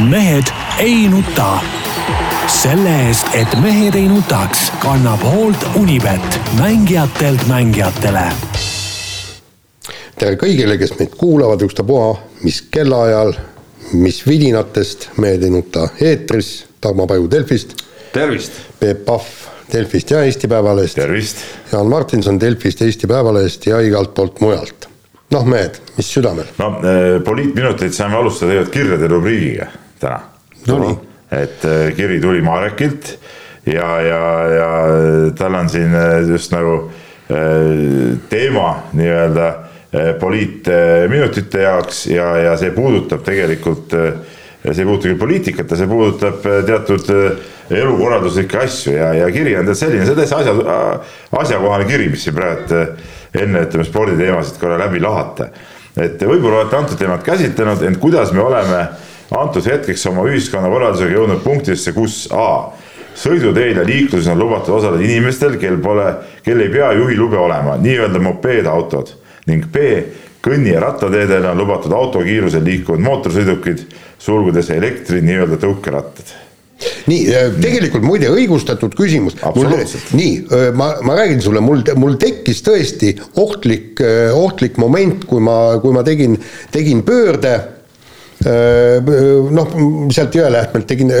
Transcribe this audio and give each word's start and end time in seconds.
mehed 0.00 0.44
ei 0.78 1.08
nuta. 1.08 1.58
selle 2.46 2.90
eest, 3.08 3.26
et 3.34 3.54
mehed 3.62 3.94
ei 3.98 4.06
nutaks, 4.08 4.70
kannab 4.80 5.22
hoolt 5.26 5.64
Unibet, 5.76 6.40
mängijatelt 6.58 7.42
mängijatele. 7.48 8.22
tere 10.18 10.36
kõigile, 10.38 10.78
kes 10.78 10.94
meid 10.98 11.16
kuulavad, 11.18 11.62
ükstapuha, 11.66 12.14
mis 12.42 12.60
kellaajal, 12.70 13.34
mis 13.92 14.22
vidinatest, 14.26 15.08
Mehed 15.16 15.42
ei 15.42 15.50
nuta 15.50 15.88
eetris, 16.00 16.66
Tarmo 16.80 17.06
Paju 17.06 17.30
Delfist, 17.30 17.74
tervist! 18.12 18.52
Peep 18.78 19.04
Pahv 19.04 19.26
Delfist 19.72 20.10
ja 20.10 20.22
Eesti 20.22 20.48
Päevalehest, 20.48 20.94
tervist! 20.94 21.42
Jaan 21.72 21.90
Martinson 21.90 22.40
Delfist, 22.40 22.82
Eesti 22.82 23.06
Päevalehest 23.06 23.66
ja 23.66 23.80
igalt 23.80 24.14
poolt 24.14 24.40
mujalt. 24.40 24.88
noh, 25.30 25.44
mehed, 25.44 25.82
mis 25.96 26.14
südamel? 26.14 26.46
no 26.58 26.70
eh, 26.86 27.18
poliitminuteid 27.24 27.92
saame 27.92 28.16
alustada 28.16 28.52
tegelikult 28.52 28.74
kirjade 28.78 29.12
rubriigiga 29.12 29.70
täna. 30.00 30.20
Nonii. 30.66 30.96
et 31.30 31.64
eh, 31.64 31.92
kiri 31.96 32.20
tuli 32.20 32.40
Marekilt 32.42 33.12
ja, 33.66 34.00
ja, 34.00 34.22
ja 34.48 34.68
tal 35.36 35.54
on 35.54 35.68
siin 35.70 35.94
eh, 35.94 36.28
just 36.28 36.52
nagu 36.54 36.80
eh, 37.30 38.16
teema 38.28 38.70
nii-öelda 38.92 39.54
poliitminutite 40.20 41.62
jaoks 41.62 42.02
ja, 42.12 42.26
ja 42.36 42.56
see 42.60 42.74
puudutab 42.76 43.22
tegelikult 43.24 43.94
see 43.94 44.82
ei 44.82 44.84
puuduta 44.84 45.08
küll 45.08 45.20
poliitikat, 45.22 45.72
see 45.80 45.88
puudutab 45.88 46.44
teatud 46.68 47.08
elukorralduslikke 47.72 48.60
asju 48.66 48.92
ja, 48.92 49.14
ja 49.16 49.30
kiri 49.32 49.54
on 49.56 49.70
tead 49.70 49.80
selline, 49.80 50.04
see 50.04 50.12
on 50.12 50.20
täitsa 50.20 50.42
asja, 50.42 50.52
asjakohane 51.40 51.88
kiri, 51.88 52.10
mis 52.12 52.26
siin 52.26 52.36
praegu 52.36 52.82
enne 53.40 53.64
ütleme 53.64 53.88
sporditeemasid 53.88 54.60
korra 54.60 54.76
läbi 54.82 55.00
lahata. 55.00 55.48
et 55.96 56.20
võib-olla 56.20 56.66
olete 56.66 56.76
antud 56.76 57.00
teemat 57.00 57.24
käsitlenud, 57.24 57.88
ent 57.88 57.96
kuidas 58.02 58.32
me 58.36 58.44
oleme 58.44 58.84
antud 59.36 59.66
hetkeks 59.66 60.06
oma 60.10 60.24
ühiskonnakorraldusega 60.30 61.16
jõudnud 61.16 61.42
punktisse, 61.44 61.92
kus 61.96 62.26
A 62.32 62.72
sõiduteel 63.18 63.80
ja 63.80 63.84
liikluses 63.86 64.30
on 64.30 64.38
lubatud 64.38 64.78
osaleda 64.78 65.04
inimestel, 65.04 65.58
kel 65.60 65.78
pole, 65.82 66.06
kel 66.46 66.62
ei 66.62 66.72
pea 66.72 66.92
juhilube 66.96 67.38
olema, 67.40 67.76
nii-öelda 67.82 68.22
mopeedautod 68.22 69.14
ning 69.50 69.66
B 69.72 69.86
kõnni- 70.44 70.74
ja 70.74 70.80
rattateedel 70.80 71.48
on 71.50 71.58
lubatud 71.58 71.92
autokiirusel 71.92 72.64
liikuvad 72.64 73.02
mootorsõidukid, 73.02 73.86
sulgudes 74.18 74.70
elektri 74.70 75.22
nii-öelda 75.24 75.58
tõukerattad 75.64 76.36
nii, 77.10 77.24
tegelikult 77.58 78.04
muide 78.06 78.28
õigustatud 78.30 78.92
küsimus. 78.94 79.34
Absoluutselt. 79.42 80.12
nii, 80.14 80.46
ma, 80.78 80.92
ma 81.02 81.16
räägin 81.18 81.40
sulle, 81.42 81.62
mul, 81.64 81.82
mul 81.98 82.14
tekkis 82.22 82.62
tõesti 82.62 83.16
ohtlik, 83.42 83.98
ohtlik 84.34 84.78
moment, 84.78 85.24
kui 85.26 85.42
ma, 85.42 85.56
kui 85.82 85.96
ma 85.96 86.04
tegin, 86.06 86.38
tegin 86.70 87.02
pöörde 87.02 87.56
noh, 88.44 89.72
sealt 90.14 90.36
Jõelähtmelt 90.38 90.86
tegin, 90.86 91.12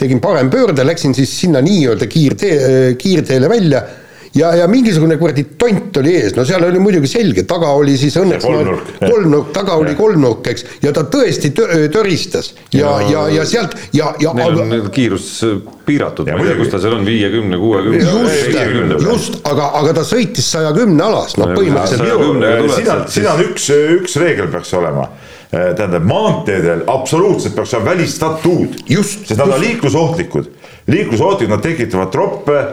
tegin 0.00 0.20
parempöörde, 0.24 0.86
läksin 0.86 1.14
siis 1.16 1.32
sinna 1.40 1.60
nii-öelda 1.64 2.08
kiirtee, 2.08 2.94
kiirteele 3.00 3.50
välja 3.52 3.82
ja, 4.34 4.50
ja 4.56 4.66
mingisugune 4.68 5.16
kuradi 5.20 5.44
tont 5.58 5.96
oli 6.00 6.14
ees, 6.18 6.34
no 6.36 6.44
seal 6.48 6.64
oli 6.66 6.80
muidugi 6.82 7.08
selge, 7.10 7.44
taga 7.48 7.70
oli 7.76 7.96
siis 8.00 8.16
õnneks 8.20 8.44
kolmnurk. 8.44 8.90
kolmnurk, 9.00 9.50
taga 9.56 9.76
oli 9.80 9.94
kolmnurk, 9.98 10.50
eks, 10.52 10.66
ja 10.84 10.92
ta 10.96 11.04
tõesti 11.10 11.52
tö- 11.56 11.86
töristas 11.92 12.52
ja, 12.74 12.94
ja, 13.08 13.26
ja 13.32 13.46
sealt 13.48 13.76
ja, 13.96 14.12
ja 14.22 14.34
Neil 14.36 14.60
on 14.64 14.74
aga, 14.78 14.92
kiirus 14.94 15.30
piiratud, 15.88 16.28
Ja 16.28 16.36
ma 16.36 16.42
ei 16.44 16.50
tea, 16.50 16.56
muidugi. 16.56 16.66
kus 16.66 16.74
ta 16.74 16.82
seal 16.84 16.98
on, 16.98 17.06
viiekümne, 17.08 17.60
kuuekümne. 17.60 18.02
just, 18.04 19.08
just, 19.08 19.40
aga, 19.48 19.70
aga 19.80 19.96
ta 20.00 20.06
sõitis 20.08 20.52
saja 20.56 20.74
kümne 20.76 21.04
alas, 21.04 21.38
noh 21.40 21.52
Ja 21.52 21.58
põhimõtteliselt 21.58 22.04
saja 22.04 22.20
kümnega 22.22 22.76
sealt 22.76 23.16
siin 23.16 23.32
on 23.32 23.44
üks, 23.48 23.70
üks 23.98 24.18
reegel 24.20 24.52
peaks 24.52 24.74
olema. 24.78 25.08
Tähendab, 25.50 26.04
maanteedel 26.04 26.82
absoluutselt 26.86 27.54
peaks 27.56 27.74
olema 27.74 27.90
välistatud. 27.90 28.80
Just, 28.88 29.26
sest 29.26 29.40
nad 29.40 29.48
on 29.48 29.60
liiklusohtlikud. 29.60 30.50
liiklusohtlikud, 30.86 31.54
nad 31.54 31.62
tekitavad 31.64 32.12
troppe, 32.12 32.64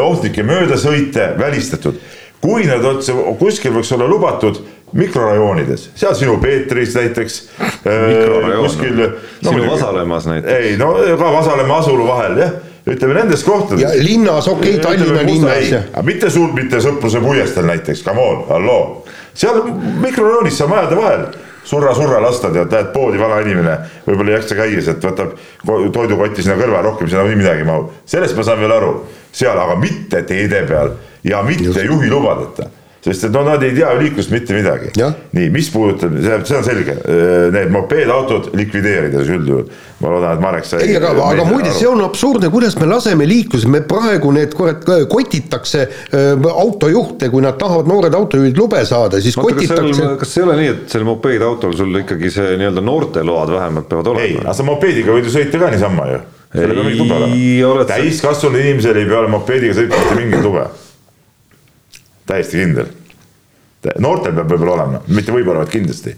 ohtlikke 0.00 0.42
möödasõite, 0.42 1.34
välistatud. 1.38 2.00
kui 2.44 2.66
nad 2.68 2.82
üldse 2.84 3.14
kuskil 3.40 3.72
võiks 3.72 3.88
olla 3.94 4.04
lubatud 4.04 4.58
mikrorajoonides, 4.92 5.86
seal 5.96 6.14
sinu 6.14 6.36
Peetris 6.42 6.94
näiteks. 6.94 7.38
Mikrorajoon, 7.84 8.66
kuskil. 8.66 9.00
sinu 9.40 9.70
Vasalemmas 9.70 10.26
näiteks. 10.26 10.52
ei 10.52 10.76
no 10.76 10.92
ka 11.18 11.32
Vasalemma 11.32 11.78
asulu 11.78 12.06
vahel 12.06 12.36
jah, 12.38 12.52
ütleme 12.86 13.14
nendes 13.14 13.44
kohtades. 13.44 13.82
ja 13.82 13.94
linnas, 13.96 14.48
okei 14.48 14.76
okay,, 14.76 14.82
Tallinna 14.82 15.22
linnas 15.22 15.72
mitte 16.02 16.30
sul, 16.30 16.52
mitte 16.52 16.82
Sõpruse 16.84 17.22
puiesteel 17.24 17.66
näiteks, 17.66 18.04
come 18.04 18.20
on, 18.20 18.44
halloo. 18.48 19.06
seal 19.34 19.64
mikrorajoonis 20.02 20.58
seal 20.58 20.68
majade 20.68 21.00
vahel 21.00 21.26
surra-surra 21.64 22.20
lasta, 22.22 22.50
tead, 22.52 22.70
lähed 22.72 22.92
poodi, 22.92 23.18
vana 23.18 23.40
inimene. 23.40 23.78
Võib-olla 24.06 24.34
ei 24.34 24.36
jaksa 24.38 24.54
käia, 24.58 24.82
sealt 24.84 25.04
võtab 25.04 25.34
ko- 25.66 25.80
toidukotti 25.92 26.42
sinna 26.44 26.56
kõrvale, 26.60 26.82
rohkem 26.90 27.08
sinna 27.08 27.24
nii 27.24 27.36
midagi 27.40 27.64
ei 27.64 27.68
mahu. 27.68 27.90
sellest 28.06 28.36
ma 28.36 28.42
saan 28.42 28.60
veel 28.60 28.72
aru, 28.72 28.94
seal 29.32 29.58
aga 29.58 29.76
mitte 29.80 30.22
teede 30.22 30.62
peal 30.68 30.90
ja 31.24 31.42
mitte 31.42 31.84
juhilubadeta 31.84 32.68
sest 33.04 33.26
et 33.28 33.34
no 33.34 33.42
nad 33.44 33.62
ei 33.64 33.74
tea 33.76 33.90
ju 33.92 34.00
liiklust 34.00 34.32
mitte 34.32 34.54
midagi. 34.56 34.90
Jah. 34.96 35.12
nii, 35.36 35.50
mis 35.52 35.68
puudutab, 35.72 36.14
see 36.24 36.56
on 36.56 36.64
selge, 36.64 36.96
need 37.52 37.72
mopeedautod 37.74 38.52
likvideerida 38.56 39.20
siis 39.20 39.34
üldjuhul. 39.36 39.66
ma 40.00 40.12
loodan, 40.12 40.36
et 40.36 40.42
Marek 40.42 40.68
sai. 40.68 40.82
ei, 40.86 40.96
aga, 40.96 41.12
aga 41.12 41.44
muide, 41.48 41.72
see 41.76 41.88
on 41.88 42.00
absurdne, 42.04 42.48
kuidas 42.52 42.76
me 42.80 42.88
laseme 42.88 43.26
liikluse, 43.28 43.68
me 43.70 43.82
praegu 43.88 44.32
need 44.34 44.54
kurat 44.56 44.86
kotitakse 45.10 45.84
äh, 45.84 46.46
autojuhte, 46.50 47.28
kui 47.32 47.44
nad 47.44 47.58
tahavad, 47.60 47.88
noored 47.90 48.16
autojuhid 48.16 48.56
lube 48.58 48.80
saada, 48.88 49.20
siis 49.20 49.36
seal, 49.36 49.50
kotitakse. 49.50 50.08
kas 50.20 50.36
ei 50.38 50.46
ole 50.46 50.56
nii, 50.62 50.70
et 50.76 50.94
sellel 50.94 51.10
mopeedautol 51.12 51.76
sul 51.76 52.00
ikkagi 52.00 52.32
see 52.32 52.56
nii-öelda 52.60 52.84
noorteload 52.84 53.52
vähemalt 53.58 53.90
peavad 53.90 54.14
ei, 54.14 54.32
olema? 54.32 54.46
aga 54.48 54.56
sa 54.56 54.68
mopeediga 54.68 55.12
võid 55.16 55.28
ju 55.28 55.36
sõita 55.36 55.60
ka 55.60 55.74
niisama 55.74 56.08
ju. 56.12 56.24
Ei 56.54 56.70
täiskasvanud 57.88 58.60
inimesel 58.60 59.00
ei 59.00 59.08
pea 59.08 59.20
olema 59.24 59.40
mopeediga 59.40 59.74
sõitma 59.74 59.98
mitte 60.00 60.18
mingit 60.20 60.44
lube. 60.46 60.68
Täiesti 62.26 62.62
kindel. 62.62 62.88
noortel 64.00 64.32
peab 64.32 64.48
võib-olla 64.48 64.78
olema, 64.78 65.04
mitte 65.12 65.32
võib-olla, 65.34 65.64
vaid 65.64 65.74
kindlasti. 65.74 66.14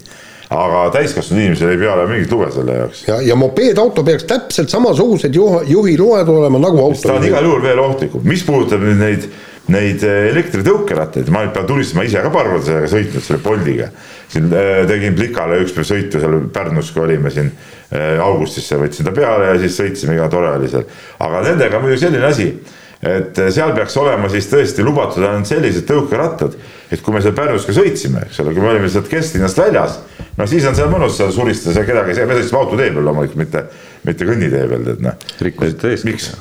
aga 0.47 0.85
täiskasvanud 0.95 1.43
inimesel 1.43 1.73
ei 1.73 1.79
pea 1.81 1.89
olema 1.91 2.13
mingit 2.13 2.31
lube 2.31 2.47
selle 2.55 2.77
jaoks. 2.77 3.03
ja, 3.09 3.19
ja 3.21 3.35
mopeedauto 3.35 4.03
peaks 4.07 4.23
täpselt 4.29 4.71
samasugused 4.71 5.35
juhi, 5.35 5.65
juhiloed 5.73 6.29
olema 6.31 6.61
nagu 6.63 6.77
ta 6.77 7.11
on 7.11 7.17
auto. 7.17 7.27
igal 7.27 7.49
juhul 7.49 7.61
veel 7.63 7.83
ohtlikum, 7.83 8.23
mis 8.23 8.45
puudutab 8.47 8.85
nüüd 8.87 9.01
neid, 9.01 9.27
neid 9.75 10.03
eh, 10.07 10.29
elektritõukerattaid, 10.31 11.27
ma 11.33 11.43
nüüd 11.43 11.53
pean 11.57 11.67
tunnistama, 11.67 12.07
ise 12.07 12.23
ka 12.23 12.31
paar 12.31 12.47
korda 12.53 12.69
sellega 12.69 12.93
sõitnud, 12.93 13.25
selle 13.27 13.43
Boltiga. 13.43 13.91
siin 14.31 14.47
eh, 14.55 14.85
tegin 14.87 15.19
Plikale 15.19 15.59
üks 15.65 15.75
päev 15.75 15.91
sõitu 15.91 16.23
seal 16.23 16.39
Pärnus, 16.55 16.93
kui 16.95 17.03
olime 17.03 17.33
siin 17.35 17.51
eh, 17.51 18.15
augustisse, 18.23 18.79
võtsin 18.79 19.07
ta 19.07 19.11
peale 19.11 19.51
ja 19.51 19.59
siis 19.59 19.75
sõitsime, 19.81 20.15
iga 20.15 20.31
tore 20.31 20.55
oli 20.55 20.71
seal. 20.71 20.87
aga 21.19 21.43
nendega 21.49 21.81
on 21.81 21.89
muidugi 21.89 22.05
selline 22.07 22.31
asi, 22.31 22.53
et 23.01 23.37
eh, 23.37 23.51
seal 23.53 23.73
peaks 23.77 23.97
olema 24.01 24.29
siis 24.33 24.49
tõesti 24.51 24.85
lubatud 24.85 25.23
ainult 25.25 25.49
sellised 25.49 25.85
tõukerattad, 25.89 26.57
et 26.91 27.03
kui 27.03 27.13
me 27.13 27.21
seal 27.21 27.35
Pärnus 27.37 27.67
ka 27.67 27.75
sõitsime, 27.77 28.25
eks 28.27 28.41
ole, 28.43 28.55
kui 28.55 28.63
me 28.65 28.73
olime 28.73 28.89
sealt 28.91 29.09
kesklinnast 29.11 29.61
väljas, 29.61 29.99
no 30.37 30.49
siis 30.49 30.65
on 30.69 30.77
seal 30.77 30.91
mõnus 30.93 31.17
seal 31.19 31.33
suristada, 31.35 31.77
seal 31.77 31.89
kedagi 31.89 32.25
me 32.25 32.41
sõitsime 32.41 32.61
autotee 32.63 32.91
peal 32.91 33.09
loomulikult, 33.09 33.41
mitte, 33.43 33.65
mitte 34.07 34.29
kõnnitee 34.29 34.67
peal, 34.73 34.85
tead 34.91 35.09
noh. 35.09 35.25
rikkusite 35.45 35.93
eeskirja. 35.93 36.37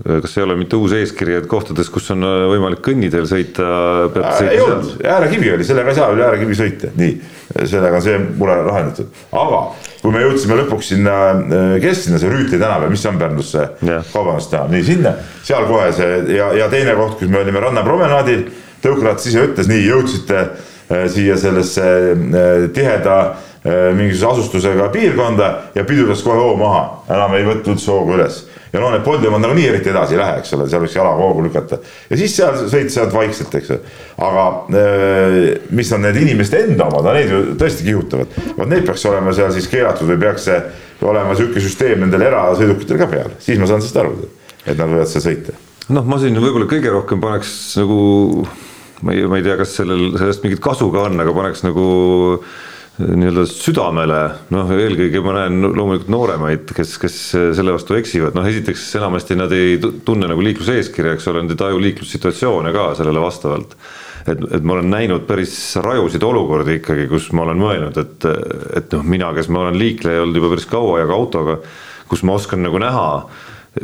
Kas 0.00 0.36
ei 0.38 0.44
ole 0.46 0.56
mitte 0.56 0.76
uus 0.80 0.94
eeskiri, 0.96 1.34
et 1.36 1.46
kohtades, 1.50 1.90
kus 1.92 2.08
on 2.14 2.24
äh, 2.24 2.46
võimalik 2.48 2.80
kõnniteel 2.84 3.26
sõita, 3.28 3.66
peab 4.14 4.24
Äh, 4.24 4.38
ei 4.48 4.60
sõitma 4.60 4.64
olnud, 4.64 5.04
äärekivi 5.14 5.52
oli, 5.52 5.66
sellega 5.68 5.92
ei 5.92 5.98
saa 5.98 6.08
üle 6.14 6.24
äärekivi 6.26 6.56
sõita, 6.56 6.92
nii, 6.96 7.12
sellega 7.60 7.98
on 7.98 8.04
see 8.06 8.20
mure 8.40 8.56
lahendatud. 8.64 9.20
aga 9.42 9.60
kui 10.00 10.14
me 10.14 10.24
jõudsime 10.24 10.56
lõpuks 10.62 10.92
sinna 10.94 11.16
äh, 11.28 11.76
kesklinna, 11.84 12.20
see 12.22 12.32
Rüütli 12.32 12.60
tänav, 12.62 12.88
mis 12.90 13.04
on 13.10 13.20
Pärnus 13.20 13.52
see 13.52 13.68
kaubandustänav, 14.14 14.72
nii 14.72 14.86
sinna, 14.86 15.14
seal 15.44 15.68
kohe 15.68 15.92
see 15.96 16.38
ja, 16.38 16.48
ja 16.56 16.70
teine 16.72 16.96
koht, 16.98 17.18
kus 17.20 17.32
me 17.32 17.42
olime 17.42 17.60
rannapromenaadil, 17.66 18.46
tõukeratas 18.82 19.28
ise 19.28 19.44
ütles, 19.50 19.68
nii 19.70 19.84
jõudsite 19.90 20.40
äh, 20.40 21.04
siia 21.12 21.36
sellesse 21.40 21.84
äh, 21.84 22.64
tiheda 22.72 23.18
äh, 23.28 23.92
mingisuguse 23.92 24.32
asustusega 24.32 24.88
piirkonda 24.94 25.52
ja 25.76 25.84
piduras 25.84 26.24
kohe 26.24 26.40
hoo 26.40 26.56
maha, 26.60 26.86
enam 27.12 27.36
ei 27.36 27.46
võtnud 27.50 27.84
hoogu 27.92 28.16
üles 28.16 28.46
ja 28.72 28.80
no 28.80 28.90
need 28.92 29.04
Boltimaad 29.04 29.42
nagunii 29.44 29.66
eriti 29.68 29.90
edasi 29.92 30.16
ei 30.16 30.20
lähe, 30.20 30.38
eks 30.40 30.54
ole, 30.56 30.68
seal 30.70 30.82
võiks 30.84 30.96
jalaga 30.96 31.20
hoogu 31.20 31.44
lükata. 31.44 31.78
Ja 32.10 32.18
siis 32.20 32.36
seal 32.36 32.56
sõita 32.62 32.94
sealt 32.94 33.12
vaikselt, 33.14 33.54
eks 33.58 33.72
aga 34.22 34.46
äh, 34.78 35.36
mis 35.76 35.92
on 35.92 36.04
need 36.06 36.20
inimeste 36.22 36.62
enda 36.66 36.88
omad, 36.88 37.04
no 37.04 37.16
neid 37.16 37.32
ju 37.32 37.42
tõesti 37.60 37.86
kihutavad, 37.88 38.40
vot 38.56 38.70
need 38.70 38.86
peaks 38.88 39.04
olema 39.10 39.34
seal 39.36 39.52
siis 39.54 39.68
keelatud 39.72 40.08
või 40.08 40.20
peaks 40.24 40.48
see 40.48 40.58
olema 41.08 41.36
sihuke 41.38 41.62
süsteem 41.62 42.02
nendel 42.04 42.24
erasõidukitel 42.28 43.00
ka 43.00 43.10
peal, 43.10 43.32
siis 43.42 43.60
ma 43.60 43.68
saan 43.68 43.82
sellest 43.82 44.02
aru, 44.02 44.28
et 44.64 44.76
nad 44.76 44.88
võivad 44.88 45.10
seal 45.10 45.26
sõita. 45.26 45.56
noh, 45.92 46.06
ma 46.08 46.20
siin 46.22 46.38
võib-olla 46.38 46.68
kõige 46.70 46.92
rohkem 46.94 47.22
paneks 47.22 47.54
nagu, 47.80 48.02
ma 49.02 49.16
ei, 49.16 49.26
ma 49.28 49.40
ei 49.40 49.46
tea, 49.46 49.58
kas 49.60 49.76
sellel, 49.80 50.12
sellest 50.16 50.46
mingit 50.46 50.62
kasu 50.64 50.88
ka 50.94 51.08
on, 51.10 51.20
aga 51.24 51.34
paneks 51.36 51.66
nagu 51.66 51.88
nii-öelda 53.00 53.44
südamele, 53.48 54.20
noh, 54.52 54.70
eelkõige 54.76 55.22
ma 55.24 55.32
näen 55.38 55.64
loomulikult 55.64 56.10
nooremaid, 56.12 56.72
kes, 56.76 56.98
kes 57.00 57.14
selle 57.56 57.72
vastu 57.72 57.96
eksivad, 57.96 58.36
noh, 58.36 58.44
esiteks 58.48 58.84
enamasti 58.98 59.36
nad 59.38 59.52
ei 59.56 59.78
tu- 59.80 59.94
tunne 60.04 60.28
nagu 60.28 60.44
liikluseeskirja, 60.44 61.14
eks 61.16 61.28
ole, 61.32 61.44
nad 61.46 61.54
ei 61.54 61.60
taju 61.62 61.80
liiklussituatsioone 61.80 62.72
ka 62.74 62.90
sellele 62.98 63.22
vastavalt. 63.22 63.76
et, 64.26 64.38
et 64.54 64.62
ma 64.62 64.76
olen 64.76 64.90
näinud 64.92 65.24
päris 65.26 65.54
rajusid 65.82 66.22
olukordi 66.22 66.76
ikkagi, 66.78 67.08
kus 67.10 67.32
ma 67.32 67.42
olen 67.42 67.58
mõelnud, 67.58 67.96
et, 67.98 68.26
et 68.76 68.92
noh, 68.94 69.02
mina, 69.02 69.32
kes 69.34 69.48
ma 69.48 69.64
olen 69.64 69.78
liikleja 69.80 70.22
olnud 70.22 70.36
juba 70.38 70.52
päris 70.52 70.68
kaua 70.70 71.00
ja 71.00 71.08
ka 71.08 71.16
autoga, 71.16 71.56
kus 72.12 72.22
ma 72.22 72.36
oskan 72.36 72.62
nagu 72.62 72.78
näha, 72.78 73.08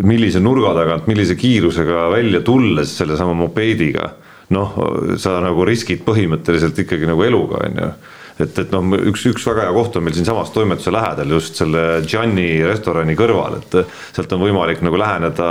millise 0.04 0.38
nurga 0.44 0.76
tagant, 0.76 1.08
millise 1.08 1.34
kiirusega 1.34 2.10
välja 2.12 2.44
tulles 2.44 2.92
sellesama 3.00 3.32
mopeediga, 3.34 4.12
noh, 4.54 4.76
sa 5.18 5.40
nagu 5.42 5.64
riskid 5.66 6.04
põhimõtteliselt 6.06 6.84
ikkagi 6.84 7.08
nagu 7.08 7.24
eluga, 7.24 7.64
on 7.66 7.82
ju 7.82 7.90
et, 8.38 8.58
et 8.62 8.74
noh, 8.74 8.96
üks, 9.10 9.26
üks 9.30 9.46
väga 9.48 9.66
hea 9.66 9.76
koht 9.76 9.96
on 9.98 10.06
meil 10.06 10.16
siinsamas 10.16 10.52
toimetuse 10.54 10.92
lähedal 10.94 11.36
just 11.38 11.58
selle 11.58 11.84
Gianni 12.06 12.50
restorani 12.66 13.16
kõrval, 13.18 13.60
et 13.60 13.78
sealt 14.16 14.34
on 14.36 14.44
võimalik 14.46 14.84
nagu 14.86 15.00
läheneda 15.00 15.48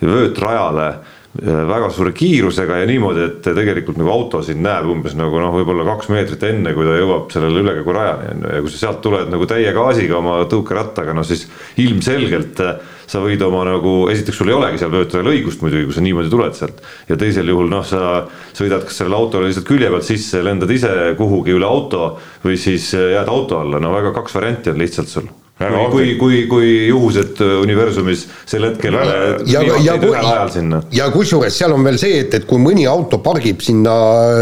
vöötrajale 0.00 0.90
väga 1.38 1.92
suure 1.94 2.10
kiirusega 2.10 2.80
ja 2.80 2.86
niimoodi, 2.90 3.22
et 3.28 3.44
tegelikult 3.54 4.00
nagu 4.00 4.10
auto 4.10 4.40
sind 4.42 4.64
näeb 4.64 4.88
umbes 4.90 5.14
nagu 5.14 5.38
noh, 5.38 5.52
võib-olla 5.54 5.84
kaks 5.86 6.08
meetrit 6.10 6.42
enne, 6.48 6.72
kui 6.74 6.86
ta 6.88 6.96
jõuab 6.98 7.28
sellele 7.30 7.62
ülekäigurajani 7.62 8.32
on 8.32 8.40
ju. 8.42 8.54
Ja 8.56 8.62
kui 8.64 8.72
sa 8.72 8.80
sealt 8.80 8.98
tuled 9.04 9.30
nagu 9.30 9.46
täie 9.46 9.70
gaasiga 9.76 10.18
oma 10.18 10.40
tõukerattaga, 10.50 11.14
no 11.14 11.22
siis 11.26 11.44
ilmselgelt 11.78 12.62
äh, 12.66 12.80
sa 13.10 13.22
võid 13.22 13.42
oma 13.46 13.62
nagu, 13.68 13.94
esiteks 14.10 14.42
sul 14.42 14.50
ei 14.50 14.56
olegi 14.58 14.82
seal 14.82 14.90
pöördujal 14.90 15.30
õigust 15.30 15.62
muidugi, 15.62 15.86
kui 15.86 15.98
sa 15.98 16.02
niimoodi 16.02 16.32
tuled 16.34 16.58
sealt. 16.58 16.82
ja 17.08 17.18
teisel 17.20 17.52
juhul 17.54 17.70
noh, 17.70 17.86
sa 17.86 18.24
sõidad 18.50 18.82
kas 18.88 18.98
sellele 18.98 19.20
autole 19.20 19.50
lihtsalt 19.50 19.68
külje 19.70 19.90
pealt 19.92 20.08
sisse, 20.08 20.42
lendad 20.42 20.70
ise 20.74 21.14
kuhugi 21.18 21.54
üle 21.54 21.68
auto 21.68 22.16
või 22.42 22.58
siis 22.58 22.90
äh, 22.98 23.12
jääd 23.14 23.30
auto 23.30 23.62
alla, 23.62 23.78
no 23.78 23.94
väga 23.94 24.10
kaks 24.18 24.34
varianti 24.34 24.74
on 24.74 24.82
lihtsalt 24.82 25.14
sul 25.14 25.30
kui, 25.60 25.90
kui, 25.90 26.14
kui, 26.16 26.38
kui 26.48 26.68
juhused 26.88 27.40
äh, 27.44 27.50
universumis 27.60 28.22
sel 28.48 28.64
hetkel 28.64 28.94
ja, 28.96 29.08
ja, 29.44 29.62
ja, 29.84 29.96
ühel 30.00 30.16
ajal 30.16 30.52
sinna. 30.54 30.80
ja 30.94 31.10
kusjuures 31.12 31.56
seal 31.60 31.74
on 31.76 31.84
veel 31.84 31.98
see, 32.00 32.22
et, 32.22 32.36
et 32.38 32.46
kui 32.48 32.60
mõni 32.62 32.86
auto 32.88 33.18
pargib 33.24 33.60
sinna 33.64 33.96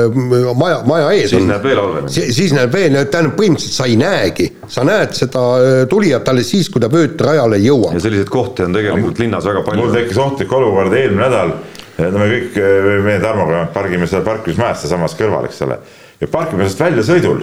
äh, 0.07 0.53
maja, 0.59 0.79
maja 0.87 1.11
ees. 1.17 1.33
siis 1.33 1.43
on, 1.43 1.49
näeb 1.51 1.67
veel 1.67 1.81
halvemini. 1.83 2.27
siis 2.39 2.55
näeb 2.55 2.77
veel, 2.77 3.01
tähendab 3.11 3.35
põhimõtteliselt 3.41 3.79
sa 3.81 3.89
ei 3.91 3.99
näegi, 3.99 4.49
sa 4.71 4.87
näed 4.87 5.17
seda 5.19 5.45
äh, 5.59 5.81
tulijat 5.91 6.31
alles 6.31 6.53
siis, 6.55 6.71
kui 6.71 6.85
ta 6.85 6.91
vöötrajale 6.93 7.59
jõuab. 7.65 7.99
ja 7.99 8.05
selliseid 8.07 8.31
kohti 8.33 8.69
on 8.69 8.79
tegelikult 8.79 9.19
linnas 9.25 9.49
väga 9.51 9.65
palju. 9.67 9.83
mul 9.83 9.97
tekkis 9.99 10.23
ohtlik 10.23 10.55
olukord 10.55 10.95
eelmine 10.95 11.25
nädal, 11.25 11.57
no 11.99 12.15
me 12.15 12.29
kõik, 12.31 12.61
meie 13.09 13.19
Tarmoga 13.25 13.65
pargime 13.75 14.07
seal 14.07 14.23
parkimismajas 14.27 14.85
sealsamas 14.85 15.19
kõrval, 15.19 15.51
eks 15.51 15.65
ole, 15.67 15.83
ja 16.23 16.31
parkimisest 16.31 16.87
väljasõidul 16.87 17.43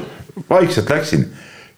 vaikselt 0.50 0.89
läksin 0.92 1.28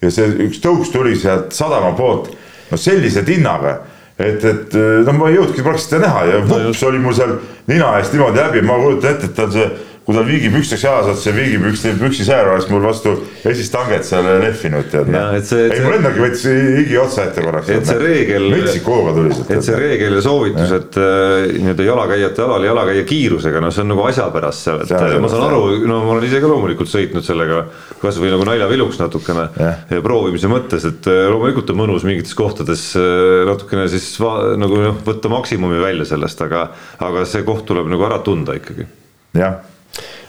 ja 0.02 0.12
see 0.14 0.34
üks 0.48 0.62
tõus 0.64 0.92
tuli 0.94 1.16
sealt 1.20 1.56
sadama 1.56 1.94
poolt, 1.98 2.32
no 2.72 2.80
sellise 2.80 3.24
tinnaga, 3.26 3.78
et, 4.18 4.44
et 4.46 4.78
no 5.06 5.14
ma 5.18 5.30
ei 5.30 5.38
jõudnudki 5.38 5.66
praktiliselt 5.66 5.98
seda 5.98 6.08
näha 6.08 6.26
ja 6.32 6.42
vups 6.46 6.82
no, 6.82 6.90
oli 6.90 7.02
mul 7.02 7.16
seal 7.18 7.38
nina 7.70 7.94
eest 8.00 8.16
niimoodi 8.16 8.42
läbi, 8.42 8.66
ma 8.66 8.80
kujutan 8.82 9.16
ette, 9.16 9.32
et 9.32 9.38
ta 9.38 9.48
on 9.48 9.56
see 9.56 9.70
kui 10.08 10.16
tal 10.16 10.24
viigipüksteks 10.24 10.84
jalas 10.86 11.08
otsa, 11.12 11.34
viigipükste, 11.36 11.92
püksisäär 12.00 12.48
oleks 12.48 12.70
mul 12.72 12.86
vastu 12.88 13.12
esistanget 13.44 14.06
seal 14.08 14.24
lehvinud, 14.40 14.86
tead. 14.88 15.10
ei, 15.12 15.82
mul 15.84 15.98
endalgi 15.98 16.24
võttis 16.24 16.46
higi 16.78 16.96
otsa 17.02 17.26
ette 17.28 17.44
korraks. 17.44 17.74
et 17.76 17.90
see 17.90 18.00
reegel. 18.00 18.48
metsiku 18.54 18.96
hooga 18.96 19.18
tuli 19.18 19.36
sealt. 19.36 19.52
et 19.52 19.68
see 19.68 19.76
reegel 19.82 20.16
ja 20.16 20.24
soovitus, 20.24 20.72
et 20.78 20.96
äh, 21.04 21.50
nii-öelda 21.58 21.90
jalakäijate 21.90 22.46
alal 22.46 22.70
jalakäija 22.70 23.04
kiirusega, 23.12 23.66
no 23.66 23.74
see 23.76 23.84
on 23.84 23.92
nagu 23.92 24.08
asja 24.08 24.30
pärast 24.32 24.70
seal, 24.70 24.82
et 24.88 24.96
ja, 24.96 25.04
ma 25.20 25.34
saan 25.36 25.46
aru, 25.50 25.62
no 25.92 26.00
ma 26.08 26.16
olen 26.16 26.32
ise 26.32 26.40
ka 26.40 26.56
loomulikult 26.56 26.96
sõitnud 26.96 27.28
sellega 27.28 27.66
kasvõi 28.00 28.32
nagu 28.32 28.48
naljaviluks 28.48 29.04
natukene 29.04 29.50
ja. 29.60 29.78
ja 29.92 30.04
proovimise 30.08 30.48
mõttes, 30.48 30.88
et 30.88 31.12
äh, 31.12 31.26
loomulikult 31.34 31.76
on 31.76 31.84
mõnus 31.84 32.08
mingites 32.08 32.38
kohtades 32.38 32.94
äh, 32.96 33.44
natukene 33.52 33.90
siis 33.92 34.14
va, 34.24 34.38
nagu 34.56 34.86
noh, 34.88 35.02
võtta 35.04 35.36
maksimumi 35.36 35.84
välja 35.84 36.08
sellest, 36.16 36.48
aga, 36.48 36.70
aga 37.04 37.28
see 37.28 37.44
koht 37.44 37.68
tuleb 37.68 37.92
nagu 37.92 38.08
ära 38.08 38.24
tunda 38.24 38.56
ikkagi. 38.56 38.88
jah 39.36 39.66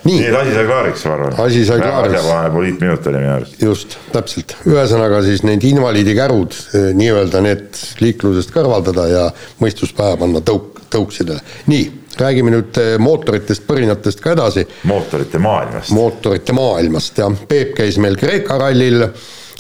nii, 0.09 0.19
nii 0.23 0.31
et 0.31 0.39
asi 0.41 0.57
sai 0.57 0.67
klaariks, 0.69 1.05
ma 1.09 1.15
arvan. 1.17 1.37
asi 1.45 1.65
sai 1.69 1.83
klaariks. 1.83 2.19
asjakohane 2.19 2.51
poliitminut 2.57 3.07
oli 3.11 3.23
minu 3.23 3.33
arust. 3.37 3.63
just, 3.63 3.97
täpselt, 4.15 4.57
ühesõnaga 4.69 5.23
siis 5.27 5.45
need 5.47 5.65
invaliidikärud 5.69 6.59
eh, 6.59 6.91
nii-öelda 6.99 7.45
need 7.45 7.81
liiklusest 8.03 8.53
kõrvaldada 8.55 9.09
ja 9.13 9.25
mõistus 9.63 9.95
pähe 9.97 10.19
panna 10.21 10.43
tõuk, 10.45 10.83
tõuksidele. 10.93 11.43
nii, 11.73 11.89
räägime 12.21 12.55
nüüd 12.55 12.81
eh, 12.83 12.95
mootoritest, 13.03 13.67
põrinatest 13.69 14.23
ka 14.25 14.37
edasi. 14.37 14.67
mootorite 14.89 15.41
maailmast. 15.43 15.93
mootorite 15.97 16.57
maailmast 16.57 17.21
jah, 17.25 17.45
Peep 17.49 17.77
käis 17.79 18.01
meil 18.03 18.17
Kreeka 18.21 18.59
rallil 18.61 19.07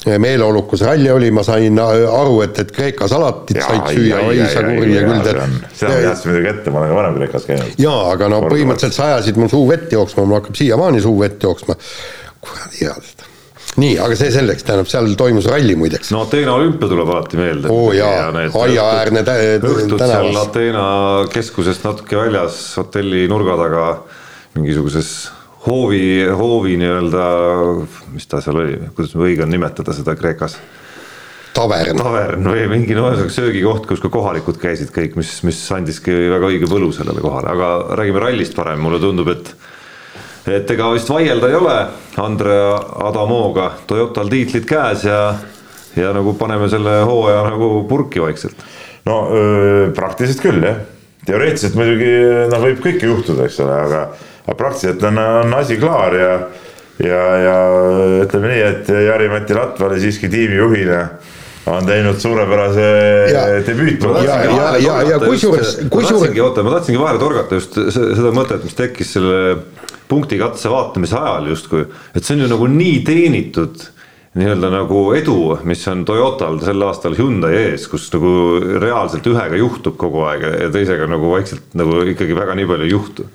meeleolukas 0.06 0.80
ralli 0.86 1.10
oli, 1.10 1.30
ma 1.34 1.42
sain 1.42 1.78
aru, 1.82 2.40
et, 2.44 2.58
et 2.62 2.70
Kreeka 2.72 3.08
salatit 3.10 3.58
ja, 3.58 3.66
said 3.66 3.88
süüa, 3.96 4.20
oi 4.28 4.44
sa 4.46 4.62
kurja 4.66 5.04
küll 5.08 5.24
tead. 5.26 5.56
seda 5.74 5.92
ma 5.92 6.02
teadsin 6.04 6.32
muidugi 6.32 6.52
ette, 6.52 6.74
ma 6.74 6.82
olen 6.82 6.92
ka 6.92 6.98
varem 7.00 7.16
Kreekas 7.18 7.48
käinud. 7.48 7.72
jaa, 7.82 8.02
aga 8.12 8.28
no 8.32 8.42
põhimõtteliselt 8.46 8.96
sa 8.96 9.08
ajasid 9.12 9.40
mul 9.40 9.50
suu 9.52 9.64
vett 9.70 9.92
jooksma, 9.92 10.26
mul 10.28 10.38
hakkab 10.40 10.60
siiamaani 10.60 11.02
suu 11.04 11.16
vett 11.20 11.48
jooksma. 11.48 11.76
kuradi 12.38 12.84
hea 12.84 12.94
seda 12.94 13.26
nii, 13.78 13.94
aga 14.02 14.16
see 14.18 14.30
selleks, 14.34 14.64
tähendab, 14.66 14.88
seal 14.90 15.10
toimus 15.18 15.48
ralli 15.50 15.74
muideks. 15.78 16.12
no 16.14 16.22
Ateena 16.26 16.54
olümpia 16.58 16.90
tuleb 16.90 17.10
alati 17.14 17.40
meelde. 17.40 17.72
oo 17.72 17.90
jaa, 17.94 18.30
aiaäärne 18.62 19.24
õhtud 19.58 19.98
seal 20.02 20.38
Ateena 20.40 20.86
keskusest 21.32 21.86
natuke 21.86 22.18
väljas 22.18 22.62
hotelli 22.78 23.26
nurga 23.30 23.58
taga 23.60 23.84
mingisuguses 24.56 25.12
hoovi, 25.66 26.26
hoovi 26.38 26.76
nii-öelda, 26.80 27.24
mis 28.14 28.28
ta 28.30 28.42
seal 28.44 28.60
oli, 28.62 28.76
kuidas 28.96 29.16
õige 29.18 29.46
on 29.46 29.52
nimetada 29.54 29.96
seda 29.96 30.16
Kreekas? 30.18 30.58
tavern. 31.58 31.98
tavern 31.98 32.46
või 32.52 32.66
mingi 32.70 32.94
no 32.94 33.08
ühesõnaga 33.08 33.34
söögikoht, 33.34 33.86
kus 33.88 34.02
ka 34.02 34.10
kohalikud 34.12 34.60
käisid 34.62 34.92
kõik, 34.94 35.16
mis, 35.18 35.32
mis 35.46 35.58
andiski 35.74 36.14
väga 36.30 36.52
õige 36.52 36.68
võlu 36.70 36.92
sellele 36.94 37.22
kohale, 37.24 37.50
aga 37.50 37.98
räägime 37.98 38.22
rallist 38.22 38.54
parem, 38.58 38.82
mulle 38.84 39.00
tundub, 39.02 39.32
et 39.34 39.54
et 40.48 40.70
ega 40.72 40.86
vist 40.94 41.10
vaielda 41.10 41.48
ei 41.50 41.56
ole 41.58 41.74
Andrea 42.22 42.76
Adamoga, 43.08 43.72
Toyotal 43.90 44.30
tiitlid 44.32 44.68
käes 44.68 45.04
ja 45.04 45.34
ja 45.98 46.12
nagu 46.14 46.34
paneme 46.38 46.68
selle 46.70 47.00
hooaja 47.08 47.42
nagu 47.50 47.82
purki 47.88 48.22
vaikselt. 48.22 48.62
no 49.08 49.18
öö, 49.32 49.90
praktiliselt 49.96 50.40
küll 50.44 50.62
jah, 50.62 50.80
teoreetiliselt 51.26 51.76
muidugi 51.76 52.12
noh, 52.52 52.64
võib 52.64 52.80
kõike 52.84 53.10
juhtuda, 53.10 53.48
eks 53.48 53.60
ole, 53.64 53.76
aga 53.88 54.02
aga 54.48 54.56
praktiliselt 54.56 55.02
on, 55.04 55.18
on 55.18 55.54
asi 55.58 55.76
klaar 55.76 56.14
ja, 56.16 56.36
ja, 57.04 57.24
ja 57.44 57.56
ütleme 58.24 58.54
nii, 58.54 58.62
et 58.64 58.92
Jari-Mati 59.08 59.56
Latval 59.56 59.98
siiski 60.00 60.30
tiimijuhina 60.32 61.02
on 61.68 61.84
teinud 61.84 62.16
suurepärase 62.16 62.86
debüüti. 63.66 64.08
ja, 64.24 64.38
ja, 64.48 64.70
ja, 64.80 64.94
ja 65.10 65.18
kusjuures, 65.20 65.74
kusjuures. 65.92 66.32
oota, 66.40 66.64
ma 66.64 66.78
tahtsingi 66.78 67.00
vahele 67.00 67.20
torgata 67.20 67.58
just 67.60 67.76
seda 67.92 68.32
mõtet, 68.32 68.64
mis 68.64 68.78
tekkis 68.78 69.12
selle 69.18 69.58
punkti 70.08 70.38
katse 70.40 70.72
vaatamise 70.72 71.18
ajal 71.20 71.50
justkui, 71.52 71.84
et 72.16 72.24
see 72.24 72.38
on 72.38 72.46
ju 72.46 72.50
nagu 72.54 72.70
nii 72.72 73.02
teenitud 73.04 73.84
nii-öelda 74.36 74.70
nagu 74.72 75.02
edu, 75.16 75.38
mis 75.68 75.86
on 75.88 76.04
Toyotal 76.08 76.60
sel 76.60 76.84
aastal 76.84 77.16
Hyundai 77.16 77.54
ees, 77.62 77.88
kus 77.88 78.10
nagu 78.12 78.30
reaalselt 78.82 79.26
ühega 79.30 79.56
juhtub 79.60 79.96
kogu 80.00 80.26
aeg 80.28 80.44
ja 80.64 80.70
teisega 80.74 81.08
nagu 81.08 81.32
vaikselt 81.32 81.74
nagu 81.78 82.02
ikkagi 82.12 82.36
väga 82.36 82.56
nii 82.58 82.68
palju 82.68 82.88
ei 82.88 82.92
juhtu. 82.92 83.28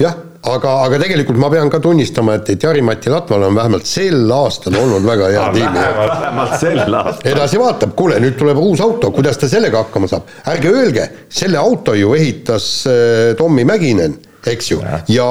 jah 0.00 0.16
aga, 0.48 0.74
aga 0.86 0.98
tegelikult 1.02 1.38
ma 1.40 1.50
pean 1.52 1.70
ka 1.72 1.80
tunnistama, 1.84 2.38
et, 2.38 2.48
et 2.54 2.64
Jari-Mati 2.64 3.12
Latval 3.12 3.44
on 3.50 3.58
vähemalt 3.58 3.88
sel 3.88 4.30
aastal 4.32 4.78
olnud 4.80 5.04
väga 5.04 5.28
hea 5.34 5.46
tiimi. 5.56 5.84
vähemalt 5.84 6.56
sel 6.62 6.80
aastal. 6.86 7.30
edasi 7.34 7.60
vaatab, 7.60 7.94
kuule, 7.98 8.20
nüüd 8.24 8.38
tuleb 8.40 8.60
uus 8.62 8.80
auto, 8.84 9.12
kuidas 9.16 9.40
ta 9.40 9.50
sellega 9.50 9.84
hakkama 9.84 10.08
saab, 10.10 10.30
ärge 10.54 10.72
öelge, 10.72 11.08
selle 11.28 11.60
auto 11.60 11.96
ju 11.98 12.14
ehitas 12.16 12.70
äh, 12.88 13.34
Tommy 13.38 13.66
Mäkinen, 13.68 14.16
eks 14.46 14.72
ju, 14.72 14.80
ja 15.12 15.28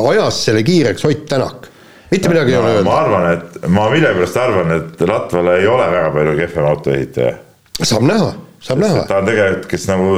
ajas 0.00 0.44
selle 0.46 0.64
kiireks 0.64 1.04
Ott 1.04 1.28
Tänak 1.28 1.69
mitte 2.10 2.32
midagi 2.32 2.52
no, 2.52 2.58
ei 2.58 2.62
ole 2.62 2.74
öelda. 2.74 2.84
ma 2.88 2.98
arvan, 3.00 3.26
et 3.32 3.68
ma 3.68 3.86
millegipärast 3.92 4.40
arvan, 4.40 4.74
et 4.76 5.06
Latval 5.08 5.52
ei 5.56 5.66
ole 5.70 5.88
väga 5.94 6.12
palju 6.16 6.36
kehvem 6.40 6.68
autoehitaja. 6.72 7.32
saab 7.82 8.06
näha, 8.08 8.32
saab 8.60 8.82
näha. 8.84 9.04
ta 9.08 9.20
on 9.20 9.30
tegelikult, 9.30 9.70
kes 9.70 9.86
nagu 9.90 10.16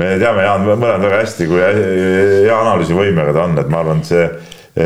me 0.00 0.12
teame 0.22 0.46
Jaan 0.46 0.66
mõlemad 0.68 1.08
väga 1.08 1.24
hästi, 1.24 1.50
kui 1.50 1.60
hea 1.62 2.60
analüüsivõimega 2.60 3.34
ta 3.36 3.48
on, 3.48 3.58
et 3.60 3.72
ma 3.72 3.82
arvan, 3.82 4.04
et 4.04 4.12
see, 4.12 4.30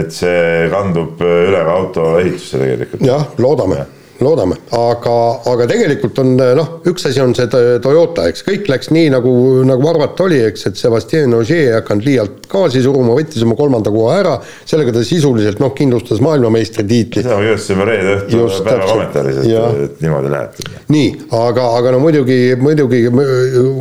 et 0.01 0.17
see 0.17 0.67
kandub 0.73 1.23
üle 1.23 1.61
ka 1.61 1.77
auto 1.77 2.09
ehitusse 2.23 2.63
tegelikult. 2.65 3.07
jah, 3.07 3.29
loodame 3.43 3.85
ja 3.85 3.93
loodame, 4.25 4.57
aga, 4.77 5.15
aga 5.51 5.67
tegelikult 5.71 6.19
on 6.23 6.33
noh, 6.37 6.71
üks 6.89 7.09
asi 7.11 7.23
on 7.23 7.35
see 7.37 7.49
Toyota, 7.83 8.27
eks. 8.31 8.45
Kõik 8.47 8.71
läks 8.71 8.91
nii 8.95 9.11
nagu, 9.15 9.33
nagu 9.69 9.91
arvata 9.91 10.27
oli, 10.27 10.41
eks, 10.49 10.67
et 10.71 10.81
Sebastian 10.81 11.35
Ogier 11.37 11.71
ei 11.71 11.77
hakanud 11.77 12.07
liialt 12.07 12.49
gaasi 12.51 12.83
suruma, 12.85 13.17
võttis 13.19 13.45
oma 13.47 13.59
kolmanda 13.59 13.93
koha 13.95 14.17
ära, 14.23 14.35
sellega 14.69 14.95
ta 14.97 15.05
sisuliselt 15.07 15.61
noh, 15.63 15.75
kindlustas 15.77 16.23
maailmameistritiitli. 16.25 17.25
seda 17.27 17.39
ma 17.39 17.45
kirjutasin 17.45 17.87
reede 17.91 18.19
õhtul 18.23 18.67
päeva 18.67 18.91
kommentaaris, 18.91 19.41
et, 19.45 19.81
et 19.87 20.05
niimoodi 20.05 20.35
läheb. 20.35 20.61
nii, 20.97 21.09
aga, 21.45 21.71
aga 21.81 21.97
no 21.97 22.03
muidugi, 22.05 22.41
muidugi 22.61 23.07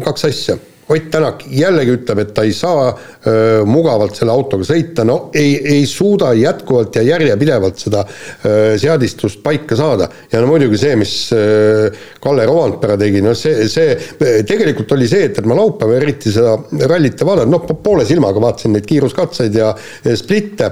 kaks 0.06 0.32
asja 0.32 0.60
Ott 0.89 1.08
Tänak 1.10 1.39
jällegi 1.50 1.96
ütleb, 1.96 2.20
et 2.22 2.34
ta 2.38 2.44
ei 2.46 2.51
saa 2.54 2.92
öö, 2.92 3.63
mugavalt 3.65 4.20
selle 4.20 4.34
autoga 4.36 4.68
sõita, 4.68 5.01
no 5.08 5.32
ei, 5.34 5.56
ei 5.58 5.88
suuda 5.89 6.30
jätkuvalt 6.38 7.00
ja 7.00 7.01
järjepidevalt 7.08 7.82
seda 7.82 8.04
öö, 8.06 8.75
seadistust 8.77 9.42
paika 9.44 9.77
saada. 9.80 10.08
ja 10.32 10.44
no 10.44 10.51
muidugi 10.51 10.77
see, 10.77 10.94
mis 11.01 11.15
öö, 11.34 11.89
Kalle 12.22 12.46
Rovandpere 12.46 13.00
tegi, 13.01 13.24
noh 13.25 13.34
see, 13.34 13.65
see 13.72 13.98
tegelikult 14.46 14.94
oli 14.94 15.10
see, 15.10 15.25
et, 15.32 15.42
et 15.42 15.50
ma 15.50 15.58
laupäeval 15.58 15.98
eriti 16.04 16.34
seda 16.36 16.54
rallit 16.86 17.18
ei 17.18 17.32
vaadanud, 17.32 17.56
noh 17.56 17.82
poole 17.82 18.06
silmaga 18.06 18.46
vaatasin 18.46 18.77
neid 18.77 18.86
kiiruskatseid 18.86 19.58
ja, 19.58 19.74
ja 20.06 20.18
splitte. 20.20 20.70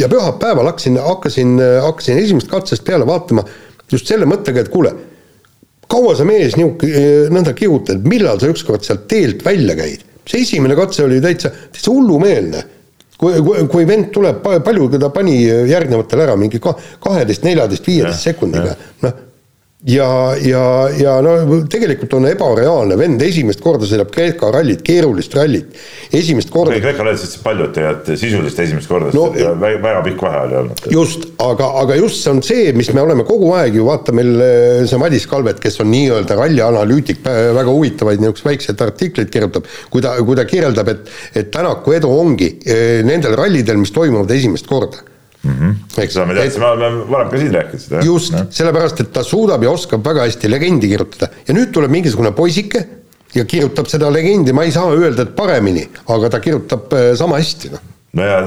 Ja 0.00 0.08
pühapäeval 0.08 0.70
hakkasin, 0.70 0.96
hakkasin, 0.96 1.58
hakkasin 1.84 2.18
esimest 2.24 2.48
katsest 2.48 2.86
peale 2.88 3.04
vaatama 3.04 3.44
just 3.92 4.08
selle 4.08 4.24
mõttega, 4.24 4.64
et 4.64 4.72
kuule, 4.72 4.94
kaua 5.92 6.14
sa 6.16 6.26
mees 6.28 6.56
niisugune 6.58 7.32
nõnda 7.34 7.54
kihutad, 7.56 8.06
millal 8.08 8.40
sa 8.40 8.50
ükskord 8.52 8.86
sealt 8.86 9.08
teelt 9.10 9.44
välja 9.46 9.76
käid? 9.78 10.06
see 10.28 10.44
esimene 10.44 10.76
katse 10.78 11.02
oli 11.02 11.18
täitsa, 11.20 11.50
täitsa 11.50 11.90
hullumeelne. 11.90 12.62
kui, 13.18 13.34
kui, 13.42 13.66
kui 13.70 13.86
vend 13.86 14.08
tuleb, 14.14 14.38
palju 14.42 14.88
ta 14.98 15.10
pani 15.14 15.42
järgnevatel 15.70 16.24
ära, 16.24 16.38
mingi 16.38 16.58
kaheteist, 16.62 17.44
neljateist, 17.46 17.86
viieteist 17.86 18.30
sekundiga, 18.30 18.74
noh 19.02 19.20
ja, 19.86 20.36
ja, 20.38 20.64
ja 20.94 21.16
no 21.24 21.58
tegelikult 21.70 22.12
on 22.14 22.28
ebareaalne, 22.30 22.94
vend 22.98 23.22
esimest 23.26 23.62
korda 23.62 23.86
sõidab 23.88 24.12
Kreeka 24.14 24.52
rallit, 24.54 24.82
keerulist 24.86 25.34
rallit, 25.34 25.74
esimest 26.14 26.52
korda. 26.54 26.76
Kreeka 26.82 27.02
rallit 27.02 27.22
sõitsid 27.22 27.42
paljud 27.42 27.72
tegelikult 27.74 28.20
sisulist 28.20 28.62
esimest 28.62 28.90
korda 28.90 29.10
no,, 29.16 29.26
väga, 29.34 29.82
väga 29.82 30.04
pikk 30.06 30.22
vahe 30.22 30.44
oli 30.46 30.58
olnud. 30.62 30.86
just, 30.94 31.26
aga, 31.42 31.72
aga 31.82 31.98
just 31.98 32.22
see 32.22 32.30
on 32.30 32.42
see, 32.46 32.70
mis 32.78 32.92
me 32.94 33.02
oleme 33.02 33.26
kogu 33.26 33.50
aeg 33.58 33.78
ju, 33.80 33.86
vaata 33.90 34.14
meil 34.14 34.32
eh, 34.46 34.82
see 34.86 35.02
Madis 35.02 35.26
Kalvet, 35.30 35.58
kes 35.62 35.80
on 35.82 35.90
nii-öelda 35.90 36.38
rallianalüütik, 36.38 37.22
väga 37.26 37.70
huvitavaid 37.70 38.22
niisuguseid 38.22 38.52
väikseid 38.52 38.86
artikleid 38.86 39.32
kirjutab, 39.34 39.66
kui 39.90 40.04
ta, 40.04 40.14
kui 40.22 40.38
ta 40.38 40.46
kirjeldab, 40.46 40.94
et, 40.94 41.16
et 41.34 41.50
Tänaku 41.52 41.98
edu 41.98 42.12
ongi 42.22 42.54
eh, 42.62 43.00
nendel 43.06 43.34
rallidel, 43.38 43.82
mis 43.82 43.90
toimuvad 43.94 44.30
esimest 44.38 44.70
korda 44.70 45.10
mm. 45.42 45.52
-hmm. 45.52 46.02
eks 46.02 46.14
seda 46.14 46.26
me 46.26 46.34
teadsime, 46.34 46.66
oleme 46.66 47.04
varem 47.10 47.30
ka 47.30 47.38
siin 47.38 47.54
rääkinud 47.54 47.84
seda. 47.84 48.02
just, 48.06 48.34
sellepärast 48.50 49.00
et 49.00 49.12
ta 49.12 49.22
suudab 49.26 49.62
ja 49.62 49.70
oskab 49.70 50.04
väga 50.06 50.26
hästi 50.26 50.50
legendi 50.50 50.90
kirjutada 50.90 51.30
ja 51.46 51.54
nüüd 51.54 51.72
tuleb 51.74 51.90
mingisugune 51.90 52.32
poisike 52.36 52.84
ja 53.34 53.44
kirjutab 53.48 53.88
seda 53.88 54.10
legendi, 54.12 54.52
ma 54.52 54.66
ei 54.66 54.74
saa 54.74 54.92
öelda, 54.92 55.26
et 55.26 55.34
paremini, 55.36 55.86
aga 56.12 56.30
ta 56.32 56.40
kirjutab 56.40 56.92
äh, 56.92 57.12
sama 57.18 57.40
hästi, 57.40 57.72
noh. 57.72 57.88
no 58.18 58.28
ja 58.28 58.40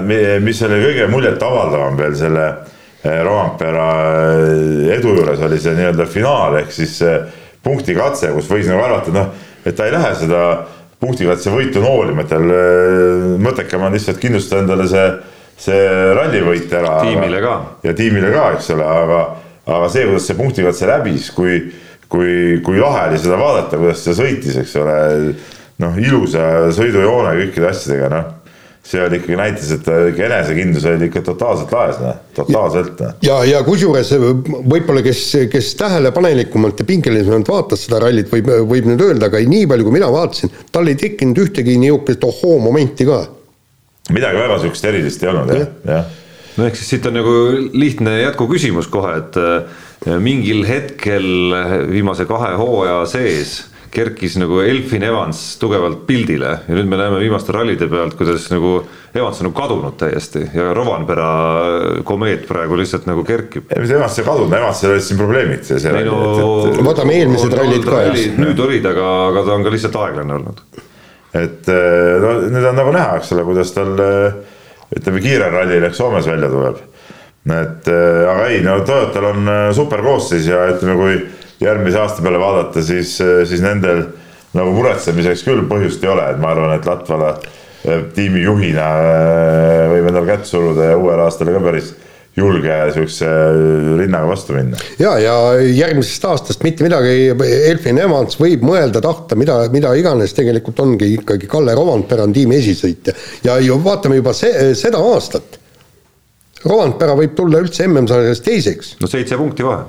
mis 0.44 0.62
oli 0.68 0.82
kõige 0.84 1.10
muljetavaldavam 1.12 1.98
veel 1.98 2.16
selle 2.20 2.46
äh, 2.46 3.20
Roampera 3.26 3.90
äh, 4.14 4.96
edu 5.00 5.18
juures 5.18 5.42
oli 5.48 5.60
see 5.62 5.76
nii-öelda 5.78 6.08
finaal 6.10 6.60
ehk 6.62 6.74
siis 6.74 7.00
punktikatse, 7.66 8.30
kus 8.36 8.50
võis 8.50 8.70
nagu 8.70 8.84
arvata, 8.86 9.14
noh, 9.14 9.32
et 9.66 9.76
ta 9.76 9.88
ei 9.88 9.94
lähe 9.96 10.12
seda 10.20 10.42
punktikatse 11.02 11.52
võitu 11.52 11.82
noolima, 11.82 12.22
et 12.22 12.30
tal 12.30 12.46
mõttekam 13.42 13.84
on 13.84 13.94
lihtsalt 13.94 14.22
kindlustada 14.22 14.62
endale 14.64 14.86
see 14.90 15.08
see 15.58 16.14
rallivõit 16.18 16.72
ära. 16.74 17.00
tiimile 17.06 17.42
ka. 17.44 17.56
ja 17.84 17.96
tiimile 17.98 18.32
ka, 18.34 18.46
eks 18.58 18.72
ole, 18.76 18.86
aga, 18.86 19.20
aga 19.66 19.90
see, 19.94 20.08
kuidas 20.10 20.30
see 20.30 20.40
punktikatse 20.40 20.90
läbis, 20.90 21.30
kui, 21.36 21.60
kui, 22.12 22.62
kui 22.66 22.80
lahe 22.82 23.10
oli 23.10 23.22
seda 23.22 23.40
vaadata, 23.42 23.82
kuidas 23.82 24.04
ta 24.06 24.16
sõitis, 24.18 24.58
eks 24.64 24.80
ole. 24.82 24.98
noh, 25.84 26.00
ilusa 26.00 26.72
sõidujoone 26.76 27.36
kõikide 27.42 27.72
asjadega, 27.72 28.12
noh 28.14 28.34
see 28.86 29.02
oli 29.02 29.18
ikkagi 29.18 29.38
näitas, 29.40 29.72
et 29.74 29.88
enesekindlus 30.22 30.84
oli 30.86 31.08
ikka 31.10 31.24
totaalselt 31.26 31.72
laes, 31.74 31.96
noh, 32.04 32.18
totaalselt. 32.38 33.00
Noh. 33.02 33.16
ja, 33.26 33.40
ja 33.50 33.62
kusjuures 33.66 34.12
võib-olla, 34.20 35.02
kes, 35.06 35.24
kes 35.50 35.72
tähelepanelikumalt 35.80 36.84
ja 36.84 36.86
pingelisemalt 36.86 37.50
vaatas 37.50 37.88
seda 37.88 38.04
rallit, 38.04 38.30
võib, 38.30 38.52
võib 38.70 38.92
nüüd 38.92 39.02
öelda, 39.08 39.32
aga 39.32 39.42
nii 39.42 39.66
palju, 39.72 39.88
kui 39.88 39.98
mina 39.98 40.12
vaatasin, 40.14 40.54
tal 40.72 40.92
ei 40.92 41.00
tekkinud 41.02 41.42
ühtegi 41.48 41.80
niisugust 41.82 42.30
ohoo 42.30 42.60
momenti 42.62 43.10
ka 43.10 43.24
midagi 44.14 44.42
väga 44.42 44.60
sihukest 44.62 44.90
erilist 44.92 45.24
ei 45.24 45.32
olnud 45.32 45.54
jah, 45.56 45.68
jah. 45.90 46.10
no 46.58 46.68
ehk 46.68 46.80
siis 46.80 46.96
siit 46.96 47.06
on 47.10 47.18
nagu 47.20 47.36
lihtne 47.74 48.20
jätkuküsimus 48.22 48.90
kohe, 48.94 49.16
et 49.24 49.40
äh, 49.42 50.20
mingil 50.22 50.66
hetkel 50.68 51.26
viimase 51.90 52.28
kahe 52.30 52.54
hooaja 52.60 53.02
sees 53.10 53.64
kerkis 53.96 54.36
nagu 54.40 54.60
Elfin 54.60 55.04
Evans 55.08 55.40
tugevalt 55.62 56.04
pildile 56.08 56.52
ja 56.68 56.76
nüüd 56.76 56.90
me 56.90 57.00
näeme 57.00 57.20
viimaste 57.22 57.54
rallide 57.56 57.88
pealt, 57.92 58.18
kuidas 58.20 58.50
nagu 58.52 58.78
Evans 59.16 59.40
on 59.40 59.50
nagu 59.50 59.56
kadunud 59.58 59.96
täiesti 60.00 60.44
ja 60.56 60.74
Rovanpera 60.76 61.30
komeet 62.08 62.44
praegu 62.50 62.78
lihtsalt 62.80 63.08
nagu 63.10 63.24
kerkib. 63.28 63.70
ei, 63.72 63.84
mis 63.84 63.94
Evans 63.96 64.20
ei 64.20 64.28
kadunud, 64.28 64.56
Evansil 64.58 64.92
olid 64.92 65.06
siin 65.06 65.22
probleemid. 65.22 65.72
No, 66.10 66.90
võtame 66.90 67.16
eelmised 67.22 67.56
rallid 67.56 67.88
ka. 67.88 68.04
nüüd 68.42 68.60
olid, 68.68 68.90
aga, 68.92 69.14
aga 69.30 69.46
ta 69.48 69.56
on 69.56 69.66
ka 69.66 69.74
lihtsalt 69.78 69.98
aeglane 70.04 70.38
olnud 70.40 70.84
et 71.36 71.70
eh, 71.72 72.18
no 72.22 72.36
nüüd 72.48 72.68
on 72.70 72.78
nagu 72.78 72.94
näha, 72.96 73.20
eks 73.20 73.34
ole, 73.36 73.46
kuidas 73.48 73.74
tal 73.76 73.96
eh, 74.02 74.38
ütleme, 74.96 75.24
kiirel 75.24 75.54
rallil 75.54 75.88
ehk 75.88 75.98
Soomes 75.98 76.28
välja 76.30 76.52
tuleb. 76.52 76.80
et 77.56 77.90
eh, 77.92 78.22
aga 78.32 78.48
ei, 78.52 78.62
no 78.66 78.78
Toyotal 78.88 79.32
on 79.34 79.52
super 79.76 80.04
koosseis 80.06 80.48
ja 80.50 80.66
ütleme, 80.74 80.96
kui 81.00 81.66
järgmise 81.66 82.00
aasta 82.02 82.24
peale 82.24 82.40
vaadata, 82.42 82.84
siis, 82.84 83.18
siis 83.20 83.62
nendel 83.64 84.08
nagu 84.56 84.74
muretsemiseks 84.76 85.44
küll 85.48 85.64
põhjust 85.70 86.04
ei 86.04 86.12
ole, 86.12 86.26
et 86.32 86.42
ma 86.42 86.52
arvan, 86.54 86.76
et 86.76 86.88
Latvala 86.88 87.36
tiimijuhina 88.16 88.86
võib 89.92 90.08
endale 90.10 90.26
kätt 90.32 90.48
suruda 90.50 90.90
ja 90.90 90.98
uuel 90.98 91.22
aastal 91.22 91.52
ka 91.54 91.62
päris 91.62 91.92
julge 92.36 92.78
sihukese 92.94 93.28
rinnaga 94.00 94.28
vastu 94.28 94.56
minna. 94.58 94.78
ja, 95.00 95.16
ja 95.20 95.36
järgmisest 95.62 96.26
aastast 96.28 96.64
mitte 96.68 96.84
midagi, 96.84 97.30
Elfin 97.72 98.00
Evans 98.04 98.40
võib 98.40 98.66
mõelda, 98.68 99.02
tahta, 99.04 99.38
mida, 99.40 99.62
mida 99.74 99.94
iganes, 99.96 100.36
tegelikult 100.36 100.80
ongi 100.84 101.14
ikkagi 101.16 101.48
Kalle 101.52 101.76
Rovandpera 101.78 102.28
on 102.28 102.36
tiimi 102.36 102.60
esisõitja 102.60 103.16
ja 103.48 103.60
ju 103.64 103.80
vaatame 103.84 104.20
juba 104.20 104.36
see, 104.36 104.74
seda 104.76 105.00
aastat. 105.00 105.62
Rovandpera 106.66 107.14
võib 107.16 107.36
tulla 107.38 107.62
üldse 107.62 107.86
MM-sarjas 107.88 108.42
teiseks. 108.44 108.96
no 109.00 109.12
seitse 109.12 109.38
punkti 109.40 109.64
vahe 109.64 109.86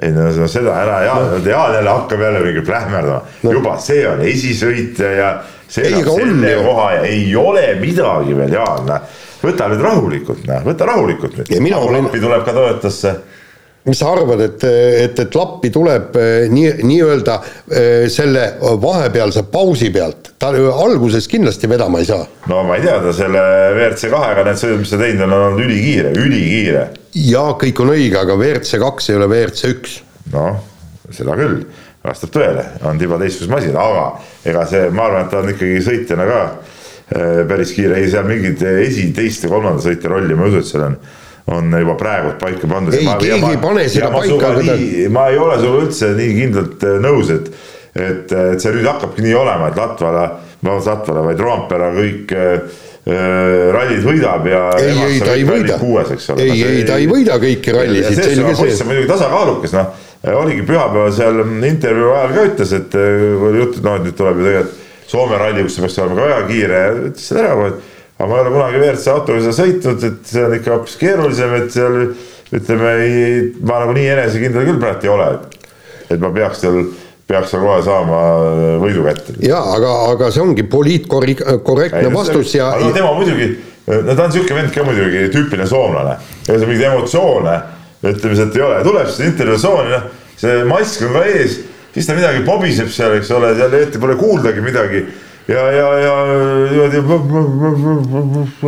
ei 0.00 0.12
no 0.16 0.48
seda 0.48 0.74
ära, 0.80 1.00
Jaan 1.04 1.26
no., 1.34 1.38
Jaan 1.44 1.74
jälle 1.74 1.90
hakkab 1.90 2.20
jälle 2.20 2.40
mingi 2.40 2.62
plähmerdama 2.64 3.22
no., 3.42 3.52
juba 3.52 3.76
see 3.84 4.06
on 4.08 4.22
esisõitja 4.24 5.10
ja 5.12 5.32
see 5.68 5.90
ei, 5.90 6.04
selle 6.04 6.54
koha 6.64 6.86
ja 6.94 7.02
ei 7.08 7.26
ole 7.36 7.66
midagi 7.80 8.36
veel, 8.38 8.54
Jaan 8.56 8.88
võta 9.42 9.68
nüüd 9.72 9.84
rahulikult, 9.84 10.46
noh, 10.48 10.64
võta 10.66 10.88
rahulikult 10.90 11.38
nüüd. 11.40 11.54
Olen... 11.76 12.04
Lappi 12.04 12.22
tuleb 12.22 12.46
ka 12.46 12.56
Toyotasse 12.56 13.14
mis 13.84 13.98
sa 13.98 14.10
arvad, 14.12 14.40
et, 14.44 14.64
et, 14.64 15.20
et 15.22 15.34
Lappi 15.34 15.70
tuleb 15.72 16.16
eh, 16.20 16.46
nii, 16.52 16.72
nii-öelda 16.84 17.36
eh, 17.72 18.06
selle 18.12 18.44
vahepealse 18.82 19.46
pausi 19.52 19.88
pealt, 19.94 20.34
ta 20.40 20.50
alguses 20.52 21.28
kindlasti 21.30 21.70
vedama 21.70 22.02
ei 22.02 22.08
saa? 22.10 22.26
no 22.52 22.62
ma 22.68 22.76
ei 22.76 22.84
tea, 22.84 22.98
ta 23.00 23.14
selle 23.16 23.44
WRC 23.72 24.10
kahega 24.12 24.44
need 24.48 24.60
sõidud, 24.60 24.82
mis 24.84 24.92
ta 24.92 25.00
teinud 25.00 25.24
on, 25.24 25.36
on 25.36 25.46
olnud 25.48 25.64
ülikiire, 25.64 26.12
ülikiire. 26.20 26.86
jaa, 27.24 27.54
kõik 27.62 27.80
on 27.84 27.94
õige, 27.94 28.18
aga 28.20 28.36
WRC 28.36 28.82
kaks 28.84 29.10
ei 29.10 29.20
ole 29.20 29.30
WRC 29.30 29.72
üks. 29.72 29.96
noh, 30.34 30.60
seda 31.16 31.38
küll, 31.40 31.62
vastab 32.04 32.36
tõele, 32.36 32.66
on 32.84 33.00
tiba 33.00 33.16
teistsuguse 33.22 33.54
masin, 33.54 33.80
aga 33.80 34.04
ega 34.44 34.66
see, 34.68 34.92
ma 34.92 35.08
arvan, 35.08 35.24
et 35.24 35.32
ta 35.32 35.40
on 35.40 35.54
ikkagi 35.54 35.80
sõitjana 35.88 36.28
ka 36.28 36.44
päris 37.10 37.72
kiire, 37.74 37.96
ei 37.98 38.10
seal 38.10 38.28
mingit 38.28 38.62
esi, 38.62 39.08
teist 39.16 39.42
ja 39.42 39.50
kolmanda 39.50 39.82
sõitja 39.82 40.12
rolli, 40.12 40.36
ma 40.38 40.46
ei 40.46 40.52
usu, 40.54 40.62
et 40.62 40.70
seal 40.70 40.86
on 40.86 41.00
on 41.50 41.78
juba 41.78 41.94
praegu 41.94 42.34
paika 42.40 42.68
pandud. 42.68 42.94
ei, 42.94 43.08
keegi 43.18 43.50
ei 43.50 43.58
pane 43.60 43.88
seda 43.88 44.10
paika. 44.14 44.52
ma 45.10 45.26
ei 45.30 45.38
ole 45.38 45.56
sinuga 45.58 45.86
üldse 45.86 46.12
nii 46.18 46.36
kindlalt 46.36 46.84
äh, 46.86 47.00
nõus, 47.02 47.32
et, 47.34 47.48
et, 47.94 48.30
et 48.32 48.62
see 48.62 48.76
nüüd 48.76 48.86
hakkabki 48.90 49.24
nii 49.24 49.34
olema, 49.38 49.70
et 49.70 49.80
Latvala, 49.80 50.26
vabandust 50.60 50.92
Latvala, 50.92 51.24
vaid 51.26 51.42
Roompere 51.42 51.90
kõik 51.96 52.34
äh, 52.36 52.84
rallid 53.74 54.04
võidab 54.04 54.46
ja. 54.46 54.60
ei, 54.78 54.92
ei 55.16 55.22
ta 55.24 55.32
ei 55.34 55.46
võida. 55.48 55.78
ei, 56.36 56.60
ei 56.68 56.84
ta 56.86 57.00
ei 57.00 57.08
võida 57.10 57.40
kõiki 57.42 57.74
rallisid. 57.74 58.20
see 58.20 58.44
poiss 58.52 58.84
on 58.84 58.92
muidugi 58.92 59.10
tasakaalukas, 59.10 59.74
noh, 59.78 60.04
oligi 60.36 60.66
pühapäeval 60.68 61.16
seal 61.16 61.42
intervjuu 61.66 62.12
ajal 62.12 62.36
ka 62.36 62.46
ütles, 62.52 62.76
et 62.76 63.00
oli 63.00 63.64
jutt, 63.64 63.80
et 63.80 63.88
noh, 63.88 63.98
et 63.98 64.06
nüüd 64.06 64.20
tuleb 64.20 64.38
ju 64.42 64.46
tegelikult 64.50 64.79
Soome 65.10 65.38
ralli, 65.40 65.64
kus 65.66 65.76
sa 65.76 65.84
peaks 65.84 65.98
olema 65.98 66.20
ka 66.20 66.26
väga 66.28 66.42
kiire 66.46 66.80
ja 66.80 66.90
ütles 67.10 67.24
seda 67.26 67.44
ära, 67.44 67.70
aga 68.20 68.28
ma 68.30 68.36
ei 68.36 68.44
ole 68.44 68.52
kunagi 68.54 68.80
WRC 68.80 69.14
autoga 69.14 69.44
seal 69.46 69.56
sõitnud, 69.56 70.04
et 70.06 70.28
see 70.30 70.42
on 70.46 70.56
ikka 70.58 70.74
hoopis 70.76 70.98
keerulisem, 71.00 71.54
et 71.58 71.72
seal 71.74 71.96
ütleme, 72.60 72.92
ei, 73.04 73.40
ma 73.66 73.80
nagu 73.82 73.94
nii 73.96 74.10
enesekindel 74.14 74.68
küll 74.68 74.82
praegu 74.82 75.08
ei 75.08 75.14
ole, 75.14 75.30
et, 76.06 76.18
ma 76.20 76.30
peaks 76.34 76.62
seal 76.64 76.84
peaks 77.30 77.52
seal 77.52 77.62
kohe 77.62 77.82
saama 77.86 78.20
võidu 78.82 79.04
kätte. 79.06 79.36
ja 79.46 79.58
aga, 79.74 79.90
aga 80.14 80.30
see 80.34 80.42
ongi 80.42 80.64
poliitkorrektne 80.70 82.10
vastus 82.14 82.54
ja. 82.56 82.72
no 82.80 82.90
tema 82.94 83.12
muidugi, 83.14 83.52
no 83.86 84.14
ta 84.14 84.26
on 84.26 84.34
sihuke 84.34 84.56
vend 84.56 84.74
ka 84.74 84.86
muidugi, 84.86 85.28
tüüpiline 85.34 85.68
soomlane, 85.70 86.16
ega 86.46 86.56
seal 86.56 86.70
mingeid 86.70 86.88
emotsioone 86.90 87.58
ütleme 88.00 88.38
sealt 88.38 88.56
ei 88.56 88.64
ole, 88.64 88.80
tuleb 88.86 89.10
siis 89.10 89.28
intervjuutsiooni, 89.28 89.92
noh, 89.94 90.08
see 90.40 90.64
mask 90.68 91.04
on 91.06 91.16
ka 91.18 91.24
ees 91.28 91.58
siis 91.94 92.06
ta 92.06 92.16
midagi 92.18 92.44
pobiseb 92.46 92.92
seal, 92.92 93.16
eks 93.18 93.30
ole, 93.36 93.54
seal 93.58 93.74
eriti 93.80 94.00
pole 94.02 94.16
kuuldagi 94.20 94.64
midagi. 94.64 95.04
ja, 95.48 95.66
ja, 95.74 95.88
ja 96.04 96.14
niimoodi 96.92 97.02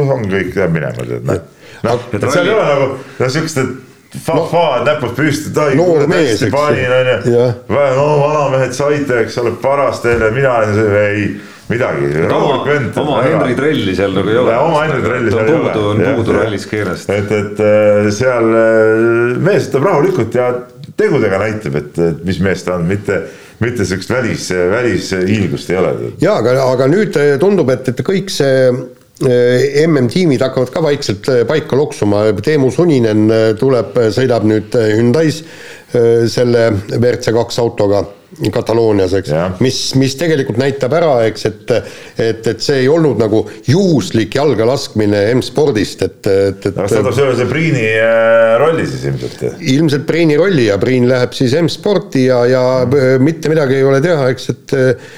on 0.02 0.28
kõik 0.28 0.56
läheb 0.56 0.72
minema, 0.74 1.06
tead 1.06 1.24
noh. 1.28 1.40
noh, 1.86 2.04
et 2.12 2.28
seal 2.28 2.48
ei 2.48 2.54
ole 2.56 2.68
nagu 2.68 2.90
no 3.20 3.32
siukest, 3.36 3.62
et 3.62 4.20
fa-fa 4.26 4.82
näpud 4.86 5.14
püsti, 5.16 5.52
ei 5.70 5.78
kuule 5.78 6.08
hästi 6.10 6.50
panin 6.52 6.92
onju. 6.98 7.46
no 7.70 8.10
vanamehed 8.24 8.76
saite, 8.76 9.22
eks 9.24 9.38
ole, 9.40 9.54
paras 9.62 10.02
teile, 10.04 10.30
mina 10.34 10.58
olen, 10.58 10.96
ei 11.06 11.24
midagi. 11.72 12.10
vend. 12.66 12.96
oma 12.96 13.22
Henri 13.22 13.54
trelli 13.56 13.94
seal 13.96 14.12
nagu 14.16 14.28
ei 14.28 14.38
ole. 14.40 14.56
oma 14.58 14.84
Henri 14.84 15.02
trelli 15.06 15.32
seal 15.32 15.48
ei 15.48 15.54
ole. 15.54 15.72
on 15.92 16.04
puudu 16.16 16.36
rallis 16.36 16.66
keelest. 16.68 17.10
et, 17.10 17.32
et 17.38 17.64
äh, 17.64 18.10
seal 18.14 18.52
äh, 18.52 19.40
mees 19.42 19.70
ütleb 19.70 19.88
rahulikult 19.88 20.36
ja 20.38 20.52
tegudega 20.96 21.38
näitab, 21.42 21.76
et, 21.80 21.98
et 21.98 22.24
mis 22.26 22.40
mees 22.44 22.64
ta 22.66 22.76
on, 22.78 22.86
mitte, 22.88 23.20
mitte 23.62 23.86
sihukest 23.88 24.10
välis, 24.12 24.48
välishiilgust 24.72 25.70
ei 25.72 25.78
ole. 25.80 25.92
ja 26.22 26.38
aga, 26.40 26.56
aga 26.66 26.88
nüüd 26.92 27.16
tundub, 27.42 27.70
et, 27.74 27.92
et 27.92 28.04
kõik 28.06 28.32
see 28.32 28.70
MM-tiimid 29.22 30.42
hakkavad 30.42 30.72
ka 30.74 30.82
vaikselt 30.82 31.28
äh, 31.30 31.44
paika 31.46 31.76
loksuma, 31.78 32.24
Teemu 32.42 32.72
Suninen 32.74 33.28
äh, 33.30 33.44
tuleb, 33.58 33.94
sõidab 34.14 34.46
nüüd 34.48 34.74
Hyundai's 34.74 35.44
selle 35.92 36.70
WRC 36.88 37.34
kaks 37.36 37.58
autoga 37.60 37.98
Kataloonias, 38.52 39.12
eks, 39.20 39.32
mis, 39.62 39.80
mis 40.00 40.16
tegelikult 40.18 40.60
näitab 40.60 40.94
ära, 40.96 41.14
eks, 41.28 41.48
et 41.50 41.72
et, 42.20 42.46
et 42.46 42.62
see 42.62 42.82
ei 42.82 42.88
olnud 42.90 43.20
nagu 43.20 43.42
juhuslik 43.68 44.34
jalga 44.36 44.66
laskmine 44.68 45.20
M-spordist, 45.36 46.02
et, 46.04 46.18
et, 46.26 46.66
et 46.68 46.70
aga 46.72 46.86
kas 46.86 46.94
ta 46.94 47.02
toob 47.06 47.16
selle 47.16 47.46
Priini 47.50 47.84
äh, 47.96 48.54
rolli 48.60 48.86
siis 48.88 49.06
ilmselt? 49.10 49.44
ilmselt 49.74 50.06
Priini 50.08 50.36
rolli 50.40 50.66
ja 50.68 50.78
Priin 50.82 51.08
läheb 51.10 51.34
siis 51.36 51.54
M-sporti 51.58 52.26
ja, 52.28 52.42
ja 52.48 52.62
mm. 52.86 53.24
mitte 53.24 53.52
midagi 53.52 53.78
ei 53.78 53.86
ole 53.86 54.00
teha, 54.04 54.28
eks, 54.32 54.48
et 54.52 54.76
äh, 54.78 55.12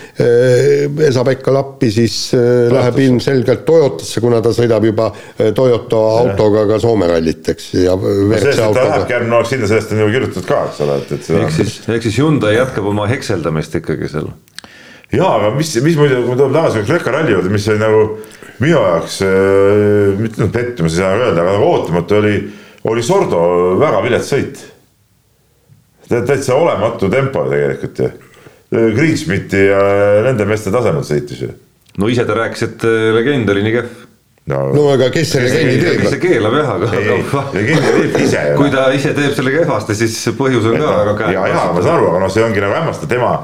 Esa-Pekka 1.09 1.54
Lappi 1.54 1.90
siis 1.94 2.18
äh, 2.37 2.71
läheb 2.73 3.00
ilmselgelt 3.06 3.64
Toyotasse, 3.66 4.23
kuna 4.25 4.40
ta 4.44 4.54
sõidab 4.54 4.87
juba 4.87 5.11
Toyota 5.56 6.02
autoga 6.21 6.66
ka 6.75 6.80
Soome 6.83 7.09
rallit, 7.11 7.52
eks, 7.54 7.71
ja 7.85 7.97
no 7.99 8.38
sellest, 8.38 8.61
et 8.61 8.78
ta 8.78 8.88
lähebki 8.90 9.16
järgmine 9.16 9.38
aasta 9.40 9.54
sinna, 9.54 9.71
sellest 9.71 9.94
on 9.94 10.04
ju 10.04 10.11
kirjutatud 10.14 10.49
ka, 10.49 10.62
eks 10.71 10.83
ole, 10.85 11.00
et, 11.02 11.14
et 11.18 11.30
ehk 11.40 11.56
siis, 11.59 11.76
ehk 11.88 12.09
siis 12.09 12.21
Hyundai 12.23 12.54
jätkab 12.59 12.88
oma 12.90 13.03
hekseldamist 13.11 13.75
ikkagi 13.80 14.08
seal. 14.11 14.28
jaa, 15.14 15.30
aga 15.38 15.52
mis, 15.56 15.75
mis 15.84 15.96
muidu, 15.99 16.23
kui 16.25 16.34
me 16.34 16.38
tuleme 16.40 16.58
tagasi 16.58 16.84
Kreeka 16.88 17.14
ralli 17.14 17.34
juurde, 17.34 17.52
mis 17.52 17.68
oli 17.70 17.82
nagu 17.82 18.04
minu 18.62 18.76
jaoks 18.76 19.18
äh,, 19.26 20.20
mitte 20.20 20.42
nüüd 20.42 20.54
pettumus 20.54 20.96
ei 20.96 21.02
saa 21.02 21.16
öelda, 21.18 21.42
aga 21.42 21.56
nagu 21.56 21.73
ootamatu 21.73 22.20
oli, 22.20 22.37
oli 22.90 23.04
Sordo 23.06 23.42
väga 23.80 24.02
vilets 24.04 24.30
sõit. 24.32 24.62
täitsa 26.08 26.54
olematu 26.54 27.08
tempo 27.11 27.46
tegelikult 27.50 27.99
ju. 27.99 28.12
Kriigsmiti 28.75 29.61
ja 29.68 29.78
nende 30.25 30.44
meeste 30.49 30.73
tasemel 30.75 31.04
sõitis 31.06 31.44
ju. 31.44 31.52
no 31.99 32.08
ise 32.11 32.25
ta 32.26 32.34
rääkis, 32.34 32.62
et 32.66 32.87
äh, 32.88 33.12
legend 33.14 33.50
oli 33.52 33.62
nii 33.66 33.76
kehv 33.76 34.00
no, 34.50 34.60
no 34.74 34.86
aga 34.92 35.10
kes 35.14 35.34
selle 35.36 35.50
legendi 35.52 35.82
teeb? 35.82 36.06
see 36.12 36.22
keelab 36.22 36.56
jah, 36.58 36.72
aga, 36.76 36.88
aga 36.92 37.44
legend 37.56 37.86
teeb 37.88 38.16
ise. 38.24 38.46
kui 38.60 38.72
ta 38.72 38.86
ise 38.96 39.12
teeb 39.16 39.36
selle 39.36 39.54
kehvasti, 39.54 39.98
siis 40.04 40.16
põhjus 40.38 40.70
on 40.70 40.80
ka 40.80 40.96
väga 41.00 41.14
käes. 41.20 41.36
ja, 41.36 41.44
ja 41.52 41.66
ma 41.74 41.84
saan 41.84 42.00
aru, 42.00 42.10
aga 42.12 42.24
noh, 42.24 42.32
see 42.32 42.46
ongi 42.46 42.64
nagu 42.64 42.78
hämmastav 42.78 43.10
tema 43.10 43.34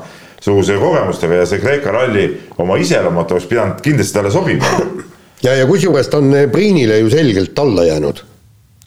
suguse 0.40 0.78
kogemustega 0.80 1.42
ja 1.42 1.46
see 1.48 1.60
Kreeka 1.60 1.92
ralli 1.94 2.26
oma 2.60 2.78
iseloomult 2.80 3.36
oleks 3.36 3.48
pidanud 3.48 3.84
kindlasti 3.84 4.16
talle 4.16 4.32
sobima. 4.32 4.74
ja, 5.46 5.54
ja 5.56 5.68
kusjuures 5.68 6.08
ta 6.12 6.20
on 6.20 6.34
Priinile 6.52 7.00
ju 7.00 7.12
selgelt 7.12 7.58
alla 7.64 7.88
jäänud 7.88 8.26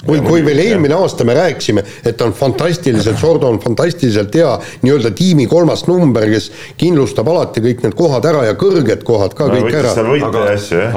kui, 0.06 0.20
kui 0.24 0.44
veel 0.46 0.60
eelmine 0.66 0.96
aasta 0.98 1.26
me 1.28 1.36
rääkisime, 1.38 1.84
et 2.06 2.18
ta 2.20 2.28
on 2.28 2.34
fantastiliselt, 2.36 3.20
Sordo 3.20 3.48
on 3.48 3.60
fantastiliselt 3.64 4.36
hea 4.36 4.52
nii-öelda 4.84 5.14
tiimi 5.16 5.48
kolmas 5.48 5.86
number, 5.88 6.28
kes 6.32 6.50
kindlustab 6.80 7.30
alati 7.32 7.64
kõik 7.64 7.86
need 7.86 7.98
kohad 7.98 8.28
ära 8.28 8.44
ja 8.50 8.58
kõrged 8.60 9.06
kohad 9.08 9.36
ka 9.38 9.48
no, 9.48 9.60
kõik 9.62 9.80
ära. 9.80 9.94
aga, 10.28 10.48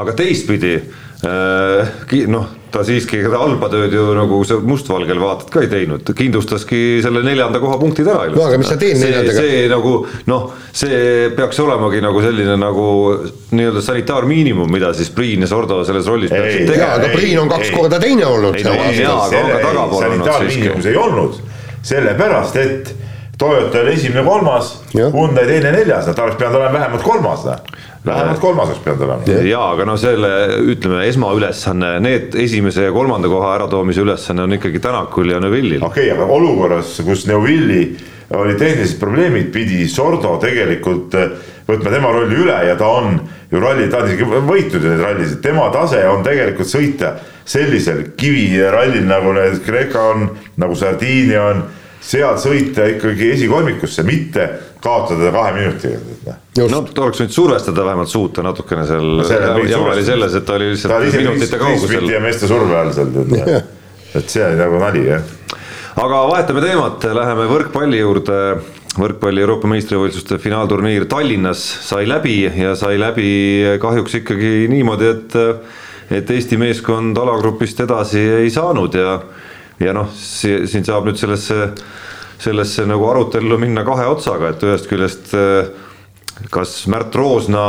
aga 0.02 0.16
teistpidi 0.18 0.75
noh, 2.30 2.47
ta 2.71 2.83
siiski 2.85 3.21
seda 3.25 3.38
halba 3.40 3.68
tööd 3.73 3.95
ju 3.95 4.04
nagu 4.16 4.38
sa 4.47 4.59
mustvalgel 4.62 5.21
vaatad 5.23 5.50
ka 5.52 5.62
ei 5.64 5.71
teinud, 5.71 6.11
kindlustaski 6.18 6.80
selle 7.04 7.23
neljanda 7.26 7.61
koha 7.62 7.78
punktid 7.80 8.09
ära. 8.11 8.26
no 8.33 8.45
aga 8.47 8.59
mis 8.61 8.71
sa 8.71 8.76
teed 8.80 8.99
neljandaga? 9.00 9.38
see 9.38 9.62
nagu 9.73 9.95
noh, 10.30 10.50
see 10.76 11.30
peaks 11.37 11.62
olemagi 11.64 12.02
nagu 12.04 12.23
selline 12.25 12.59
nagu 12.61 12.88
nii-öelda 13.56 13.85
sanitaarmiinimum, 13.87 14.71
mida 14.73 14.92
siis 14.97 15.11
Priin 15.16 15.47
ja 15.47 15.50
Sordo 15.50 15.80
selles 15.88 16.09
rollis 16.11 16.35
peaksid 16.35 16.68
tegema. 16.73 16.92
aga 17.00 17.11
Priin 17.14 17.40
on 17.45 17.50
kaks 17.52 17.71
ei, 17.71 17.75
korda 17.78 18.02
teine 18.02 18.28
olnud. 18.28 18.61
ei 18.61 18.66
no 18.66 18.76
on 18.76 19.00
jaa, 19.00 19.16
aga 19.25 19.42
on 19.42 19.50
ka 19.54 19.64
tagapool 19.64 20.09
olnud 20.11 20.33
siiski. 20.45 20.88
ei 20.92 21.02
olnud, 21.06 21.42
sellepärast 21.95 22.62
et 22.62 22.95
Toyota 23.37 23.83
oli 23.83 23.92
esimene, 23.92 24.23
kolmas, 24.25 24.71
Hyundai 24.95 25.42
teine, 25.45 25.68
neljas, 25.75 26.06
ta 26.09 26.25
oleks 26.25 26.38
pidanud 26.40 26.56
olema 26.56 26.78
vähemalt 26.78 27.02
kolmas 27.04 27.42
vähemalt 28.07 28.39
kolmas 28.41 28.69
oleks 28.69 28.83
pidanud 28.85 29.05
olema. 29.07 29.39
ja 29.49 29.63
aga 29.73 29.87
no 29.89 29.97
selle 30.01 30.33
ütleme 30.73 31.07
esmaülesanne, 31.11 31.97
need 32.01 32.37
esimese 32.47 32.87
ja 32.87 32.93
kolmanda 32.95 33.29
koha 33.29 33.55
äratoomise 33.57 34.05
ülesanne 34.05 34.47
on 34.47 34.59
ikkagi 34.59 34.83
Tänakul 34.83 35.31
ja 35.35 35.41
Neville'il. 35.41 35.85
okei 35.85 36.11
okay,, 36.11 36.17
aga 36.17 36.33
olukorras, 36.33 37.01
kus 37.05 37.27
Neville'i 37.27 37.97
oli 38.37 38.55
tehnilised 38.59 38.99
probleemid, 38.99 39.53
pidi 39.55 39.85
Sordo 39.89 40.37
tegelikult 40.43 41.15
äh, 41.15 41.31
võtma 41.69 41.93
tema 41.93 42.11
rolli 42.15 42.39
üle 42.43 42.57
ja 42.69 42.75
ta 42.79 42.89
on 42.99 43.21
ju 43.51 43.61
ralli, 43.63 43.89
ta 43.91 44.03
on 44.03 44.11
isegi 44.11 44.27
võitnud 44.27 44.83
ju 44.83 44.90
neid 44.90 45.03
rallisid, 45.03 45.40
tema 45.42 45.69
tase 45.75 46.03
on 46.11 46.25
tegelikult 46.27 46.71
sõita 46.71 47.16
sellisel 47.47 48.03
kivirallil 48.19 49.07
nagu 49.07 49.35
need 49.37 49.61
Kreeka 49.66 50.09
on, 50.14 50.31
nagu 50.59 50.79
Sardiinia 50.79 51.45
on 51.53 51.66
seal 52.07 52.38
sõita 52.40 52.87
ikkagi 52.95 53.33
esikolmikusse, 53.35 54.05
mitte 54.07 54.47
kaotada 54.83 55.33
kahe 55.35 55.53
minutiga. 55.57 56.37
no 56.71 56.83
ta 56.87 57.07
oleks 57.07 57.23
võinud 57.23 57.35
survestada 57.35 57.87
vähemalt 57.87 58.12
suuta 58.12 58.45
natukene 58.47 58.87
seal 58.87 59.09
no,, 59.23 59.64
jama 59.66 59.92
oli 59.95 60.05
selles, 60.07 60.37
et 60.38 60.47
ta 60.47 60.59
oli 60.59 60.71
lihtsalt 60.73 60.95
ta 60.95 61.19
minutite 61.19 61.61
kaugusel. 61.61 62.11
ja 62.12 62.23
meeste 62.23 62.51
surve 62.51 62.79
all 62.79 62.92
seal, 62.95 63.12
et 64.14 64.31
see 64.31 64.45
oli 64.47 64.61
nagu 64.61 64.81
nali 64.83 65.07
jah. 65.09 65.25
aga 66.05 66.23
vahetame 66.31 66.62
teemat, 66.64 67.09
läheme 67.21 67.49
võrkpalli 67.51 68.03
juurde. 68.03 68.42
võrkpalli 68.97 69.42
Euroopa 69.42 69.69
meistrivõistluste 69.69 70.38
finaalturniir 70.40 71.09
Tallinnas 71.11 71.64
sai 71.85 72.07
läbi 72.09 72.38
ja 72.47 72.77
sai 72.79 73.01
läbi 73.01 73.33
kahjuks 73.83 74.23
ikkagi 74.23 74.71
niimoodi, 74.73 75.11
et 75.11 75.37
et 76.07 76.31
Eesti 76.31 76.55
meeskond 76.55 77.19
alagrupist 77.19 77.81
edasi 77.83 78.21
ei 78.45 78.51
saanud 78.55 78.95
ja 78.95 79.19
ja 79.83 79.95
noh, 79.97 80.12
siin 80.17 80.85
saab 80.87 81.09
nüüd 81.09 81.19
sellesse, 81.21 81.71
sellesse 82.41 82.87
nagu 82.89 83.09
arutellu 83.11 83.59
minna 83.61 83.85
kahe 83.87 84.07
otsaga, 84.09 84.53
et 84.55 84.65
ühest 84.65 84.89
küljest 84.91 85.35
eh, 85.37 85.69
kas 86.53 86.79
Märt 86.93 87.15
Roosna 87.17 87.65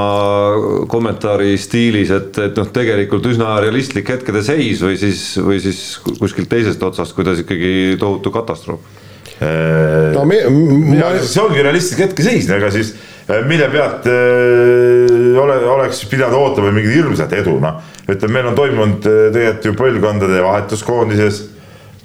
kommentaari 0.92 1.56
stiilis, 1.60 2.12
et, 2.16 2.40
et 2.44 2.60
noh, 2.60 2.70
tegelikult 2.76 3.28
üsna 3.32 3.56
realistlik 3.64 4.10
hetkede 4.12 4.44
seis 4.46 4.84
või 4.84 5.00
siis, 5.00 5.26
või 5.44 5.60
siis 5.64 5.82
kuskilt 6.20 6.50
teisest 6.52 6.84
otsast, 6.84 7.16
kuidas 7.18 7.44
ikkagi 7.44 7.98
tohutu 8.00 8.34
katastroof? 8.36 9.04
no 9.38 10.24
me, 10.26 10.40
ma... 10.50 11.12
see 11.22 11.44
ongi 11.44 11.62
realistlik 11.62 12.08
hetkeseis, 12.08 12.48
ega 12.56 12.72
siis 12.74 12.96
eh, 13.28 13.44
mille 13.46 13.68
pealt 13.70 14.08
äh, 14.10 15.36
ole, 15.38 15.60
oleks 15.76 16.00
pidanud 16.10 16.40
ootama 16.40 16.72
mingit 16.74 16.96
hirmsat 16.96 17.36
edu, 17.44 17.60
noh. 17.62 17.78
ütleme, 18.08 18.34
meil 18.40 18.50
on 18.50 18.58
toimunud 18.58 19.06
tegelikult 19.06 19.70
ju 19.70 19.76
põlvkondade 19.78 20.42
vahetus 20.42 20.82
koondises 20.88 21.44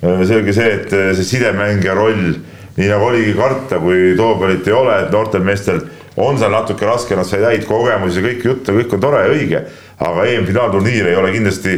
selge 0.03 0.55
see, 0.57 0.69
et 0.79 0.93
eh, 0.97 1.11
see 1.17 1.29
sidemängija 1.37 1.95
roll, 1.95 2.35
nii 2.77 2.89
nagu 2.91 3.09
oligi 3.11 3.35
karta, 3.39 3.79
kui 3.83 4.15
Toogalit 4.19 4.67
ei 4.67 4.75
ole, 4.75 4.99
et 5.05 5.15
noortel 5.15 5.45
meestel 5.47 5.83
on 6.21 6.39
seal 6.41 6.53
natuke 6.53 6.87
raske, 6.89 7.17
nad 7.17 7.29
said 7.29 7.45
häid 7.47 7.65
kogemusi 7.69 8.21
ja 8.21 8.27
kõik 8.27 8.47
juttu, 8.49 8.75
kõik 8.81 8.97
on 8.97 9.05
tore 9.05 9.23
ja 9.23 9.33
õige. 9.33 9.63
aga 10.03 10.25
EM-finaalturniir 10.27 11.07
ei 11.07 11.17
ole 11.17 11.31
kindlasti 11.33 11.77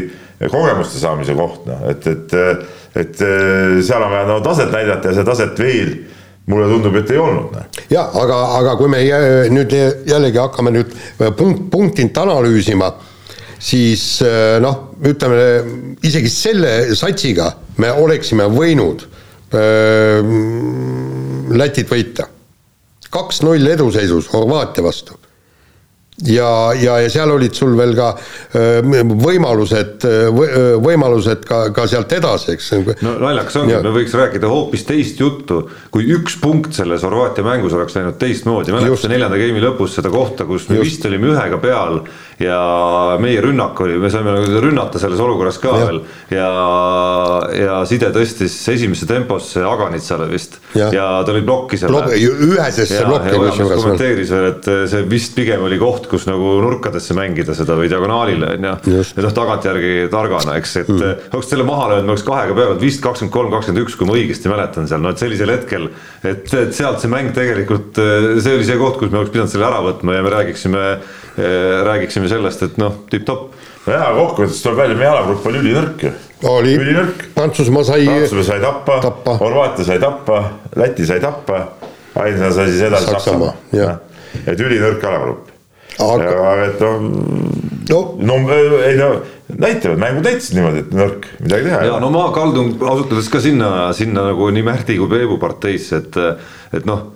kogemuste 0.51 0.99
saamise 0.99 1.35
koht, 1.37 1.67
noh, 1.69 1.85
et, 1.91 2.07
et, 2.09 2.35
et 2.97 3.23
eh, 3.29 3.79
seal 3.85 4.03
on 4.03 4.13
vaja 4.13 4.27
no 4.31 4.41
taset 4.45 4.73
näidata 4.73 5.11
ja 5.11 5.21
seda 5.21 5.33
taset 5.33 5.59
veel 5.61 5.97
mulle 6.49 6.69
tundub, 6.69 6.97
et 7.01 7.11
ei 7.11 7.19
olnud. 7.21 7.53
Noh. 7.53 7.83
ja 7.93 8.09
aga, 8.21 8.41
aga 8.61 8.77
kui 8.81 8.89
me 8.93 9.01
nüüd 9.53 9.73
jällegi 10.09 10.41
hakkame 10.41 10.73
nüüd 10.75 10.97
punkt, 11.37 11.69
punktilt 11.73 12.19
analüüsima 12.25 12.91
siis 13.65 14.05
äh, 14.25 14.59
noh, 14.63 14.95
ütleme 15.05 15.99
isegi 16.05 16.31
selle 16.33 16.75
satsiga 16.99 17.51
me 17.81 17.93
oleksime 17.93 18.49
võinud 18.53 19.07
äh, 19.55 20.33
Lätit 21.55 21.91
võita. 21.93 22.25
kaks-null 23.13 23.69
eduseisus 23.71 24.27
Horvaatia 24.33 24.83
vastu 24.83 25.19
ja, 26.23 26.73
ja, 26.79 26.99
ja 27.03 27.11
seal 27.11 27.31
olid 27.35 27.55
sul 27.57 27.75
veel 27.79 27.95
ka 27.97 28.13
võimalused, 28.55 30.05
võimalused 30.83 31.43
ka, 31.49 31.61
ka 31.75 31.87
sealt 31.91 32.13
edasi, 32.15 32.55
eks. 32.55 32.71
no 33.03 33.17
naljakas 33.23 33.59
ongi, 33.61 33.77
me 33.83 33.95
võiks 33.97 34.15
rääkida 34.19 34.51
hoopis 34.51 34.87
teist 34.87 35.21
juttu, 35.21 35.65
kui 35.95 36.07
üks 36.15 36.39
punkt 36.43 36.77
selles 36.77 37.03
Horvaatia 37.07 37.47
mängus 37.47 37.75
oleks 37.75 37.99
läinud 37.99 38.19
teistmoodi, 38.21 38.75
mäletate 38.75 39.11
neljanda 39.11 39.41
game'i 39.41 39.65
lõpus 39.65 39.99
seda 39.99 40.13
kohta, 40.15 40.47
kus 40.49 40.69
me 40.71 40.79
Just. 40.79 40.91
vist 40.91 41.11
olime 41.11 41.33
ühega 41.35 41.59
peal 41.63 42.05
ja 42.43 43.17
meie 43.23 43.41
rünnak 43.45 43.79
oli, 43.85 43.99
me 44.03 44.11
saime 44.11 44.33
nagu 44.35 44.61
rünnata 44.65 44.99
selles 44.99 45.21
olukorras 45.23 45.59
ka 45.63 45.71
ja. 45.71 45.85
veel 45.85 46.01
ja, 46.35 46.49
ja 47.55 47.77
side 47.87 48.11
tõstis 48.15 48.57
esimesse 48.73 49.07
temposse 49.07 49.63
Aganitsale 49.65 50.27
vist 50.31 50.59
ja, 50.75 50.89
ja 50.95 51.07
ta 51.27 51.35
oli 51.35 51.45
plokki 51.47 51.79
seal 51.79 51.93
Blok,. 51.93 52.11
ühesesse 52.15 53.05
plokki 53.07 53.37
kusjuures. 53.39 53.83
kommenteeris 53.83 54.33
veel, 54.35 54.49
et 54.51 54.71
see 54.91 55.05
vist 55.11 55.37
pigem 55.39 55.63
oli 55.67 55.79
koht, 55.79 56.09
kus 56.11 56.27
nagu 56.31 56.57
nurkadesse 56.65 57.15
mängida 57.17 57.55
seda 57.57 57.79
või 57.79 57.91
diagonaalile 57.93 58.55
on 58.57 58.69
ju. 58.69 59.05
ja 59.15 59.27
noh, 59.27 59.35
tagantjärgi 59.37 59.95
targana, 60.13 60.59
eks, 60.59 60.77
et 60.83 60.91
mm. 60.91 61.31
oleks 61.37 61.53
selle 61.55 61.67
maha 61.69 61.93
löönud, 61.93 62.09
me 62.09 62.17
oleks 62.17 62.27
kahega 62.27 62.57
peale, 62.59 62.79
vist 62.83 63.03
kakskümmend 63.05 63.35
kolm, 63.35 63.53
kakskümmend 63.55 63.87
üks, 63.87 63.99
kui 63.99 64.11
ma 64.11 64.19
õigesti 64.19 64.51
mäletan 64.51 64.91
seal, 64.91 65.03
no 65.05 65.15
et 65.15 65.23
sellisel 65.23 65.55
hetkel. 65.55 65.91
et, 66.23 66.49
et 66.51 66.75
sealt 66.75 67.03
see 67.03 67.13
mäng 67.13 67.31
tegelikult, 67.37 67.95
see 67.95 68.59
oli 68.59 68.67
see 68.67 68.81
koht, 68.81 68.99
kus 68.99 69.13
me 69.13 69.23
oleks 69.23 69.35
pidanud 69.35 69.55
selle 69.55 69.71
ära 69.71 69.83
võtma 69.85 70.19
ja 70.19 70.25
me 70.27 70.35
räägiksime, 70.35 70.85
räägiksime 71.37 72.29
sellest, 72.31 72.63
et 72.63 72.77
noh, 72.79 73.01
tipp-topp 73.11 73.55
jaa, 73.91 74.11
kokkuvõttes 74.17 74.61
tuleb 74.65 74.79
välja, 74.85 74.99
meie 74.99 75.11
alagrupp 75.11 75.49
oli 75.51 75.63
ülinõrk 75.65 76.05
ju. 76.07 76.13
oli, 76.51 76.77
Prantsusmaa 77.35 77.87
sai. 77.89 78.05
Prantsusmaa 78.07 78.47
sai 78.51 78.61
tappa, 78.63 79.01
tappa., 79.03 79.39
Horvaatia 79.41 79.89
sai 79.89 79.99
tappa, 80.03 80.43
Läti 80.77 81.07
sai 81.09 81.21
tappa, 81.25 81.65
ainsana 82.23 82.53
sai 82.55 82.71
siis 82.71 82.87
edasi 82.91 83.11
Saksamaa, 83.11 83.57
Saksamaa.. 83.73 83.99
et 84.47 84.63
ülinõrk 84.63 85.11
alagrupp 85.11 85.55
aga 86.03 86.55
et 86.65 86.81
noh, 86.83 87.05
no 87.91 88.01
no 88.19 88.39
äh, 88.51 88.89
ei 88.89 88.97
no 88.99 89.11
näitavad, 89.55 89.99
mängud 90.01 90.27
näitasid 90.27 90.57
niimoodi, 90.59 90.83
et 90.83 90.95
nõrk, 90.97 91.29
midagi 91.45 91.69
teha 91.69 91.83
ei 91.83 91.91
ja 91.91 91.97
ole. 91.97 92.03
no 92.03 92.11
ma 92.15 92.25
kaldun 92.35 92.73
ausalt 92.81 93.13
öeldes 93.13 93.31
ka 93.31 93.43
sinna, 93.45 93.69
sinna 93.97 94.25
nagu 94.31 94.49
nii 94.55 94.65
Märdi 94.67 94.97
kui 94.99 95.11
Peebu 95.13 95.39
parteisse, 95.43 96.03
et, 96.03 96.19
et 96.75 96.89
noh. 96.89 97.13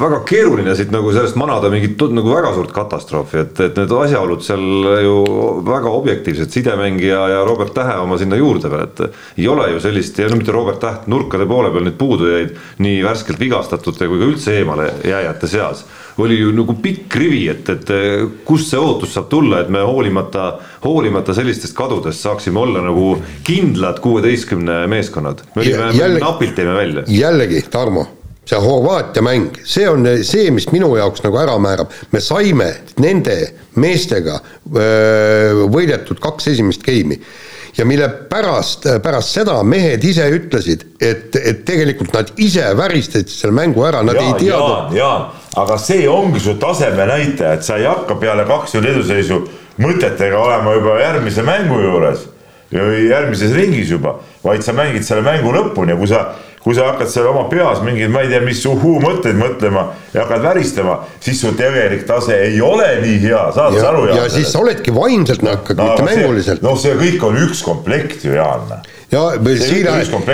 Väga 0.00 0.20
keeruline 0.28 0.74
siit 0.78 0.92
nagu 0.94 1.12
sellest 1.14 1.38
manada 1.40 1.70
mingit 1.72 2.00
nagu 2.14 2.32
väga 2.32 2.54
suurt 2.56 2.72
katastroofi, 2.74 3.42
et, 3.44 3.62
et 3.66 3.78
need 3.80 3.94
asjaolud 4.00 4.44
seal 4.44 4.64
ju 5.04 5.14
väga 5.66 5.94
objektiivsed, 6.00 6.50
sidemängija 6.54 7.22
ja 7.34 7.44
Robert 7.46 7.74
Tähe 7.76 7.96
oma 8.02 8.18
sinna 8.18 8.38
juurde 8.40 8.70
veel, 8.72 8.88
et. 8.88 9.22
ei 9.38 9.48
ole 9.48 9.70
ju 9.74 9.80
sellist 9.80 10.18
ja 10.18 10.28
no 10.30 10.40
mitte 10.40 10.52
Robert 10.56 10.80
Täht, 10.82 11.08
nurkade 11.10 11.46
poole 11.48 11.72
peal 11.74 11.86
neid 11.86 11.98
puudujaid 12.00 12.56
nii 12.82 13.00
värskelt 13.04 13.40
vigastatute 13.40 14.08
kui 14.08 14.20
ka 14.20 14.30
üldse 14.32 14.58
eemale 14.60 14.90
jääjate 15.06 15.50
seas 15.50 15.84
oli 16.20 16.38
ju 16.38 16.52
nagu 16.52 16.74
pikk 16.82 17.16
rivi, 17.16 17.42
et, 17.48 17.68
et 17.72 17.90
kust 18.44 18.70
see 18.72 18.80
ootus 18.80 19.14
saab 19.16 19.30
tulla, 19.32 19.62
et 19.62 19.70
me 19.72 19.82
hoolimata, 19.86 20.52
hoolimata 20.84 21.34
sellistest 21.36 21.76
kadudest 21.76 22.20
saaksime 22.26 22.60
olla 22.60 22.82
nagu 22.84 23.14
kindlad 23.46 24.00
kuueteistkümne 24.04 24.82
meeskonnad. 24.90 25.44
me 25.54 25.62
olime 25.62 26.18
napilt 26.20 26.58
jäime 26.58 26.74
välja. 26.74 27.04
jällegi, 27.08 27.64
Tarmo, 27.70 28.06
see 28.50 28.58
Horvaatia 28.60 29.22
mäng, 29.22 29.54
see 29.64 29.86
on 29.88 30.06
see, 30.26 30.50
mis 30.54 30.66
minu 30.74 30.90
jaoks 30.98 31.22
nagu 31.24 31.38
ära 31.38 31.54
määrab. 31.62 31.92
me 32.10 32.20
saime 32.20 32.72
nende 32.98 33.36
meestega 33.78 34.40
võidetud 35.70 36.20
kaks 36.22 36.50
esimest 36.54 36.84
geimi. 36.86 37.20
Ja 37.78 37.84
mille 37.86 38.08
pärast, 38.28 38.84
pärast 39.02 39.36
seda 39.36 39.60
mehed 39.62 40.02
ise 40.04 40.24
ütlesid, 40.34 40.82
et, 41.00 41.36
et 41.38 41.62
tegelikult 41.64 42.10
nad 42.12 42.32
ise 42.42 42.64
väristasid 42.76 43.30
selle 43.30 43.54
mängu 43.54 43.84
ära, 43.86 44.02
nad 44.02 44.18
Jaan, 44.18 44.26
ei 44.26 44.48
teadnud. 44.48 44.96
Jaan, 44.98 45.28
aga 45.62 45.78
see 45.78 46.08
ongi 46.10 46.42
su 46.42 46.56
taseme 46.60 47.06
näitaja, 47.06 47.54
et 47.54 47.64
sa 47.64 47.78
ei 47.78 47.86
hakka 47.86 48.18
peale 48.20 48.44
kaks-null 48.48 48.90
eduseisu 48.90 49.44
mõtetega 49.80 50.42
olema 50.42 50.74
juba 50.76 50.98
järgmise 51.00 51.46
mängu 51.46 51.78
juures 51.84 52.26
või 52.74 53.06
järgmises 53.08 53.54
ringis 53.54 53.90
juba, 53.90 54.16
vaid 54.44 54.66
sa 54.66 54.74
mängid 54.74 55.06
selle 55.06 55.24
mängu 55.26 55.54
lõpuni. 55.54 55.94
Ja 55.94 55.98
kui 55.98 56.10
sa, 56.10 56.24
kui 56.64 56.76
sa 56.76 56.90
hakkad 56.90 57.08
seal 57.08 57.30
oma 57.30 57.46
peas 57.48 57.80
mingeid, 57.84 58.12
ma 58.12 58.24
ei 58.24 58.30
tea, 58.32 58.42
mis 58.44 58.60
uhuu 58.68 59.00
mõtteid 59.00 59.38
mõtlema 59.40 59.86
ja 60.12 60.24
hakkad 60.26 60.44
väristama, 60.44 60.98
siis 61.24 61.40
su 61.40 61.54
tegelik 61.56 62.06
tase 62.08 62.36
ei 62.50 62.60
ole 62.64 62.88
nii 63.00 63.18
hea, 63.24 63.44
saad 63.56 63.78
sa 63.78 63.84
ja, 63.84 63.90
aru, 63.94 64.06
ja 64.10 64.20
Jaan? 64.20 64.32
siis 64.36 64.52
sa 64.52 64.60
oledki 64.60 64.94
vaimselt 64.94 65.44
nakad 65.46 65.80
no,, 65.80 65.90
mitte 65.90 66.08
mänguliselt. 66.08 66.64
noh, 66.64 66.76
see 66.80 66.96
kõik 67.00 67.28
on 67.30 67.40
üks 67.46 67.64
komplekt 67.64 68.28
ju, 68.28 68.36
Jaan 68.36 68.80
ja 69.10 69.20
siin 69.58 69.86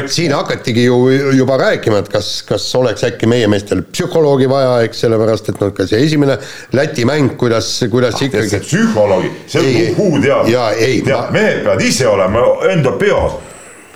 siin 0.07 0.33
hakatigi 0.33 0.85
ju 0.85 1.11
juba 1.33 1.57
rääkima, 1.57 1.99
et 1.99 2.09
kas, 2.13 2.43
kas 2.49 2.67
oleks 2.75 3.05
äkki 3.09 3.27
meie 3.27 3.49
meestel 3.49 3.83
psühholoogi 3.89 4.49
vaja, 4.51 4.81
eks 4.85 5.01
sellepärast, 5.07 5.49
et 5.53 5.61
noh, 5.63 5.73
ka 5.77 5.87
see 5.89 6.03
esimene 6.05 6.37
Läti 6.77 7.07
mäng, 7.09 7.37
kuidas, 7.41 7.71
kuidas 7.91 8.19
see 8.19 8.29
ikkagi 8.29 8.61
psühholoogi, 8.67 9.33
see 9.49 9.63
on 9.63 9.83
uhuu 9.95 10.23
teab. 10.23 10.49
Jaa, 10.53 10.71
ei, 10.75 11.01
tead 11.07 11.15
ma-, 11.17 11.37
mehed 11.39 11.63
peavad 11.65 11.85
ise 11.87 12.09
olema 12.11 12.45
enda 12.73 12.93
peas. 13.01 13.39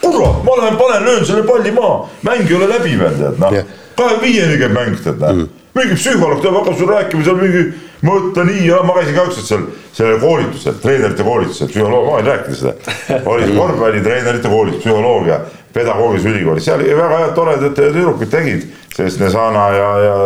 kurat, 0.03 0.43
ma 0.45 0.57
lähen 0.61 0.77
panen, 0.81 1.05
löön 1.05 1.27
selle 1.27 1.47
palli 1.49 1.73
maha, 1.77 2.09
mäng 2.27 2.49
ei 2.49 2.57
ole 2.57 2.69
läbi 2.71 2.97
veel 2.99 3.17
tead 3.19 3.41
noh 3.43 3.55
Jah.. 3.55 3.71
kahekümne 3.97 4.27
viieni 4.27 4.59
käib 4.61 4.77
mäng 4.77 4.99
tead 5.05 5.23
noh. 5.23 5.47
mingi 5.77 5.99
psühholoog 5.99 6.43
tuleb, 6.43 6.59
hakkab 6.61 6.79
sulle 6.79 6.99
rääkima 6.99 7.27
seal 7.27 7.41
mingi, 7.41 7.65
mõtle 8.07 8.45
nii 8.49 8.67
ja 8.67 8.83
ma 8.87 8.97
käisin 8.99 9.17
ka 9.19 9.27
ükskord 9.31 9.49
seal 9.49 9.67
sellel 10.01 10.21
koolitusel, 10.23 10.79
treenerite 10.83 11.27
koolitusel, 11.27 11.71
psühholoog, 11.73 12.07
ma 12.07 12.19
võin 12.19 12.31
rääkida 12.31 12.59
seda. 12.61 13.21
oli 13.33 13.51
korvpallitreenerite 13.57 14.49
koolitus, 14.49 14.81
psühholoogia, 14.85 15.41
pedagoogilise 15.75 16.33
ülikoolis, 16.33 16.67
seal 16.67 16.85
väga 16.87 17.21
head 17.25 17.37
toredad 17.37 17.77
tüdrukud 17.77 18.33
tegid, 18.33 18.67
sellest 18.97 19.21
Nesana 19.23 19.67
ja, 19.77 19.91
ja 20.07 20.17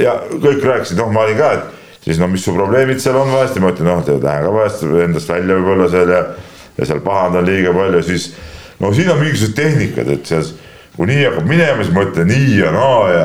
ja 0.00 0.12
kõik 0.30 0.62
rääkisid, 0.64 0.98
noh, 1.00 1.10
ma 1.12 1.24
olin 1.26 1.36
ka, 1.36 1.50
et 1.58 2.04
siis 2.06 2.20
no 2.20 2.28
mis 2.30 2.44
su 2.44 2.54
probleemid 2.56 3.00
seal 3.02 3.18
on 3.20 3.32
vahest 3.32 3.58
ja 3.58 3.64
ma 3.64 3.72
ütlen, 3.74 3.90
noh, 3.90 4.02
tead 4.06 4.24
lähen 4.24 4.46
ka 4.46 4.52
vahest 4.54 4.84
endast 5.04 5.32
välja 5.32 5.58
võib-olla 5.58 5.88
seal 5.92 6.12
ja 6.14 6.22
ja 6.78 6.88
seal 6.88 7.00
pahandan 7.04 7.46
liiga 7.46 7.72
palju, 7.74 8.02
siis 8.02 8.32
no 8.80 8.92
siin 8.94 9.10
on 9.12 9.20
mingisugused 9.22 9.56
tehnikad, 9.58 10.10
et 10.10 10.26
seal 10.26 10.46
kui 10.96 11.08
nii 11.10 11.24
hakkab 11.28 11.48
minema, 11.50 11.82
siis 11.82 11.94
ma 11.94 12.06
ütlen 12.06 12.30
nii 12.30 12.58
ja 12.60 12.72
naa 12.74 13.00
ja 13.12 13.24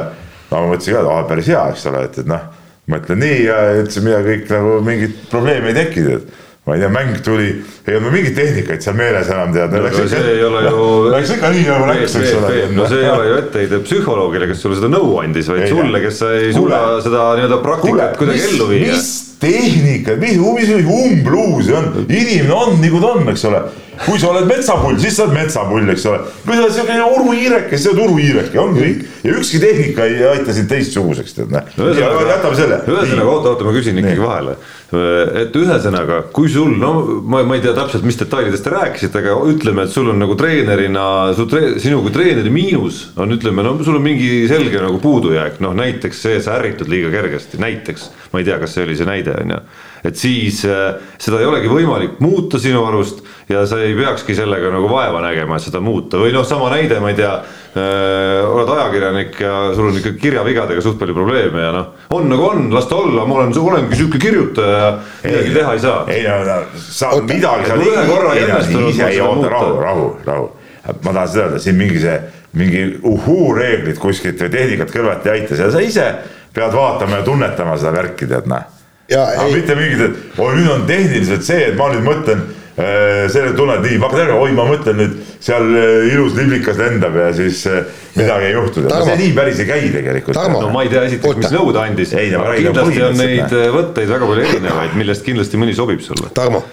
no 0.49 0.63
ma 0.63 0.71
mõtlesin 0.71 0.95
ka, 0.95 1.01
et 1.03 1.12
aa 1.13 1.27
päris 1.29 1.49
hea, 1.51 1.63
eks 1.73 1.88
ole, 1.91 2.03
et, 2.09 2.21
et 2.23 2.29
noh, 2.29 2.45
mõtlen 2.89 3.21
nii 3.21 3.41
ja 3.45 3.57
ütlesin 3.79 4.05
midagi 4.07 4.31
kõik 4.33 4.53
nagu 4.55 4.77
mingit 4.85 5.25
probleemi 5.31 5.71
ei 5.71 5.79
tekkinud, 5.83 6.23
et 6.23 6.47
ma 6.69 6.75
ei 6.77 6.84
tea, 6.84 6.89
mäng 6.93 7.21
tuli, 7.25 7.47
ei 7.88 7.97
olnud 7.97 8.13
mingit 8.13 8.36
tehnikaid 8.38 8.84
seal 8.86 8.97
meeles 8.99 9.32
enam 9.34 9.53
tead. 9.55 9.73
No 9.73 10.10
see 10.12 10.25
ei 10.36 10.43
ole 10.45 10.65
ju. 10.67 10.84
Läks 11.15 11.34
ikka 11.36 11.49
nii 11.55 11.65
nagu 11.65 11.88
läks, 11.89 12.19
eks 12.19 12.36
ole. 12.38 12.60
no 12.77 12.86
see 12.91 13.01
ei 13.01 13.10
ole 13.10 13.32
ju 13.32 13.39
etteheide 13.39 13.82
psühholoogile, 13.88 14.51
kes 14.51 14.62
sulle 14.65 14.77
seda 14.77 14.91
nõu 14.93 15.17
andis, 15.23 15.49
vaid 15.49 15.65
Ei, 15.65 15.73
sulle, 15.73 16.03
kes 16.05 16.21
sa 16.21 16.36
ei 16.38 16.53
suuda 16.53 16.84
seda 17.05 17.32
nii-öelda 17.39 17.60
praktikat 17.65 18.21
kuidagi 18.21 18.45
ellu 18.51 18.69
viia. 18.69 18.93
mis 18.93 19.10
tehnika, 19.39 20.15
mis, 20.19 20.38
mis 20.38 20.71
umbluus 20.86 21.69
see 21.69 21.75
on, 21.77 21.93
inimene 22.05 22.55
on 22.55 22.82
nagu 22.82 22.99
ta 22.99 23.13
on, 23.15 23.29
eks 23.32 23.45
ole. 23.47 23.62
kui 23.99 24.19
sa 24.19 24.29
oled 24.32 24.45
metsapull, 24.47 24.95
siis 24.99 25.15
sa 25.15 25.25
oled 25.25 25.36
metsapull, 25.36 25.88
eks 25.93 26.05
ole. 26.12 26.19
kui 26.43 26.58
sa 26.58 26.65
oled 26.65 26.75
siuke 26.75 26.97
uruhiireke, 27.05 27.71
siis 27.75 27.88
sa 27.88 27.93
oled 27.93 28.03
uruhiireke, 28.05 28.60
ongi 28.60 28.84
kõik. 28.84 29.05
ja 29.23 29.38
ükski 29.39 29.62
tehnika 29.63 30.08
ei 30.08 30.25
aita 30.34 30.55
sind 30.55 30.71
teistsuguseks, 30.71 31.38
tead 31.38 31.55
näe. 31.55 31.63
jätame 31.79 32.60
selle. 32.60 32.82
ühesõnaga, 32.88 33.29
oota, 33.32 33.53
oota, 33.53 33.67
ma 33.67 33.75
küsin 33.75 34.03
ikkagi 34.03 34.23
vahele. 34.23 34.58
Et 34.89 35.54
ühesõnaga, 35.54 36.23
kui 36.34 36.49
sul, 36.49 36.71
no 36.82 37.21
ma, 37.21 37.43
ma 37.45 37.58
ei 37.58 37.62
tea 37.62 37.75
täpselt, 37.78 38.06
mis 38.08 38.17
detailidest 38.17 38.65
te 38.65 38.71
rääkisite, 38.73 39.21
aga 39.21 39.36
ütleme, 39.52 39.86
et 39.86 39.93
sul 39.93 40.10
on 40.10 40.17
nagu 40.21 40.34
treenerina, 40.39 41.04
su 41.38 41.45
tre, 41.49 41.75
sinu 41.82 42.02
kui 42.06 42.13
treeneri 42.15 42.49
miinus 42.54 43.04
on, 43.19 43.36
ütleme, 43.36 43.65
no 43.65 43.75
sul 43.86 43.99
on 43.99 44.06
mingi 44.08 44.47
selge 44.49 44.82
nagu 44.82 44.97
puudujääk, 45.04 45.60
noh 45.62 45.75
näiteks 45.78 46.23
see, 46.25 46.41
sa 46.41 46.58
ärritud 46.58 46.89
liiga 46.89 47.13
kergesti, 47.13 47.62
näiteks. 47.62 48.10
ma 48.34 48.41
ei 48.41 48.49
tea, 48.49 48.58
kas 48.62 48.75
see 48.75 48.88
oli 48.88 48.97
see 48.97 49.10
näide, 49.10 49.38
on 49.43 49.56
ju. 49.56 49.62
et 50.10 50.17
siis 50.17 50.63
äh, 50.65 50.97
seda 51.21 51.39
ei 51.41 51.49
olegi 51.49 51.69
võimalik 51.69 52.19
muuta 52.23 52.60
sinu 52.62 52.84
arust 52.89 53.21
ja 53.49 53.65
sa 53.69 53.82
ei 53.84 53.93
peakski 53.97 54.36
sellega 54.38 54.73
nagu 54.73 54.89
vaeva 54.89 55.21
nägema, 55.21 55.58
et 55.58 55.69
seda 55.69 55.82
muuta 55.86 56.17
või 56.21 56.34
noh, 56.34 56.45
sama 56.47 56.73
näide, 56.73 56.97
ma 57.02 57.13
ei 57.13 57.17
tea 57.21 57.36
äh, 57.38 57.59
oled 57.75 58.69
ajakirjanik 58.73 59.36
ja 59.39 59.73
sul 59.75 59.91
on 59.91 59.97
ikka 59.99 60.15
kirjavigadega 60.21 60.82
suht 60.82 60.97
palju 60.99 61.13
probleeme 61.13 61.62
ja 61.62 61.73
noh, 61.75 61.91
on 62.17 62.25
nagu 62.32 62.47
on, 62.47 62.63
las 62.73 62.88
ta 62.89 62.97
olla, 62.97 63.25
ma 63.29 63.36
olen, 63.39 63.53
olengi 63.62 63.99
sihuke 63.99 64.21
kirjutaja 64.21 64.79
ja 64.79 64.88
midagi 65.23 65.53
teha 65.53 65.73
ei 65.73 65.84
saa. 65.84 65.99
ei 66.10 66.23
no, 66.25 66.39
no 66.47 66.82
sa 66.82 67.12
Oota, 67.13 67.27
midagi 67.29 67.77
ühe 67.77 68.08
korra 68.10 68.34
ei 68.34 68.47
õnnestunud, 68.47 68.89
ise 68.89 69.03
ma 69.03 69.12
ei 69.12 69.19
seda 69.19 69.29
oota, 69.29 69.53
rahu, 69.53 69.77
rahu, 69.84 70.10
rahu. 70.25 70.49
ma 70.89 71.13
tahan 71.13 71.29
seda 71.29 71.45
öelda, 71.45 71.62
siin 71.67 71.77
mingi 71.77 72.01
see, 72.01 72.17
mingi 72.58 72.84
uhuu 73.13 73.53
reeglid 73.60 74.01
kuskilt 74.01 74.41
või 74.41 74.53
tehnikat 74.58 74.93
kõrvalt 74.95 75.29
ei 75.29 75.38
aita, 75.38 75.60
sa 75.60 75.84
ise 75.86 76.10
pead 76.55 76.73
vaatama 76.73 77.21
ja 77.21 77.27
tunnetama 77.27 77.77
seda 77.77 77.93
värki, 77.99 78.29
tead 78.29 78.49
näe. 78.49 78.65
ja 79.13 79.27
aga 79.36 79.45
ei, 79.45 79.60
mitte 79.60 79.77
mingid, 79.77 80.08
et 80.08 80.41
oi 80.41 80.55
nüüd 80.58 80.73
on 80.73 80.89
tehniliselt 80.89 81.45
see, 81.45 81.69
et 81.69 81.77
ma 81.77 81.91
nüüd 81.93 82.08
mõtlen 82.08 82.41
äh, 82.41 82.60
selle 82.79 83.53
tunned 83.57 83.83
nii, 83.83 83.97
ma 83.99 84.07
hakkan 84.07 84.21
tegema, 84.23 84.39
oi, 84.39 84.53
ma 84.55 84.65
mõtlen 84.69 84.99
nüüd 85.01 85.15
seal 85.43 85.65
äh, 85.75 86.09
ilus 86.13 86.35
liblikas 86.37 86.79
lendab 86.79 87.15
ja 87.19 87.29
siis 87.35 87.63
äh, 87.67 87.81
midagi 88.15 88.49
ei 88.49 88.55
juhtu. 88.55 88.83
See 88.87 89.15
nii 89.19 89.31
päris 89.35 89.59
ei 89.63 89.67
käi 89.69 89.89
tegelikult. 89.93 90.39
No 90.53 90.69
ma 90.73 90.83
ei 90.85 90.91
tea 90.91 91.05
esiteks, 91.09 91.41
mis 91.41 91.55
nõu 91.55 91.73
ta 91.75 91.87
andis, 91.89 92.13
aga 92.15 92.53
kindlasti 92.55 93.05
on 93.07 93.17
neid 93.19 93.55
võtteid 93.75 94.13
väga 94.13 94.29
palju 94.31 94.45
erinevaid, 94.47 94.99
millest 94.99 95.25
kindlasti 95.27 95.59
mõni 95.59 95.75
sobib 95.77 96.03
sulle. 96.05 96.31
Tarmo, 96.37 96.63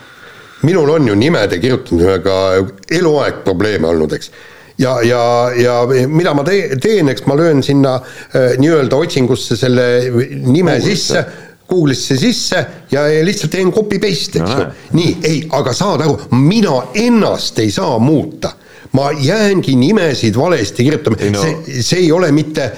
minul 0.66 0.92
on 0.94 1.08
ju 1.10 1.16
nimede 1.18 1.58
kirjutamisega 1.62 2.36
eluaeg 3.00 3.42
probleeme 3.46 3.90
olnud, 3.90 4.14
eks. 4.18 4.30
ja, 4.78 4.98
ja, 5.06 5.22
ja 5.56 5.80
mida 6.06 6.36
ma 6.36 6.44
teen, 6.46 7.10
eks 7.10 7.26
ma 7.26 7.38
löön 7.38 7.64
sinna 7.66 7.96
äh, 7.98 8.54
nii-öelda 8.60 9.02
otsingusse 9.02 9.58
selle 9.58 9.88
nime 10.46 10.78
sisse, 10.84 11.24
Google'isse 11.68 12.16
sisse 12.20 12.66
ja 12.90 13.06
lihtsalt 13.26 13.50
teen 13.56 13.72
copy 13.74 13.98
paste, 14.02 14.38
eks 14.42 14.50
No 14.54 14.60
ju. 14.60 14.68
nii, 14.98 15.16
ei, 15.26 15.40
aga 15.58 15.72
saad 15.76 16.04
aru, 16.06 16.18
mina 16.30 16.76
ennast 16.94 17.58
ei 17.58 17.70
saa 17.74 17.98
muuta 17.98 18.52
ma 18.96 19.10
jäängi 19.12 19.74
nimesid 19.76 20.36
valesti 20.38 20.84
kirjutama 20.84 21.16
Ei 21.20 21.30
no- 21.30 21.42
see, 21.42 21.82
see 21.82 21.98
ei 21.98 22.12
ole 22.12 22.30
mitte, 22.32 22.68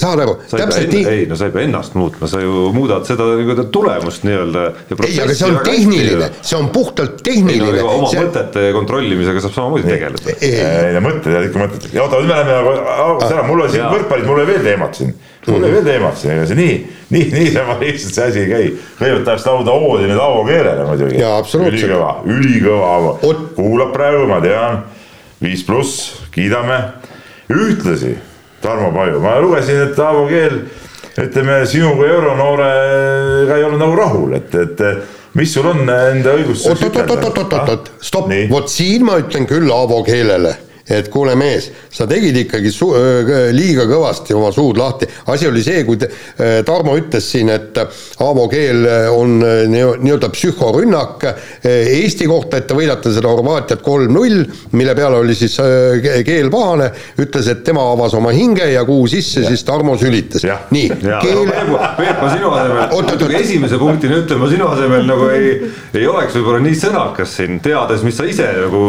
saad 0.00 0.22
aru, 0.24 0.36
täpselt 0.50 0.92
nii, 0.92 1.02
ei 1.08 1.26
no 1.30 1.36
sa 1.38 1.46
ei 1.48 1.54
pea 1.54 1.66
ennast 1.66 1.94
muutma, 1.98 2.26
sa 2.30 2.40
ju 2.42 2.70
muudad 2.74 3.04
seda 3.06 3.26
nii-öelda 3.36 3.66
tulemust 3.74 4.24
nii-öelda. 4.26 4.64
ei, 5.06 5.18
aga 5.22 5.34
see 5.36 5.50
on 5.50 5.58
tehniline, 5.66 6.30
see 6.40 6.58
on 6.58 6.70
puhtalt 6.74 7.20
ei 7.26 7.42
no 7.42 7.50
tehniline 7.50 7.82
ega 7.82 7.90
oma 7.98 8.10
see, 8.10 8.24
mõtete 8.24 8.64
kontrollimisega 8.78 9.44
saab 9.44 9.56
samamoodi 9.58 9.92
tegeleda. 9.92 10.36
ei 10.40 10.96
no 10.96 11.04
mõtted 11.04 11.36
ja 11.36 11.44
ikka 11.46 11.62
mõtted 11.66 11.88
ja 11.94 12.06
oota, 12.06 12.22
nüüd 12.22 12.32
me 12.32 12.38
läheme 12.40 12.56
nagu 12.58 12.74
algusest 12.96 13.36
ära, 13.36 13.46
mul 13.50 13.66
on 13.66 13.70
siin 13.76 13.84
Jaa. 13.84 13.92
võrkpallis, 13.96 14.26
mul 14.30 14.40
oli 14.42 14.50
veel 14.54 14.66
teemat 14.70 14.98
siin. 15.02 15.14
Oli 15.50 15.70
veel 15.72 15.86
teemat 15.86 16.18
siin, 16.18 16.36
ega 16.36 16.46
see 16.46 16.58
nii, 16.58 16.74
nii, 17.10 17.28
niisama 17.34 17.78
lihtsalt 17.80 18.14
see 18.14 18.26
asi 18.30 18.42
ei 18.44 18.50
käi. 18.50 18.66
kõigepealt 18.98 19.24
tahaks 19.26 19.46
lauda 19.48 19.74
oodi 19.74 20.10
nüüd 20.10 20.20
Aavo 20.22 20.44
keelele 20.46 20.84
muidugi. 20.86 21.18
Ülikõva, 21.72 22.12
ülikõva 22.30 23.16
kuulab 23.56 23.90
praegu, 23.96 24.28
ma 24.30 24.38
tean, 24.44 24.84
viis 25.42 25.64
pluss, 25.66 26.12
kiidame. 26.34 26.78
ühtlasi, 27.52 28.14
Tarmo 28.62 28.92
Paju, 28.94 29.18
ma 29.20 29.34
lugesin, 29.42 29.82
et 29.88 29.98
Aavo 29.98 30.28
Keel 30.30 30.60
ütleme 31.20 31.58
sinu 31.68 31.90
kui 31.98 32.06
euronoorega 32.08 33.58
ei 33.58 33.64
olnud 33.66 33.82
nagu 33.82 33.98
rahul, 33.98 34.36
et, 34.38 34.54
et 34.54 34.80
mis 35.36 35.52
sul 35.52 35.66
on 35.68 35.82
enda 35.84 36.36
õigustuseks 36.38 36.86
oot-oot-oot-oot-oot-oot, 36.86 37.90
stopp 38.00 38.30
Nii., 38.30 38.46
vot 38.52 38.70
siin 38.72 39.04
ma 39.08 39.18
ütlen 39.20 39.48
küll 39.50 39.68
Aavo 39.74 40.00
keelele, 40.06 40.54
et 40.88 41.08
kuule, 41.12 41.34
mees, 41.38 41.68
sa 41.92 42.06
tegid 42.10 42.36
ikkagi 42.44 42.72
su-, 42.74 42.90
liiga 43.54 43.86
kõvasti 43.90 44.34
oma 44.36 44.50
suud 44.54 44.78
lahti. 44.80 45.06
asi 45.32 45.46
oli 45.48 45.62
see, 45.62 45.84
kui 45.86 46.00
te, 46.00 46.08
Tarmo 46.66 46.96
ütles 46.98 47.26
siin, 47.34 47.50
et 47.52 47.78
Aavo 48.22 48.48
Keel 48.50 48.86
on 49.12 49.38
nii-öelda 49.42 50.30
psühhorünnak 50.32 51.26
Eesti 51.62 52.26
kohta, 52.30 52.58
et 52.58 52.66
te 52.66 52.76
võidate 52.76 53.12
seda 53.14 53.30
Horvaatiat 53.30 53.82
kolm-null, 53.84 54.42
mille 54.76 54.94
peale 54.98 55.20
oli 55.22 55.36
siis 55.38 55.56
Keel 56.26 56.50
pahane, 56.52 56.90
ütles, 57.22 57.48
et 57.52 57.62
tema 57.66 57.84
avas 57.92 58.16
oma 58.18 58.32
hinge 58.34 58.66
ja 58.72 58.84
kuu 58.88 59.06
sisse, 59.10 59.44
siis 59.46 59.64
Tarmo 59.68 59.96
sülitas. 60.00 60.44
nii, 60.74 60.88
Keel. 61.22 61.44
Peep, 61.52 62.18
ma 62.22 62.32
sinu 62.32 62.50
asemel, 62.56 63.38
esimese 63.38 63.78
punktina 63.80 64.18
ütlen, 64.22 64.40
ma 64.42 64.50
sinu 64.50 64.68
asemel 64.72 65.06
nagu 65.06 65.28
ei, 65.32 65.54
ei 65.94 66.06
oleks 66.08 66.36
võib-olla 66.38 66.62
nii 66.64 66.78
sõnakas 66.78 67.36
siin, 67.38 67.60
teades, 67.64 68.02
mis 68.06 68.18
sa 68.18 68.26
ise 68.28 68.48
nagu, 68.64 68.82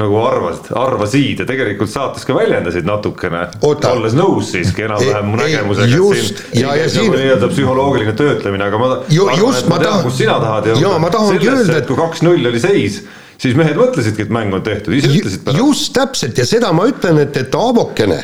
nagu 0.00 0.20
arvasid, 0.24 0.72
arvasid 0.78 1.19
ja 1.42 1.46
tegelikult 1.48 1.90
saates 1.92 2.26
ka 2.28 2.34
väljendasid 2.36 2.86
natukene. 2.88 3.46
olles 3.62 4.16
nõus 4.16 4.52
siiski 4.54 4.86
enam-vähem 4.86 5.30
mu 5.30 5.40
nägemusega, 5.40 6.02
siin, 6.16 6.42
siin 6.52 6.68
käib 6.68 6.94
nagu 6.96 7.16
nii-öelda 7.20 7.50
psühholoogiline 7.54 8.14
töötlemine, 8.18 8.68
aga 8.70 8.80
ma 8.82 8.90
ju, 9.08 9.28
just, 9.40 9.68
ma 9.70 9.80
tahan, 9.82 10.04
kus 10.06 10.18
sina 10.20 10.38
tahad 10.42 10.70
jõuda. 10.72 10.84
jaa, 10.86 11.00
ma 11.02 11.12
tahangi 11.14 11.52
öelda, 11.52 11.80
et 11.82 11.90
kui 11.90 11.98
kaks-null 12.00 12.52
oli 12.52 12.62
seis 12.62 13.02
siis 13.40 13.56
mehed 13.56 13.78
mõtlesidki, 13.78 14.26
et 14.26 14.34
mäng 14.34 14.54
on 14.54 14.64
tehtud, 14.64 14.94
ise 14.96 15.08
ütlesid 15.08 15.44
pärast. 15.46 15.62
just 15.62 15.94
täpselt 15.96 16.40
ja 16.40 16.46
seda 16.48 16.72
ma 16.76 16.86
ütlen, 16.90 17.22
et, 17.22 17.36
et 17.40 17.54
Aavokene, 17.56 18.20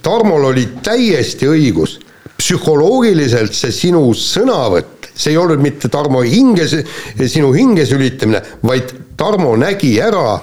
Tarmol 0.00 0.46
oli 0.52 0.64
täiesti 0.84 1.48
õigus, 1.50 1.98
psühholoogiliselt 2.40 3.52
see 3.56 3.72
sinu 3.74 4.02
sõnavõtt, 4.16 5.10
see 5.12 5.34
ei 5.34 5.40
olnud 5.40 5.60
mitte 5.60 5.90
Tarmo 5.92 6.22
hinges, 6.24 6.72
sinu 7.20 7.52
hinge 7.52 7.84
sülitamine, 7.88 8.40
vaid 8.64 8.94
Tarmo 9.20 9.52
nägi 9.60 9.92
ära, 10.00 10.38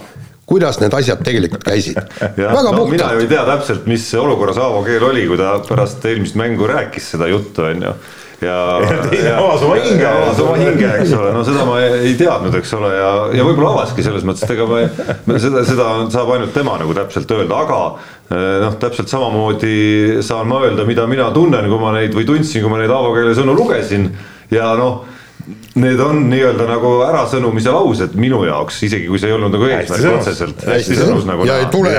kuidas 0.47 0.79
need 0.79 0.93
asjad 0.95 1.23
tegelikult 1.27 1.65
käisid. 1.67 1.97
no, 2.37 2.85
mina 2.87 3.11
ju 3.15 3.25
ei 3.25 3.31
tea 3.31 3.43
täpselt, 3.47 3.87
mis 3.89 4.07
olukorras 4.15 4.59
Aavo 4.63 4.83
Keel 4.85 5.03
oli, 5.09 5.25
kui 5.27 5.39
ta 5.39 5.57
pärast 5.67 6.05
eelmist 6.07 6.39
mängu 6.39 6.69
rääkis 6.69 7.11
seda 7.15 7.27
juttu, 7.31 7.67
on 7.67 7.89
ju 7.89 7.97
ja, 8.41 8.55
ja 8.81 8.97
teine 9.09 9.31
avas 9.33 9.63
oma 9.65 9.75
hinge. 9.81 10.05
avas 10.05 10.39
oma 10.43 10.55
hinge, 10.59 10.87
eks 11.01 11.13
ole, 11.17 11.31
no 11.33 11.41
seda 11.47 11.65
ma 11.67 11.79
ei 11.81 12.13
teadnud, 12.19 12.55
eks 12.59 12.73
ole, 12.77 12.91
ja, 12.93 13.09
ja 13.39 13.47
võib-olla 13.47 13.73
avaski 13.73 14.05
selles 14.05 14.25
mõttes, 14.27 14.45
et 14.45 14.53
ega 14.53 14.67
me 14.69 15.41
seda, 15.41 15.65
seda 15.67 15.89
saab 16.13 16.31
ainult 16.35 16.53
tema 16.55 16.77
nagu 16.81 16.95
täpselt 16.97 17.33
öelda, 17.33 17.63
aga 17.65 17.81
eh, 18.29 18.47
noh, 18.63 18.77
täpselt 18.81 19.11
samamoodi 19.11 20.21
saan 20.25 20.49
ma 20.51 20.61
öelda, 20.67 20.85
mida 20.87 21.07
mina 21.09 21.31
tunnen, 21.35 21.69
kui 21.71 21.81
ma 21.81 21.95
neid 21.97 22.15
või 22.17 22.27
tundsin, 22.29 22.63
kui 22.63 22.71
ma 22.71 22.81
neid 22.81 22.93
Aavo 22.93 23.15
keele 23.17 23.33
sõnu 23.37 23.57
lugesin 23.57 24.11
ja 24.53 24.71
noh 24.79 25.16
need 25.75 25.99
on 26.03 26.25
nii-öelda 26.27 26.65
nagu 26.67 26.89
ärasõnumise 27.05 27.71
laused 27.71 28.15
minu 28.19 28.41
jaoks, 28.47 28.79
isegi 28.87 29.07
kui 29.07 29.19
see 29.21 29.29
ei 29.31 29.35
olnud 29.37 29.53
nagu 29.53 29.67
eesmärk 29.69 30.07
otseselt. 30.17 30.63
hästi 30.67 30.97
sõnus 30.99 31.27
nagu. 31.27 31.45
ja 31.47 31.59
tule, 31.71 31.93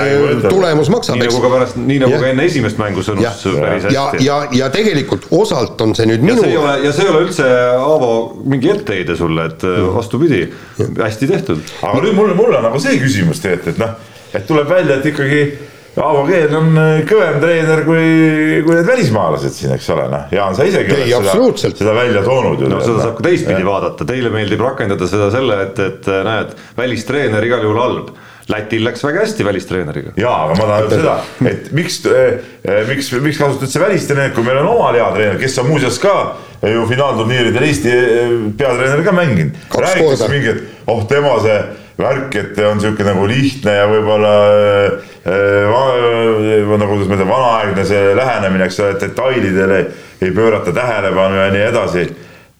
tulemus 0.45 0.91
maksab. 0.93 1.17
nii 1.17 1.29
nagu 1.29 1.41
ka 1.41 1.51
pärast, 1.55 1.79
nii 1.79 1.97
nagu 2.03 2.13
ja. 2.13 2.19
ka 2.21 2.29
enne 2.33 2.45
esimest 2.49 2.81
mängu 2.81 3.05
sõnus 3.05 3.25
ja. 3.25 3.33
päris 3.55 3.87
hästi. 3.87 3.95
ja, 3.95 4.05
ja, 4.25 4.37
ja 4.59 4.69
tegelikult 4.73 5.25
osalt 5.33 5.81
on 5.85 5.95
see 5.97 6.09
nüüd 6.11 6.21
ja 6.21 6.27
minu. 6.29 6.43
see 6.43 6.53
ei 6.53 6.61
ole, 6.61 6.75
ja 6.85 6.93
see 6.93 7.07
ei 7.07 7.13
ole 7.13 7.23
üldse, 7.25 7.49
Aavo, 7.79 8.11
mingi 8.53 8.73
etteheide 8.75 9.17
sulle, 9.17 9.49
et 9.49 9.65
vastupidi, 9.95 10.43
hästi 10.99 11.33
tehtud. 11.33 11.65
aga 11.81 12.05
nüüd 12.05 12.17
mul, 12.19 12.35
mul 12.37 12.59
on 12.59 12.69
nagu 12.69 12.83
see 12.83 12.99
küsimus 13.01 13.41
tegelikult, 13.41 13.73
et 13.73 13.81
noh, 13.81 13.97
et 14.35 14.45
tuleb 14.49 14.69
välja, 14.69 14.99
et 14.99 15.09
ikkagi 15.09 15.43
Aavo 15.97 16.23
Keel 16.27 16.53
on 16.55 16.77
äh, 16.77 17.01
kõvem 17.09 17.39
treener 17.41 17.83
kui, 17.87 18.05
kui 18.65 18.77
need 18.77 18.87
välismaalased 18.87 19.55
siin, 19.55 19.73
eks 19.75 19.89
ole, 19.95 20.05
noh, 20.11 20.25
Jaan, 20.33 20.55
sa 20.57 20.67
isegi 20.67 20.95
oled 21.17 21.59
seda, 21.59 21.75
seda 21.81 21.95
välja 21.97 22.23
toonud 22.25 22.61
ju. 22.61 22.69
no 22.71 22.81
seda 22.83 23.03
saab 23.03 23.17
ka 23.17 23.25
teistpidi 23.25 23.65
vaadata, 23.67 24.07
teile 24.07 24.31
meeldib 24.33 24.61
rakendada 24.63 25.09
seda 25.09 25.31
selle, 25.33 25.61
et, 25.65 25.81
et 25.83 26.09
äh, 26.11 26.21
näed, 26.27 26.53
välistreener 26.79 27.49
igal 27.49 27.65
juhul 27.65 27.81
halb 27.83 28.17
Lätil 28.49 28.81
läks 28.81 29.03
väga 29.05 29.21
hästi 29.21 29.45
välistreeneriga. 29.45 30.11
jaa, 30.17 30.37
aga 30.45 30.55
ma 30.57 30.63
tahan 30.63 30.85
öelda 30.85 30.97
seda, 30.97 31.11
et 31.51 31.67
miks 31.77 31.99
äh,, 32.09 32.79
miks, 32.89 33.11
miks 33.21 33.37
kasutad 33.37 33.69
sa 33.69 33.83
välistreenerit, 33.83 34.33
kui 34.33 34.45
meil 34.47 34.57
on 34.63 34.71
omal 34.71 34.97
hea 34.97 35.09
treener, 35.13 35.37
kes 35.41 35.59
on 35.61 35.69
muuseas 35.69 35.99
ka 36.01 36.15
ju 36.65 36.87
finaalturniiridel 36.89 37.67
Eesti 37.67 37.93
peatreener 38.57 39.03
ka 39.05 39.13
mänginud. 39.13 39.61
räägitakse 39.69 40.31
mingi, 40.33 40.55
et 40.55 40.89
oh, 40.89 41.05
tema 41.07 41.35
see 41.45 41.59
värk, 41.99 42.35
et 42.39 42.59
on 42.63 42.79
sihuke 42.81 43.05
nagu 43.07 43.25
lihtne 43.27 43.73
ja 43.75 43.87
võib-olla 43.89 44.33
äh, 44.55 45.09
nagu 46.79 46.93
kuidas 46.93 47.09
ma 47.09 47.17
ütlen, 47.17 47.29
vanaaegne 47.29 47.85
see 47.87 48.13
lähenemine, 48.17 48.67
eks 48.67 48.79
ole, 48.83 48.95
detailidele 49.01 49.79
ei 50.21 50.31
pöörata 50.35 50.73
tähelepanu 50.75 51.39
ja 51.39 51.49
nii 51.53 51.65
edasi. 51.67 52.05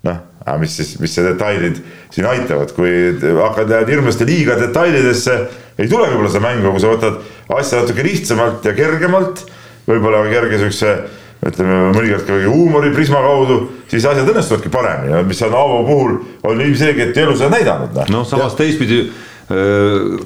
noh, 0.08 0.20
aga 0.46 0.58
mis 0.62 0.76
siis, 0.80 0.94
mis 1.00 1.16
see 1.16 1.26
detailid 1.26 1.80
siin 2.14 2.28
aitavad, 2.30 2.74
kui 2.76 2.92
hakkad 3.40 3.72
jääd 3.76 3.94
hirmsasti 3.94 4.28
liiga 4.28 4.58
detailidesse, 4.60 5.38
ei 5.80 5.88
tulegi 5.88 6.16
võib-olla 6.16 6.34
seda 6.34 6.46
mängu, 6.48 6.74
kui 6.74 6.84
sa 6.84 6.92
võtad 6.92 7.24
asja 7.60 7.82
natuke 7.84 8.06
lihtsamalt 8.06 8.68
ja 8.68 8.76
kergemalt, 8.78 9.46
võib-olla 9.88 10.26
kerge 10.32 10.60
siukse 10.64 10.98
ütleme 11.40 11.94
mõnikord 11.96 12.26
ka 12.28 12.38
huumoriprisma 12.50 13.22
kaudu, 13.24 13.60
siis 13.88 14.04
asjad 14.08 14.28
õnnestuvadki 14.28 14.72
paremini, 14.74 15.22
mis 15.28 15.40
on 15.48 15.56
Aavo 15.56 15.80
puhul 15.88 16.18
on 16.44 16.64
ilmselgelt 16.66 17.18
elu 17.18 17.36
seda 17.40 17.54
näidanud. 17.54 17.96
noh 17.96 18.12
no, 18.12 18.24
samas 18.28 18.58
teistpidi 18.60 19.06
呃 19.50 20.18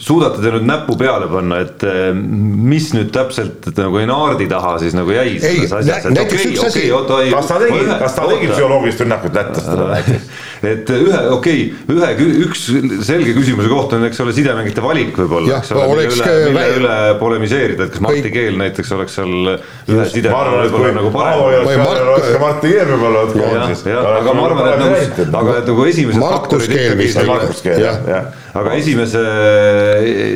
suudate 0.00 0.42
te 0.42 0.50
nüüd 0.54 0.66
näppu 0.66 0.96
peale 0.98 1.28
panna, 1.30 1.60
et 1.64 1.84
mis 2.14 2.88
nüüd 2.96 3.12
täpselt 3.14 3.68
nagu 3.78 4.00
Enaardi 4.02 4.48
taha 4.50 4.74
siis 4.82 4.96
nagu 4.96 5.14
jäi 5.14 5.36
selles 5.42 5.74
asjas, 5.78 6.08
et 6.10 6.20
okei, 6.24 6.50
okei, 6.58 6.88
oota 6.94 7.20
ei. 7.22 7.30
kas 7.34 7.50
ta 7.50 7.58
tegi, 7.62 7.80
kas 8.00 8.16
ta 8.16 8.26
tegi 8.30 8.50
psühholoogilist 8.50 9.04
rünnakut 9.04 9.38
lätlastele 9.38 9.88
näiteks? 9.92 10.28
et 10.72 10.92
ühe, 10.96 11.20
okei 11.34 11.62
okay,, 11.86 11.94
ühe, 11.94 12.30
üks 12.46 12.64
selge 13.06 13.34
küsimuse 13.36 13.70
koht 13.70 13.94
on, 13.96 14.06
eks 14.08 14.22
ole, 14.24 14.34
sidemängijate 14.36 14.84
valik 14.84 15.18
võib-olla, 15.22 15.60
eks 15.60 15.74
ole, 15.76 15.86
mille 15.90 16.06
üle, 16.10 16.36
mille 16.48 16.66
üle 16.80 16.96
polemiseerida, 17.20 17.88
et 17.88 17.94
kas 17.94 18.04
Martti 18.04 18.32
Keel 18.34 18.58
näiteks 18.60 18.94
oleks 18.98 19.18
seal 19.20 19.34
ühe 19.54 20.08
sidemängija 20.10 20.64
võib-olla 20.64 20.94
nagu 20.98 21.12
parem. 21.14 21.44
oleks 21.44 22.32
ka 22.32 22.42
Martti 22.42 22.72
Keel 22.72 22.90
võib-olla 22.94 23.26
olnud 23.26 23.38
koondises. 23.38 23.86
aga 24.02 24.34
ma 24.34 24.48
arvan, 24.48 24.72
et 24.72 25.20
nagu, 25.28 25.44
aga 25.44 25.58
et 25.62 25.70
nagu 25.70 25.86
esimesed 25.92 26.24
faktorid 26.24 26.76
ikkagi. 26.78 27.12
Markus 27.28 27.62
Keel, 27.64 27.84
jah, 27.84 28.02
jah. 28.08 28.43
Aga 28.54 28.74
esimese, 28.78 29.22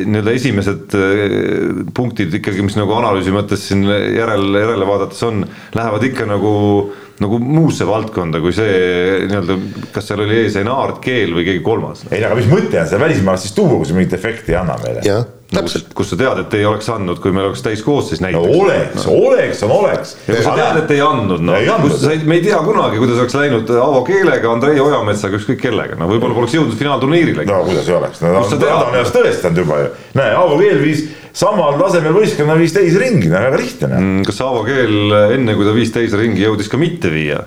nii-öelda 0.09 0.33
esimesed 0.35 0.95
äh, 0.97 1.83
punktid 1.95 2.33
ikkagi, 2.39 2.63
mis 2.65 2.75
nagu 2.79 2.95
analüüsi 2.97 3.33
mõttes 3.35 3.67
siin 3.69 3.85
järele, 3.87 4.65
järele 4.65 4.89
vaadates 4.89 5.23
on, 5.27 5.45
lähevad 5.77 6.09
ikka 6.11 6.27
nagu 6.29 6.55
nagu 7.19 7.35
muusse 7.43 7.83
valdkonda 7.87 8.39
kui 8.39 8.53
see 8.55 9.25
nii-öelda, 9.27 9.57
kas 9.95 10.07
seal 10.07 10.23
oli 10.23 10.37
ees 10.45 10.55
Enaart 10.59 11.01
Keel 11.03 11.33
või 11.35 11.43
keegi 11.47 11.63
kolmas? 11.65 12.05
ei, 12.11 12.23
aga 12.23 12.37
mis 12.39 12.47
mõte 12.51 12.79
on 12.79 12.87
seda 12.87 13.01
välismaalast 13.03 13.47
siis 13.47 13.57
tuua, 13.57 13.75
kui 13.75 13.89
see 13.89 13.97
mingit 13.97 14.15
efekti 14.15 14.55
ei 14.55 14.59
anna 14.61 14.77
meile? 14.83 15.03
jah, 15.03 15.25
täpselt 15.49 15.87
no,. 15.89 15.95
kus 15.97 16.11
sa 16.11 16.17
tead, 16.19 16.41
et 16.43 16.55
ei 16.59 16.65
oleks 16.69 16.89
andnud, 16.93 17.19
kui 17.23 17.33
meil 17.33 17.47
oleks 17.49 17.63
täiskoosseis 17.65 18.21
näiteks. 18.21 18.45
no 18.45 18.63
oleks 18.63 19.05
no., 19.05 19.13
oleks 19.29 19.63
on 19.65 19.71
oleks. 19.73 20.15
ja 20.27 20.35
kui 20.35 20.43
sa 20.45 20.55
tead, 20.59 20.81
et 20.83 20.91
ei 20.93 21.01
andnud, 21.03 21.45
noh, 21.45 21.57
me 22.29 22.37
ei 22.37 22.43
tea 22.45 22.59
kunagi, 22.65 22.99
kuidas 23.01 23.21
oleks 23.23 23.37
läinud 23.39 23.71
Aavo 23.81 24.03
Keelega, 24.07 24.51
Andrei 24.53 24.81
Ojametsaga, 24.83 25.39
ükskõik 25.41 25.61
kellega, 25.63 25.97
no 25.99 26.09
võib-olla 26.11 26.37
poleks 26.37 26.57
jõudnud 26.57 26.77
finaalturniirile. 26.79 27.47
no 27.49 27.63
kuidas 27.65 27.89
ei 27.89 27.97
oleks, 27.97 28.21
no 28.21 28.43
ta 28.45 28.75
on 28.77 28.93
ennast 28.93 29.17
tõestanud 29.17 29.63
juba 29.63 29.81
ju, 29.81 29.91
näe, 30.21 30.35
Aavo 30.37 30.59
Keel 30.61 30.83
viis 30.83 31.07
samal 31.39 31.77
tasemel 31.81 32.13
võistkonna 32.13 32.57
viis 32.59 32.75
teise 32.75 33.01
ringi, 33.01 33.29
no 33.31 33.41
väga 33.41 33.61
lihtne 33.61 33.93
mm,. 33.95 34.23
kas 34.29 34.41
Aavo 34.45 34.65
Keel 34.69 35.17
enne, 35.35 35.57
kui 35.57 35.65
ta 35.65 35.73
viis 35.75 35.93
teise 35.95 36.19
ringi, 36.19 36.45
jõudis 36.45 36.69
ka 36.69 36.81
mitte 36.81 37.13
viia? 37.13 37.41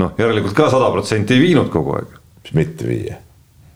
noh, 0.00 0.12
järelikult 0.20 0.56
ka 0.56 0.68
sada 0.72 0.92
protsenti 0.92 1.36
ei 1.36 1.48
viinud 1.48 1.72
kogu 1.72 1.96
aeg. 1.96 2.18
mis 2.44 2.58
mitte 2.58 2.88
viia? 2.88 3.22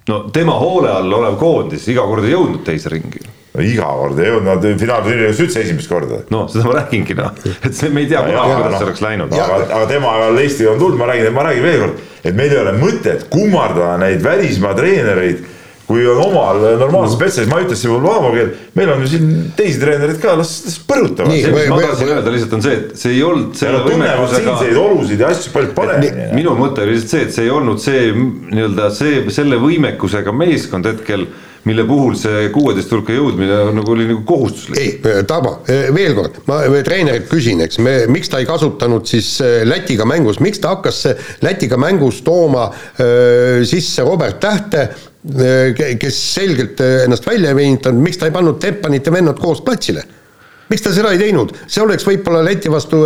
No 0.08 0.22
tema 0.32 0.56
hoole 0.60 0.90
all 0.92 1.12
olev 1.20 1.36
koondis 1.40 1.86
iga 1.92 2.06
kord 2.08 2.24
ei 2.24 2.34
jõudnud 2.34 2.64
teise 2.64 2.92
ringi 2.92 3.20
no 3.24 3.64
iga 3.66 3.88
kord 3.98 4.20
ei 4.22 4.30
jõudnud, 4.30 4.48
nad 4.48 4.80
finaalturniiris 4.80 5.42
üldse 5.44 5.64
esimest 5.64 5.90
korda. 5.90 6.22
no 6.32 6.46
seda 6.50 6.66
ma 6.68 6.78
räägingi 6.80 7.16
noh, 7.18 7.30
et 7.66 7.76
see, 7.76 7.92
me 7.92 8.04
ei 8.04 8.10
tea 8.10 8.22
kunagi, 8.24 8.56
kuidas 8.56 8.72
no, 8.72 8.78
see 8.78 8.88
oleks 8.88 9.04
läinud. 9.04 9.36
aga, 9.36 9.60
aga 9.68 9.86
tema 9.90 10.16
ajal 10.16 10.42
Eesti 10.44 10.68
on 10.70 10.82
tulnud, 10.82 11.00
ma 11.00 11.10
räägin, 11.12 11.32
ma 11.36 11.46
räägin 11.48 11.66
veel 11.66 11.80
kord, 11.84 12.04
et 12.24 12.36
meil 12.36 12.54
ei 12.54 12.62
ole 12.62 12.76
mõtet 12.80 13.26
kummardada 13.32 13.96
neid 14.04 14.22
välismaa 14.24 14.76
treenereid 14.78 15.48
kui 15.90 16.06
on 16.06 16.20
omal 16.22 16.62
normaalsed 16.78 17.16
spetsialist, 17.18 17.50
ma 17.50 17.60
ütlesin 17.64 17.96
Paavo 18.04 18.30
keel, 18.34 18.54
meil 18.78 18.92
on 18.94 19.02
ju 19.04 19.10
siin 19.10 19.28
teisi 19.58 19.80
treenereid 19.82 20.20
ka, 20.22 20.36
las, 20.38 20.54
las 20.68 20.78
põrutavad. 20.86 21.34
see, 21.34 21.50
mis 21.56 21.68
ma 21.72 21.80
tahtsin 21.82 22.14
öelda 22.14 22.34
lihtsalt 22.34 22.56
on 22.58 22.64
see, 22.64 22.78
et 22.78 22.96
see 23.02 23.16
ei 23.16 23.26
olnud 23.26 23.58
selle 23.58 23.82
võimekusega. 23.88 24.56
olusid 24.84 25.24
ja 25.24 25.34
asju 25.34 25.54
palju 25.56 25.74
paremini. 25.76 26.30
minu 26.38 26.54
mõte 26.58 26.86
oli 26.86 26.96
lihtsalt 26.96 27.16
see, 27.16 27.28
et 27.28 27.36
see 27.36 27.46
ei 27.48 27.54
olnud 27.58 27.82
see 27.82 28.08
nii-öelda 28.14 28.90
see, 28.94 29.22
selle 29.34 29.60
võimekusega 29.62 30.34
meeskond 30.36 30.90
hetkel 30.90 31.26
mille 31.68 31.84
puhul 31.84 32.14
see 32.16 32.46
kuueteist 32.54 32.92
hulka 32.94 33.12
jõudmine 33.12 33.58
nagu 33.76 33.92
oli 33.92 34.06
nagu 34.08 34.22
kohustuslik. 34.24 34.78
ei, 34.80 35.24
Tarmo, 35.28 35.58
veel 35.68 36.16
kord, 36.16 36.40
ma 36.48 36.62
treenerilt 36.86 37.28
küsin, 37.28 37.60
eks 37.66 37.80
me, 37.84 37.96
miks 38.08 38.32
ta 38.32 38.40
ei 38.40 38.48
kasutanud 38.48 39.04
siis 39.10 39.34
äh, 39.44 39.60
Lätiga 39.68 40.06
mängus, 40.08 40.40
miks 40.40 40.62
ta 40.62 40.72
hakkas 40.76 41.02
Lätiga 41.44 41.76
mängus 41.80 42.22
tooma 42.24 42.70
öö, 42.70 43.60
äh, 43.60 43.66
sisse 43.68 44.06
Robert 44.08 44.40
Tähte, 44.40 44.88
Äh, 44.88 45.09
kes 46.00 46.34
selgelt 46.34 46.80
äh, 46.80 47.04
ennast 47.04 47.26
välja 47.26 47.50
ei 47.50 47.56
veenitanud, 47.56 48.00
miks 48.02 48.16
ta 48.16 48.28
ei 48.28 48.32
pannud 48.32 48.60
Teppanit 48.60 49.06
ja 49.06 49.12
vennad 49.12 49.40
koos 49.40 49.60
platsile? 49.60 50.04
Miks 50.70 50.84
ta 50.84 50.92
seda 50.94 51.10
ei 51.14 51.18
teinud, 51.18 51.52
see 51.66 51.82
oleks 51.82 52.06
võib-olla 52.06 52.44
Läti 52.46 52.70
vastu 52.70 53.00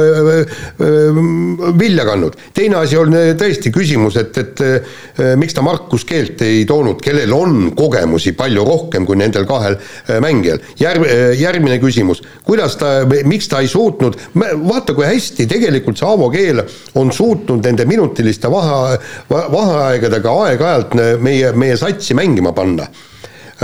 vilja 1.79 2.05
kandnud. 2.07 2.37
teine 2.55 2.77
asi 2.83 2.99
on 3.01 3.15
tõesti 3.41 3.73
küsimus, 3.75 4.19
et, 4.21 4.37
et 4.39 5.37
miks 5.41 5.57
ta 5.57 5.65
Markus 5.65 6.05
Keelt 6.09 6.43
ei 6.45 6.65
toonud, 6.69 7.01
kellel 7.05 7.33
on 7.33 7.71
kogemusi 7.77 8.35
palju 8.37 8.65
rohkem 8.69 9.07
kui 9.09 9.17
nendel 9.17 9.47
kahel 9.49 9.79
mängijal. 10.23 10.61
Järg-, 10.81 11.09
järgmine 11.41 11.79
küsimus, 11.83 12.23
kuidas 12.45 12.77
ta, 12.81 12.93
miks 13.25 13.49
ta 13.49 13.63
ei 13.65 13.71
suutnud, 13.71 14.19
vaata 14.35 14.95
kui 14.97 15.09
hästi 15.09 15.49
tegelikult 15.51 16.01
see 16.01 16.09
Aavo 16.09 16.29
Keel 16.35 16.63
on 17.01 17.13
suutnud 17.13 17.65
nende 17.65 17.89
minutiliste 17.89 18.51
vahe, 18.53 19.01
vaheaegadega 19.31 20.39
aeg-ajalt 20.45 20.97
meie, 21.25 21.53
meie 21.57 21.81
satsi 21.81 22.17
mängima 22.19 22.53
panna 22.57 22.89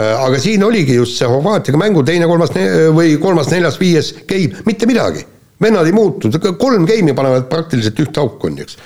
aga 0.00 0.38
siin 0.40 0.62
oligi 0.64 0.94
just 0.94 1.18
see 1.18 1.28
Horvaatiaga 1.28 1.80
mängu 1.80 2.04
teine, 2.06 2.28
kolmas 2.30 2.52
või 2.96 3.16
kolmas, 3.22 3.50
neljas, 3.52 3.78
viies 3.80 4.12
game, 4.28 4.62
mitte 4.66 4.88
midagi. 4.90 5.26
vennad 5.60 5.86
ei 5.86 5.92
muutu, 5.92 6.30
kolm 6.58 6.86
game'i 6.88 7.14
panevad 7.14 7.48
praktiliselt 7.50 7.98
ühte 8.00 8.20
auku, 8.20 8.46
on 8.48 8.56
ju, 8.56 8.64
eks. 8.64 8.78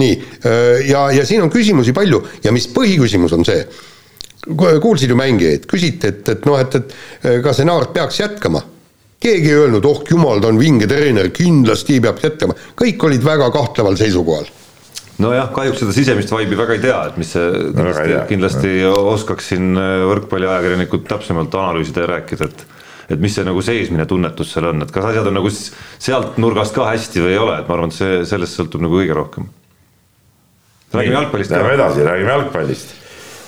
nii, 0.00 0.16
äh, 0.42 0.88
ja, 0.88 1.04
ja 1.14 1.26
siin 1.26 1.42
on 1.42 1.50
küsimusi 1.50 1.92
palju 1.94 2.22
ja 2.42 2.52
mis 2.52 2.66
põhiküsimus 2.74 3.36
on 3.36 3.46
see, 3.46 3.60
kuulsid 4.82 5.10
ju 5.10 5.18
mängijaid, 5.18 5.68
küsiti, 5.70 6.10
et, 6.10 6.28
et 6.28 6.48
noh, 6.48 6.58
et, 6.58 6.74
et 6.74 6.96
äh, 7.22 7.38
kas 7.44 7.62
Enaart 7.62 7.94
peaks 7.94 8.18
jätkama 8.20 8.64
keegi 9.20 9.50
ei 9.50 9.60
öelnud, 9.62 9.86
oh 9.86 10.02
jumal, 10.10 10.40
ta 10.40 10.50
on 10.50 10.58
vinge 10.58 10.86
treener, 10.90 11.30
kindlasti 11.34 12.00
peab 12.02 12.18
jätkama, 12.22 12.54
kõik 12.78 13.06
olid 13.08 13.24
väga 13.26 13.50
kahtleval 13.54 13.98
seisukohal 13.98 14.46
nojah, 15.22 15.50
kahjuks 15.54 15.82
seda 15.82 15.94
sisemist 15.94 16.32
vaibi 16.32 16.56
väga 16.58 16.76
ei 16.76 16.82
tea, 16.82 16.98
et 17.10 17.20
mis 17.20 17.30
see 17.34 17.46
kindlasti, 17.74 18.18
kindlasti 18.30 18.72
oskaks 18.88 19.52
siin 19.52 19.70
äh, 19.78 20.02
võrkpalliajakirjanikud 20.08 21.06
täpsemalt 21.10 21.54
analüüsida 21.58 22.04
ja 22.04 22.12
rääkida, 22.14 22.50
et 22.50 22.66
et 23.08 23.20
mis 23.24 23.32
see 23.32 23.44
nagu 23.46 23.62
seesmine 23.64 24.04
tunnetus 24.04 24.50
seal 24.52 24.66
on, 24.68 24.84
et 24.84 24.90
kas 24.92 25.06
asjad 25.08 25.30
on 25.30 25.38
nagu 25.38 25.48
sealt 25.48 26.36
nurgast 26.36 26.74
ka 26.76 26.90
hästi 26.90 27.22
või 27.24 27.30
ei 27.32 27.38
ole, 27.40 27.54
et 27.56 27.70
ma 27.70 27.78
arvan, 27.78 27.88
et 27.88 27.96
see, 27.96 28.18
sellest 28.28 28.58
sõltub 28.58 28.84
nagu 28.84 28.98
kõige 29.00 29.16
rohkem. 29.16 29.46
räägime 30.92 31.16
jalgpallist 31.16 31.54
ka. 31.54 31.62
Lähme 31.62 31.78
edasi, 31.78 32.04
räägime 32.04 32.34
jalgpallist. 32.34 32.92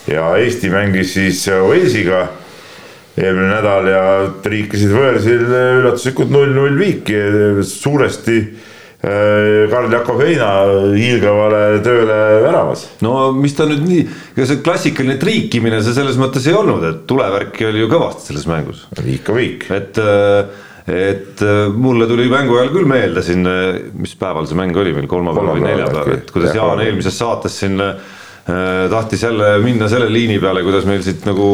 ja 0.08 0.30
Eesti 0.40 0.70
mängis 0.72 1.12
siis 1.12 1.44
Walesiga 1.52 2.22
eelmine 3.20 3.50
nädal 3.52 3.90
ja 3.90 4.02
triikisid 4.40 4.96
võõrsil 4.96 5.44
üllatuslikult 5.44 6.32
null-null 6.32 6.80
viiki, 6.80 7.20
suuresti 7.68 8.40
Äh, 8.40 8.69
Karl 9.00 9.94
Jakov 9.94 10.18
Heina 10.20 10.48
hiilgavale 10.92 11.60
tööle 11.84 12.16
väravas. 12.44 12.82
no 13.00 13.30
mis 13.32 13.54
ta 13.56 13.64
nüüd 13.68 13.86
nii, 13.86 14.02
ega 14.34 14.48
see 14.50 14.60
klassikaline 14.64 15.16
triikimine 15.20 15.78
see 15.84 15.96
selles 15.96 16.18
mõttes 16.20 16.44
ei 16.50 16.56
olnud, 16.58 16.84
et 16.84 17.06
tulevärki 17.08 17.70
oli 17.70 17.80
ju 17.80 17.88
kõvasti 17.92 18.28
selles 18.28 18.44
mängus. 18.50 18.84
viik 19.00 19.32
on 19.32 19.40
viik. 19.40 19.66
et, 19.72 19.96
äh, 20.04 20.68
et 20.84 21.40
äh, 21.46 21.62
mulle 21.72 22.10
tuli 22.10 22.28
mängu 22.28 22.60
ajal 22.60 22.74
küll 22.76 22.92
meelde 22.92 23.24
siin, 23.24 23.48
mis 23.96 24.12
päeval 24.20 24.48
see 24.50 24.60
mäng 24.60 24.76
oli 24.76 24.92
meil, 24.92 25.08
kolmapäeval 25.08 25.56
või 25.56 25.68
neljapäeval, 25.70 26.16
et 26.18 26.34
kuidas 26.36 26.60
Jaan 26.60 26.84
eelmises 26.84 27.16
saates 27.24 27.56
siin 27.64 27.80
Äh, 27.80 28.19
tahtis 28.90 29.22
jälle 29.22 29.58
minna 29.58 29.88
selle 29.88 30.12
liini 30.12 30.38
peale, 30.40 30.62
kuidas 30.64 30.86
meil 30.88 31.02
siit 31.04 31.26
nagu 31.28 31.46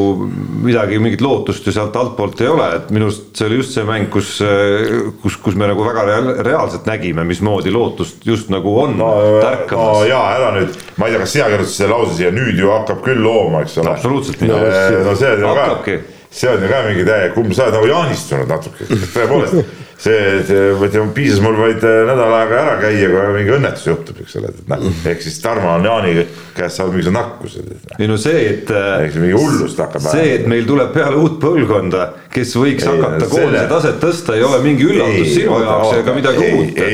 midagi, 0.64 0.98
mingit 1.02 1.20
lootust 1.24 1.66
ju 1.66 1.74
sealt 1.74 1.96
altpoolt 1.96 2.40
ei 2.40 2.50
ole, 2.50 2.68
et 2.78 2.90
minu 2.94 3.08
arust 3.08 3.36
see 3.36 3.48
oli 3.48 3.58
just 3.60 3.74
see 3.74 3.84
mäng, 3.86 4.08
kus, 4.12 4.36
äh, 4.44 5.10
kus, 5.22 5.38
kus 5.42 5.58
me 5.58 5.68
nagu 5.70 5.84
väga 5.86 6.06
reaal, 6.08 6.30
reaalselt 6.46 6.86
nägime, 6.88 7.24
mismoodi 7.28 7.74
lootust 7.74 8.26
just 8.26 8.52
nagu 8.54 8.76
on 8.84 8.96
no, 9.00 9.10
tärkamas 9.42 10.00
no,. 10.00 10.04
jaa, 10.10 10.26
ära 10.38 10.52
nüüd, 10.58 10.76
ma 10.96 11.08
ei 11.08 11.16
tea, 11.16 11.22
kas 11.24 11.34
sina 11.36 11.48
kirjutasid 11.52 11.82
selle 11.82 11.96
lause 11.96 12.18
siia, 12.20 12.34
nüüd 12.34 12.60
ju 12.62 12.70
hakkab 12.72 13.02
küll 13.06 13.24
looma, 13.24 13.64
eks 13.66 13.80
ole. 13.82 13.96
absoluutselt 13.96 14.44
nii 14.44 14.52
no,. 14.52 14.62
no 15.10 15.16
see 15.18 15.32
on 15.34 15.42
ju 15.42 15.56
ka, 15.58 15.98
see 16.30 16.52
on 16.52 16.62
ju 16.62 16.70
ka 16.70 16.84
mingi 16.86 17.08
täie, 17.08 17.34
kumb 17.34 17.56
sa 17.56 17.66
oled 17.66 17.80
nagu 17.80 17.90
jaanistunud 17.92 18.54
natuke, 18.56 18.88
tõepoolest 19.16 19.84
see, 19.98 20.44
see, 20.44 20.98
piisas 21.14 21.40
mul 21.40 21.56
vaid 21.56 21.84
äh, 21.84 22.02
nädal 22.08 22.34
aega 22.36 22.58
ära 22.60 22.74
käia, 22.82 23.08
kui 23.12 23.36
mingi 23.38 23.54
õnnetus 23.56 23.86
juhtub, 23.88 24.18
eks 24.22 24.36
ole, 24.40 24.50
et 24.52 24.68
noh, 24.68 24.84
ehk 25.08 25.22
siis 25.24 25.38
Tarmo 25.40 25.70
on 25.72 25.86
Jaani 25.88 26.12
käest 26.56 26.80
saanud 26.80 26.96
mingisuguse 26.96 27.14
nakkuse. 27.16 27.64
ei 27.96 28.08
no 28.10 28.18
see, 28.20 28.42
et. 28.50 28.72
ehk 28.72 29.14
siis 29.14 29.22
mingi 29.22 29.38
hullust 29.38 29.80
hakkab. 29.80 30.04
see, 30.10 30.34
et 30.34 30.44
meil 30.50 30.68
tuleb 30.68 30.92
peale 30.96 31.16
uut 31.20 31.38
põlvkonda, 31.40 32.08
kes 32.32 32.52
võiks 32.60 32.84
ei, 32.84 32.90
hakata 32.92 33.30
koondise 33.30 33.54
selle... 33.54 33.62
taset 33.70 34.02
tõsta, 34.02 34.36
ei 34.36 34.44
ole 34.46 34.60
mingi 34.64 34.88
üllatus 34.88 35.32
sinu 35.32 35.62
jaoks 35.64 36.02
ega 36.02 36.16
midagi 36.18 36.50
uut. 36.50 36.82
ja 36.82 36.90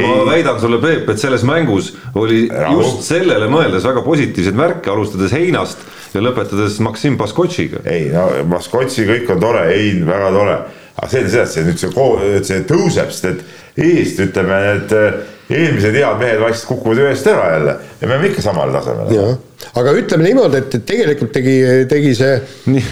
ei. 0.00 0.06
ma 0.06 0.16
väidan 0.30 0.62
sulle, 0.62 0.80
Peep, 0.80 1.12
et 1.12 1.20
selles 1.20 1.44
mängus 1.48 1.92
oli 2.14 2.46
Rahu. 2.52 2.80
just 2.80 3.04
sellele 3.10 3.50
mõeldes 3.52 3.84
väga 3.84 4.04
positiivseid 4.06 4.56
märke, 4.56 4.92
alustades 4.92 5.36
Heinast 5.36 5.84
ja 6.16 6.24
lõpetades 6.24 6.80
Maksim 6.84 7.20
Baskotšiga. 7.20 7.84
ei 7.84 8.08
no 8.14 8.30
Baskotši 8.48 9.06
kõik 9.12 9.36
on 9.36 9.44
tore, 9.44 9.68
Hein 9.76 10.04
väga 10.08 10.32
tore 10.32 10.58
aga 10.96 11.08
selge 11.12 11.32
see, 11.32 11.42
et 11.42 11.52
see 11.54 11.64
nüüd 11.66 11.80
see, 11.80 11.90
et 12.36 12.50
see 12.50 12.60
tõuseb, 12.68 13.10
sest 13.14 13.30
et 13.30 13.82
eest 13.86 14.22
ütleme, 14.24 14.60
need 14.66 14.94
äh, 14.96 15.18
eelmised 15.56 15.98
head 15.98 16.22
mehed 16.22 16.40
vaikselt 16.42 16.70
kukuvad 16.72 17.02
ühest 17.04 17.28
ära 17.30 17.50
jälle 17.54 17.76
ja 18.00 18.06
me 18.06 18.14
oleme 18.14 18.30
ikka 18.32 18.46
samal 18.46 18.72
tasemel. 18.74 19.12
jah, 19.14 19.34
aga 19.82 19.98
ütleme 20.00 20.30
niimoodi, 20.30 20.62
et 20.62 20.80
tegelikult 20.88 21.34
tegi, 21.36 21.58
tegi 21.90 22.16
see. 22.18 22.40
nii, 22.72 22.88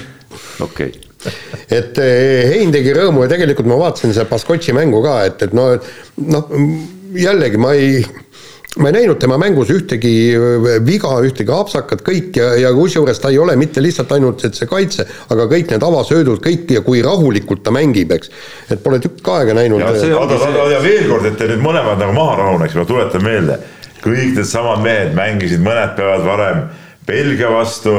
okei 0.61 0.93
okay 0.93 1.01
et 1.73 1.99
äh, 2.03 2.51
Hein 2.53 2.73
tegi 2.75 2.93
rõõmu 2.93 3.25
ja 3.25 3.31
tegelikult 3.33 3.69
ma 3.71 3.79
vaatasin 3.81 4.13
seda 4.13 4.29
Baskotši 4.29 4.75
mängu 4.77 5.01
ka, 5.05 5.23
et, 5.29 5.47
et 5.47 5.55
no, 5.57 5.71
noh, 6.21 6.51
jällegi 7.17 7.61
ma 7.61 7.73
ei 7.79 8.03
ma 8.79 8.91
ei 8.91 8.95
näinud 8.97 9.19
tema 9.23 9.37
mängus 9.39 9.71
ühtegi 9.71 10.13
äh, 10.35 10.65
viga, 10.87 11.13
ühtegi 11.23 11.53
apsakat, 11.55 12.03
kõik 12.07 12.39
ja, 12.41 12.51
ja 12.59 12.73
kusjuures 12.75 13.21
ta 13.23 13.31
ei 13.31 13.39
ole 13.39 13.55
mitte 13.61 13.83
lihtsalt 13.83 14.11
ainult 14.17 14.43
et 14.49 14.59
see 14.59 14.69
kaitse, 14.71 15.07
aga 15.31 15.47
kõik 15.51 15.71
need 15.71 15.87
avasöödud, 15.87 16.41
kõik 16.43 16.73
ja 16.75 16.83
kui 16.87 17.03
rahulikult 17.05 17.63
ta 17.67 17.75
mängib, 17.75 18.15
eks. 18.17 18.33
et 18.75 18.83
pole 18.83 18.99
tükk 19.03 19.31
aega 19.37 19.55
näinud. 19.61 19.85
ja, 19.85 19.93
see, 19.99 20.11
aga, 20.19 20.41
aga, 20.49 20.67
ja 20.75 20.83
veel 20.83 21.07
kord, 21.11 21.29
et 21.31 21.39
te 21.39 21.49
nüüd 21.53 21.63
mõlemad 21.63 22.03
nagu 22.03 22.17
maha 22.17 22.41
rahuneks, 22.43 22.75
ma 22.81 22.87
tuletan 22.89 23.25
meelde, 23.25 23.61
kõik 24.03 24.35
needsamad 24.41 24.83
mehed 24.85 25.15
mängisid 25.17 25.63
mõned 25.65 25.95
päevad 25.99 26.27
varem 26.27 26.67
Belgia 27.07 27.53
vastu, 27.55 27.95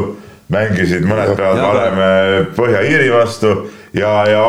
mängisid 0.52 1.08
mõned 1.08 1.38
päevad 1.40 1.64
varem 1.64 2.04
äh, 2.04 2.36
Põhja-Iiri 2.58 3.14
vastu 3.16 3.56
ja, 3.96 4.12
ja 4.28 4.44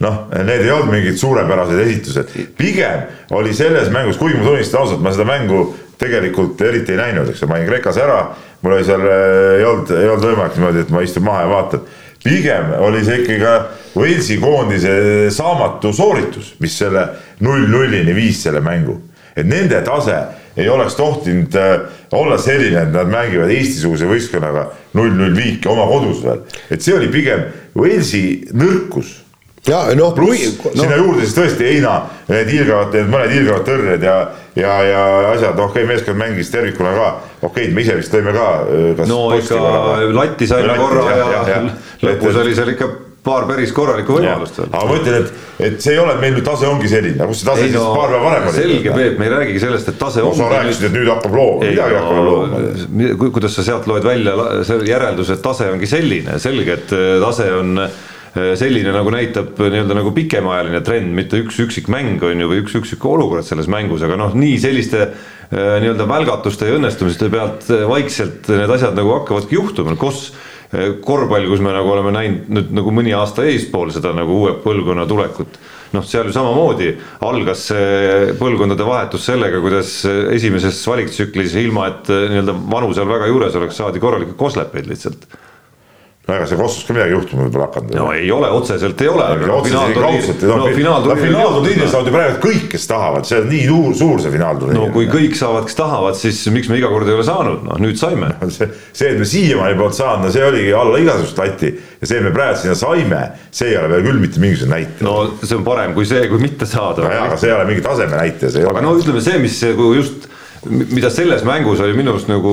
noh, 0.00 0.20
need 0.32 0.64
ei 0.64 0.72
olnud 0.72 0.94
mingid 0.94 1.18
suurepärased 1.20 1.80
esitused, 1.84 2.34
pigem 2.56 3.04
oli 3.36 3.52
selles 3.56 3.90
mängus, 3.92 4.18
kuigi 4.20 4.40
ma 4.40 4.48
tunnistan 4.48 4.82
ausalt, 4.82 5.02
ma 5.04 5.12
seda 5.12 5.28
mängu 5.28 5.64
tegelikult 6.00 6.60
eriti 6.64 6.94
ei 6.94 7.00
näinud, 7.02 7.28
eks 7.28 7.42
ju, 7.42 7.48
ma 7.50 7.58
olin 7.58 7.68
Kreekas 7.68 8.00
ära, 8.00 8.20
mul 8.62 8.78
oli 8.78 8.86
seal, 8.88 9.04
äh, 9.04 9.58
ei 9.58 9.66
olnud, 9.68 9.92
ei 9.92 10.08
olnud 10.08 10.26
võimalik 10.30 10.56
niimoodi, 10.56 10.86
et 10.86 10.94
ma 10.94 11.04
istun 11.04 11.26
maha 11.28 11.44
ja 11.44 11.52
vaatan. 11.52 11.84
pigem 12.24 12.74
oli 12.84 13.04
see 13.04 13.22
ikkagi 13.22 13.38
ka 13.40 13.52
Walesi 13.96 14.36
koondise 14.40 14.90
saamatu 15.34 15.92
sooritus, 15.92 16.54
mis 16.60 16.76
selle 16.78 17.06
null-nullini 17.40 18.14
viis 18.14 18.42
selle 18.42 18.60
mängu. 18.60 19.00
et 19.36 19.46
nende 19.46 19.80
tase 19.82 20.16
ei 20.56 20.68
oleks 20.68 20.94
tohtinud 20.94 21.54
äh, 21.54 21.80
olla 22.12 22.38
selline, 22.38 22.82
et 22.82 22.92
nad 22.92 23.08
mängivad 23.08 23.50
Eesti-suguse 23.50 24.08
võistkonnaga 24.08 24.66
null-null 24.94 25.36
viiki 25.36 25.68
oma 25.68 25.86
kodus 25.86 26.24
veel, 26.24 26.40
et 26.70 26.82
see 26.82 26.96
oli 26.96 27.08
pigem 27.12 27.44
Walesi 27.76 28.48
nõrkus 28.52 29.20
ja 29.68 29.80
noh, 29.94 30.14
pluss 30.14 30.56
no. 30.64 30.72
sinna 30.74 30.96
juurde 30.96 31.26
siis 31.26 31.36
tõesti 31.36 31.66
Heina, 31.68 31.96
need 32.30 32.48
hiilgavad, 32.54 32.94
need 32.96 33.12
mõned 33.12 33.34
hiilgavad 33.34 33.66
tõrjed 33.68 34.06
ja, 34.06 34.16
ja, 34.56 34.78
ja 34.88 35.02
asjad, 35.34 35.52
okei 35.58 35.82
okay,, 35.82 35.90
meeskond 35.90 36.20
mängis 36.20 36.52
tervikuna 36.54 36.94
ka, 36.96 37.10
okei 37.42 37.68
okay,, 37.68 37.74
me 37.76 37.84
ise 37.84 37.98
vist 38.00 38.14
tõime 38.14 38.32
ka. 38.36 38.48
Äh, 38.64 39.04
no 39.10 39.22
ikka 39.36 39.60
latti 40.16 40.48
saime 40.50 40.80
korra 40.80 41.06
ja, 41.12 41.30
ja, 41.36 41.44
ja 41.52 41.62
lõpus 42.08 42.40
oli 42.40 42.56
seal 42.56 42.72
ikka 42.76 42.90
paar 43.24 43.44
päris 43.44 43.72
korralikku 43.76 44.16
võimalust 44.16 44.56
veel. 44.56 44.68
aga 44.72 44.86
ma 44.88 44.96
ütlen, 44.96 45.24
et, 45.24 45.48
et 45.66 45.82
see 45.84 45.92
ei 45.92 46.00
ole, 46.00 46.14
meil 46.22 46.32
nüüd 46.38 46.46
tase 46.46 46.68
ongi 46.68 46.88
selline, 46.88 47.26
kus 47.28 47.42
see 47.42 47.48
tase 47.50 47.66
ei, 47.66 47.72
no, 47.74 47.82
siis 47.82 47.98
paar 47.98 48.14
päeva 48.14 48.22
varem 48.24 48.46
oli. 48.48 48.54
selge, 48.56 48.94
Peep, 48.96 49.18
me 49.20 49.26
ei 49.26 49.32
räägigi 49.34 49.60
sellest, 49.66 49.90
et 49.92 49.98
tase 50.00 50.24
no, 50.24 50.30
on. 50.30 50.38
sa 50.38 50.48
rääkisid, 50.54 50.86
et 50.88 50.96
nüüd 50.96 51.10
hakkab 51.12 51.36
looma, 51.36 51.66
midagi 51.66 51.98
no, 51.98 52.04
hakkab 52.06 52.30
looma. 52.30 53.26
kuidas 53.26 53.58
sa 53.58 53.66
sealt 53.66 53.90
loed 53.90 54.08
välja 54.08 54.36
selle 54.68 54.88
järelduse, 54.88 55.36
et 55.36 55.44
tase 55.44 55.68
ongi 55.74 55.90
selline, 55.90 56.38
selge, 56.40 56.78
et 56.80 56.96
äh, 56.96 57.10
tase 57.20 57.50
on 57.58 57.84
selline 58.34 58.92
nagu 58.94 59.10
näitab 59.10 59.58
nii-öelda 59.58 59.96
nagu 59.98 60.12
pikemaajaline 60.14 60.82
trend, 60.86 61.10
mitte 61.16 61.40
üks 61.42 61.58
üksik 61.64 61.90
mäng 61.90 62.22
on 62.22 62.44
ju, 62.44 62.50
või 62.50 62.62
üks 62.62 62.76
üksik 62.78 63.04
olukord 63.08 63.46
selles 63.46 63.70
mängus, 63.70 64.04
aga 64.06 64.18
noh, 64.20 64.36
nii 64.38 64.60
selliste 64.62 65.02
äh, 65.02 65.80
nii-öelda 65.82 66.06
välgatuste 66.10 66.68
ja 66.68 66.78
õnnestumiste 66.78 67.30
pealt 67.32 67.66
äh, 67.74 67.82
vaikselt 67.90 68.46
need 68.52 68.70
asjad 68.70 68.94
nagu 68.98 69.16
hakkavadki 69.18 69.58
juhtuma, 69.58 69.96
kus 69.98 70.30
korvpall, 71.02 71.48
kus 71.50 71.58
me 71.58 71.72
nagu 71.74 71.90
oleme 71.90 72.12
näinud 72.14 72.50
nüüd 72.54 72.68
nagu 72.78 72.92
mõni 72.94 73.10
aasta 73.18 73.42
eespool 73.50 73.90
seda 73.90 74.12
nagu 74.14 74.36
uue 74.44 74.52
põlvkonna 74.62 75.02
tulekut. 75.10 75.58
Noh, 75.90 76.04
seal 76.06 76.28
ju 76.28 76.34
samamoodi 76.36 76.92
algas 77.26 77.64
see 77.72 78.28
põlvkondade 78.38 78.86
vahetus 78.86 79.24
sellega, 79.26 79.58
kuidas 79.58 79.96
esimeses 80.06 80.78
valiktsüklis 80.86 81.56
ilma, 81.58 81.88
et 81.90 82.12
nii-öelda 82.14 82.54
vanu 82.70 82.94
seal 82.94 83.10
väga 83.10 83.26
juures 83.32 83.58
oleks, 83.58 83.80
saadi 83.82 84.02
korralikke 84.02 84.38
koslepeid 84.38 84.86
lihtsalt 84.92 85.26
no 86.30 86.36
ega 86.38 86.46
see 86.48 86.58
Kosovos 86.58 86.86
ka 86.86 86.94
midagi 86.94 87.14
juhtuma 87.14 87.46
võib-olla 87.46 87.66
hakanud. 87.68 87.94
no 87.98 88.06
ei 88.14 88.30
ole, 88.34 88.50
otseselt 88.54 89.02
ei 89.02 89.10
ole. 89.10 89.26
no 89.42 89.58
finaalturniiril 90.76 91.90
saavad 91.90 92.10
ju 92.10 92.14
praegu 92.14 92.38
kõik, 92.44 92.66
kes 92.74 92.86
tahavad, 92.90 93.26
see 93.28 93.40
on 93.40 93.48
nii 93.50 93.64
suur, 93.66 93.96
suur 93.98 94.22
see 94.22 94.34
finaalturniir. 94.34 94.78
no 94.78 94.88
kui 94.94 95.08
kõik 95.10 95.36
saavad, 95.38 95.66
kes 95.68 95.78
tahavad, 95.80 96.18
siis 96.20 96.40
miks 96.54 96.70
me 96.70 96.78
iga 96.80 96.90
kord 96.92 97.10
ei 97.10 97.18
ole 97.18 97.26
saanud, 97.26 97.64
noh 97.66 97.82
nüüd 97.82 98.00
saime. 98.00 98.32
see, 98.56 98.70
see, 98.92 99.12
et 99.12 99.20
me 99.20 99.28
siiamaani 99.28 99.78
polnud 99.80 99.98
saanud, 99.98 100.28
no 100.28 100.34
see 100.34 100.46
oligi 100.46 100.74
alla 100.76 101.02
igasugust 101.02 101.40
lati 101.42 101.72
ja 101.74 102.10
see, 102.10 102.20
et 102.20 102.26
me 102.26 102.34
praegu 102.34 102.62
sinna 102.62 102.78
saime, 102.78 103.22
see 103.54 103.72
ei 103.72 103.78
ole 103.80 103.94
veel 103.94 104.06
küll 104.08 104.22
mitte 104.22 104.42
mingisugune 104.42 104.76
näitaja. 104.76 105.06
no 105.06 105.16
see 105.42 105.56
on 105.58 105.66
parem 105.66 105.96
kui 105.96 106.08
see, 106.08 106.26
kui 106.30 106.42
mitte 106.42 106.68
saada. 106.70 107.06
no 107.06 107.14
jaa, 107.14 107.26
aga 107.30 107.40
see 107.40 107.50
ei 107.50 107.56
ole 107.56 107.70
mingi 107.72 107.86
taseme 107.86 108.16
näitaja, 108.16 108.54
see 108.54 108.64
ei 108.64 108.68
aga 108.68 108.78
ole. 108.78 108.86
no 108.86 108.98
ütleme 109.00 109.24
see, 109.24 109.40
mis 109.42 109.58
just 109.60 110.30
mida 110.68 111.08
selles 111.10 111.44
mängus 111.46 111.80
oli 111.80 111.94
minu 111.96 112.12
arust 112.12 112.28
nagu 112.28 112.52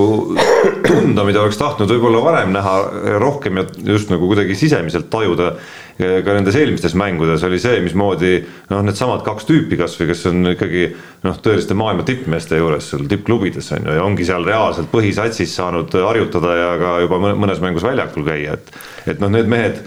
tunda, 0.88 1.26
mida 1.28 1.42
oleks 1.44 1.60
tahtnud 1.60 1.92
võib-olla 1.92 2.22
varem 2.24 2.54
näha 2.56 2.76
rohkem 3.20 3.60
ja 3.60 3.66
just 3.92 4.12
nagu 4.14 4.30
kuidagi 4.30 4.56
sisemiselt 4.56 5.10
tajuda 5.12 5.54
ka 5.98 6.36
nendes 6.38 6.56
eelmistes 6.56 6.94
mängudes 6.98 7.44
oli 7.44 7.60
see, 7.60 7.82
mismoodi 7.84 8.32
noh, 8.70 8.84
needsamad 8.86 9.24
kaks 9.26 9.48
tüüpi 9.50 9.80
kasvõi, 9.80 10.08
kes 10.12 10.26
on 10.30 10.54
ikkagi 10.54 10.88
noh, 11.26 11.40
tõeliste 11.44 11.76
maailma 11.78 12.06
tippmeeste 12.08 12.62
juures 12.62 12.92
seal 12.94 13.08
tippklubides 13.10 13.72
on 13.76 13.90
ju 13.90 14.00
ja 14.00 14.06
ongi 14.06 14.28
seal 14.28 14.46
reaalselt 14.48 14.92
põhisatsis 14.94 15.58
saanud 15.58 15.98
harjutada 16.08 16.58
ja 16.62 16.74
ka 16.80 16.98
juba 17.04 17.22
mõnes 17.28 17.64
mängus 17.64 17.88
väljakul 17.88 18.28
käia, 18.28 18.56
et 18.60 19.16
et 19.16 19.24
noh, 19.24 19.34
need 19.34 19.50
mehed 19.52 19.82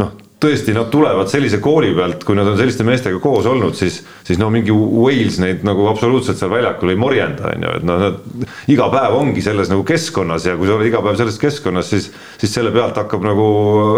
noh 0.00 0.16
tõesti, 0.38 0.70
nad 0.76 0.86
tulevad 0.92 1.26
sellise 1.30 1.58
kooli 1.62 1.88
pealt, 1.96 2.22
kui 2.26 2.36
nad 2.38 2.46
on 2.46 2.54
selliste 2.60 2.84
meestega 2.86 3.18
koos 3.22 3.46
olnud, 3.50 3.74
siis, 3.74 3.96
siis 4.26 4.38
no 4.38 4.50
mingi 4.54 4.70
Wales 4.70 5.40
neid 5.42 5.64
nagu 5.66 5.88
absoluutselt 5.90 6.38
seal 6.38 6.52
väljakul 6.52 6.92
ei 6.94 6.98
morjenda, 7.00 7.50
on 7.56 7.66
ju, 7.66 7.72
et 7.80 7.86
noh, 7.88 7.98
nad 8.04 8.70
iga 8.70 8.86
päev 8.92 9.16
ongi 9.18 9.42
selles 9.42 9.70
nagu 9.72 9.82
keskkonnas 9.88 10.46
ja 10.46 10.54
kui 10.60 10.70
sa 10.70 10.76
oled 10.76 10.86
iga 10.92 11.02
päev 11.02 11.18
selles 11.18 11.40
keskkonnas, 11.42 11.90
siis, 11.90 12.06
siis 12.38 12.54
selle 12.54 12.70
pealt 12.74 13.00
hakkab 13.02 13.26
nagu 13.26 13.48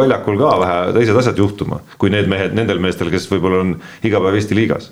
väljakul 0.00 0.40
ka 0.40 0.54
vähe 0.64 0.80
teised 0.96 1.20
asjad 1.20 1.38
juhtuma, 1.44 1.82
kui 2.00 2.08
need 2.14 2.30
mehed, 2.32 2.56
nendel 2.56 2.80
meestel, 2.80 3.12
kes 3.12 3.28
võib-olla 3.34 3.60
on 3.66 3.76
iga 4.08 4.22
päev 4.24 4.40
Eesti 4.40 4.56
liigas 4.56 4.88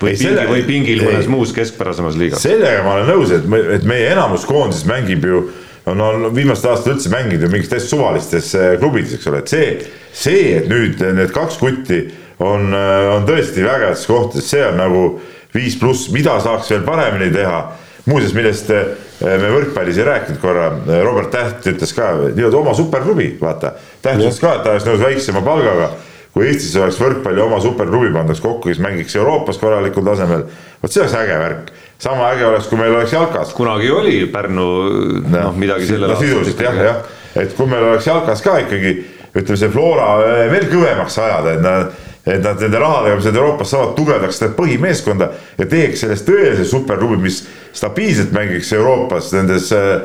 või 0.00 0.12
Ei, 0.12 0.16
pingi 0.20 0.28
selle- 0.28 0.46
või 0.48 0.62
pingil 0.68 1.02
mõnes 1.04 1.26
ei. 1.26 1.32
muus 1.32 1.50
keskpärasemas 1.56 2.14
liigas. 2.16 2.40
sellega 2.44 2.84
ma 2.84 2.94
olen 2.98 3.10
nõus, 3.14 3.32
et, 3.36 3.48
me- 3.48 3.64
et 3.76 3.82
meie 3.88 4.06
enamus 4.14 4.44
koondises 4.48 4.84
mängib 4.88 5.24
ju 5.28 5.42
on, 5.90 6.00
on 6.00 6.30
viimastel 6.34 6.72
aastatel 6.72 6.96
üldse 6.96 7.12
mänginud 7.12 7.46
ju 7.46 7.50
mingites 7.52 7.88
suvalistes 7.90 8.54
äh, 8.58 8.72
klubides, 8.80 9.16
eks 9.16 9.28
ole, 9.30 9.42
et 9.42 9.52
see, 9.52 9.68
see, 10.12 10.56
et 10.60 10.70
nüüd 10.70 11.02
need 11.16 11.34
kaks 11.34 11.60
kutti 11.60 12.02
on, 12.40 12.72
on 12.72 13.28
tõesti 13.28 13.64
vägevates 13.66 14.06
kohtades, 14.08 14.48
see 14.48 14.64
on 14.64 14.80
nagu 14.80 15.04
viis 15.54 15.76
pluss, 15.80 16.08
mida 16.14 16.38
saaks 16.40 16.70
veel 16.72 16.84
paremini 16.86 17.32
teha. 17.34 17.62
muuseas, 18.08 18.32
millest 18.34 18.70
äh, 18.72 18.94
me 19.20 19.50
võrkpallis 19.52 19.98
ei 20.00 20.06
rääkinud 20.08 20.40
korra, 20.40 20.70
Robert 21.04 21.30
Täht 21.34 21.66
ütles 21.74 21.92
ka 21.94 22.14
nii-öelda 22.30 22.56
oma 22.56 22.72
superklubi, 22.74 23.34
vaata. 23.40 23.74
Täht 24.02 24.22
ütles 24.22 24.40
ka, 24.40 24.54
et 24.56 24.64
ta 24.64 24.72
oleks 24.72 24.88
nõus 24.88 25.02
väiksema 25.04 25.42
palgaga 25.44 25.90
kui 26.34 26.46
Eestis 26.46 26.76
oleks 26.78 26.98
võrkpalli 27.00 27.42
oma 27.42 27.58
superklubi 27.62 28.12
pandaks 28.14 28.42
kokku, 28.42 28.70
kes 28.70 28.82
mängiks 28.82 29.16
Euroopas 29.18 29.58
korralikul 29.58 30.06
tasemel, 30.06 30.44
vot 30.82 30.92
see 30.92 31.02
oleks 31.02 31.16
äge 31.18 31.38
värk. 31.40 31.72
sama 32.00 32.30
äge 32.32 32.46
oleks, 32.46 32.68
kui 32.70 32.78
meil 32.78 32.94
oleks 32.94 33.12
jalkas. 33.12 33.54
Kunagi 33.54 33.90
oli 33.90 34.26
Pärnu 34.32 34.66
noh, 35.26 35.56
midagi 35.58 35.88
sellel 35.90 36.14
no 36.14 36.20
sisuliselt 36.20 36.60
jah, 36.64 36.78
jah, 36.84 37.00
et 37.34 37.56
kui 37.56 37.66
meil 37.66 37.84
oleks 37.90 38.06
jalkas 38.06 38.42
ka 38.42 38.58
ikkagi 38.62 38.94
ütleme, 39.34 39.58
see 39.58 39.72
Flora 39.72 40.12
eh, 40.26 40.46
veel 40.52 40.70
kõvemaks 40.70 41.18
ajada, 41.22 41.54
et 41.54 41.62
nad, 41.64 42.00
et 42.26 42.42
nad 42.44 42.62
nende 42.62 42.80
rahadega, 42.82 43.18
mis 43.18 43.28
nad 43.30 43.38
Euroopas 43.42 43.74
saavad, 43.74 43.92
tugevdaks 43.98 44.40
seda 44.40 44.54
põhimeeskonda 44.56 45.30
ja 45.58 45.68
teeks 45.70 46.04
sellest 46.04 46.26
tõelise 46.28 46.66
superklubi, 46.70 47.20
mis 47.26 47.44
stabiilselt 47.76 48.34
mängiks 48.34 48.72
Euroopas 48.76 49.30
nendes 49.36 49.70
äh, 49.76 50.02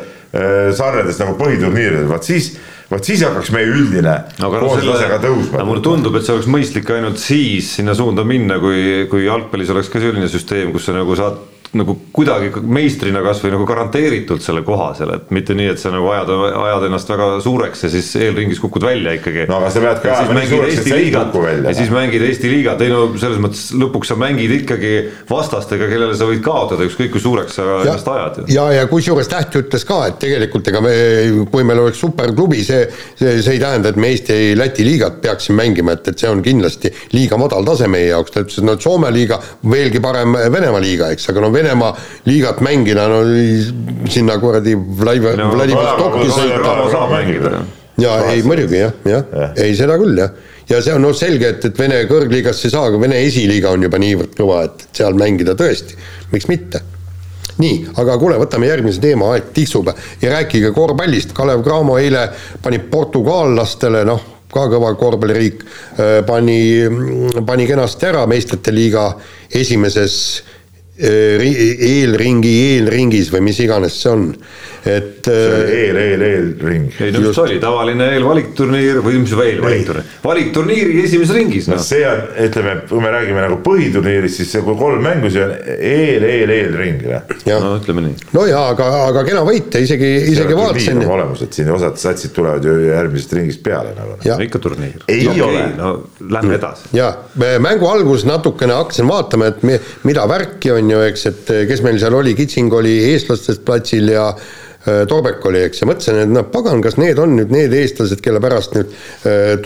sarjades 0.76 1.20
nagu 1.22 1.38
põhiturniiridel, 1.40 2.10
vaat 2.10 2.28
siis, 2.28 2.56
vaat 2.92 3.08
siis 3.08 3.24
hakkaks 3.26 3.52
meie 3.56 3.70
üldine 3.72 4.16
ka 4.38 4.62
selle, 4.78 5.20
tõusma. 5.24 5.66
mulle 5.68 5.84
tundub, 5.86 6.16
et 6.18 6.28
see 6.28 6.36
oleks 6.36 6.50
mõistlik 6.52 6.92
ainult 6.94 7.22
siis 7.22 7.72
sinna 7.80 7.96
suunda 7.98 8.26
minna, 8.28 8.60
kui, 8.62 9.06
kui 9.12 9.26
jalgpallis 9.26 9.74
oleks 9.74 9.92
ka 9.94 10.04
selline 10.04 10.30
süsteem, 10.32 10.74
kus 10.76 10.90
sa 10.90 10.96
nagu 10.98 11.18
saad 11.18 11.42
nagu 11.76 11.98
kuidagi 12.16 12.52
meistrina 12.64 13.22
kasvõi 13.26 13.54
nagu 13.56 13.68
garanteeritult 13.68 14.44
selle 14.46 14.64
koha 14.66 14.92
seal, 14.98 15.14
et 15.18 15.32
mitte 15.36 15.56
nii, 15.58 15.72
et 15.74 15.82
sa 15.82 15.92
nagu 15.94 16.10
ajad, 16.14 16.32
ajad 16.62 16.88
ennast 16.90 17.12
väga 17.12 17.30
suureks 17.44 17.86
ja 17.86 17.92
siis 17.94 18.12
eelringis 18.20 18.62
kukud 18.64 18.86
välja 18.88 19.16
ikkagi. 19.20 19.46
No 19.50 19.60
aga 19.62 19.72
sa 19.74 19.84
pead 19.84 20.02
ka 20.04 20.10
Ja 20.10 20.20
siis 20.20 20.30
ajama 20.30 20.40
nii 20.40 20.46
mängid 20.46 20.56
suureks, 20.56 20.74
et 20.74 20.80
Eesti 20.80 20.90
sa 20.90 20.96
ei 20.96 21.06
liigat. 21.06 21.32
kuku 21.32 21.44
välja, 21.46 21.70
ja 21.70 21.76
siis 21.80 21.92
mängid 21.94 22.26
Eesti 22.30 22.52
liigat, 22.52 22.84
ei 22.86 22.94
no 22.94 23.02
selles 23.20 23.42
mõttes 23.44 23.64
lõpuks 23.76 24.12
sa 24.12 24.20
mängid 24.20 24.56
ikkagi 24.60 24.94
vastastega, 25.30 25.90
kellele 25.92 26.18
sa 26.18 26.30
võid 26.30 26.44
kaotada, 26.46 26.88
ükskõik 26.88 27.14
kui 27.16 27.24
suureks 27.24 27.60
sa 27.60 27.68
ennast 27.82 28.12
ajad 28.16 28.44
ja, 28.52 28.68
ja 28.80 28.86
kusjuures 28.92 29.30
Täht 29.36 29.56
ütles 29.58 29.84
ka, 29.88 29.98
et 30.08 30.20
tegelikult 30.22 30.68
ega 30.70 30.80
me, 30.84 30.92
kui 31.52 31.66
meil 31.68 31.82
oleks 31.82 32.00
superklubi, 32.00 32.62
see, 32.64 32.86
see, 33.18 33.40
see 33.44 33.56
ei 33.58 33.62
tähenda, 33.62 33.92
et 33.92 34.00
me 34.00 34.12
Eesti-Läti 34.14 34.86
liigat 34.88 35.18
peaksime 35.24 35.64
mängima, 35.64 35.96
et, 35.98 36.08
et 36.12 36.22
see 36.22 36.30
on 36.32 36.44
kindlasti 36.46 36.92
liiga 37.16 37.40
madal 37.42 37.66
tase 37.68 37.90
meie 37.92 38.12
jaoks, 38.12 38.32
ta 38.32 38.44
ütles, 38.46 38.62
et 38.62 38.68
no 38.68 38.78
Soome 38.86 39.10
liiga, 39.12 39.40
veelgi 39.72 40.02
parem 40.04 40.38
Venemaa 40.54 40.82
liiga, 40.84 41.10
eks, 41.16 41.28
aga 41.34 41.44
no 41.44 41.52
Venemaa 41.52 41.65
liigat 42.26 42.62
mängida, 42.62 43.08
no 43.10 43.24
sinna 44.10 44.38
kuradi 44.40 44.76
Vladi- 44.76 45.38
No, 45.38 45.52
Vladivostokki 45.56 46.28
no, 46.28 46.36
sõita 46.36 47.64
ja 47.98 48.18
ei 48.32 48.44
muidugi 48.44 48.82
jah, 48.82 48.92
jah 49.06 49.24
Jah. 49.32 49.54
ja., 49.56 49.64
ei 49.64 49.76
seda 49.76 49.96
küll 49.98 50.18
jah. 50.20 50.32
ja 50.70 50.82
see 50.84 50.94
on 50.96 51.02
noh 51.06 51.14
selge, 51.16 51.48
et, 51.56 51.66
et 51.70 51.80
Vene 51.80 52.02
kõrgliigasse 52.10 52.68
ei 52.68 52.74
saa, 52.74 52.90
aga 52.90 53.00
Vene 53.00 53.22
esiliiga 53.24 53.72
on 53.72 53.86
juba 53.88 54.00
niivõrd 54.02 54.36
kõva, 54.38 54.64
et 54.68 54.86
seal 54.96 55.16
mängida 55.20 55.56
tõesti, 55.56 55.96
miks 56.34 56.50
mitte. 56.52 56.82
nii, 57.58 57.86
aga 58.02 58.18
kuule, 58.20 58.36
võtame 58.42 58.68
järgmise 58.68 59.00
teema, 59.00 59.30
aeg 59.34 59.52
tiksub 59.56 59.88
ja 60.22 60.32
rääkige 60.34 60.74
korvpallist, 60.76 61.32
Kalev 61.34 61.64
Cramo 61.64 61.96
eile 62.02 62.28
pani 62.62 62.80
portugaallastele, 62.80 64.04
noh, 64.06 64.24
ka 64.52 64.66
kõva 64.72 64.92
korvpalliriik, 65.00 65.64
pani, 66.28 66.60
pani 67.48 67.66
kenasti 67.68 68.06
ära 68.12 68.26
meistrite 68.28 68.72
liiga 68.76 69.10
esimeses 69.56 70.44
eelringi 70.96 72.52
eelringis 72.72 73.28
või 73.34 73.42
mis 73.50 73.58
iganes 73.60 73.98
see 74.00 74.12
on, 74.14 74.30
et 74.88 75.28
eh, 75.28 75.56
eel, 75.76 75.98
eel, 76.00 76.22
eelring. 76.24 76.86
ei 77.04 77.12
no 77.12 77.20
mis 77.20 77.28
Just. 77.28 77.36
see 77.36 77.44
oli, 77.44 77.58
tavaline 77.60 78.08
eelvalikturniir 78.16 79.02
või 79.04 79.20
mis 79.20 79.34
eelvalikturniir, 79.36 80.14
valikturniiri 80.24 81.02
esimeses 81.04 81.36
ringis 81.36 81.68
no 81.68 81.76
noh. 81.76 81.84
see 81.84 82.06
on, 82.08 82.22
ütleme, 82.46 82.78
kui 82.88 83.04
me 83.04 83.12
räägime 83.12 83.44
nagu 83.44 83.58
põhiturniirist, 83.66 84.40
siis 84.40 84.54
see, 84.56 84.64
kui 84.64 84.78
kolm 84.80 85.04
mängu, 85.04 85.32
see 85.34 85.44
on 85.44 85.52
eel, 85.76 86.28
eel, 86.30 86.54
eelring. 86.56 87.04
jah 87.44 87.60
no 87.66 87.74
ütleme 87.82 88.06
nii. 88.06 88.30
no 88.38 88.46
jaa, 88.48 88.64
aga, 88.72 88.88
aga 89.10 89.26
kena 89.28 89.44
võit 89.48 89.76
ja 89.76 89.84
isegi, 89.84 90.14
isegi 90.32 90.60
vaatasin. 90.62 91.04
olemus, 91.18 91.44
et 91.44 91.60
siin 91.60 91.74
osad 91.76 92.00
satsid 92.00 92.32
tulevad 92.38 92.64
ju 92.64 92.78
järgmisest 92.86 93.36
ringist 93.36 93.64
peale 93.68 93.92
nagu. 94.00 94.16
jah, 94.24 94.40
ikka 94.48 94.64
turniir. 94.64 95.04
Ei 95.12 95.28
ole. 95.28 95.68
no 95.76 95.92
lähme 96.24 96.56
edasi. 96.56 96.88
ja 96.96 97.12
mängu 97.60 97.92
alguses 97.92 98.24
natukene 98.30 98.80
hakkasin 98.80 99.12
vaatama, 99.12 99.52
et 99.52 99.68
mi, 99.68 99.80
mida 100.08 100.24
värki 100.30 100.72
on 100.72 100.85
ju, 100.94 101.02
eks, 101.10 101.26
et 101.32 101.56
kes 101.72 101.82
meil 101.86 102.00
seal 102.02 102.14
oli, 102.18 102.36
Kitsing 102.38 102.74
oli 102.74 102.98
eestlastest 103.14 103.66
platsil 103.66 104.10
ja 104.14 104.30
äh, 104.36 105.02
Torbek 105.10 105.42
oli, 105.50 105.64
eks, 105.66 105.80
ja 105.82 105.88
mõtlesin, 105.90 106.20
et 106.22 106.30
noh, 106.30 106.44
pagan, 106.54 106.78
kas 106.86 106.94
need 107.02 107.18
on 107.18 107.32
nüüd 107.40 107.50
need 107.50 107.74
eestlased, 107.74 108.20
kelle 108.22 108.38
pärast 108.44 108.76
nüüd 108.78 108.92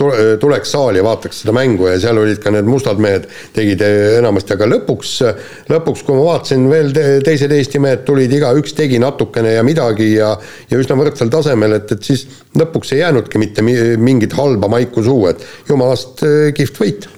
tule- 0.00 0.38
tuleks 0.40 0.70
saali 0.72 0.96
ja 0.96 1.04
vaataks 1.04 1.42
seda 1.42 1.52
mängu 1.52 1.90
ja 1.90 1.98
seal 2.00 2.16
olid 2.22 2.38
ka 2.40 2.48
need 2.54 2.64
mustad 2.64 2.96
mehed, 3.04 3.26
tegid 3.52 3.82
enamasti, 3.84 4.54
aga 4.56 4.68
lõpuks, 4.70 5.10
lõpuks, 5.68 6.06
kui 6.06 6.16
ma 6.16 6.24
vaatasin 6.30 6.64
veel 6.72 6.88
te, 6.96 7.04
teised 7.26 7.52
Eesti 7.52 7.82
mehed 7.84 8.06
tulid, 8.08 8.32
igaüks 8.32 8.72
tegi 8.78 8.96
natukene 9.02 9.52
ja 9.58 9.66
midagi 9.66 10.08
ja 10.14 10.30
ja 10.70 10.80
üsna 10.80 10.96
võrdsel 10.96 11.28
tasemel, 11.36 11.76
et, 11.76 11.92
et 11.92 12.08
siis 12.08 12.24
lõpuks 12.56 12.94
ei 12.96 13.02
jäänudki 13.02 13.42
mitte 13.44 13.60
mi- 13.66 13.76
mingit 14.00 14.32
halba 14.40 14.72
maiku 14.72 15.04
suhu, 15.04 15.28
et 15.34 15.44
jumalast 15.68 16.24
kihvt 16.56 16.80
võit. 16.80 17.10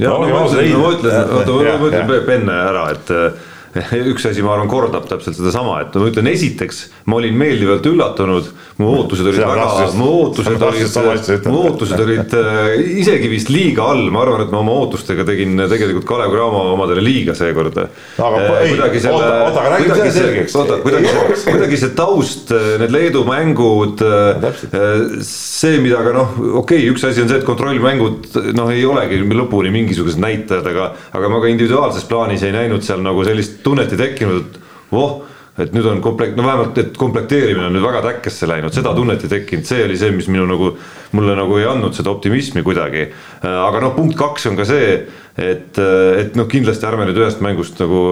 ma 0.82 0.92
ütlen, 0.98 1.22
oota, 1.38 1.56
ma 1.78 1.88
ütlen 1.92 2.02
jah. 2.18 2.26
Penne 2.32 2.58
ära, 2.66 2.84
et 2.96 3.14
äh, 3.14 3.48
üks 4.12 4.26
asi, 4.28 4.42
ma 4.44 4.52
arvan, 4.56 4.68
kordab 4.68 5.06
täpselt 5.08 5.38
sedasama, 5.38 5.78
et 5.86 5.94
ma 5.96 6.08
ütlen, 6.10 6.28
esiteks 6.28 6.82
ma 7.08 7.16
olin 7.18 7.36
meeldivalt 7.40 7.86
üllatunud, 7.88 8.50
mu 8.82 8.90
ootused 8.98 9.28
olid 9.30 9.40
väga 9.40 9.86
mu 9.96 10.08
ootused 10.18 10.64
olid, 10.66 11.46
mu 11.48 11.62
ootused 11.68 12.02
olid 12.04 12.34
äh, 12.36 12.74
isegi 13.00 13.30
vist 13.32 13.52
liiga 13.52 13.86
all, 13.94 14.10
ma 14.12 14.24
arvan, 14.26 14.44
et 14.44 14.52
ma 14.52 14.60
oma 14.60 14.74
ootustega 14.82 15.24
tegin 15.28 15.64
tegelikult 15.70 16.04
Kalev 16.08 16.34
Cramo 16.34 16.64
omadele 16.74 17.04
liiga 17.04 17.36
seekord. 17.38 17.78
aga 17.78 18.42
ei, 18.60 18.74
oota, 18.76 18.90
oota, 19.14 19.62
aga 19.62 19.64
räägime 19.76 19.96
selle 19.96 20.12
selgeks. 20.18 20.56
oota, 20.60 20.78
kuidagi 20.84 21.08
see, 21.08 21.46
kuidagi 21.48 21.80
see 21.80 21.94
taust, 21.96 22.52
need 22.82 22.92
Leedu 22.92 23.24
mängud 23.28 24.04
täpselt., 24.44 24.76
see, 25.24 25.80
mida 25.80 26.02
ka 26.04 26.12
noh, 26.16 26.36
okei 26.60 26.84
okay,, 26.84 26.90
üks 26.92 27.06
asi 27.08 27.24
on 27.24 27.32
see, 27.32 27.40
et 27.40 27.48
kontrollmängud 27.48 28.36
noh, 28.58 28.72
ei 28.74 28.84
olegi 28.88 29.22
lõpuni 29.32 29.72
mingisugused 29.72 30.20
näitajad, 30.20 30.68
aga, 30.74 30.92
aga 31.16 31.32
ma 31.32 31.40
ka 31.40 31.50
individuaalses 31.52 32.04
plaanis 32.10 32.44
ei 32.44 32.52
näinud 32.54 32.84
seal 32.84 33.00
nagu 33.04 33.24
sellist 33.24 33.61
tunnet 33.64 33.92
ei 33.92 34.00
tekkinud, 34.00 34.42
et 34.42 34.90
voh, 34.92 35.22
et 35.60 35.72
nüüd 35.76 35.84
on 35.88 36.00
komplekt, 36.00 36.36
no 36.38 36.46
vähemalt, 36.46 36.78
et 36.80 36.96
komplekteerimine 36.96 37.66
on 37.68 37.74
nüüd 37.76 37.84
väga 37.84 38.00
täkkesse 38.06 38.48
läinud, 38.48 38.72
seda 38.72 38.94
tunnet 38.96 39.24
ei 39.26 39.32
tekkinud, 39.34 39.66
see 39.68 39.82
oli 39.84 39.98
see, 40.00 40.12
mis 40.16 40.30
minu 40.32 40.46
nagu, 40.48 40.70
mulle 41.12 41.36
nagu 41.36 41.58
ei 41.60 41.66
andnud 41.68 41.96
seda 41.96 42.12
optimismi 42.14 42.64
kuidagi. 42.64 43.04
aga 43.44 43.82
noh, 43.84 43.92
punkt 43.96 44.16
kaks 44.18 44.48
on 44.48 44.56
ka 44.56 44.66
see, 44.68 44.94
et, 45.36 45.78
et 46.22 46.38
noh, 46.40 46.48
kindlasti 46.48 46.88
ärme 46.88 47.04
nüüd 47.08 47.20
ühest 47.20 47.44
mängust 47.44 47.80
nagu, 47.84 48.02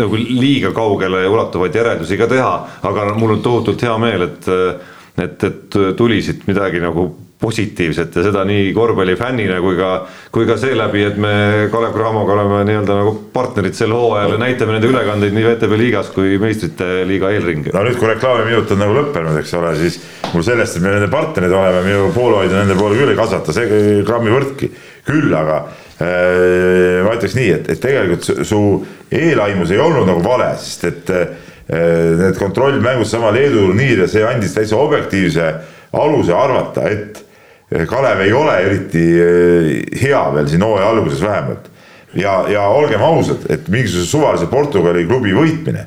nagu 0.00 0.20
liiga 0.22 0.72
kaugele 0.76 1.26
ulatuvaid 1.28 1.76
järeldusi 1.76 2.16
ka 2.20 2.30
teha, 2.32 2.52
aga 2.88 3.10
mul 3.16 3.36
on 3.36 3.44
tohutult 3.44 3.84
hea 3.84 3.96
meel, 4.00 4.30
et 4.30 4.52
et, 5.16 5.44
et 5.48 5.76
tuli 5.96 6.18
siit 6.20 6.42
midagi 6.44 6.76
nagu 6.82 7.06
positiivset 7.40 8.16
ja 8.16 8.22
seda 8.24 8.44
nii 8.48 8.70
korvpallifännina 8.74 9.58
kui 9.60 9.76
ka, 9.76 9.90
kui 10.32 10.46
ka 10.48 10.56
seeläbi, 10.56 11.02
et 11.04 11.18
me 11.20 11.32
Kalev 11.72 11.92
Cramoga 11.92 12.32
oleme 12.32 12.62
nii-öelda 12.64 12.96
nagu 12.96 13.12
partnerid 13.32 13.76
sel 13.76 13.92
hooajal 13.92 14.36
ja 14.36 14.38
näitame 14.40 14.76
nende 14.76 14.88
ülekandeid 14.88 15.36
nii 15.36 15.44
VTB 15.44 15.76
liigas 15.80 16.08
kui 16.14 16.38
meistrite 16.40 17.04
liiga 17.08 17.30
eelringi. 17.36 17.74
no 17.76 17.82
nüüd, 17.84 17.98
kui 18.00 18.08
reklaamiminut 18.08 18.72
on 18.72 18.80
nagu 18.80 18.96
lõppenud, 18.96 19.36
eks 19.42 19.52
ole, 19.60 19.74
siis 19.82 19.98
mul 20.32 20.46
sellest, 20.46 20.78
et 20.78 20.86
me 20.86 20.94
nende 20.94 21.10
partnerid 21.12 21.52
oleme, 21.52 21.82
minu 21.84 22.08
poolehoidja 22.16 22.62
nende 22.62 22.78
poole 22.80 22.96
küll 22.96 23.12
ei 23.12 23.20
kasvata, 23.20 23.56
see 23.56 24.00
grammi 24.06 24.32
võrdki. 24.32 24.70
küll 25.06 25.36
aga 25.36 25.60
äh, 25.60 27.04
ma 27.04 27.12
ütleks 27.18 27.36
nii, 27.36 27.52
et, 27.58 27.68
et 27.76 27.84
tegelikult 27.84 28.46
su 28.48 28.62
eelaimus 29.12 29.76
ei 29.76 29.82
olnud 29.84 30.08
nagu 30.08 30.24
vale, 30.24 30.54
sest 30.62 30.88
et 30.88 31.12
äh, 31.12 31.28
need 31.68 32.40
kontrollmängud, 32.40 33.06
sama 33.06 33.28
Leedu 33.36 33.68
turniir 33.68 34.06
ja 34.06 34.10
see 34.10 34.24
andis 34.24 34.56
täitsa 34.56 34.80
objektiivse 34.80 35.52
aluse 35.96 36.34
arvata, 36.34 36.88
et 36.88 37.25
Kalev 37.66 38.20
ei 38.22 38.32
ole 38.32 38.56
eriti 38.62 39.04
eh, 39.18 40.00
hea 40.02 40.22
veel 40.34 40.46
siin 40.48 40.62
hooaja 40.62 40.90
alguses 40.92 41.22
vähemalt. 41.22 41.70
ja, 42.14 42.44
ja 42.48 42.68
olgem 42.72 43.02
ausad, 43.02 43.42
et 43.50 43.68
mingisuguse 43.68 44.10
suvalise 44.10 44.46
Portugali 44.46 45.04
klubi 45.06 45.34
võitmine 45.34 45.86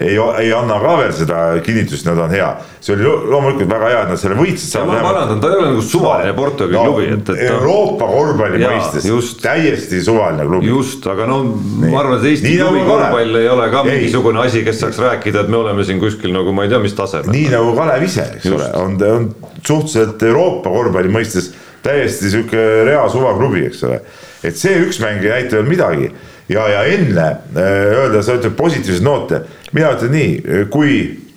ei, 0.00 0.16
ei 0.16 0.52
anna 0.56 0.78
ka 0.80 0.94
veel 0.96 1.10
seda 1.12 1.38
kinnitust, 1.64 2.06
nad 2.08 2.20
on 2.24 2.30
hea. 2.32 2.48
see 2.80 2.94
oli 2.94 3.04
loomulikult 3.04 3.68
väga 3.68 3.90
hea, 3.90 3.98
et 4.06 4.12
nad 4.14 4.20
selle 4.20 4.38
võitsid. 4.38 4.86
ma 4.88 5.00
parandan, 5.04 5.40
ta 5.42 5.50
ei 5.50 5.58
ole 5.58 5.72
nagu 5.74 5.84
suvaline 5.84 6.32
Portugali 6.36 6.78
no, 6.78 6.84
klubi, 6.86 7.10
et, 7.12 7.32
et. 7.34 7.42
Euroopa 7.50 8.08
korvpalli 8.08 8.62
mõistes 8.62 9.34
täiesti 9.42 10.00
suvaline 10.04 10.48
klubi. 10.48 10.70
just, 10.72 11.04
aga 11.12 11.28
no 11.28 11.42
Nii. 11.44 11.92
ma 11.92 12.00
arvan, 12.00 12.16
et 12.22 12.30
Eesti 12.32 12.48
Nii 12.48 12.62
klubi 12.62 12.80
nagu 12.80 12.94
korvpall 12.94 13.40
ei 13.42 13.52
ole 13.52 13.68
ka 13.74 13.84
ei. 13.84 13.92
mingisugune 13.92 14.44
asi, 14.46 14.64
kes 14.64 14.80
saaks 14.86 15.04
rääkida, 15.04 15.44
et 15.44 15.52
me 15.52 15.60
oleme 15.60 15.84
siin 15.88 16.00
kuskil 16.00 16.32
nagu 16.32 16.56
ma 16.56 16.64
ei 16.64 16.72
tea, 16.72 16.80
mis 16.88 16.96
tasemel. 16.96 17.28
nii 17.36 17.52
nagu 17.52 17.76
Kalev 17.76 18.08
ise, 18.08 18.28
eks 18.38 18.48
just. 18.48 18.56
ole, 18.56 18.72
on, 18.80 18.98
on 19.12 19.30
suhteliselt 19.60 20.28
Euroopa 20.32 20.72
korvpalli 20.72 21.12
mõistes 21.12 21.52
täiesti 21.84 22.32
sihuke 22.32 22.68
rea 22.88 23.04
suvaklubi, 23.12 23.66
eks 23.68 23.84
ole. 23.90 24.00
et 24.40 24.56
see 24.56 24.80
üks 24.86 25.04
mäng 25.04 25.20
ei 25.20 25.36
näita 25.36 25.60
veel 25.60 25.68
midagi 25.68 26.14
ja, 26.48 26.64
ja 26.68 26.84
enne 26.88 27.26
äh, 27.28 27.98
öelda, 27.98 28.22
sa 28.24 28.38
ütled 28.38 28.56
positiivseid 28.56 29.04
noote 29.04 29.44
mina 29.72 29.92
ütlen 29.96 30.12
nii, 30.12 30.32
kui 30.72 30.96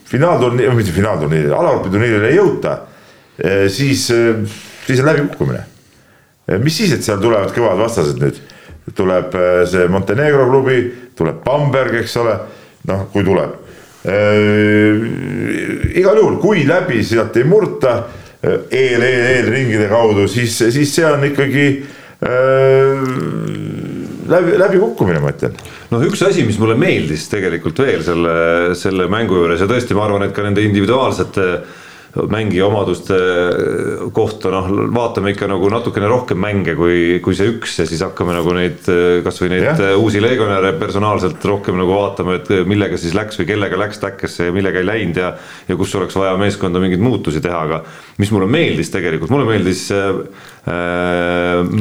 finaalturniir, 0.10 0.74
mitte 0.78 0.94
finaalturniiril, 0.96 1.54
alagruppiturniiril 1.56 2.28
ei 2.30 2.38
jõuta, 2.38 2.78
eh, 3.40 3.66
siis, 3.70 4.10
eh, 4.12 4.36
siis 4.86 5.00
on 5.00 5.10
läbikukkumine. 5.10 5.64
Eh, 6.48 6.60
mis 6.60 6.78
siis, 6.78 6.94
et 6.94 7.04
seal 7.04 7.22
tulevad 7.22 7.54
kõvad 7.56 7.80
vastased 7.82 8.22
nüüd, 8.22 8.38
tuleb 8.96 9.34
see 9.66 9.88
Montenegro 9.90 10.46
klubi, 10.46 10.94
tuleb 11.18 11.44
Bamberg, 11.44 11.96
eks 12.04 12.18
ole, 12.22 12.36
noh, 12.88 13.08
kui 13.12 13.24
tuleb 13.26 13.62
igal 15.98 16.20
juhul, 16.20 16.36
kui 16.38 16.62
läbi 16.70 17.00
sealt 17.02 17.40
ei 17.42 17.44
murta 17.50 17.96
eel, 18.44 19.02
eel, 19.02 19.24
eelringide 19.32 19.88
kaudu, 19.90 20.28
siis, 20.30 20.54
siis 20.70 20.94
see 20.94 21.08
on 21.10 21.26
ikkagi 21.26 21.64
äh, 22.22 23.02
läbi, 24.30 24.58
läbikukkumine, 24.60 25.20
ma 25.20 25.32
ütlen. 25.34 25.58
Noh, 25.96 26.06
üks 26.06 26.22
asi, 26.28 26.44
mis 26.48 26.60
mulle 26.62 26.76
meeldis 26.80 27.30
tegelikult 27.32 27.80
veel 27.84 28.04
selle, 28.06 28.36
selle 28.78 29.08
mängu 29.12 29.40
juures 29.40 29.64
ja 29.64 29.70
tõesti, 29.70 29.96
ma 29.98 30.06
arvan, 30.10 30.28
et 30.28 30.36
ka 30.36 30.46
nende 30.46 30.64
individuaalsete 30.66 31.50
mängija 32.32 32.68
omaduste 32.70 33.18
kohta 34.16 34.52
noh, 34.54 34.70
vaatame 34.96 35.34
ikka 35.34 35.50
nagu 35.52 35.70
natukene 35.72 36.08
rohkem 36.08 36.40
mänge 36.40 36.76
kui, 36.78 37.20
kui 37.24 37.36
see 37.36 37.50
üks 37.52 37.80
ja 37.82 37.88
siis 37.90 38.04
hakkame 38.06 38.36
nagu 38.38 38.54
neid 38.56 38.88
kasvõi 39.26 39.52
neid 39.52 39.66
yeah. 39.66 39.98
uusi 40.00 40.22
legionäre 40.24 40.74
personaalselt 40.80 41.44
rohkem 41.46 41.76
nagu 41.80 41.92
vaatama, 41.92 42.38
et 42.40 42.52
millega 42.70 43.00
siis 43.02 43.16
läks 43.18 43.42
või 43.42 43.50
kellega 43.52 43.80
läks 43.80 44.00
täkkesse 44.04 44.50
ja 44.50 44.56
millega 44.56 44.80
ei 44.80 44.88
läinud 44.88 45.20
ja 45.20 45.34
ja 45.68 45.78
kus 45.80 45.96
oleks 46.00 46.16
vaja 46.16 46.36
meeskonda 46.40 46.80
mingeid 46.84 47.04
muutusi 47.04 47.42
teha, 47.44 47.62
aga 47.68 47.82
mis 48.22 48.32
mulle 48.32 48.48
meeldis 48.52 48.92
tegelikult, 48.94 49.34
mulle 49.34 49.48
meeldis 49.50 49.88
äh, 49.96 50.22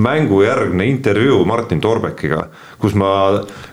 mängujärgne 0.08 0.88
intervjuu 0.90 1.44
Martin 1.48 1.82
Torbekiga, 1.84 2.48
kus 2.80 2.96
ma, 2.98 3.10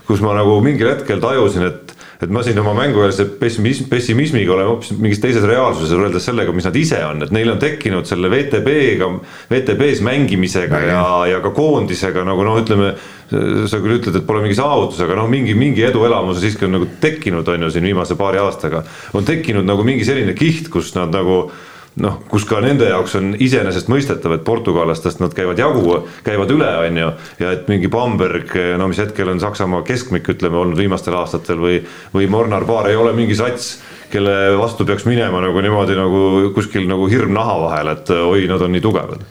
kus 0.06 0.22
ma 0.24 0.36
nagu 0.38 0.60
mingil 0.64 0.92
hetkel 0.94 1.22
tajusin, 1.22 1.66
et 1.68 1.91
et 2.22 2.30
ma 2.30 2.42
siin 2.46 2.58
oma 2.62 2.74
mängueelse 2.76 3.26
pessimism, 3.40 3.88
pessimismiga 3.90 4.54
olen 4.54 4.68
hoopis 4.70 4.92
mingis 4.94 5.20
teises 5.22 5.44
reaalsuses 5.48 5.94
võrreldes 5.96 6.28
sellega, 6.28 6.54
mis 6.54 6.68
nad 6.68 6.76
ise 6.78 7.00
on, 7.06 7.24
et 7.26 7.32
neil 7.34 7.50
on 7.50 7.58
tekkinud 7.62 8.06
selle 8.08 8.30
VTB-ga, 8.30 9.08
VTB-s 9.50 10.04
mängimisega 10.06 10.82
ja, 10.86 11.02
ja 11.32 11.42
ka 11.42 11.50
koondisega 11.56 12.24
nagu 12.28 12.46
noh, 12.46 12.60
ütleme. 12.62 12.94
sa 13.32 13.78
küll 13.80 13.96
ütled, 13.96 14.16
et 14.18 14.26
pole 14.28 14.42
mingi 14.44 14.58
saavutus, 14.58 14.98
aga 15.00 15.14
noh, 15.16 15.28
mingi, 15.30 15.54
mingi 15.56 15.86
eduelamus 15.86 16.36
siiski 16.42 16.66
on 16.66 16.74
nagu 16.76 16.88
tekkinud, 17.00 17.48
on 17.48 17.64
ju 17.64 17.70
siin 17.72 17.86
viimase 17.88 18.16
paari 18.18 18.42
aastaga. 18.42 18.82
on 19.16 19.24
tekkinud 19.24 19.64
nagu 19.64 19.86
mingi 19.88 20.04
selline 20.04 20.34
kiht, 20.36 20.68
kus 20.68 20.92
nad 20.98 21.14
nagu 21.16 21.46
noh, 22.00 22.18
kus 22.30 22.46
ka 22.48 22.60
nende 22.64 22.88
jaoks 22.88 23.16
on 23.18 23.34
iseenesestmõistetav, 23.42 24.36
et 24.36 24.44
portugallastest 24.46 25.20
nad 25.20 25.34
käivad 25.36 25.60
jagu, 25.60 25.98
käivad 26.24 26.52
üle, 26.54 26.70
on 26.86 27.00
ju. 27.02 27.10
ja 27.42 27.52
et 27.56 27.68
mingi 27.68 27.90
Bamberg, 27.92 28.54
no 28.80 28.88
mis 28.88 29.02
hetkel 29.02 29.32
on 29.32 29.42
Saksamaa 29.42 29.84
keskmik, 29.88 30.28
ütleme, 30.32 30.60
olnud 30.62 30.80
viimastel 30.80 31.16
aastatel 31.18 31.60
või, 31.60 31.82
või 32.14 32.30
Mornar 32.32 32.64
Paar 32.68 32.88
ei 32.90 32.96
ole 32.96 33.12
mingi 33.16 33.36
sats 33.36 33.74
kelle 34.12 34.56
vastu 34.60 34.84
peaks 34.88 35.06
minema 35.08 35.40
nagu 35.40 35.60
niimoodi 35.64 35.96
nagu 35.96 36.24
kuskil 36.56 36.84
nagu 36.88 37.08
hirm 37.08 37.32
naha 37.36 37.60
vahel, 37.66 37.94
et 37.94 38.12
oi, 38.16 38.44
nad 38.48 38.60
on 38.60 38.76
nii 38.76 38.84
tugevad 38.84 39.24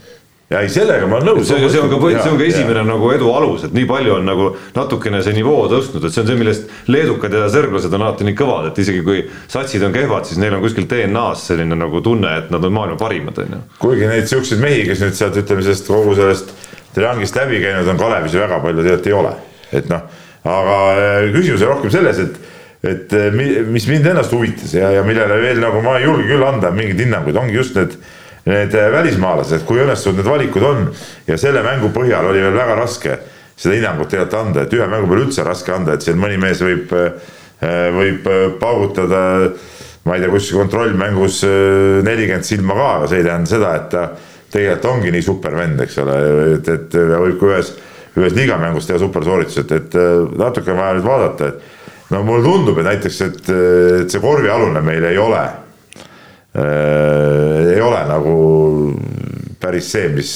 ja 0.52 0.60
ei, 0.60 0.70
sellega 0.72 1.08
ma 1.08 1.18
olen 1.18 1.30
nõus. 1.32 1.47
see, 1.47 1.80
on 1.80 1.89
ka, 1.91 1.99
see 2.12 2.32
on 2.32 2.39
ka 2.39 2.45
esimene 2.45 2.82
ja. 2.82 2.86
nagu 2.88 3.12
edu 3.16 3.30
alus, 3.34 3.66
et 3.68 3.76
nii 3.76 3.88
palju 3.89 4.16
on 4.18 4.28
nagu 4.28 4.49
natukene 4.76 5.22
see 5.24 5.36
nivoo 5.38 5.64
tõstnud, 5.72 6.04
et 6.06 6.16
see 6.16 6.24
on 6.24 6.30
see, 6.32 6.39
millest 6.39 6.91
leedukad 6.91 7.38
ja 7.38 7.47
serblased 7.54 7.95
on 7.95 8.06
alati 8.08 8.28
nii 8.28 8.38
kõvad, 8.41 8.68
et 8.72 8.82
isegi 8.84 9.04
kui 9.06 9.24
satsid 9.52 9.86
on 9.88 9.95
kehvad, 9.95 10.28
siis 10.28 10.41
neil 10.43 10.58
on 10.58 10.64
kuskil 10.66 10.89
DNA-s 10.91 11.47
selline 11.54 11.78
nagu 11.80 12.04
tunne, 12.04 12.36
et 12.43 12.52
nad 12.54 12.68
on 12.68 12.76
maailma 12.76 12.99
parimad, 12.99 13.39
on 13.45 13.56
ju. 13.56 13.64
kuigi 13.80 14.12
neid 14.12 14.28
siukseid 14.32 14.64
mehi, 14.64 14.84
kes 14.89 15.06
nüüd 15.06 15.18
sealt 15.18 15.39
ütleme 15.39 15.64
sellest 15.66 15.91
kogu 15.91 16.18
sellest 16.20 16.56
triangist 16.95 17.39
läbi 17.39 17.64
käinud 17.64 17.88
on 17.88 17.99
Kalevis 18.02 18.36
ju 18.36 18.43
väga 18.43 18.60
palju 18.64 18.84
tegelikult 18.84 19.12
ei 19.12 19.20
ole, 19.22 19.36
et 19.72 19.91
noh, 19.91 20.08
aga 20.52 20.80
äh, 20.97 21.30
küsimus 21.32 21.64
on 21.64 21.78
rohkem 21.78 21.93
selles, 21.93 22.26
et 22.28 22.47
et 22.82 23.14
äh, 23.14 23.30
mis 23.70 23.86
mind 23.86 24.08
ennast 24.10 24.34
huvitas 24.34 24.72
ja, 24.74 24.88
ja 24.89 25.04
millele 25.06 25.36
veel 25.38 25.60
nagu 25.62 25.84
ma 25.86 25.99
ei 25.99 26.08
julge 26.08 26.26
küll 26.26 26.43
anda 26.43 26.72
mingeid 26.74 27.04
hinnanguid, 27.06 27.38
ongi 27.38 27.54
just 27.54 27.78
need 27.78 27.93
need 28.46 28.74
äh, 28.76 28.89
välismaalased, 28.92 29.66
kui 29.68 29.82
õnnestunud 29.84 30.22
need 30.22 30.30
valikud 30.30 30.66
on 30.66 30.88
ja 31.28 31.38
selle 31.38 31.62
mängu 31.66 31.92
põhjal 31.94 32.32
oli 32.32 32.42
veel 32.42 32.58
väga 32.58 32.78
raske 32.80 33.18
seda 33.62 33.76
hinnangut 33.78 34.10
tegelikult 34.10 34.39
anda, 34.39 34.64
et 34.66 34.74
ühe 34.74 34.88
mängu 34.89 35.10
peale 35.10 35.28
üldse 35.28 35.46
raske 35.46 35.74
anda, 35.76 35.94
et 35.94 36.06
siin 36.06 36.18
mõni 36.18 36.39
mees 36.42 36.64
võib, 36.66 36.89
äh, 36.98 37.86
võib 37.94 38.26
äh, 38.32 38.48
paugutada. 38.62 39.22
ma 40.02 40.16
ei 40.16 40.24
tea, 40.24 40.32
kus 40.34 40.48
kontrollmängus 40.50 41.44
nelikümmend 42.02 42.46
silma 42.46 42.74
ka, 42.74 42.86
aga 42.96 43.10
see 43.12 43.20
ei 43.22 43.26
tähenda 43.28 43.50
seda, 43.52 43.74
et 43.78 43.89
ta 43.92 44.08
tegelikult 44.50 44.88
ongi 44.89 45.12
nii 45.14 45.22
super 45.22 45.54
vend, 45.54 45.84
eks 45.84 46.00
ole, 46.02 46.16
et, 46.56 46.70
et 46.74 46.96
võib 46.98 47.38
ka 47.38 47.52
ühes, 47.52 47.70
ühes 48.18 48.34
liigamängus 48.34 48.89
teha 48.89 48.98
supersooritused, 48.98 49.76
et 49.78 49.98
natuke 50.42 50.74
on 50.74 50.82
vaja 50.82 50.96
nüüd 50.98 51.06
vaadata, 51.06 51.52
et 51.52 52.10
no 52.16 52.24
mulle 52.26 52.42
tundub, 52.50 52.82
et 52.82 52.89
näiteks, 52.89 53.22
et, 53.28 53.54
et 54.02 54.10
see 54.10 54.24
korvialune 54.26 54.82
meil 54.82 55.06
ei 55.12 55.22
ole 55.22 55.46
äh, 56.56 57.74
ei 57.76 57.82
ole 57.82 58.02
nagu 58.10 58.36
päris 59.62 59.91
see, 59.93 60.10
mis, 60.16 60.32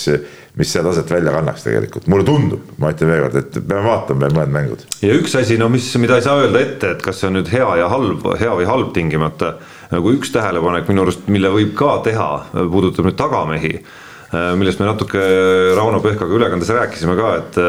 mis 0.56 0.72
seda 0.72 0.92
taset 0.92 1.10
välja 1.12 1.34
kannaks 1.34 1.66
tegelikult, 1.66 2.08
mulle 2.12 2.26
tundub, 2.28 2.70
ma 2.82 2.92
ütlen 2.94 3.10
veelkord, 3.12 3.40
et 3.42 3.58
peame 3.58 3.84
vaatama 3.88 4.26
veel 4.26 4.38
mõned 4.38 4.54
mängud. 4.54 4.86
ja 5.02 5.18
üks 5.18 5.36
asi, 5.40 5.58
no 5.62 5.70
mis, 5.74 5.90
mida 6.02 6.20
ei 6.20 6.26
saa 6.26 6.44
öelda 6.44 6.62
ette, 6.62 6.94
et 6.96 7.04
kas 7.06 7.20
see 7.20 7.32
on 7.32 7.40
nüüd 7.40 7.52
hea 7.52 7.68
ja 7.82 7.90
halb, 7.92 8.28
hea 8.40 8.54
või 8.62 8.70
halb 8.70 8.94
tingimata. 8.96 9.56
nagu 9.92 10.14
üks 10.16 10.32
tähelepanek 10.34 10.90
minu 10.90 11.06
arust, 11.06 11.28
mille 11.32 11.52
võib 11.54 11.74
ka 11.78 12.00
teha, 12.06 12.30
puudutab 12.54 13.10
nüüd 13.10 13.18
tagamehi 13.20 13.76
millest 14.60 14.82
me 14.82 14.88
natuke 14.90 15.22
Rauno 15.78 16.02
Pehkaga 16.04 16.36
ülekandes 16.36 16.72
rääkisime 16.74 17.16
ka, 17.18 17.30
et, 17.40 17.60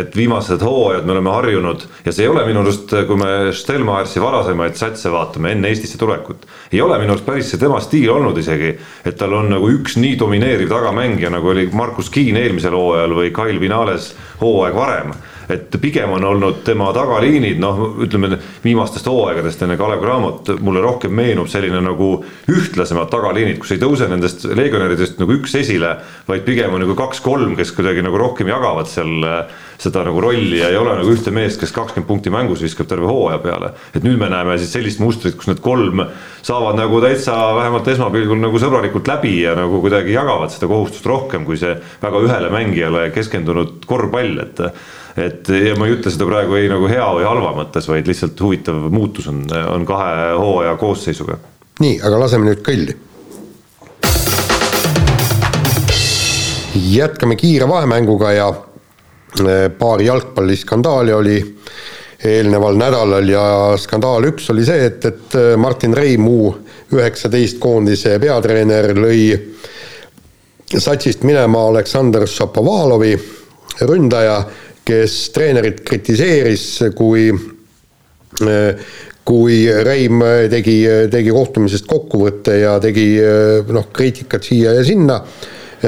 et 0.00 0.16
viimased 0.16 0.62
hooajad 0.64 1.06
me 1.06 1.14
oleme 1.14 1.32
harjunud 1.34 1.84
ja 2.04 2.12
see 2.12 2.26
ei 2.26 2.32
ole 2.32 2.42
minu 2.48 2.64
arust, 2.64 2.94
kui 3.08 3.20
me 3.20 3.52
Stelmaersi 3.54 4.22
varasemaid 4.22 4.78
satse 4.78 5.12
vaatame 5.12 5.54
enne 5.54 5.70
Eestisse 5.70 6.00
tulekut, 6.00 6.46
ei 6.72 6.82
ole 6.82 6.98
minu 7.02 7.14
arust 7.14 7.26
päris 7.28 7.52
see 7.52 7.62
tema 7.62 7.80
stiil 7.84 8.10
olnud 8.16 8.38
isegi, 8.42 8.74
et 9.06 9.18
tal 9.20 9.36
on 9.38 9.52
nagu 9.54 9.70
üks 9.76 9.98
nii 10.00 10.18
domineeriv 10.20 10.70
tagamängija, 10.72 11.30
nagu 11.34 11.52
oli 11.54 11.68
Markus 11.76 12.10
Kiin 12.12 12.38
eelmisel 12.40 12.74
hooajal 12.76 13.16
või 13.20 13.32
Kail 13.36 13.60
Vinales 13.62 14.12
hooaeg 14.42 14.76
varem 14.76 15.16
et 15.52 15.76
pigem 15.80 16.10
on 16.16 16.24
olnud 16.24 16.62
tema 16.66 16.88
tagaliinid, 16.96 17.60
noh, 17.62 17.82
ütleme 18.06 18.38
viimastest 18.64 19.06
hooaegadest 19.10 19.62
enne 19.66 19.76
Kalev 19.80 20.02
Cramot 20.02 20.50
mulle 20.64 20.82
rohkem 20.84 21.14
meenub 21.14 21.50
selline 21.50 21.80
nagu 21.84 22.10
ühtlasemad 22.50 23.10
tagaliinid, 23.12 23.60
kus 23.62 23.76
ei 23.76 23.82
tõuse 23.82 24.08
nendest 24.10 24.46
legionäridest 24.48 25.20
nagu 25.22 25.36
üks 25.38 25.54
esile, 25.60 25.96
vaid 26.28 26.46
pigem 26.46 26.74
on 26.74 26.84
nagu 26.84 26.96
kaks-kolm, 26.98 27.56
kes 27.58 27.74
kuidagi 27.76 28.04
nagu 28.06 28.18
rohkem 28.20 28.50
jagavad 28.50 28.90
seal 28.90 29.26
äh, 29.26 29.64
seda 29.78 30.04
nagu 30.06 30.20
rolli 30.20 30.58
ja 30.60 30.70
ei 30.72 30.78
ole 30.80 30.94
nagu 30.96 31.12
ühte 31.12 31.32
meest, 31.34 31.60
kes 31.60 31.72
kakskümmend 31.76 32.08
punkti 32.08 32.32
mängus 32.32 32.62
viskab 32.64 32.88
terve 32.88 33.08
hooaja 33.10 33.38
peale. 33.44 33.72
et 33.94 34.04
nüüd 34.04 34.18
me 34.20 34.28
näeme 34.32 34.56
siis 34.58 34.72
sellist 34.72 35.00
mustrit, 35.02 35.36
kus 35.36 35.50
need 35.50 35.60
kolm 35.64 36.02
saavad 36.46 36.78
nagu 36.78 37.00
täitsa 37.04 37.36
vähemalt 37.58 37.88
esmapilgul 37.92 38.40
nagu 38.40 38.60
sõbralikult 38.62 39.08
läbi 39.10 39.34
ja 39.42 39.56
nagu 39.58 39.80
kuidagi 39.84 40.16
jagavad 40.16 40.52
seda 40.54 40.70
kohustust 40.70 41.06
rohkem 41.06 41.44
kui 41.44 41.60
see 41.60 41.74
väga 42.02 42.22
ühele 42.24 42.52
mängijale 42.52 43.10
keskendunud 43.14 43.84
korvpall, 43.88 44.40
et 44.46 44.64
et 45.16 45.48
ja 45.48 45.74
ma 45.78 45.88
ei 45.88 45.96
ütle 45.96 46.12
seda 46.12 46.28
praegu 46.28 46.58
ei 46.58 46.68
nagu 46.68 46.88
hea 46.90 47.06
või 47.18 47.24
halva 47.24 47.54
mõttes, 47.56 47.88
vaid 47.88 48.08
lihtsalt 48.08 48.40
huvitav 48.40 48.86
muutus 48.92 49.28
on, 49.32 49.44
on 49.72 49.86
kahe 49.88 50.32
hooaja 50.36 50.76
koosseisuga. 50.80 51.38
nii, 51.80 52.00
aga 52.04 52.20
laseme 52.20 52.50
nüüd 52.50 52.64
kõlli 52.66 52.96
jätkame 56.76 57.36
kiire 57.36 57.68
vahemänguga 57.68 58.32
ja 58.32 58.48
äh, 58.48 59.70
paar 59.78 60.02
jalgpalliskandaali 60.02 61.12
oli 61.12 61.56
eelneval 62.24 62.76
nädalal 62.76 63.28
ja 63.28 63.44
skandaal 63.78 64.24
üks 64.30 64.50
oli 64.52 64.64
see, 64.64 64.86
et, 64.86 65.04
et 65.04 65.36
äh, 65.36 65.54
Martin 65.56 65.94
Reim, 65.94 66.28
U 66.28 66.54
üheksateist 66.92 67.58
koondise 67.58 68.18
peatreener, 68.22 68.92
lõi 68.94 69.32
satsist 70.78 71.24
minema 71.26 71.64
Aleksandr 71.70 72.26
Šapovalovi, 72.30 73.16
ründaja, 73.86 74.38
kes 74.86 75.18
treenerit 75.34 75.82
kritiseeris, 75.86 76.66
kui 76.96 77.28
kui 79.26 79.54
Reim 79.82 80.20
tegi, 80.52 80.74
tegi 81.10 81.32
kohtumisest 81.34 81.86
kokkuvõtte 81.90 82.58
ja 82.60 82.76
tegi 82.82 83.06
noh, 83.72 83.88
kriitikat 83.96 84.44
siia 84.46 84.74
ja 84.76 84.84
sinna, 84.86 85.16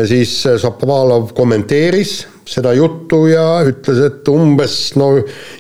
siis 0.09 0.33
Šapovalov 0.59 1.31
kommenteeris 1.37 2.15
seda 2.49 2.73
juttu 2.75 3.27
ja 3.29 3.45
ütles, 3.69 4.01
et 4.09 4.31
umbes 4.33 4.79
no 4.99 5.13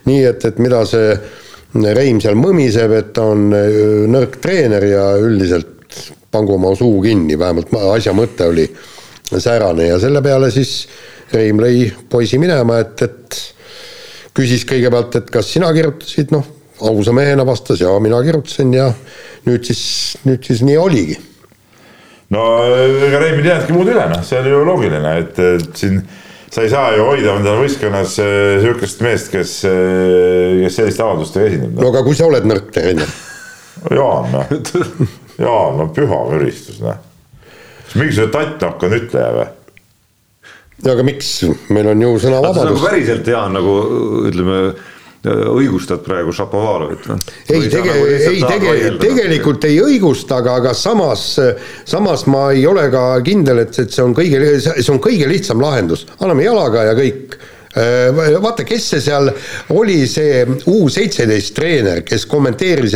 nii, 0.09 0.22
et, 0.30 0.49
et 0.49 0.62
mida 0.64 0.82
see 0.89 1.12
Reim 1.95 2.22
seal 2.24 2.39
mõmiseb, 2.41 2.95
et 2.97 3.12
ta 3.14 3.28
on 3.34 3.51
nõrk 4.11 4.41
treener 4.43 4.89
ja 4.89 5.05
üldiselt 5.20 5.76
pangu 6.32 6.57
oma 6.57 6.72
suu 6.76 7.03
kinni, 7.05 7.36
vähemalt 7.39 7.72
asja 7.93 8.14
mõte 8.16 8.49
oli 8.49 8.66
säärane. 9.28 9.91
Ja 9.93 10.01
selle 10.01 10.22
peale 10.24 10.51
siis 10.53 10.89
Reim 11.33 11.61
lõi 11.61 11.89
poisi 12.11 12.39
minema, 12.41 12.79
et, 12.85 13.03
et 13.05 13.41
küsis 14.37 14.64
kõigepealt, 14.68 15.18
et 15.20 15.33
kas 15.35 15.51
sina 15.53 15.72
kirjutasid, 15.74 16.33
noh 16.35 16.55
ausa 16.81 17.12
mehena 17.12 17.47
vastas 17.47 17.81
ja 17.81 17.99
mina 18.01 18.20
kirjutasin 18.22 18.74
ja 18.74 18.87
nüüd 19.47 19.66
siis, 19.66 19.83
nüüd 20.24 20.45
siis 20.47 20.62
nii 20.62 20.76
oligi. 20.79 21.18
no 22.31 22.45
ega 23.09 23.18
Reimil 23.22 23.45
ei 23.45 23.51
jäänudki 23.51 23.74
muud 23.74 23.91
üle, 23.91 24.07
noh, 24.12 24.22
see 24.24 24.39
oli 24.41 24.53
ju 24.53 24.64
loogiline, 24.68 25.14
et, 25.22 25.39
et 25.39 25.81
siin 25.81 26.03
sa 26.53 26.64
ei 26.64 26.70
saa 26.72 26.93
ju 26.97 27.07
hoida 27.09 27.35
endale 27.37 27.64
võistkonnas 27.64 28.18
äh, 28.22 28.59
sihukest 28.62 29.03
meest, 29.05 29.33
kes, 29.33 29.59
äh, 29.68 30.62
kes 30.64 30.79
selliste 30.81 31.05
avaldustega 31.05 31.51
esineb 31.51 31.74
no.. 31.74 31.83
no 31.83 31.93
aga 31.93 32.05
kui 32.07 32.18
sa 32.18 32.29
oled 32.29 32.49
nõrk 32.49 32.70
treener? 32.74 33.14
Jaan, 33.95 34.33
noh, 34.35 34.57
Jaan, 35.45 35.79
no 35.81 35.91
püha 35.95 36.24
müristus, 36.33 36.83
noh. 36.85 36.99
mingisugune 37.95 38.33
tattnokk 38.35 38.89
on 38.89 38.99
ütleja 39.01 39.33
või? 39.37 39.49
No 40.85 40.95
aga 40.95 41.07
miks, 41.07 41.33
meil 41.74 41.91
on 41.95 42.07
ju 42.07 42.14
sõnavabadus. 42.26 42.70
nagu 42.70 42.87
päriselt 42.87 43.26
Jaan 43.35 43.59
nagu 43.59 43.74
ütleme 44.29 44.62
õigustad 45.26 46.05
praegu 46.07 46.33
Šapovalovit 46.35 47.09
või? 47.11 47.18
ei, 47.51 47.66
tege-, 47.66 47.91
nagu 47.91 48.07
ei 48.07 48.43
tege-, 48.47 48.95
tegelikult 49.03 49.66
ei 49.66 49.81
õigusta, 49.83 50.39
aga, 50.43 50.59
aga 50.62 50.74
samas, 50.79 51.26
samas 51.89 52.26
ma 52.31 52.49
ei 52.55 52.64
ole 52.70 52.87
ka 52.93 53.05
kindel, 53.26 53.64
et, 53.64 53.74
et 53.83 53.95
see 53.95 54.05
on 54.05 54.14
kõige, 54.16 54.59
see 54.62 54.93
on 54.95 55.03
kõige 55.03 55.29
lihtsam 55.31 55.62
lahendus, 55.62 56.07
anname 56.20 56.47
jalaga 56.47 56.87
ja 56.91 56.99
kõik. 56.99 57.39
Äh, 57.79 58.39
vaata, 58.41 58.64
kes 58.66 58.87
see 58.95 59.03
seal 59.05 59.29
oli, 59.76 60.01
see 60.09 60.41
U 60.70 60.87
seitseteist 60.91 61.53
treener, 61.55 62.01
kes 62.07 62.24
kommenteeris, 62.31 62.95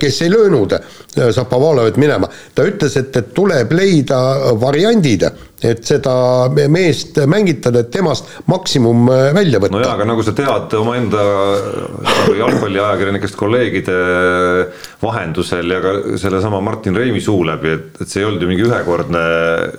kes 0.00 0.22
ei 0.24 0.32
löönud 0.32 0.72
Šapovalovit 1.14 1.98
minema, 2.00 2.30
ta 2.54 2.64
ütles, 2.66 2.96
et, 3.02 3.10
et 3.18 3.34
tuleb 3.36 3.74
leida 3.76 4.22
variandid 4.62 5.26
et 5.64 5.84
seda 5.86 6.14
meest 6.70 7.18
mängitada, 7.30 7.84
et 7.84 7.90
temast 7.94 8.28
maksimum 8.50 9.08
äh, 9.08 9.28
välja 9.36 9.60
võtta. 9.62 9.76
no 9.76 9.82
jaa, 9.82 9.94
aga 9.96 10.06
nagu 10.08 10.24
sa 10.26 10.34
tead 10.36 10.74
omaenda 10.78 11.22
jalgpalliajakirjanikest 12.40 13.38
kolleegide 13.40 13.98
vahendusel 15.02 15.76
ja 15.76 15.80
ka 15.84 15.94
sellesama 16.20 16.60
Martin 16.64 16.96
Reimi 16.98 17.22
suu 17.24 17.44
läbi, 17.48 17.72
et, 17.78 18.02
et 18.02 18.10
see 18.10 18.22
ei 18.22 18.28
olnud 18.28 18.44
ju 18.44 18.50
mingi 18.50 18.66
ühekordne, 18.66 19.22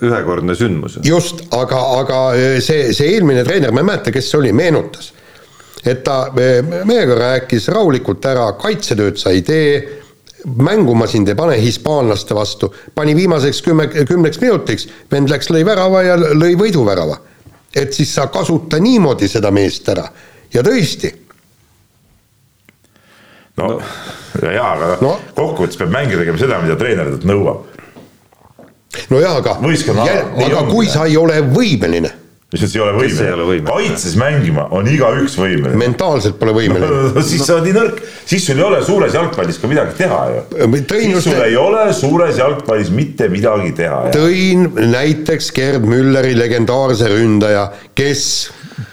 ühekordne 0.06 0.58
sündmus. 0.58 1.00
just, 1.06 1.46
aga, 1.56 1.82
aga 2.00 2.24
äh, 2.34 2.58
see, 2.66 2.90
see 2.96 3.14
eelmine 3.16 3.46
treener, 3.48 3.76
ma 3.76 3.84
ei 3.84 3.92
mäleta, 3.94 4.16
kes 4.16 4.32
see 4.32 4.42
oli, 4.42 4.56
meenutas, 4.58 5.12
et 5.86 6.02
ta 6.06 6.24
meiega 6.34 7.20
rääkis 7.20 7.70
rahulikult 7.74 8.26
ära, 8.26 8.50
kaitsetööd 8.62 9.22
sa 9.22 9.36
ei 9.36 9.46
tee 9.46 10.05
mängu 10.46 10.94
ma 10.96 11.08
sind 11.08 11.28
ei 11.28 11.36
pane 11.36 11.58
hispaanlaste 11.62 12.36
vastu, 12.36 12.74
pani 12.96 13.16
viimaseks 13.16 13.62
kümme, 13.66 13.88
kümneks 13.88 14.40
minutiks, 14.42 14.88
vend 15.12 15.30
läks, 15.30 15.50
lõi 15.50 15.66
värava 15.66 16.04
ja 16.06 16.18
lõi 16.18 16.56
võiduvärava. 16.60 17.18
et 17.76 17.94
siis 17.94 18.14
sa 18.16 18.28
kasuta 18.32 18.80
niimoodi 18.80 19.28
seda 19.28 19.52
meest 19.52 19.90
ära 19.90 20.06
ja 20.54 20.64
tõesti. 20.64 21.12
no, 23.58 23.80
no 24.42 24.52
jaa, 24.52 24.74
aga 24.74 24.98
no. 25.02 25.16
kokkuvõttes 25.36 25.78
peab 25.78 25.92
mängija 25.92 26.22
tegema 26.22 26.38
seda, 26.38 26.62
mida 26.62 26.76
treener 26.76 27.10
talt 27.10 27.26
nõuab. 27.26 27.66
no 29.10 29.20
jaa, 29.20 29.38
aga, 29.42 29.58
aga 30.46 30.64
kui 30.70 30.88
sa 30.88 31.06
ei 31.10 31.18
ole 31.18 31.42
võimeline 31.42 32.25
lihtsalt 32.54 32.76
ei 32.76 32.82
ole 32.84 32.94
võimeline. 33.00 33.64
kaitses 33.66 34.16
mängima 34.22 34.68
on 34.76 34.88
igaüks 34.88 35.38
võimeline. 35.40 35.80
mentaalselt 35.82 36.38
pole 36.40 36.54
võimeline 36.54 37.14
no, 37.16 37.24
siis 37.26 37.42
sa 37.42 37.56
oled 37.58 37.66
nii 37.70 37.76
nõrk, 37.76 38.04
siis 38.26 38.46
sul 38.46 38.60
ei 38.62 38.68
ole 38.68 38.82
suures 38.86 39.16
jalgpallis 39.18 39.58
ka 39.62 39.70
midagi 39.72 39.98
teha 39.98 40.20
ju. 40.30 40.44
siis 40.94 41.26
sul 41.26 41.42
ei 41.42 41.58
ole 41.58 41.88
suures 41.98 42.38
jalgpallis 42.38 42.92
mitte 42.94 43.30
midagi 43.34 43.74
teha. 43.82 44.04
tõin 44.14 44.70
näiteks 44.94 45.50
Gerd 45.56 45.90
Mülleri 45.90 46.36
legendaarse 46.38 47.10
ründaja, 47.10 47.72
kes 47.98 48.28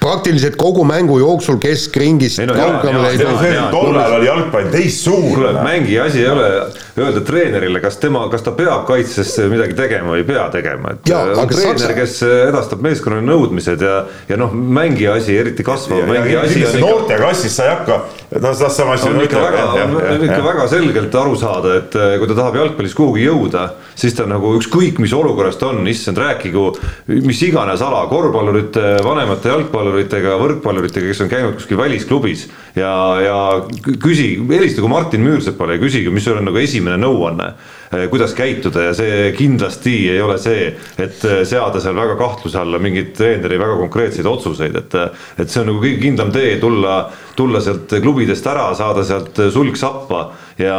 praktiliselt 0.01 0.57
kogu 0.57 0.85
mängu 0.87 1.19
jooksul 1.19 1.59
keskringist 1.63 2.41
kaugemale 2.47 3.13
ei 3.13 3.21
tulnud. 3.21 3.69
tollal 3.75 4.17
oli 4.17 4.31
jalgpall 4.31 4.73
teistsugune. 4.73 5.53
mängija 5.61 6.09
asi 6.09 6.25
ei 6.25 6.31
ole 6.33 6.49
öelda 6.97 7.23
treenerile, 7.25 7.81
kas 7.81 7.97
tema, 8.03 8.27
kas 8.33 8.45
ta 8.45 8.53
peab 8.57 8.85
kaitses 8.89 9.31
midagi 9.49 9.77
tegema 9.79 10.13
või 10.13 10.21
ei 10.21 10.27
pea 10.29 10.45
tegema, 10.53 10.93
et 10.93 11.09
ja, 11.09 11.23
on 11.41 11.49
treener 11.49 11.79
Saksa..., 11.81 11.95
kes 11.97 12.17
edastab 12.27 12.83
meeskonnale 12.85 13.25
nõudmised 13.25 13.81
ja, 13.81 13.95
ja 14.29 14.37
noh, 14.41 14.53
mängija 14.53 15.17
asi, 15.17 15.37
eriti 15.41 15.65
kasvav 15.65 16.05
mängija 16.11 16.43
asi. 16.45 16.67
noortega 16.83 17.31
asjast 17.33 17.57
sa 17.57 17.69
ei 17.69 17.73
hakka, 17.73 17.99
noh, 18.45 18.65
sama 18.69 18.97
asi 18.99 19.09
on 19.09 19.23
ikka 19.25 19.41
väga, 19.41 19.65
on 20.17 20.27
ikka 20.29 20.41
väga 20.45 20.67
selgelt 20.73 21.17
aru 21.23 21.39
saada, 21.41 21.79
et 21.81 21.97
eh, 21.97 22.19
kui 22.21 22.29
ta 22.29 22.39
tahab 22.43 22.61
jalgpallis 22.61 22.97
kuhugi 22.99 23.25
jõuda, 23.25 23.65
siis 23.97 24.17
ta 24.19 24.29
nagu 24.29 24.53
ükskõik, 24.59 25.01
mis 25.01 25.17
olukorras 25.17 25.57
ta 25.61 25.71
on, 25.73 25.81
issand, 25.89 26.21
rääkigu 26.21 26.67
mis 27.25 27.41
iganes 27.49 27.81
ala, 27.85 28.05
korvpallurite, 28.13 28.99
vanemate 29.05 29.49
jalgpalluritega, 29.49 30.37
võrkpalluritega, 30.45 31.09
kes 31.09 31.25
on 31.25 31.33
käinud 31.33 31.57
kuskil 31.57 31.81
välisklubis 31.81 32.47
ja, 32.77 32.93
ja 33.25 33.39
küsi, 34.03 34.35
helistagu 34.53 34.93
Martin 34.93 35.25
Müürsepale 35.25 35.79
ja 35.79 35.83
küsige, 35.83 36.13
mis 36.13 36.29
sul 36.29 36.37
on 36.37 36.47
nagu 36.49 36.61
esimene 36.61 36.82
nõuanne, 36.85 37.49
eh, 37.93 38.07
kuidas 38.11 38.35
käituda 38.35 38.89
ja 38.89 38.93
see 38.95 39.33
kindlasti 39.37 39.95
ei 40.13 40.21
ole 40.23 40.39
see, 40.43 40.69
et 40.99 41.25
eh, 41.25 41.43
seada 41.49 41.81
seal 41.81 41.97
väga 41.97 42.17
kahtluse 42.21 42.59
alla 42.59 42.81
mingeid 42.83 43.13
treeneri 43.17 43.59
väga 43.63 43.79
konkreetseid 43.85 44.27
otsuseid, 44.27 44.77
et 44.77 44.99
et 45.39 45.49
see 45.51 45.63
on 45.63 45.71
nagu 45.73 45.83
kõige 45.83 46.01
kindlam 46.03 46.33
tee 46.35 46.57
tulla, 46.61 46.97
tulla 47.37 47.61
sealt 47.65 47.97
klubidest 48.03 48.47
ära, 48.47 48.71
saada 48.75 49.05
sealt 49.05 49.39
sulg 49.53 49.77
sappa 49.81 50.31
ja, 50.59 50.79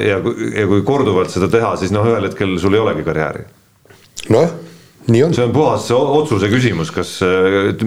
ja, 0.00 0.18
ja 0.18 0.66
kui 0.70 0.82
korduvalt 0.86 1.30
seda 1.30 1.50
teha, 1.52 1.76
siis 1.76 1.92
noh, 1.94 2.06
ühel 2.06 2.30
hetkel 2.30 2.58
sul 2.62 2.74
ei 2.78 2.84
olegi 2.84 3.06
karjääri. 3.06 3.48
noh 4.30 4.71
on. 5.08 5.34
see 5.34 5.44
on 5.44 5.52
puhas 5.52 5.88
otsuse 5.90 6.48
küsimus, 6.52 6.92
kas, 6.94 7.16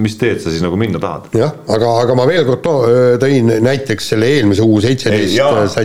mis 0.01 0.17
teed 0.19 0.41
sa 0.43 0.51
siis 0.51 0.63
nagu 0.63 0.77
minna 0.79 0.99
tahad. 0.99 1.29
jah, 1.35 1.53
aga, 1.71 1.93
aga 2.03 2.17
ma 2.17 2.27
veel 2.27 2.45
kord 2.47 2.67
tõin 3.21 3.53
näiteks 3.63 4.11
selle 4.13 4.29
eelmise 4.35 4.65
U 4.65 4.79
seitseteist. 4.83 5.37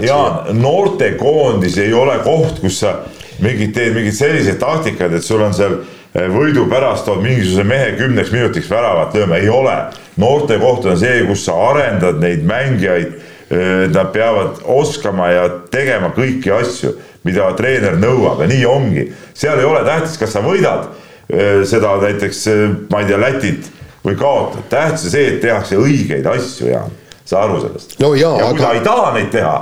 Jaan, 0.02 0.50
noortekoondis 0.58 1.78
ei 1.84 1.94
ole 1.94 2.18
koht, 2.26 2.60
kus 2.64 2.80
sa 2.82 2.96
mingid, 3.44 3.72
teed 3.76 3.94
mingeid 3.96 4.16
selliseid 4.16 4.60
taktikaid, 4.60 5.14
et 5.16 5.26
sul 5.26 5.42
on 5.44 5.54
seal 5.56 5.78
eh, 5.78 6.26
võidu 6.32 6.66
pärast 6.70 7.06
tood 7.08 7.22
mingisuguse 7.24 7.66
mehe 7.68 7.92
kümneks 8.00 8.32
minutiks 8.34 8.70
väravat 8.70 9.14
lööma, 9.14 9.38
ei 9.38 9.52
ole. 9.52 9.76
noortekoht 10.20 10.88
on 10.90 10.98
see, 10.98 11.22
kus 11.28 11.46
sa 11.46 11.54
arendad 11.70 12.18
neid 12.22 12.46
mängijaid, 12.46 13.20
nad 13.90 14.12
peavad 14.14 14.60
oskama 14.70 15.26
ja 15.32 15.48
tegema 15.74 16.12
kõiki 16.14 16.52
asju, 16.54 16.92
mida 17.26 17.48
treener 17.58 17.96
nõuab 17.98 18.44
ja 18.44 18.46
nii 18.46 18.66
ongi. 18.70 19.06
seal 19.34 19.58
ei 19.58 19.66
ole 19.66 19.80
tähtis, 19.82 20.14
kas 20.20 20.36
sa 20.36 20.42
võidad 20.44 20.86
Äh, 20.86 21.08
seda 21.68 21.94
näiteks, 22.02 22.46
äh, 22.50 22.64
ma 22.90 23.02
ei 23.02 23.10
tea, 23.10 23.20
Lätit 23.20 23.70
või 24.04 24.16
kaotad, 24.18 24.64
tähtis 24.72 25.06
on 25.08 25.14
see, 25.14 25.26
et 25.34 25.40
tehakse 25.44 25.78
õigeid 25.80 26.26
asju, 26.26 26.70
Jaan, 26.72 26.94
saa 27.24 27.44
aru 27.46 27.60
sellest? 27.66 27.98
No. 28.00 28.14
ja 28.18 28.32
kui 28.38 28.46
aga... 28.48 28.62
sa 28.64 28.76
ei 28.76 28.84
taha 28.84 29.10
neid 29.16 29.32
teha, 29.34 29.56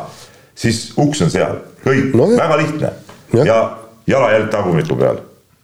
siis 0.59 0.85
uks 0.99 1.25
on 1.27 1.33
seal, 1.35 1.63
kõik. 1.85 2.13
No,, 2.17 2.31
väga 2.39 2.61
lihtne. 2.63 2.93
Ja, 3.35 3.49
ja 3.49 3.59
jalajälg 4.09 4.53
tagumiku 4.53 4.97
peal 4.97 5.19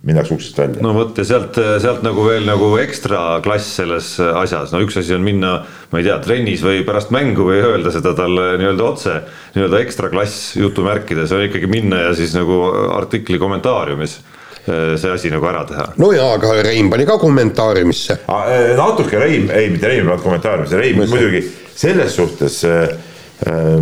minnakse 0.04 0.34
uksest 0.34 0.58
välja. 0.60 0.82
no 0.84 0.90
vot 0.92 1.16
ja 1.16 1.24
sealt, 1.24 1.56
sealt 1.80 2.02
nagu 2.04 2.26
veel 2.26 2.44
nagu 2.44 2.74
ekstra 2.76 3.38
klass 3.46 3.70
selles 3.78 4.10
asjas, 4.20 4.74
no 4.74 4.82
üks 4.84 4.98
asi 5.00 5.14
on 5.16 5.24
minna, 5.24 5.54
ma 5.88 6.02
ei 6.02 6.04
tea, 6.04 6.18
trennis 6.26 6.60
või 6.66 6.82
pärast 6.84 7.14
mängu 7.14 7.46
või 7.48 7.62
öelda 7.64 7.94
seda 7.94 8.12
talle 8.18 8.50
nii-öelda 8.60 8.84
otse, 8.84 9.16
nii-öelda 9.54 9.80
ekstra 9.80 10.12
klass 10.12 10.58
jutumärkides 10.60 11.32
on 11.32 11.46
ikkagi 11.46 11.70
minna 11.72 12.02
ja 12.02 12.12
siis 12.18 12.36
nagu 12.36 12.66
artikli 12.98 13.40
kommentaariumis 13.40 14.18
Äh, 14.20 14.33
see 14.64 15.10
asi 15.12 15.30
nagu 15.32 15.44
ära 15.48 15.64
teha. 15.68 15.88
no 16.00 16.10
jaa, 16.14 16.34
aga 16.38 16.54
Rein 16.64 16.90
pani 16.90 17.06
ka 17.08 17.18
kommentaariumisse. 17.20 18.20
Äh, 18.28 18.74
natuke 18.78 19.20
Rein, 19.20 19.50
ei 19.52 19.70
mitte 19.72 19.90
Rein 19.90 20.02
ei 20.02 20.08
pannud 20.08 20.24
kommentaariumisse, 20.24 20.80
Rein 20.80 21.00
muidugi 21.02 21.42
selles 21.76 22.16
suhtes 22.16 22.62
äh, 22.64 22.88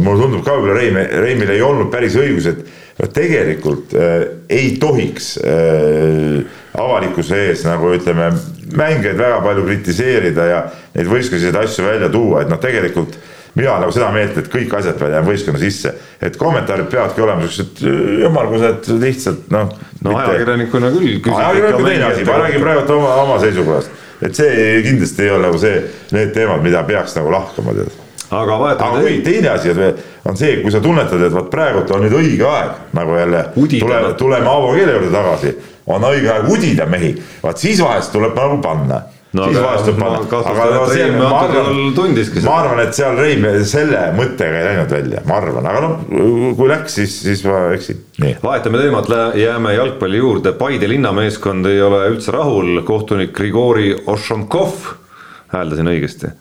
mulle 0.03 0.25
tundub 0.25 0.45
ka 0.47 0.57
võib-olla 0.57 0.79
Reim, 0.81 0.99
Reimil 1.23 1.53
ei 1.55 1.63
olnud 1.63 1.93
päris 1.93 2.17
õigus, 2.19 2.49
et 2.51 2.65
no 2.99 3.09
tegelikult 3.15 3.95
äh, 3.99 4.25
ei 4.53 4.75
tohiks 4.81 5.35
äh, 5.43 6.43
avalikkuse 6.79 7.39
ees 7.49 7.67
nagu 7.69 7.93
ütleme, 7.97 8.31
mängijaid 8.73 9.21
väga 9.21 9.43
palju 9.45 9.67
kritiseerida 9.69 10.49
ja 10.49 10.63
neid 10.97 11.11
võistlusi 11.11 11.53
asju 11.53 11.87
välja 11.87 12.11
tuua, 12.13 12.43
et 12.43 12.53
noh, 12.53 12.61
tegelikult 12.63 13.19
mina 13.55 13.71
olen 13.71 13.85
nagu 13.85 13.95
seda 13.95 14.11
meelt, 14.15 14.37
et 14.41 14.51
kõik 14.53 14.77
asjad 14.79 14.99
peavad 14.99 15.17
jääma 15.19 15.29
võistkonna 15.29 15.63
sisse, 15.63 15.95
et 16.23 16.37
kommentaarid 16.41 16.89
peavadki 16.93 17.25
olema 17.25 17.49
siuksed 17.49 17.83
ümmargused, 18.29 18.93
lihtsalt 19.03 19.51
noh. 19.53 19.75
no 20.05 20.15
ajakirjanikuna 20.23 20.93
küll. 20.95 21.19
ajakirjanik 21.35 21.81
on 21.81 21.91
teine 21.91 22.07
asi, 22.11 22.29
ma 22.29 22.39
räägin 22.45 22.65
praegu 22.65 22.97
oma, 22.97 23.17
oma 23.27 23.41
seisukohast, 23.43 23.99
et 24.23 24.39
see 24.39 24.79
kindlasti 24.87 25.27
ei 25.27 25.35
ole 25.35 25.49
nagu 25.49 25.61
see, 25.61 25.83
need 26.17 26.33
teemad, 26.37 26.65
mida 26.65 26.85
peaks 26.89 27.19
nagu 27.19 27.35
lahkama 27.35 27.77
tead 27.81 28.01
aga 28.33 28.59
vahetame. 28.59 28.91
aga 28.91 29.01
kui 29.01 29.21
teine 29.25 29.49
asi 29.53 29.73
on 30.25 30.37
see, 30.37 30.57
kui 30.63 30.73
sa 30.73 30.81
tunnetad, 30.81 31.23
et 31.27 31.35
vot 31.35 31.51
praegult 31.53 31.91
on 31.93 32.05
nüüd 32.07 32.17
õige 32.17 32.47
aeg 32.49 32.95
nagu 32.97 33.17
jälle 33.19 33.45
tuleme, 33.55 34.13
tuleme 34.19 34.49
Aavo 34.49 34.73
keele 34.77 34.97
juurde 34.97 35.11
tagasi, 35.13 35.57
on 35.93 36.07
õige 36.09 36.31
aeg 36.33 36.49
udida 36.53 36.87
mehi, 36.89 37.13
vaat 37.43 37.61
siis 37.61 37.83
vahest 37.85 38.13
tuleb 38.15 38.37
nagu 38.39 38.61
panna 38.65 39.03
no 39.37 39.49
siis 39.49 39.87
võib 39.87 39.99
panna, 40.01 40.41
aga 40.51 40.67
no 40.75 40.83
see, 40.91 41.07
ma 41.17 41.29
arvan, 41.41 41.71
ma 42.45 42.57
arvan, 42.59 42.83
et 42.85 42.97
seal 42.97 43.17
Reim 43.17 43.47
selle 43.69 44.03
mõttega 44.17 44.61
ei 44.61 44.67
läinud 44.69 44.93
välja, 44.93 45.23
ma 45.29 45.39
arvan, 45.41 45.69
aga 45.71 45.83
noh, 45.87 46.05
kui 46.59 46.69
läks, 46.71 46.99
siis, 47.01 47.17
siis 47.25 47.45
ma 47.49 47.63
eksin, 47.77 48.03
vahetame 48.45 48.83
teemat, 48.83 49.09
jääme 49.41 49.75
jalgpalli 49.79 50.21
juurde, 50.21 50.55
Paide 50.61 50.91
linnameeskond 50.91 51.71
ei 51.71 51.81
ole 51.83 52.05
üldse 52.13 52.37
rahul, 52.37 52.83
kohtunik 52.89 53.33
Grigori 53.37 53.95
Ošonkov, 54.13 54.93
hääldasin 55.55 55.89
õigesti, 55.95 56.33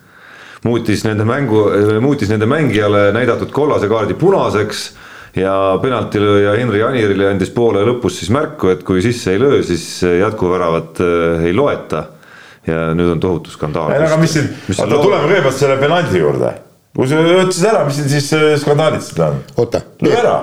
muutis 0.68 1.06
nende 1.08 1.24
mängu, 1.28 1.64
muutis 2.04 2.32
nende 2.32 2.48
mängijale 2.50 3.08
näidatud 3.16 3.50
kollase 3.56 3.88
kaardi 3.90 4.14
punaseks 4.20 4.90
ja 5.40 5.78
penaltilööja 5.80 6.58
Henri 6.60 6.82
Anirile 6.84 7.30
andis 7.32 7.50
poole 7.54 7.86
lõpus 7.88 8.20
siis 8.20 8.28
märku, 8.34 8.68
et 8.68 8.84
kui 8.84 9.00
sisse 9.04 9.32
ei 9.32 9.40
löö, 9.40 9.62
siis 9.64 9.86
jätkuväravat 10.04 11.00
äh, 11.00 11.46
ei 11.48 11.56
loeta 11.56 12.10
ja 12.66 12.92
nüüd 12.94 13.14
on 13.16 13.22
tohutu 13.22 13.52
skandaal. 13.52 13.92
aga 13.96 14.18
mis 14.20 14.36
siin, 14.36 14.50
oota 14.76 14.98
tuleme 15.02 15.28
kõigepealt 15.28 15.58
selle 15.58 15.78
penalti 15.80 16.20
juurde. 16.22 16.52
kui 16.96 17.08
sa 17.10 17.22
ütlesid 17.22 17.68
ära, 17.72 17.84
mis 17.88 17.98
siin 17.98 18.10
siis 18.12 18.28
äh, 18.38 18.50
skandaalid 18.62 19.04
seda 19.06 19.32
on? 19.32 19.40
oota. 19.56 19.82
löö 20.04 20.18
ära. 20.18 20.36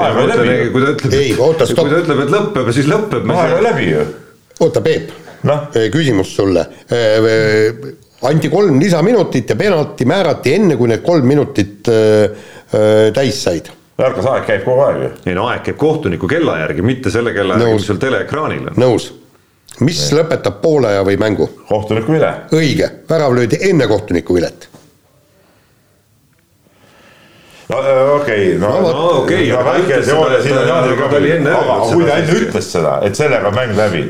aeg 0.00 0.18
on 0.22 0.32
läbi. 0.32 0.56
kui 0.74 0.82
ta 0.86 0.94
ütleb, 0.96 1.18
ei, 1.20 1.36
stopp. 1.36 1.76
kui 1.78 1.92
ta 1.92 2.02
ütleb, 2.02 2.24
et 2.24 2.34
lõpeb, 2.34 2.72
siis 2.74 2.90
lõpeb. 2.90 3.30
aeg 3.36 3.54
on 3.60 3.64
läbi 3.68 3.86
ju. 3.92 4.08
oota, 4.58 4.82
Peep 4.84 5.14
no., 5.46 5.60
küsimus 5.94 6.34
sulle. 6.34 6.66
anti 8.24 8.50
kolm 8.50 8.82
lisaminutit 8.82 9.54
ja 9.54 9.56
penalti 9.60 10.08
määrati 10.08 10.58
enne, 10.58 10.78
kui 10.80 10.90
need 10.90 11.06
kolm 11.06 11.26
minutit 11.30 11.90
täis 13.14 13.42
said 13.42 13.70
kas 13.94 14.26
aeg 14.26 14.48
käib 14.48 14.64
kogu 14.66 14.82
aeg 14.88 15.02
ju? 15.04 15.10
ei 15.30 15.34
no 15.38 15.46
aeg 15.46 15.62
käib 15.68 15.76
kohtuniku 15.78 16.26
kella 16.26 16.58
järgi, 16.64 16.82
mitte 16.82 17.12
selle 17.14 17.30
kella 17.36 17.60
järgi, 17.60 17.76
mis 17.78 17.86
sul 17.86 18.00
teleekraanil 18.02 18.72
on. 18.72 18.80
nõus 18.82 19.12
mis 19.80 20.00
nee. 20.06 20.20
lõpetab 20.20 20.60
poole 20.62 20.92
aja 20.92 21.02
või 21.06 21.18
mängu? 21.20 21.48
kohtuniku 21.68 22.14
vile. 22.14 22.30
õige, 22.54 22.90
värav 23.10 23.34
löödi 23.34 23.58
enne 23.70 23.88
kohtuniku 23.90 24.36
vilet. 24.36 24.68
no 27.68 27.78
äh, 27.80 28.02
okei 28.16 28.56
okay,, 28.56 28.58
no, 28.58 28.74
no 28.80 29.06
okei 29.22 29.50
okay,, 29.50 29.54
aga 29.56 29.78
väike 29.78 30.02
teooria 30.06 30.42
siin 30.42 30.58
on 30.58 30.68
veel, 30.68 31.48
aga 31.54 31.80
kui 31.92 32.04
ta 32.04 32.20
enne 32.20 32.42
ütles 32.42 32.70
seda, 32.76 32.98
et 33.06 33.18
sellega 33.18 33.50
on 33.50 33.58
mäng 33.58 33.74
läbi 33.78 34.04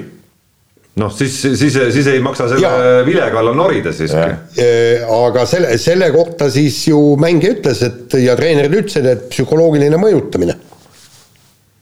noh, 1.01 1.11
siis, 1.15 1.41
siis, 1.59 1.79
siis 1.95 2.07
ei 2.11 2.21
maksa 2.23 2.49
selle 2.53 2.69
ja. 2.69 3.01
vile 3.07 3.27
kallal 3.35 3.57
norida 3.59 3.93
siiski. 3.95 4.21
Äh, 4.63 5.03
aga 5.11 5.47
selle, 5.49 5.75
selle 5.83 6.11
kohta 6.15 6.51
siis 6.53 6.77
ju 6.89 7.01
mängija 7.21 7.57
ütles, 7.57 7.83
et 7.87 8.15
ja 8.23 8.37
treenerid 8.39 8.79
ütlesid, 8.85 9.09
et 9.11 9.27
psühholoogiline 9.33 9.99
mõjutamine. 10.01 10.59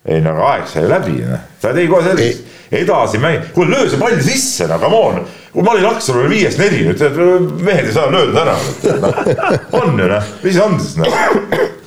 Ei 0.08 0.22
no 0.22 0.34
aga 0.34 0.48
aeg 0.54 0.66
sai 0.70 0.88
läbi, 0.90 1.20
noh, 1.26 1.44
ta 1.62 1.74
tegi 1.74 1.90
kohe 1.90 2.08
sellist 2.08 2.48
edasi 2.72 3.18
mäng, 3.18 3.44
kuule 3.54 3.76
löö 3.76 3.90
see 3.90 4.00
pall 4.00 4.20
sisse, 4.24 4.66
no 4.66 4.78
come 4.80 4.96
on. 4.96 5.20
kui 5.52 5.62
ma 5.62 5.74
olin 5.74 5.90
Aksalul 5.90 6.30
viies 6.32 6.56
neli, 6.58 6.86
nüüd 6.88 7.60
mehed 7.60 7.90
ei 7.90 7.92
saa 7.92 8.08
löödud 8.10 8.38
ära. 8.40 8.54
on 9.82 10.00
ju 10.00 10.08
noh, 10.08 10.32
mis 10.42 10.58
on 10.64 10.78
siis 10.80 10.96
noh. 10.96 11.20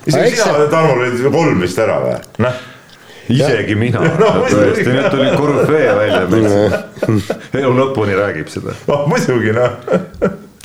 isegi 0.05 0.38
sina, 0.38 0.68
Tarmo, 0.70 0.95
lõid 1.01 1.26
kolm 1.34 1.66
vist 1.66 1.82
ära 1.82 1.99
või, 2.03 2.16
noh 2.45 2.63
isegi 3.26 3.74
ja. 3.74 3.78
mina 3.82 4.01
no,, 4.22 4.32
tõesti, 4.45 4.86
nüüd 4.86 5.07
tuli 5.09 5.30
korüfee 5.34 5.93
välja, 5.97 6.24
elu 7.57 7.72
lõpuni 7.80 8.18
räägib 8.20 8.51
seda. 8.53 8.76
noh, 8.86 9.07
muidugi 9.09 9.55
noh. 9.55 9.80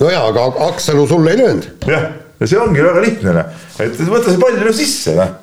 no 0.00 0.10
jaa, 0.12 0.26
aga 0.28 0.50
Aksalu 0.68 1.06
sulle 1.08 1.32
ei 1.32 1.40
löönud. 1.40 1.70
jah, 1.88 2.10
ja 2.36 2.50
see 2.52 2.60
ongi 2.60 2.84
väga 2.84 3.06
lihtne 3.06 3.38
noh, 3.40 3.62
et 3.80 4.02
võta 4.04 4.28
see 4.28 4.42
pall 4.42 4.60
löö 4.60 4.76
sisse 4.76 5.16
noh 5.16 5.38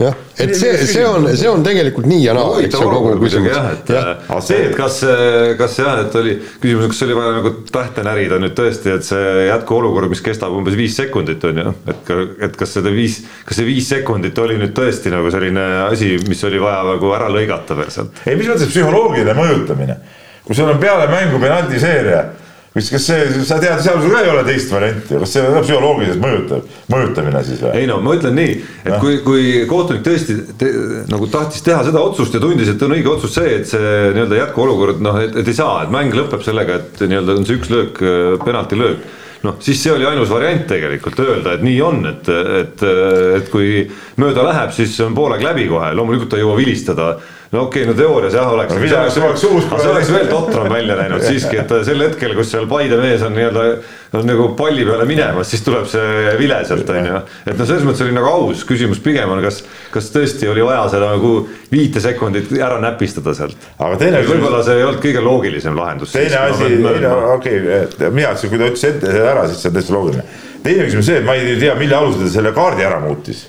jah, 0.00 0.16
et 0.38 0.52
see, 0.56 0.72
see 0.86 1.04
on, 1.08 1.24
see 1.36 1.48
on 1.48 1.62
tegelikult 1.64 2.06
nii 2.10 2.20
ja 2.26 2.34
naa, 2.36 2.58
eks 2.60 2.76
ju 2.76 2.88
kogu 2.90 3.14
küsimus. 3.22 3.48
jah, 3.48 3.68
et 3.72 3.92
ja. 3.94 4.02
Äh, 4.20 4.42
see, 4.44 4.58
et 4.68 4.76
kas, 4.76 4.98
kas 5.60 5.78
jah, 5.80 6.00
et 6.04 6.18
oli 6.20 6.36
küsimus, 6.62 6.90
kas 6.92 7.02
oli 7.06 7.16
vaja 7.16 7.34
nagu 7.38 7.52
tähte 7.72 8.04
närida 8.06 8.40
nüüd 8.42 8.56
tõesti, 8.58 8.92
et 8.92 9.08
see 9.08 9.46
jätkuolukord, 9.48 10.12
mis 10.12 10.22
kestab 10.24 10.56
umbes 10.56 10.76
viis 10.78 10.96
sekundit 10.98 11.44
on 11.48 11.62
ju, 11.62 11.74
et, 11.92 12.14
et 12.48 12.58
kas 12.60 12.76
seda 12.78 12.92
viis, 12.94 13.22
kas 13.48 13.60
see 13.60 13.68
viis 13.68 13.88
sekundit 13.92 14.38
oli 14.44 14.58
nüüd 14.60 14.76
tõesti 14.76 15.12
nagu 15.14 15.32
selline 15.32 15.66
asi, 15.86 16.14
mis 16.28 16.44
oli 16.48 16.60
vaja 16.62 16.84
nagu 16.92 17.12
ära 17.16 17.30
lõigata 17.32 17.78
veel 17.78 17.92
sealt. 17.94 18.24
ei, 18.26 18.36
mis 18.36 18.50
mõttes 18.52 18.72
psühholoogiline 18.72 19.36
mõjutamine, 19.38 20.00
kui 20.46 20.58
sul 20.58 20.68
on 20.70 20.82
peale 20.82 21.08
mängu 21.12 21.40
penaldiseeria 21.42 22.26
kas, 22.76 22.90
kas 22.92 23.06
see, 23.08 23.42
sa 23.48 23.58
tead, 23.62 23.80
seal 23.84 24.00
sul 24.02 24.12
ka 24.12 24.22
ei 24.22 24.30
ole 24.32 24.44
teist 24.46 24.72
varianti, 24.74 25.16
kas 25.22 25.32
see 25.32 25.44
on 25.48 25.58
psühholoogiliselt 25.64 26.22
mõjutab, 26.22 26.70
mõjutamine 26.92 27.42
siis 27.46 27.62
või? 27.64 27.74
ei 27.80 27.88
no 27.88 27.98
ma 28.04 28.16
ütlen 28.18 28.36
nii, 28.36 28.56
et 28.84 28.92
no. 28.92 29.00
kui, 29.02 29.18
kui 29.24 29.46
kohtunik 29.70 30.04
tõesti 30.06 30.38
te, 30.60 30.70
nagu 31.10 31.28
tahtis 31.32 31.64
teha 31.66 31.82
seda 31.88 32.02
otsust 32.04 32.36
ja 32.36 32.42
tundis, 32.42 32.70
et 32.72 32.82
on 32.84 32.96
õige 32.98 33.12
otsus 33.14 33.36
see, 33.38 33.60
et 33.60 33.70
see 33.70 33.92
nii-öelda 34.16 34.42
jätkuolukord 34.42 35.00
noh, 35.04 35.20
et, 35.24 35.40
ei 35.40 35.56
saa, 35.56 35.86
et 35.86 35.94
mäng 35.94 36.16
lõpeb 36.16 36.44
sellega, 36.44 36.82
et 36.82 37.06
nii-öelda 37.06 37.38
on 37.40 37.48
see 37.48 37.60
üks 37.60 37.72
löök, 37.72 38.02
penaltilöök 38.44 39.06
noh, 39.46 39.56
siis 39.62 39.80
see 39.82 39.92
oli 39.94 40.06
ainus 40.08 40.30
variant 40.32 40.66
tegelikult 40.68 41.20
öelda, 41.22 41.56
et 41.56 41.64
nii 41.64 41.80
on, 41.84 42.02
et, 42.10 42.28
et, 42.60 42.84
et 43.38 43.50
kui 43.52 43.86
mööda 44.20 44.44
läheb, 44.50 44.72
siis 44.76 44.96
on 45.04 45.16
poolega 45.16 45.52
läbi 45.52 45.68
kohe, 45.70 45.92
loomulikult 45.96 46.32
ta 46.32 46.40
ei 46.40 46.44
jõua 46.44 46.58
vilistada 46.60 47.10
no 47.52 47.66
okei 47.66 47.82
okay,, 47.82 47.92
no 47.92 47.98
teoorias 47.98 48.34
jah 48.34 48.48
oleks 48.52 48.74
no,. 48.74 48.80
see 48.80 48.98
oleks, 48.98 49.18
oleks 49.18 49.44
uus. 49.44 49.68
see 49.70 49.92
oleks 49.92 50.12
veel 50.14 50.26
totram 50.30 50.72
välja 50.72 50.96
näinud 50.98 51.22
siiski, 51.22 51.60
et 51.62 51.74
sel 51.86 52.02
hetkel, 52.02 52.34
kus 52.38 52.50
seal 52.54 52.66
Paide 52.70 52.98
mees 53.00 53.22
on 53.26 53.36
nii-öelda 53.36 53.66
on 54.16 54.26
nagu 54.26 54.48
palli 54.58 54.84
peale 54.86 55.04
minemas, 55.08 55.50
siis 55.50 55.62
tuleb 55.66 55.86
see 55.90 56.34
vile 56.40 56.58
sealt 56.66 56.90
on 56.92 57.08
ju. 57.10 57.22
et 57.46 57.58
noh, 57.58 57.68
selles 57.68 57.86
mõttes 57.86 58.04
oli 58.06 58.14
nagu 58.16 58.30
aus, 58.30 58.64
küsimus 58.68 59.00
pigem 59.04 59.32
on, 59.34 59.42
kas, 59.44 59.62
kas 59.94 60.10
tõesti 60.14 60.50
oli 60.50 60.64
vaja 60.66 60.86
seda 60.94 61.10
nagu 61.14 61.32
viite 61.72 62.02
sekundit 62.02 62.52
ära 62.56 62.78
näpistada 62.82 63.34
sealt. 63.36 63.68
aga 63.78 63.98
teine. 64.00 64.22
võib-olla 64.28 64.62
see 64.66 64.78
ei 64.80 64.86
olnud 64.86 65.02
kõige 65.04 65.24
loogilisem 65.24 65.76
lahendus. 65.78 66.14
teine 66.16 66.44
asi, 66.46 66.70
okei, 67.36 67.60
mina 68.10 68.32
ütlesin, 68.32 68.52
kui 68.52 68.62
ta 68.62 68.70
ütles 68.70 68.88
ette 68.90 69.18
ära, 69.20 69.46
siis 69.50 69.62
see 69.62 69.72
on 69.72 69.76
täiesti 69.78 69.96
loogiline. 69.96 70.24
teine 70.62 70.88
küsimus 70.88 71.10
see, 71.10 71.20
et 71.20 71.28
ma 71.28 71.36
ei 71.38 71.58
tea, 71.60 71.76
mille 71.78 71.98
alusel 71.98 72.26
ta 72.26 72.32
selle 72.38 72.54
kaardi 72.56 72.86
ära 72.86 73.02
muutis 73.02 73.46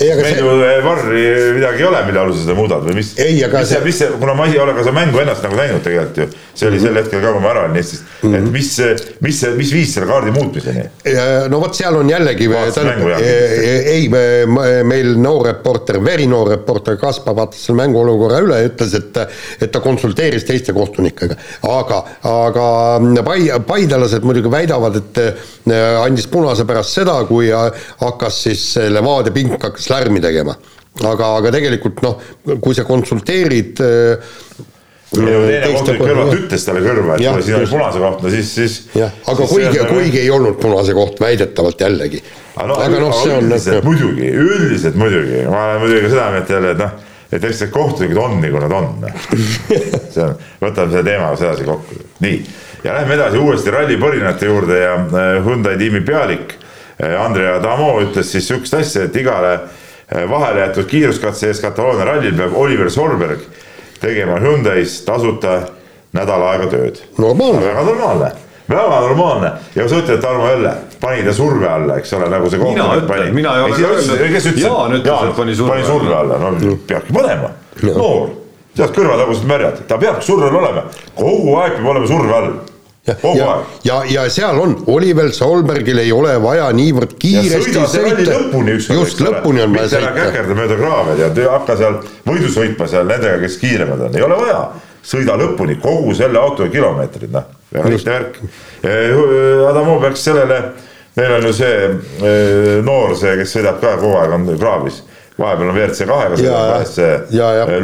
meil 0.00 0.38
ju 0.38 0.56
see... 0.60 0.80
varri 0.84 1.24
midagi 1.56 1.82
ei 1.82 1.88
ole, 1.88 2.02
mille 2.06 2.20
alusel 2.20 2.42
seda 2.44 2.56
muudad 2.58 2.84
või 2.86 2.98
mis? 2.98 3.12
ei, 3.22 3.38
aga 3.46 3.62
mis 3.62 3.72
see, 3.72 3.82
mis 3.84 4.00
see, 4.02 4.10
kuna 4.20 4.34
ma 4.36 4.46
ei 4.50 4.58
ole 4.60 4.74
ka 4.76 4.84
seda 4.84 4.94
mängu 4.96 5.22
ennast 5.22 5.44
nagu 5.46 5.58
näinud 5.58 5.84
tegelikult 5.84 6.20
ju, 6.20 6.26
see 6.52 6.68
oli 6.68 6.78
mm 6.78 6.82
-hmm. 6.82 6.88
sel 6.88 7.00
hetkel 7.00 7.22
ka, 7.24 7.32
kui 7.32 7.44
ma 7.44 7.50
ära 7.52 7.64
olin 7.64 7.76
Eestist 7.80 8.02
mm, 8.02 8.34
-hmm. 8.34 8.36
et 8.36 8.52
mis, 8.52 8.70
mis, 9.20 9.42
mis 9.56 9.72
viis 9.72 9.94
selle 9.94 10.08
kaardi 10.10 10.34
muutmiseni? 10.36 10.84
no 11.48 11.60
vot, 11.60 11.74
seal 11.74 11.96
on 11.96 12.10
jällegi, 12.10 12.48
ei, 13.94 14.08
meil 14.84 15.14
noor 15.20 15.46
reporter, 15.46 16.00
verinoor 16.04 16.48
reporter 16.48 16.96
Kaspar 16.96 17.36
vaatas 17.36 17.66
selle 17.66 17.80
mänguolukorra 17.82 18.42
üle 18.44 18.60
ja 18.60 18.70
ütles, 18.70 18.94
et 18.94 19.16
et 19.60 19.72
ta 19.72 19.80
konsulteeris 19.80 20.44
teiste 20.44 20.72
kohtunikega, 20.76 21.36
aga, 21.62 22.02
aga 22.22 22.66
pai-, 23.24 23.50
paidalased 23.66 24.26
muidugi 24.26 24.50
väidavad, 24.50 24.96
et 24.96 25.20
andis 26.02 26.26
punase 26.30 26.66
pärast 26.68 26.98
seda, 26.98 27.16
kui 27.28 27.48
hakkas 27.50 28.42
siis 28.46 28.64
Levadia 28.90 29.32
pink 29.32 29.56
hakkas 29.62 29.85
hakkas 29.86 29.94
lärmi 29.94 30.20
tegema. 30.20 30.56
aga, 31.04 31.36
aga 31.36 31.50
tegelikult 31.52 32.00
noh, 32.02 32.16
kui 32.62 32.74
sa 32.74 32.86
konsulteerid 32.88 33.80
äh, 33.84 34.30
teine 35.12 35.58
kohtunik 35.74 36.00
kõrvalt 36.00 36.36
ütles 36.38 36.64
talle 36.64 36.80
kõrva, 36.80 37.18
et 37.18 37.26
kuule, 37.26 37.42
siin 37.44 37.58
oli 37.58 37.68
punase 37.68 38.00
koht, 38.00 38.22
no 38.24 38.30
siis, 38.32 38.52
siis. 38.54 38.76
jah, 38.96 39.12
aga 39.28 39.48
kuigi, 39.50 39.82
kuigi 39.90 40.22
ei 40.22 40.30
olnud 40.32 40.56
punase 40.60 40.96
koht 40.96 41.20
väidetavalt 41.20 41.84
jällegi. 41.84 42.22
No, 42.56 42.78
aga 42.80 43.02
noh, 43.02 43.12
see 43.20 43.36
on. 43.36 43.44
üldiselt 43.44 43.84
muidugi, 43.84 44.32
üldiselt 44.32 44.96
muidugi, 44.96 45.44
ma 45.52 45.62
olen 45.66 45.84
muidugi 45.84 46.10
seda 46.14 46.30
meelt 46.32 46.56
jälle, 46.56 46.72
et 46.72 46.80
noh, 46.80 46.96
et 47.36 47.44
eks 47.44 47.64
need 47.66 47.74
kohtunikud 47.76 48.22
on 48.24 48.38
nii, 48.40 48.54
kui 48.56 48.64
nad 48.64 48.76
on. 48.80 48.92
Noh. 49.04 49.24
see 50.16 50.24
on, 50.24 50.36
võtame 50.64 50.96
selle 50.96 51.04
teema 51.10 51.32
sedasi 51.36 51.68
kokku, 51.68 52.00
nii. 52.24 52.40
ja 52.88 52.96
lähme 52.96 53.20
edasi 53.20 53.44
uuesti 53.44 53.76
rallipõrinate 53.76 54.48
juurde 54.48 54.80
ja 54.80 54.96
äh, 55.04 55.34
Hyundai 55.44 55.76
tiimi 55.76 56.00
pealik 56.08 56.56
Andrea 57.04 57.58
Damo 57.62 58.00
ütles 58.00 58.30
siis 58.32 58.48
sihukest 58.48 58.74
asja, 58.74 59.04
et 59.04 59.16
igale 59.16 59.52
eh, 59.54 60.24
vahele 60.30 60.60
jäetud 60.64 60.86
kiiruskatse 60.88 61.50
eest 61.50 61.62
Kataloonia 61.62 62.04
rallil 62.08 62.36
peab 62.38 62.56
Oliver 62.56 62.90
Solberg 62.90 63.40
tegema 64.00 64.40
Hyundai's 64.40 65.00
tasuta 65.04 65.60
nädal 66.16 66.42
aega 66.50 66.66
tööd. 66.72 67.00
normaalne. 67.18 67.60
väga 67.66 67.82
normaalne, 67.84 68.30
väga 68.68 69.00
normaalne. 69.00 69.50
Ja 69.74 69.82
kui 69.84 69.90
sa 69.92 70.00
ütled, 70.00 70.20
Tarmo 70.22 70.48
jälle, 70.48 70.72
pani 71.00 71.24
ta 71.24 71.32
surve 71.32 71.68
alla, 71.68 71.98
eks 72.00 72.12
ole, 72.16 72.28
nagu 72.32 72.50
see 72.50 72.60
Mina 72.60 72.70
kohtunik 72.70 73.02
ütlen, 73.02 73.08
pani. 73.08 73.32
mina 73.32 73.56
ei 73.56 73.62
ole 73.62 73.76
öelnud. 73.90 74.24
kes 74.32 74.46
ütles, 74.52 74.64
Jaan 74.64 74.96
ütles, 74.96 75.28
et 75.28 75.36
pani 75.36 75.56
surve 75.56 75.74
pani 75.74 75.86
surve 75.86 76.14
alla, 76.14 76.38
no 76.38 76.76
peabki 76.86 77.12
panema, 77.16 77.50
noor, 77.82 78.30
tead 78.76 78.96
kõrvatagused 78.96 79.48
märjad, 79.48 79.84
ta 79.88 80.00
peab 80.00 80.22
surve 80.24 80.48
all 80.48 80.60
olema, 80.62 80.86
kogu 81.18 81.58
aeg 81.60 81.76
peab 81.78 81.92
olema 81.94 82.10
surve 82.10 82.40
all, 82.40 82.50
ja, 83.06 83.14
ja 83.38 83.50
ja, 83.84 83.96
ja 84.10 84.24
seal 84.30 84.58
on, 84.60 84.72
Oliver 84.90 85.30
Solbergil 85.32 85.98
ei 86.02 86.12
ole 86.12 86.34
vaja 86.42 86.66
niivõrd 86.74 87.12
kiiresti 87.22 87.72
sõita 87.92 88.38
just 88.98 89.20
lõpuni 89.22 89.62
on 89.64 89.76
vaja 89.76 89.88
sõita. 89.92 90.12
käkerda 90.16 90.56
mööda 90.58 90.78
kraave 90.80 91.16
töö- 91.36 91.50
hakka 91.52 91.76
seal 91.76 91.98
võidu 92.26 92.50
sõitma 92.54 92.88
seal 92.90 93.06
nendega, 93.06 93.38
kes 93.44 93.58
kiiremad 93.62 94.00
on, 94.08 94.16
ei 94.18 94.22
ole 94.26 94.40
vaja. 94.42 94.60
sõida 95.06 95.36
lõpuni 95.38 95.78
kogu 95.82 96.14
selle 96.18 96.38
auto 96.38 96.66
kilomeetrid, 96.72 97.30
noh, 97.30 97.44
lihtne 97.86 98.12
värk. 98.16 98.40
Adamo 99.70 100.00
peaks 100.02 100.24
sellele, 100.26 100.60
neil 101.16 101.32
on 101.38 101.46
ju 101.46 101.52
see 101.54 101.76
eh, 101.86 102.82
noor, 102.84 103.14
see, 103.18 103.36
kes 103.38 103.54
sõidab 103.56 103.78
ka 103.80 103.96
kogu 104.00 104.16
aeg 104.18 104.34
on 104.34 104.48
kraavis, 104.58 105.02
vahepeal 105.38 105.70
on 105.70 105.76
WRC 105.78 106.08
kahega 106.10 106.36
sõidab 106.40 106.90
see 106.90 107.12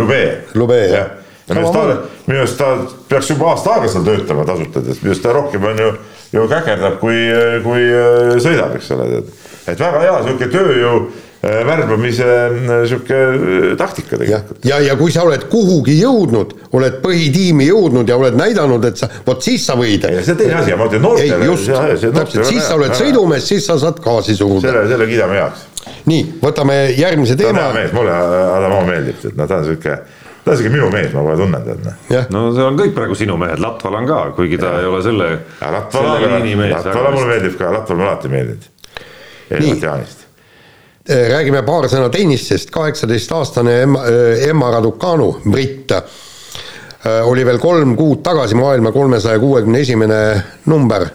Lube. 0.02 0.22
Lube, 0.58 0.80
jah. 0.90 1.10
Ja 1.52 1.60
minu 1.60 1.68
arust 1.68 1.78
ta, 1.78 2.20
minu 2.26 2.42
arust 2.42 2.58
ta 2.58 2.70
peaks 3.08 3.32
juba 3.32 3.52
aasta 3.52 3.76
aega 3.76 3.90
seal 3.92 4.06
töötama 4.06 4.46
tasutades, 4.48 5.02
minu 5.02 5.12
arust 5.12 5.26
ta 5.26 5.34
rohkem 5.36 5.66
on 5.72 5.82
ju, 5.84 5.90
ju 6.32 6.46
käkerdab, 6.52 7.00
kui, 7.02 7.18
kui 7.66 7.82
äh, 7.88 8.38
sõidab, 8.42 8.78
eks 8.78 8.94
ole, 8.96 9.10
tead. 9.16 9.36
et 9.74 9.84
väga 9.84 10.06
hea 10.06 10.16
sihuke 10.26 10.48
tööjõu 10.52 10.94
äh, 11.02 11.60
värbamise 11.66 12.28
äh, 12.28 12.72
sihuke 12.88 13.18
äh, 13.18 13.76
taktika 13.78 14.18
tegelikult., 14.20 14.62
ja, 14.68 14.78
ja 14.82 14.96
kui 14.98 15.12
sa 15.14 15.24
oled 15.26 15.48
kuhugi 15.50 15.98
jõudnud, 16.00 16.54
oled 16.78 17.00
põhitiimi 17.04 17.66
jõudnud 17.68 18.08
ja 18.08 18.16
oled 18.20 18.38
näidanud, 18.38 18.86
et 18.88 19.02
sa, 19.02 19.10
vot 19.26 19.42
siis 19.42 19.66
sa 19.66 19.76
võid. 19.78 20.06
see 20.22 20.34
on 20.34 20.40
teine 20.40 20.56
asi, 20.60 20.76
ma 20.78 20.88
ütlen 20.88 21.04
noortele. 21.04 21.50
just, 21.50 21.68
täpselt, 21.68 22.46
siis 22.48 22.64
sa 22.64 22.78
oled. 22.78 22.96
sõidumees, 22.98 23.46
siis 23.54 23.66
sa 23.66 23.78
saad 23.82 24.00
gaasi 24.04 24.38
suruda. 24.38 24.68
selle, 24.68 24.86
selle 24.94 25.10
kiidame 25.10 25.38
heaks. 25.40 25.68
nii, 26.06 26.26
võtame 26.42 26.78
järgmise 26.96 27.36
ta 27.36 27.48
on 27.50 27.54
teema 27.54 27.68
hea. 27.68 27.78
mees, 27.80 27.94
mulle 27.96 28.18
Adamo 28.56 28.82
meeldib, 28.86 29.24
et 29.30 29.38
noh, 29.38 29.50
ta 29.50 29.60
on 29.60 29.66
sihuke, 29.70 29.98
ta 30.44 30.50
on 30.50 30.56
sihuke 30.58 30.72
minu 30.74 30.88
mees, 30.90 31.12
ma 31.14 31.22
kohe 31.22 31.36
tunnen 31.38 31.62
tead 31.66 31.84
noh. 31.86 32.26
no 32.34 32.42
see 32.54 32.64
on 32.66 32.78
kõik 32.78 32.96
praegu 32.96 33.16
sinu 33.18 33.36
mehed, 33.40 33.62
Latval 33.62 34.00
on 34.00 34.08
ka, 34.08 34.18
kuigi 34.36 34.58
ta 34.60 34.74
ei 34.80 34.88
ole 34.90 35.02
selle, 35.04 35.28
Latvala. 35.60 36.16
Latvala 36.72 37.14
mulle 37.14 37.30
meeldib 37.30 37.56
ka, 37.60 37.70
Latval 37.74 38.00
mulle 38.00 38.10
alati 38.10 38.32
meeldinud. 38.32 38.68
erinevalt 39.50 39.86
Jaanist. 39.88 40.26
Eh, 41.02 41.24
räägime 41.30 41.64
paar 41.66 41.88
sõna 41.90 42.10
tennistest, 42.14 42.70
kaheksateistaastane 42.74 43.80
Emma, 43.82 44.04
Emma 44.50 44.70
Raducanu, 44.70 45.32
britt, 45.50 45.94
oli 47.26 47.42
veel 47.42 47.58
kolm 47.58 47.96
kuud 47.98 48.20
tagasi 48.22 48.54
maailma 48.54 48.92
kolmesaja 48.94 49.40
kuuekümne 49.42 49.80
esimene 49.82 50.20
number, 50.70 51.08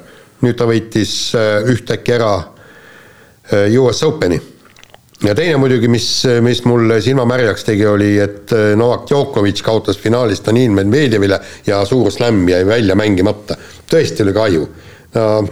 nüüd 0.43 0.59
ta 0.59 0.67
võitis 0.67 1.13
ühtäkki 1.71 2.15
ära 2.17 2.33
US 3.79 4.03
Openi 4.03 4.41
ja 5.25 5.35
teine 5.35 5.57
muidugi, 5.57 5.87
mis, 5.89 6.07
mis 6.45 6.63
mulle 6.65 6.99
silmamärjaks 7.01 7.65
tegi, 7.65 7.85
oli, 7.89 8.11
et 8.21 8.53
eh, 8.53 8.73
Novak 8.77 9.07
Djokovic 9.09 9.61
kaotas 9.65 9.97
finaalis 10.01 10.43
Danil 10.45 10.73
Medvedjevile 10.77 11.39
ja 11.67 11.83
suur 11.85 12.11
slämm 12.13 12.49
jäi 12.49 12.65
välja 12.65 12.95
mängimata. 12.95 13.57
tõesti 13.89 14.23
oli 14.23 14.33
kahju 14.33 14.67
no,. 15.15 15.47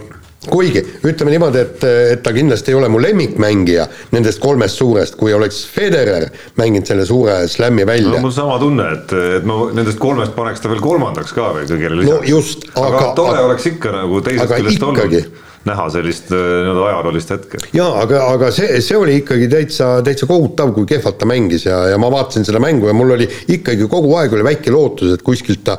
kuigi 0.46 0.78
ütleme 1.02 1.32
niimoodi, 1.32 1.58
et, 1.58 1.84
et 2.12 2.20
ta 2.22 2.30
kindlasti 2.32 2.70
ei 2.70 2.76
ole 2.78 2.88
mu 2.92 3.00
lemmikmängija 3.02 3.86
nendest 4.12 4.38
kolmest 4.38 4.78
suurest, 4.78 5.16
kui 5.18 5.34
oleks 5.34 5.64
Federer 5.66 6.28
mänginud 6.60 6.86
selle 6.86 7.06
suure 7.08 7.48
slämmi 7.50 7.82
no 7.82 7.90
välja 7.90 8.20
mul 8.22 8.34
sama 8.36 8.60
tunne, 8.62 8.86
et, 8.92 9.16
et 9.40 9.48
ma 9.48 9.64
nendest 9.74 9.98
kolmest 9.98 10.36
paneks 10.36 10.62
ta 10.62 10.70
veel 10.70 10.84
kolmandaks 10.84 11.34
ka 11.34 11.50
veel 11.56 11.66
kõigele 11.72 11.98
no 11.98 12.20
lisaks. 12.20 12.30
just, 12.30 12.68
aga, 12.76 12.86
aga, 12.92 13.10
tore 13.18 13.34
aga 13.34 13.50
oleks 13.50 13.66
ikka 13.72 13.96
nagu 13.96 14.22
teisest 14.28 14.54
küljest 14.54 14.88
olnud 14.92 15.44
näha 15.66 15.86
sellist 15.92 16.30
äh, 16.34 16.40
nii-öelda 16.64 16.84
ajaloolist 16.88 17.32
hetke. 17.34 17.60
jaa, 17.76 17.88
aga, 18.02 18.22
aga 18.34 18.50
see, 18.54 18.80
see 18.84 18.98
oli 18.98 19.18
ikkagi 19.20 19.48
täitsa, 19.52 19.90
täitsa 20.06 20.28
kohutav, 20.30 20.72
kui 20.76 20.88
kehvalt 20.88 21.18
ta 21.20 21.28
mängis 21.28 21.66
ja, 21.66 21.80
ja 21.92 22.00
ma 22.02 22.10
vaatasin 22.12 22.46
seda 22.48 22.60
mängu 22.62 22.90
ja 22.90 22.94
mul 22.96 23.14
oli 23.16 23.28
ikkagi 23.56 23.88
kogu 23.90 24.14
aeg 24.20 24.36
oli 24.36 24.46
väike 24.46 24.74
lootus, 24.74 25.16
et 25.16 25.24
kuskilt 25.26 25.64
ta, 25.66 25.78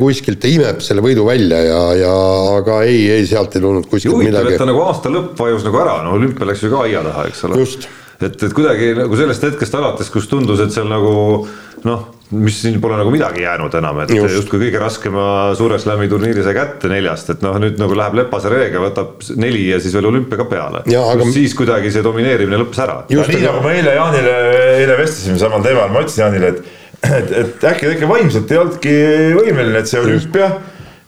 kuskilt 0.00 0.42
ta 0.42 0.50
imeb 0.50 0.84
selle 0.84 1.04
võidu 1.04 1.26
välja 1.28 1.62
ja, 1.66 1.80
ja 2.00 2.12
aga 2.58 2.82
ei, 2.88 3.02
ei 3.18 3.26
sealt 3.30 3.56
ei 3.56 3.64
tulnud 3.64 3.88
kuskilt 3.90 4.14
huvitav, 4.14 4.44
midagi 4.44 4.60
ta. 4.60 4.68
nagu 4.70 4.84
aasta 4.86 5.12
lõpp 5.12 5.34
vajus 5.40 5.66
nagu 5.66 5.82
ära, 5.82 5.98
no 6.06 6.14
olümpia 6.18 6.48
läks 6.50 6.64
ju 6.66 6.72
ka 6.72 6.86
aia 6.86 7.02
taha, 7.06 7.26
eks 7.30 7.44
ole. 7.48 7.66
Et, 8.20 8.34
et 8.36 8.52
kuidagi 8.52 8.92
nagu 8.98 9.16
sellest 9.16 9.44
hetkest 9.48 9.74
alates, 9.78 10.10
kus 10.12 10.26
tundus, 10.28 10.60
et 10.60 10.74
seal 10.74 10.90
nagu 10.90 11.12
noh, 11.88 12.08
mis 12.30 12.60
siin 12.62 12.76
pole 12.80 12.94
nagu 12.98 13.10
midagi 13.10 13.42
jäänud 13.42 13.74
enam, 13.74 14.00
et 14.04 14.10
Just. 14.14 14.34
justkui 14.36 14.60
kõige 14.62 14.78
raskema 14.82 15.24
suure 15.58 15.78
slam'i 15.82 16.06
turniiri 16.08 16.44
sai 16.46 16.54
kätte 16.54 16.90
neljast, 16.92 17.30
et 17.34 17.42
noh, 17.42 17.56
nüüd 17.62 17.78
nagu 17.80 17.96
läheb 17.98 18.14
Lepase 18.20 18.52
reega, 18.52 18.78
võtab 18.84 19.24
neli 19.40 19.64
ja 19.72 19.80
siis 19.82 19.94
veel 19.96 20.06
olümpia 20.12 20.38
ka 20.38 20.46
peale. 20.50 20.84
Aga- 20.86 21.26
siis 21.34 21.54
kuidagi 21.58 21.90
see 21.90 22.04
domineerimine 22.06 22.60
lõppes 22.62 22.82
ära. 22.84 23.00
Just, 23.10 23.32
nii 23.32 23.40
aga- 23.42 23.52
nagu 23.56 23.64
ma 23.66 23.72
eile 23.74 23.94
Jaanile, 23.98 24.36
eile 24.82 24.98
vestlesime 25.02 25.38
samal 25.42 25.64
teemal, 25.66 25.90
ma 25.90 26.04
ütlesin 26.04 26.22
Jaanile, 26.26 26.52
et, 26.54 26.62
et, 27.10 27.32
et 27.44 27.66
äkki 27.72 27.88
ta 27.88 27.96
ikka 27.98 28.08
vaimselt 28.14 28.52
ei 28.54 28.62
olnudki 28.62 28.94
võimeline, 29.40 29.82
et 29.82 29.90
see 29.90 30.00
olümpia, 30.04 30.52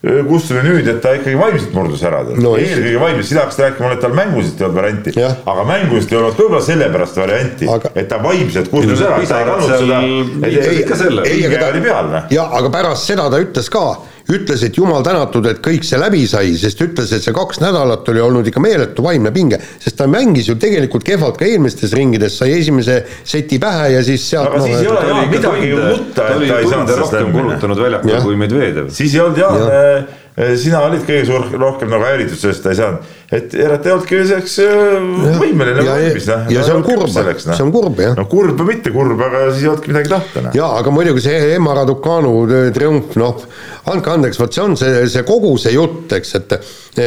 kus 0.03 0.49
tuli 0.49 0.63
nüüd, 0.67 0.89
et 0.91 0.99
ta 1.03 1.13
ikkagi 1.15 1.39
vaimselt 1.39 1.75
murdus 1.77 2.01
ära. 2.07 2.23
No 2.43 2.57
eelkõige 2.59 2.99
vaimselt, 2.99 3.29
sina 3.29 3.45
hakkasid 3.45 3.63
rääkima, 3.69 3.91
et 3.95 4.01
tal 4.03 4.17
mängusest 4.19 4.59
ei 4.59 4.67
olnud 4.67 4.79
varianti, 4.81 5.13
aga 5.53 5.67
mängusest 5.69 6.15
ei 6.15 6.19
olnud 6.19 6.41
võib-olla 6.41 6.63
sellepärast 6.67 7.21
varianti 7.23 7.69
Aga-, 7.71 7.93
et 7.95 8.09
ta 8.11 8.19
vaimselt 8.23 8.71
kurdus 8.73 8.99
Ei, 8.99 9.05
no 9.05 9.13
ära, 9.13 9.21
et 9.23 9.31
ta 9.31 9.39
ei 9.39 9.47
pisarad 9.47 9.53
kandnud 9.53 9.71
seal 9.71 9.85
seda, 9.85 10.01
viisid 10.43 10.81
ikka 10.81 10.99
selle. 11.05 11.27
ei, 11.29 11.45
pinge 11.45 11.61
aga 11.61 11.69
oli 11.71 11.85
peal, 11.87 12.11
noh. 12.17 12.27
ja 12.35 12.49
aga 12.59 12.73
pärast 12.75 13.13
seda 13.13 13.29
ta 13.31 13.41
ütles 13.45 13.71
ka, 13.77 13.85
ütles, 14.37 14.63
et 14.67 14.77
jumal 14.79 15.03
tänatud, 15.07 15.47
et 15.51 15.61
kõik 15.65 15.85
see 15.87 15.99
läbi 16.01 16.25
sai, 16.31 16.55
sest 16.59 16.81
ütles, 16.85 17.13
et 17.13 17.23
see 17.25 17.35
kaks 17.37 17.61
nädalat 17.63 18.09
oli 18.13 18.21
olnud 18.25 18.47
ikka 18.51 18.61
meeletu 18.65 19.05
vaimne 19.05 19.33
pinge, 19.35 19.59
sest 19.83 19.97
ta 19.99 20.07
mängis 20.11 20.49
ju 20.49 20.57
tegelikult 20.61 21.05
kehvalt 21.07 21.37
ka 21.41 21.45
eelmistes 21.49 21.93
ringides, 21.99 22.37
sai 22.39 22.53
esimese 22.59 23.03
seti 23.25 23.59
pähe 23.63 23.93
ja 23.97 24.03
siis 24.07 24.25
sealt 24.31 24.49
Aga 24.53 24.65
siis 24.67 24.81
ei 24.81 24.89
ole- 24.89 25.07
Jaa, 25.09 25.27
midagi 25.31 25.69
ju 25.69 25.77
tunde- 25.77 25.93
nutta, 25.97 26.15
ta 26.23 26.29
et 26.29 26.37
oli 26.37 26.49
ta 26.49 26.59
ei 26.59 26.67
saanud 26.73 26.97
rohkem 27.03 27.33
kulutanud 27.33 27.79
väljakul 27.87 28.23
kui 28.23 28.37
Medvedev. 28.37 28.91
siis 28.91 29.15
ei 29.15 29.21
olnud 29.21 29.39
Jaan, 29.39 30.07
sina 30.57 30.81
olid 30.87 31.03
kõige 31.05 31.27
suur, 31.29 31.45
rohkem 31.61 31.91
nagu 31.93 32.07
häiritud 32.07 32.39
sellest, 32.41 32.63
ta 32.65 32.73
ei 32.73 32.79
saanud, 32.79 33.11
et 33.37 33.53
järelikult 33.53 33.87
ei 33.89 33.93
olnudki 33.93 34.21
selleks 34.31 34.55
äh, 34.65 35.37
võimeline 35.43 35.85
Ja- 35.85 35.99
valmis, 35.99 36.29
noh. 36.31 36.47
ja 36.55 36.65
see 36.65 36.77
on 36.79 36.85
kurb. 36.87 37.13
See 37.43 37.59
on 37.67 37.73
kurb, 37.75 38.01
jah. 38.01 38.17
no 38.17 38.25
kurb 38.31 38.63
või 38.63 38.71
mitte 38.73 38.95
kurb, 38.95 39.21
aga 39.29 39.45
siis 39.51 39.67
ei 39.67 39.71
olnudki 39.75 39.93
midagi 39.93 40.13
tahta, 40.15 40.47
noh. 40.49 40.57
jaa, 40.57 40.73
aga 40.81 40.95
muidugi 40.97 41.27
see 41.27 41.53
Emma 41.59 41.77
Raducanu 41.83 42.33
triumf, 42.73 43.17
noh, 43.21 43.45
andke 43.93 44.15
andeks, 44.17 44.41
vot 44.41 44.57
see 44.57 44.65
on 44.65 44.77
see, 44.81 45.05
see 45.13 45.25
kogu 45.29 45.53
see 45.61 45.77
jutt, 45.77 46.17
eks, 46.17 46.37
et, 46.41 46.59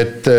et 0.04 0.34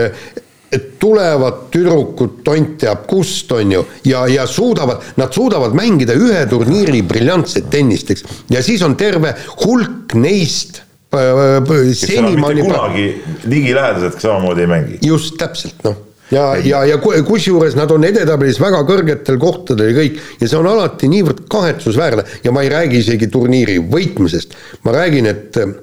et 0.77 0.87
tulevad 0.99 1.69
tüdrukud 1.71 2.41
tont 2.45 2.73
teab 2.83 3.05
kust, 3.07 3.53
on 3.55 3.71
ju, 3.71 3.85
ja, 4.11 4.25
ja 4.31 4.47
suudavad, 4.51 5.13
nad 5.17 5.33
suudavad 5.35 5.75
mängida 5.79 6.17
ühe 6.19 6.41
turniiri 6.51 7.05
briljantset 7.07 7.71
tennist, 7.71 8.11
eks, 8.11 8.27
ja 8.51 8.63
siis 8.67 8.83
on 8.87 8.97
terve 8.99 9.31
hulk 9.63 10.15
neist 10.19 10.83
äh, 11.15 11.57
äh, 11.59 11.95
senimaani 11.95 12.67
kunagi 12.67 13.07
ligilähedaselt 13.45 14.21
samamoodi 14.21 14.67
ei 14.67 14.71
mängi. 14.71 14.99
just 15.07 15.37
täpselt 15.39 15.85
noh, 15.87 15.97
ja, 16.31 16.57
ja, 16.65 16.85
ja 16.85 16.99
ku- 16.99 17.15
kusjuures 17.27 17.77
nad 17.79 17.91
on 17.95 18.05
edetabelis 18.05 18.61
väga 18.61 18.83
kõrgetel 18.89 19.39
kohtadel 19.43 19.93
ja 19.93 19.99
kõik 20.01 20.23
ja 20.41 20.49
see 20.49 20.59
on 20.59 20.71
alati 20.71 21.11
niivõrd 21.13 21.45
kahetsusväärne 21.53 22.25
ja 22.45 22.55
ma 22.55 22.65
ei 22.67 22.73
räägi 22.73 23.03
isegi 23.05 23.31
turniiri 23.33 23.79
võitmisest, 23.93 24.57
ma 24.85 24.97
räägin, 24.99 25.31
et 25.31 25.61
äh, 25.63 25.77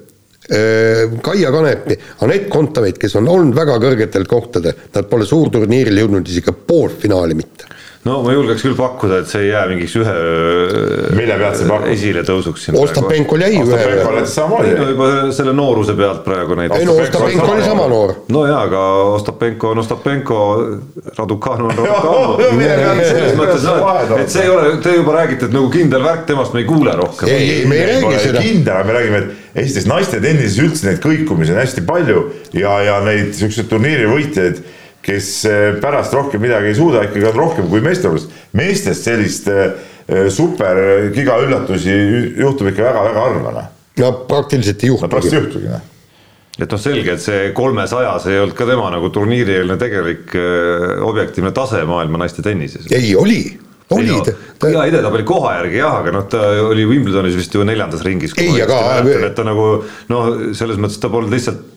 Kaia 1.24 1.52
Kanepi, 1.56 1.96
Anett 2.26 2.50
Kontaveit, 2.52 2.98
kes 3.00 3.16
on 3.16 3.30
olnud 3.32 3.56
väga 3.56 3.78
kõrgetel 3.80 4.28
kohtadel, 4.28 4.76
nad 4.92 5.08
pole 5.08 5.26
suurturniiril 5.26 6.02
jõudnud 6.04 6.28
isegi 6.28 6.52
poolfinaali 6.68 7.38
mitte. 7.40 7.70
No 8.08 8.20
ma 8.24 8.34
julgeks 8.36 8.64
küll 8.66 8.76
pakkuda, 8.78 9.22
et 9.24 9.32
see 9.32 9.46
ei 9.46 9.52
jää 9.54 9.64
mingiks 9.72 9.96
ühe 10.00 10.16
Mille 11.16 11.38
pealt 11.40 11.60
sa 11.60 11.68
pakud? 11.70 11.92
esiletõusuks 11.94 12.66
siin 12.68 12.78
Ostapenko 12.80 13.40
jäi 13.40 13.54
ühe 13.56 13.64
Ostapenko 13.64 14.16
läks 14.18 14.36
samamoodi 14.38 14.74
ei 14.74 14.80
no. 14.80 14.88
juba 14.92 15.10
selle 15.36 15.54
nooruse 15.56 15.96
pealt 16.00 16.24
praegu 16.26 16.58
ei 16.58 16.64
näiteks 16.64 16.88
no 16.90 16.98
Ostapenko 17.06 17.48
oli 17.48 17.64
oli 17.64 17.70
sama 17.70 17.88
noor. 17.92 18.16
no 18.36 18.44
jaa, 18.50 18.60
aga 18.68 18.82
Ostapenko 19.14 19.72
on 19.72 19.84
Ostapenko, 19.84 20.40
Raducanu 21.18 21.70
on 21.70 21.80
Raducanu 21.80 23.04
selles 23.14 23.38
mõttes 23.40 23.70
et 24.20 24.36
see 24.36 24.44
ei 24.44 24.52
ole, 24.52 24.76
te 24.84 24.98
juba 24.98 25.18
räägite, 25.22 25.48
et 25.48 25.56
nagu 25.56 25.72
kindel 25.74 26.04
värk 26.04 26.28
temast 26.30 26.56
me 26.56 26.64
ei 26.64 26.68
kuule 26.68 26.96
rohkem. 27.00 27.32
ei, 27.32 27.50
ei 27.62 27.66
me 27.72 27.80
ei 27.80 27.90
räägi 27.94 28.22
seda, 28.28 28.44
kindel, 28.44 28.84
me 28.88 28.98
räägime, 29.00 29.24
et 29.24 29.64
esiteks 29.64 29.88
naiste 29.90 30.22
tennises 30.24 30.60
üldse 30.64 30.90
neid 30.90 31.02
kõikumisi 31.04 31.56
on 31.56 31.62
hästi 31.62 31.86
palju 31.88 32.28
ja, 32.58 32.78
ja 32.84 33.00
neid 33.06 33.32
siukseid 33.38 33.72
turniiri 33.72 34.10
võitjaid, 34.12 34.64
kes 35.04 35.32
eh, 35.46 35.64
pärast 35.84 36.14
rohkem 36.16 36.42
midagi 36.44 36.72
ei 36.72 36.78
suuda, 36.78 37.04
ikkagi 37.08 37.28
on 37.30 37.40
rohkem 37.40 37.72
kui 37.72 37.82
meeste 37.84 38.10
hulgas. 38.10 38.30
meestest 38.56 39.10
sellist 39.10 39.50
eh, 39.52 40.30
super 40.34 40.80
giga 41.16 41.40
üllatusi 41.44 41.96
juhtub 42.40 42.72
ikka 42.72 42.88
väga-väga 42.90 43.26
harva, 43.26 43.56
noh. 43.58 43.74
no 44.04 44.14
praktiliselt 44.30 44.86
ei 44.86 44.94
no 44.94 45.10
pärast 45.10 45.28
juhtugi. 45.28 45.42
ei 45.42 45.50
juhtugi, 45.50 45.74
noh. 45.74 46.56
et 46.60 46.76
noh, 46.76 46.84
selge, 46.86 47.18
et 47.18 47.26
see 47.26 47.52
kolmesajas 47.58 48.30
ei 48.32 48.40
olnud 48.44 48.56
ka 48.58 48.70
tema 48.70 48.88
nagu 48.94 49.12
turniirieelne 49.14 49.78
tegelik 49.82 50.38
objektiivne 51.04 51.52
tase 51.56 51.84
maailma 51.90 52.24
naiste 52.24 52.46
tennises. 52.46 52.88
ei, 52.92 53.12
oli, 53.20 53.42
oli 53.92 54.16
ta, 54.24 54.38
ta, 54.60 54.72
ja 54.72 54.88
edetabeli 54.88 55.28
koha 55.28 55.58
järgi 55.60 55.82
jah, 55.82 56.00
aga 56.00 56.16
noh, 56.16 56.28
ta 56.32 56.48
oli 56.70 56.88
Wimbledonis 56.88 57.36
vist 57.38 57.54
ju 57.56 57.68
neljandas 57.68 58.08
ringis. 58.08 58.36
Ei, 58.40 58.56
aga- 58.64 59.04
et 59.04 59.36
ta 59.36 59.44
nagu 59.48 59.70
noh, 60.12 60.34
selles 60.56 60.80
mõttes 60.80 61.02
ta 61.04 61.12
polnud 61.12 61.34
lihtsalt 61.34 61.73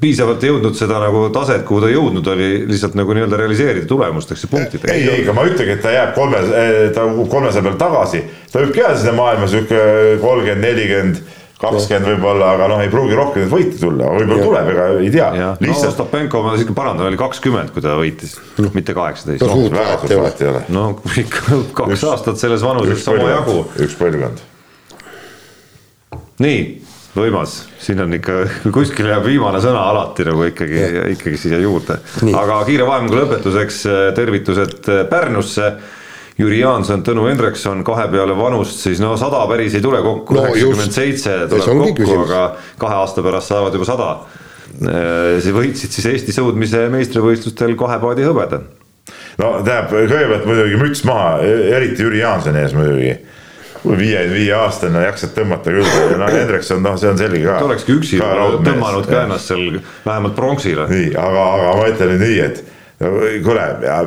piisavalt 0.00 0.44
ei 0.44 0.50
jõudnud 0.50 0.76
seda 0.76 0.98
nagu 1.02 1.26
taset, 1.34 1.62
kuhu 1.68 1.84
ta 1.84 1.90
jõudnud 1.92 2.26
oli, 2.32 2.50
lihtsalt 2.68 2.96
nagu 2.98 3.16
nii-öelda 3.16 3.38
realiseerida 3.40 3.88
tulemusteks 3.88 4.44
ja 4.44 4.50
punktidega. 4.52 4.92
ei, 4.92 5.08
ei, 5.08 5.22
aga 5.24 5.36
ma 5.36 5.46
ütlegi, 5.48 5.76
et 5.76 5.82
ta 5.84 5.94
jääb 5.94 6.12
kolme, 6.16 6.42
ta 6.94 7.06
kolmesaja 7.32 7.64
peal 7.68 7.80
tagasi, 7.80 8.22
ta 8.52 8.62
võib 8.62 8.76
ka 8.76 8.92
sinna 8.98 9.16
maailma 9.16 9.48
sihuke 9.50 9.80
kolmkümmend, 10.22 10.64
nelikümmend 10.66 11.24
kakskümmend 11.60 12.10
võib-olla, 12.10 12.50
aga 12.56 12.66
noh, 12.68 12.80
ei 12.84 12.90
pruugi 12.92 13.16
rohkem 13.16 13.46
neid 13.46 13.52
võite 13.52 13.78
tulla, 13.80 14.10
võib-olla 14.12 14.44
tuleb, 14.44 14.66
ega 14.74 14.88
ei 15.00 15.12
tea. 15.14 15.28
lihtsalt 15.62 15.86
no, 15.86 15.92
Ostapenko, 15.92 16.42
ma 16.44 16.56
siiski 16.56 16.76
parandan, 16.76 17.08
oli 17.08 17.20
kakskümmend, 17.20 17.72
kui 17.72 17.84
ta 17.84 17.94
võitis, 17.96 18.34
mitte 18.74 18.96
kaheksateist. 18.96 19.44
no 19.46 19.62
väga 19.72 19.94
suurt 20.02 20.16
vahet 20.20 20.42
ei 20.44 20.50
ole. 20.50 20.60
no 20.76 20.84
ikka 21.24 21.60
kaks 21.78 21.94
üks, 21.96 22.04
aastat 22.10 22.42
selles 22.42 22.64
vanuses 22.66 23.08
omajagu. 23.08 23.62
üks 23.86 23.96
põlvkond. 23.96 24.44
nii, 26.44 26.60
võimas, 27.18 27.58
siin 27.82 28.00
on 28.04 28.14
ikka, 28.16 28.38
kuskil 28.74 29.08
jääb 29.10 29.26
viimane 29.26 29.60
sõna 29.64 29.82
alati 29.90 30.26
nagu 30.28 30.46
ikkagi, 30.48 30.82
ikkagi 31.16 31.40
siia 31.40 31.60
juurde. 31.62 31.98
aga 32.32 32.62
kiire 32.68 32.88
vahemängu 32.88 33.20
lõpetuseks 33.20 33.84
tervitused 34.16 34.90
Pärnusse. 35.10 35.76
Jüri 36.36 36.58
Jaanson, 36.60 37.00
Tõnu 37.00 37.22
Hendrikson 37.30 37.80
kahe 37.80 38.10
peale 38.12 38.34
vanust, 38.36 38.82
siis 38.84 38.98
no 39.00 39.14
sada 39.16 39.38
päris 39.48 39.72
ei 39.78 39.80
tule 39.80 40.02
kokku, 40.04 40.36
üheksakümmend 40.36 40.92
seitse 40.92 41.36
tuleb 41.48 41.78
kokku, 41.80 42.18
aga 42.26 42.40
kahe 42.76 42.98
aasta 42.98 43.24
pärast 43.24 43.54
saavad 43.54 43.78
juba 43.78 43.88
sada. 43.88 44.08
Äh, 44.76 45.38
siis 45.40 45.54
võitsid 45.56 45.96
siis 45.96 46.10
Eesti 46.10 46.34
sõudmise 46.36 46.82
meistrivõistlustel 46.92 47.72
kahe 47.80 47.96
paadi 48.02 48.26
hõbeda. 48.28 48.60
no 49.40 49.54
tähendab, 49.64 49.94
kõigepealt 49.94 50.44
muidugi 50.50 50.82
müts 50.82 51.04
maha, 51.08 51.38
eriti 51.78 52.04
Jüri 52.04 52.20
Jaansoni 52.20 52.60
ees 52.66 52.76
muidugi 52.76 53.16
viie 53.94 54.52
aastane 54.56 55.04
jaksad 55.06 55.34
tõmmata 55.36 55.74
küll, 55.74 55.90
no 56.18 56.30
Hendrikson, 56.32 56.82
noh, 56.84 56.96
see 57.00 57.10
on 57.12 57.20
selge 57.20 57.42
ka. 57.44 57.60
ta 57.60 57.68
olekski 57.70 57.96
üksi 57.96 58.20
tõmmanud 58.20 59.08
ka 59.08 59.24
ennast 59.24 59.52
seal 59.52 59.80
vähemalt 60.06 60.36
pronksile. 60.38 60.88
nii, 60.90 61.12
aga, 61.20 61.46
aga 61.58 61.76
ma 61.80 61.88
ütlen 61.92 62.14
nüüd 62.14 62.24
nii, 62.26 62.40
et 62.46 62.64
kuule, 63.44 63.64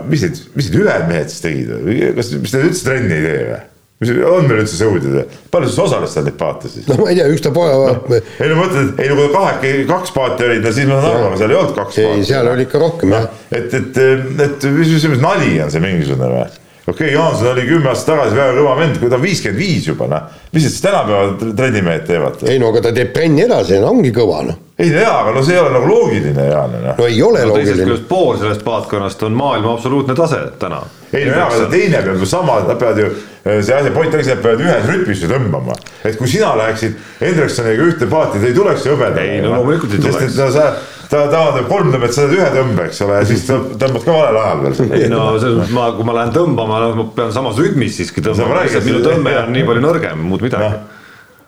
mis 0.10 0.24
need, 0.26 0.46
mis 0.58 0.70
need 0.70 0.80
ühed 0.84 1.10
mehed 1.10 1.34
siis 1.34 1.44
tegid 1.44 1.74
või, 1.74 2.00
kas, 2.18 2.32
mis 2.42 2.56
nad 2.56 2.70
üldse 2.70 2.88
trenni 2.88 3.20
ei 3.20 3.26
tee 3.26 3.44
või? 3.50 3.60
mis 4.00 4.12
on 4.24 4.46
meil 4.48 4.62
üldse 4.64 4.78
sõudjad 4.80 5.12
või? 5.18 5.26
palju 5.52 5.70
siis 5.70 5.82
osales 5.84 6.14
seal 6.16 6.26
neid 6.26 6.38
paate 6.40 6.72
siis? 6.72 6.88
no 6.88 6.98
ma 7.02 7.10
ei 7.12 7.20
tea, 7.20 7.28
ükstapuha 7.36 7.76
no,. 7.76 8.16
ei 8.16 8.50
no 8.50 8.56
ma 8.56 8.64
mõtlen, 8.64 8.88
et 8.94 9.04
ei 9.04 9.12
no 9.12 9.20
kui 9.20 9.34
kahekesi, 9.36 9.84
kaks 9.90 10.16
paati 10.16 10.48
olid, 10.48 10.64
no 10.66 10.72
siis 10.78 10.90
ma 10.90 11.02
saan 11.04 11.18
aru, 11.18 11.28
aga 11.28 11.42
seal 11.42 11.54
ei 11.54 11.60
olnud 11.60 11.76
kaks 11.78 12.00
ei, 12.00 12.08
paati. 12.08 12.30
seal 12.32 12.50
oli 12.54 12.66
ikka 12.66 12.82
rohkem 12.82 13.14
jah. 13.14 13.30
et, 13.52 13.78
et, 13.82 14.02
et 14.48 14.68
mis, 14.74 14.96
mis, 14.96 15.08
mis 15.14 15.22
nali 15.22 15.54
on 15.66 15.74
see 15.74 15.84
mingisugune 15.84 16.32
või? 16.34 16.48
Okei 16.90 17.10
okay,, 17.10 17.16
Jaanson 17.16 17.52
oli 17.54 17.68
kümme 17.70 17.92
aastat 17.92 18.14
tagasi 18.16 18.40
väga 18.40 18.56
kõva 18.60 18.78
vend, 18.80 19.02
kui 19.02 19.12
ta 19.12 19.20
on 19.20 19.26
viiskümmend 19.26 19.62
viis 19.62 19.90
juba 19.90 20.10
noh, 20.12 20.40
mis 20.54 20.66
siis 20.68 20.82
tänapäeval 20.86 21.54
trennimehed 21.58 22.08
teevad? 22.10 22.42
ei 22.50 22.62
no 22.62 22.74
aga 22.74 22.88
ta 22.88 22.96
teeb 22.96 23.14
trenni 23.16 23.46
edasi, 23.46 23.80
ongi 23.86 24.14
kõva 24.16 24.42
noh 24.48 24.66
ei 24.80 24.90
no 24.90 25.00
jaa, 25.02 25.16
aga 25.22 25.32
no 25.36 25.42
see 25.44 25.56
ei 25.58 25.60
ole 25.60 25.72
nagu 25.76 25.88
loogiline 25.90 26.46
Jaan 26.48 26.76
noh. 26.78 26.94
no 26.98 27.08
ei 27.08 27.22
ole 27.24 27.42
no, 27.42 27.52
loogiline. 27.52 27.66
teisest 27.66 27.84
küljest 27.84 28.06
pool 28.08 28.38
sellest 28.40 28.62
paatkonnast 28.64 29.24
on 29.28 29.36
maailma 29.36 29.74
absoluutne 29.76 30.16
tase 30.16 30.40
täna. 30.60 30.80
ei 31.12 31.26
no 31.28 31.34
jaa, 31.36 31.48
aga 31.48 31.66
teine 31.74 32.04
peab 32.06 32.22
ju 32.24 32.30
sama, 32.30 32.60
nad 32.68 32.80
peavad 32.80 33.02
ju, 33.04 33.10
see 33.44 33.76
asi, 33.76 33.92
point 33.96 34.14
ongi 34.14 34.28
see, 34.28 34.38
et 34.38 34.46
peavad 34.46 34.64
ühes 34.64 34.88
rütmis 34.88 35.24
ju 35.26 35.32
tõmbama. 35.32 35.76
et 36.08 36.16
kui 36.20 36.32
sina 36.32 36.54
läheksid 36.62 36.96
Hendriksoniga 37.20 37.90
ühte 37.90 38.08
paati, 38.12 38.40
te 38.40 38.54
ei 38.54 38.56
tuleks 38.56 38.88
ju 38.88 38.96
hõbedale. 38.96 39.26
ei 39.26 39.42
no 39.44 39.58
loomulikult 39.58 39.98
ei 39.98 40.06
tuleks. 40.06 40.24
sest 40.30 40.40
et 40.46 40.56
sa, 40.56 40.70
ta 41.12 41.26
taandab 41.34 41.68
kolm 41.68 41.92
tõmbet, 41.92 42.16
sa 42.16 42.30
teed 42.30 42.40
ühe 42.40 42.48
tõmbe, 42.56 42.88
eks 42.88 43.04
ole, 43.04 43.20
ja 43.20 43.28
siis 43.28 43.44
tõmbad 43.50 44.08
ka 44.08 44.16
valel 44.16 44.40
ajal 44.46 44.64
veel. 44.64 44.96
ei 45.02 45.12
no 45.12 45.26
selles 45.36 45.60
mõttes 45.60 45.76
ma, 45.76 45.90
kui 45.98 46.08
ma 46.08 46.18
lähen 46.22 46.34
tõmbama, 46.40 46.80
no 46.86 46.96
ma 47.02 47.08
pean 47.20 47.36
samas 47.36 47.60
rütmis 47.60 48.00
siiski 48.00 48.24
tõmbama, 48.24 48.64
lihtsalt 48.64 48.88
minu 48.88 49.04
tõmme 49.04 49.36
on 49.44 49.54
nii 49.58 49.68
palju 49.74 49.86
nõrgem, 49.90 50.26
muud 50.32 50.48
midagi 50.48 50.72
no.. 50.72 51.06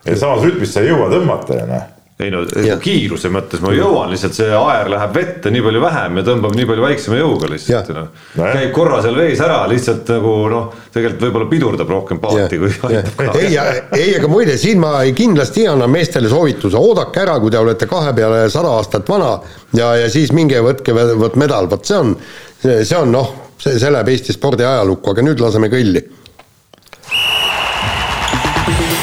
ja 0.09 0.19
samas 0.25 0.43
rütmis 0.49 0.75
sa 0.75 0.83
ei 0.83 0.91
jõua 0.91 1.07
tõmmata 1.15 1.61
ju 1.61 1.71
noh 1.71 1.89
ei 2.21 2.31
no 2.33 2.41
ja. 2.65 2.77
kiiruse 2.81 3.31
mõttes. 3.33 3.61
Ma 3.63 3.73
jõuan 3.75 4.11
lihtsalt, 4.11 4.35
see 4.37 4.49
aer 4.55 4.89
läheb 4.91 5.15
vette 5.15 5.51
nii 5.53 5.63
palju 5.65 5.81
vähem 5.83 6.19
ja 6.19 6.23
tõmbab 6.27 6.55
nii 6.57 6.67
palju 6.69 6.85
väiksema 6.85 7.19
jõuga 7.19 7.49
lihtsalt 7.51 7.91
noh. 7.95 8.09
käib 8.37 8.71
korra 8.75 9.01
seal 9.03 9.17
vees 9.17 9.41
ära 9.43 9.59
lihtsalt 9.71 10.11
nagu 10.15 10.35
noh, 10.51 10.69
tegelikult 10.93 11.25
võib-olla 11.27 11.49
pidurdab 11.51 11.93
rohkem 11.95 12.21
paati 12.23 12.61
kui 12.61 12.71
aitab 12.91 13.19
ka. 13.19 13.35
ei, 13.41 13.57
ei, 13.97 14.07
aga 14.19 14.31
muide, 14.31 14.57
siin 14.61 14.81
ma 14.83 14.93
kindlasti 15.17 15.65
annan 15.71 15.91
meestele 15.91 16.31
soovituse, 16.31 16.77
oodake 16.77 17.23
ära, 17.23 17.39
kui 17.41 17.53
te 17.53 17.61
olete 17.61 17.89
kahe 17.89 18.13
peale 18.17 18.45
sada 18.53 18.75
aastat 18.77 19.09
vana 19.09 19.33
ja, 19.77 19.93
ja 20.03 20.09
siis 20.11 20.33
minge 20.35 20.61
võtke 20.63 20.95
vot 20.95 21.37
medal, 21.41 21.69
vot 21.71 21.85
see 21.87 21.99
on, 21.99 22.15
see 22.61 22.97
on 22.97 23.13
noh, 23.13 23.35
see, 23.57 23.77
see 23.79 23.91
läheb 23.91 24.13
Eesti 24.13 24.37
spordi 24.37 24.67
ajalukku, 24.67 25.15
aga 25.15 25.25
nüüd 25.25 25.41
laseme 25.43 25.71
kõlli 25.73 26.05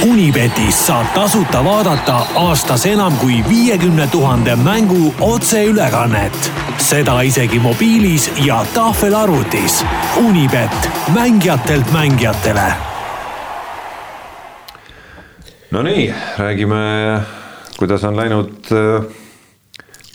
Unibetis 0.06 0.76
saab 0.86 1.08
tasuta 1.14 1.58
vaadata 1.64 2.20
aastas 2.38 2.84
enam 2.86 3.16
kui 3.18 3.40
viiekümne 3.48 4.06
tuhande 4.06 4.54
mängu 4.56 5.14
otseülekannet. 5.20 6.52
seda 6.78 7.20
isegi 7.22 7.58
mobiilis 7.58 8.30
ja 8.44 8.66
tahvelarvutis. 8.74 9.84
Unibet, 10.16 10.90
mängijatelt 11.14 11.92
mängijatele. 11.92 12.72
Nonii, 15.70 16.14
räägime, 16.38 17.20
kuidas 17.78 18.04
on 18.04 18.16
läinud 18.16 18.70
äh, 18.72 19.04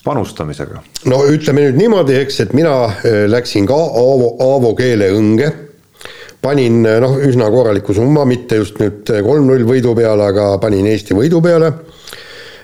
panustamisega. 0.03 0.81
no 1.05 1.25
ütleme 1.27 1.61
nüüd 1.61 1.75
niimoodi, 1.75 2.15
eks, 2.23 2.39
et 2.39 2.53
mina 2.53 2.85
äh, 2.85 2.95
läksin 3.27 3.67
ka 3.67 3.75
Aavo, 3.75 4.35
Aavo 4.39 4.75
keele 4.75 5.11
õnge 5.11 5.51
panin 6.43 6.83
noh, 6.83 7.17
üsna 7.23 7.47
korraliku 7.51 7.95
summa, 7.95 8.25
mitte 8.27 8.59
just 8.59 8.79
nüüd 8.81 9.07
kolm-null 9.07 9.63
võidu 9.67 9.95
peale, 9.95 10.27
aga 10.27 10.53
panin 10.61 10.87
Eesti 10.91 11.15
võidu 11.15 11.41
peale. 11.43 11.71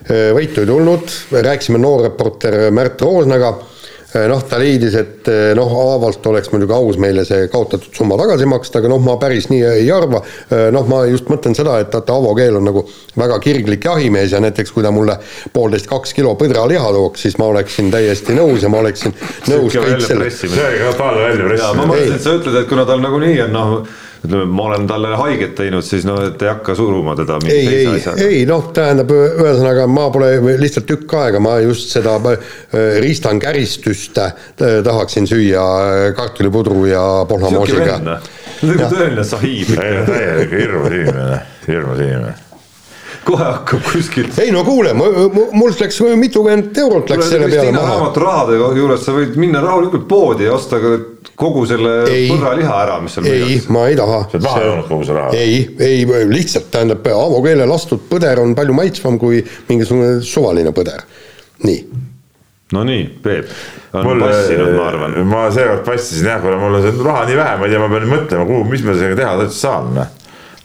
võitu 0.09 0.63
ei 0.63 0.67
tulnud, 0.67 1.11
rääkisime 1.31 1.79
noorreporter 1.79 2.71
Märt 2.73 3.01
Roosnaga 3.01 3.53
Eh, 3.53 3.78
noh, 4.29 4.41
ta 4.49 4.57
leidis, 4.61 4.95
et 4.97 5.29
eh, 5.29 5.51
noh, 5.57 5.73
Aavalt 5.83 6.25
oleks 6.31 6.49
muidugi 6.53 6.73
aus 6.73 6.97
meile 7.01 7.25
see 7.27 7.47
kaotatud 7.51 7.93
summa 7.95 8.17
tagasi 8.19 8.47
maksta, 8.49 8.81
aga 8.81 8.91
noh, 8.91 9.01
ma 9.03 9.17
päris 9.21 9.49
nii 9.51 9.61
ei 9.75 9.91
arva. 9.93 10.21
Noh, 10.73 10.87
ma 10.89 11.03
just 11.09 11.29
mõtlen 11.29 11.55
seda, 11.57 11.77
et 11.83 11.93
vaata, 11.93 12.17
Aavo 12.17 12.33
Keel 12.37 12.57
on 12.59 12.65
nagu 12.67 12.83
väga 13.19 13.39
kirglik 13.43 13.85
jahimees 13.85 14.33
ja 14.33 14.41
näiteks 14.43 14.73
kui 14.73 14.83
ta 14.85 14.91
mulle 14.95 15.19
poolteist, 15.53 15.87
kaks 15.89 16.13
kilo 16.17 16.33
põdraliha 16.39 16.91
tooks, 16.95 17.25
siis 17.27 17.37
ma 17.41 17.49
oleksin 17.53 17.91
täiesti 17.93 18.35
nõus 18.37 18.65
ja 18.65 18.73
ma 18.73 18.81
oleksin 18.83 19.15
nõus 19.49 19.77
kõik 19.77 20.05
selle. 20.05 20.29
see 20.33 20.49
oli 20.49 20.83
ka 20.83 20.93
talle 20.97 21.25
välja 21.27 21.49
pressimine. 21.49 21.79
ma 21.79 21.89
mõtlesin, 21.93 22.15
et 22.15 22.25
sa 22.25 22.37
ütled, 22.39 22.61
et 22.63 22.69
kuna 22.69 22.85
tal 22.89 23.03
nagunii 23.05 23.41
on 23.45 23.55
noh 23.55 23.75
ütleme, 24.25 24.45
ma 24.45 24.63
olen 24.63 24.87
talle 24.87 25.13
haiget 25.19 25.55
teinud, 25.55 25.85
siis 25.85 26.05
noh, 26.07 26.19
et 26.27 26.41
ei 26.43 26.51
hakka 26.51 26.75
suruma 26.75 27.15
teda 27.19 27.37
ei, 27.47 27.67
ei, 27.85 28.01
ei 28.25 28.41
noh, 28.49 28.69
tähendab 28.75 29.13
ühesõnaga 29.15 29.85
ma 29.91 30.09
pole 30.13 30.33
lihtsalt 30.59 30.89
tükk 30.89 31.15
aega, 31.21 31.41
ma 31.43 31.55
just 31.63 31.93
seda 31.95 32.17
äh, 32.33 32.99
riistankäristust 33.03 34.19
äh, 34.23 34.35
tahaksin 34.85 35.29
süüa 35.29 35.63
äh, 35.85 36.09
kartulipudru 36.17 36.85
ja 36.91 37.05
pohhamoosiga. 37.29 37.97
nagu 38.03 38.91
tõeline 38.91 39.23
sahiib. 39.23 39.73
täielik 39.79 40.53
hirmus 40.59 40.93
inimene, 40.99 41.41
hirmus 41.67 42.05
inimene 42.05 42.37
kohe 43.29 43.45
hakkab 43.45 43.85
kuskilt. 43.85 44.39
ei 44.41 44.51
no 44.53 44.63
kuule, 44.67 44.93
mul 44.97 45.75
läks 45.79 46.01
mitukümmend 46.19 46.77
eurot 46.83 47.11
läks 47.13 47.31
selle 47.33 47.49
peale 47.51 47.73
maha. 47.75 47.95
raamaturaha 47.95 48.57
juures 48.77 49.05
sa 49.05 49.15
võid 49.15 49.37
minna 49.39 49.61
rahulikult 49.63 50.07
poodi 50.09 50.47
ja 50.47 50.55
osta 50.57 50.81
ka 50.81 50.95
kogu 51.39 51.65
selle 51.69 51.95
põrraliha 52.31 52.81
ära, 52.83 52.99
mis 53.03 53.15
seal 53.17 53.27
müüakse. 53.27 53.53
ei, 53.53 53.61
ma 53.75 53.85
ei 53.91 53.97
taha. 53.99 54.19
sa 54.25 54.37
oled 54.37 54.47
maha 54.47 54.65
joonud 54.65 54.91
kogu 54.91 55.07
selle 55.09 55.23
raha? 55.23 55.39
ei, 55.39 55.63
ei 55.89 56.29
lihtsalt 56.33 56.69
tähendab, 56.73 57.09
Aavo 57.19 57.41
keele 57.45 57.65
lastud 57.69 58.05
põder 58.09 58.41
on 58.43 58.53
palju 58.57 58.77
maitsvam 58.77 59.19
kui 59.21 59.41
mingisugune 59.69 60.19
suvaline 60.25 60.73
põder. 60.75 61.05
nii 61.65 61.81
no 62.73 62.85
nii, 62.85 63.05
Peep, 63.23 63.49
on 63.97 64.05
mul, 64.05 64.23
passinud, 64.25 64.75
ma 64.77 64.87
arvan. 64.91 65.19
ma 65.27 65.47
seekord 65.53 65.85
passisin 65.87 66.29
jah, 66.33 66.41
kuna 66.43 66.59
mul 66.61 66.79
on 66.79 66.85
seda 66.85 67.05
raha 67.07 67.25
nii 67.29 67.41
vähe, 67.41 67.57
ma 67.57 67.67
ei 67.67 67.73
tea, 67.73 67.81
ma 67.81 67.91
pean 67.93 68.09
mõtlema, 68.11 68.47
kuhu, 68.49 68.65
mis 68.69 68.85
ma 68.85 68.93
sellega 68.97 69.21
teha 69.23 69.35
üldse 69.41 69.57
saan, 69.57 69.91
noh. 69.97 70.15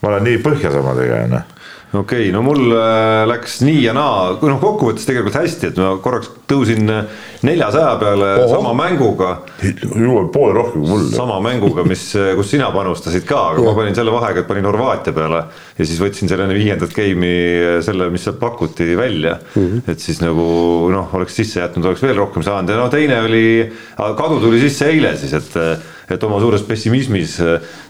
ma 0.03 0.11
olen 0.13 0.27
nii 0.29 0.41
põhjas 0.45 0.77
omadega, 0.81 1.27
noh 1.33 1.54
okei 1.95 2.29
okay,, 2.29 2.33
no 2.35 2.43
mul 2.45 2.73
äh, 2.75 3.23
läks 3.29 3.61
nii 3.65 3.85
ja 3.85 3.95
naa, 3.97 4.35
noh 4.41 4.59
kokkuvõttes 4.63 5.07
tegelikult 5.09 5.37
hästi, 5.39 5.71
et 5.71 5.79
ma 5.81 5.93
korraks 6.03 6.31
tõusin 6.51 6.91
äh, 6.91 7.23
neljasaja 7.47 7.95
peale 8.01 8.31
Oho. 8.43 8.49
sama 8.51 8.73
mänguga. 8.79 9.31
jumal, 9.63 10.29
poole 10.35 10.57
rohkem 10.59 10.83
kui 10.83 10.91
mul. 10.91 11.07
sama 11.15 11.39
mänguga, 11.45 11.87
mis, 11.89 12.07
äh, 12.19 12.33
kus 12.39 12.53
sina 12.55 12.71
panustasid 12.75 13.27
ka, 13.29 13.41
aga 13.53 13.65
ma 13.67 13.77
panin 13.79 13.97
selle 13.97 14.15
vahega, 14.15 14.43
et 14.43 14.51
panin 14.51 14.69
Horvaatia 14.69 15.17
peale 15.17 15.45
ja 15.79 15.89
siis 15.89 16.01
võtsin 16.03 16.31
selle 16.31 16.49
viiendat 16.51 16.95
game'i 16.97 17.81
selle, 17.87 18.11
mis 18.15 18.27
sealt 18.27 18.41
pakuti 18.43 18.95
välja 18.99 19.39
mm. 19.39 19.65
-hmm. 19.65 19.91
et 19.91 20.01
siis 20.01 20.21
nagu 20.25 20.45
noh, 20.93 21.15
oleks 21.19 21.37
sisse 21.37 21.61
jätnud, 21.63 21.87
oleks 21.91 22.03
veel 22.03 22.17
rohkem 22.19 22.43
saanud 22.47 22.71
ja 22.75 22.79
no 22.81 22.89
teine 22.93 23.21
oli, 23.25 23.47
kadu 23.97 24.41
tuli 24.43 24.61
sisse 24.63 24.91
eile 24.91 25.17
siis, 25.21 25.35
et 25.37 25.59
et 26.11 26.25
oma 26.27 26.41
suures 26.43 26.65
pessimismis 26.69 27.39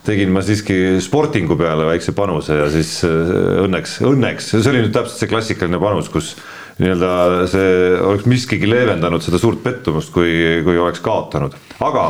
tegin 0.06 0.30
ma 0.34 0.42
siiski 0.44 1.00
sportingu 1.02 1.56
peale 1.58 1.88
väikse 1.88 2.14
panuse 2.14 2.60
ja 2.60 2.68
siis 2.70 3.00
õnneks, 3.04 3.98
õnneks, 4.06 4.52
see 4.54 4.70
oli 4.70 4.84
nüüd 4.84 4.94
täpselt 4.94 5.18
see 5.24 5.32
klassikaline 5.32 5.80
panus, 5.82 6.12
kus 6.12 6.34
nii-öelda 6.78 7.46
see 7.50 7.74
oleks 8.02 8.26
miskigi 8.30 8.70
leevendanud 8.70 9.22
seda 9.22 9.38
suurt 9.42 9.62
pettumust, 9.62 10.12
kui, 10.14 10.30
kui 10.66 10.78
oleks 10.78 11.02
kaotanud, 11.04 11.54
aga 11.84 12.08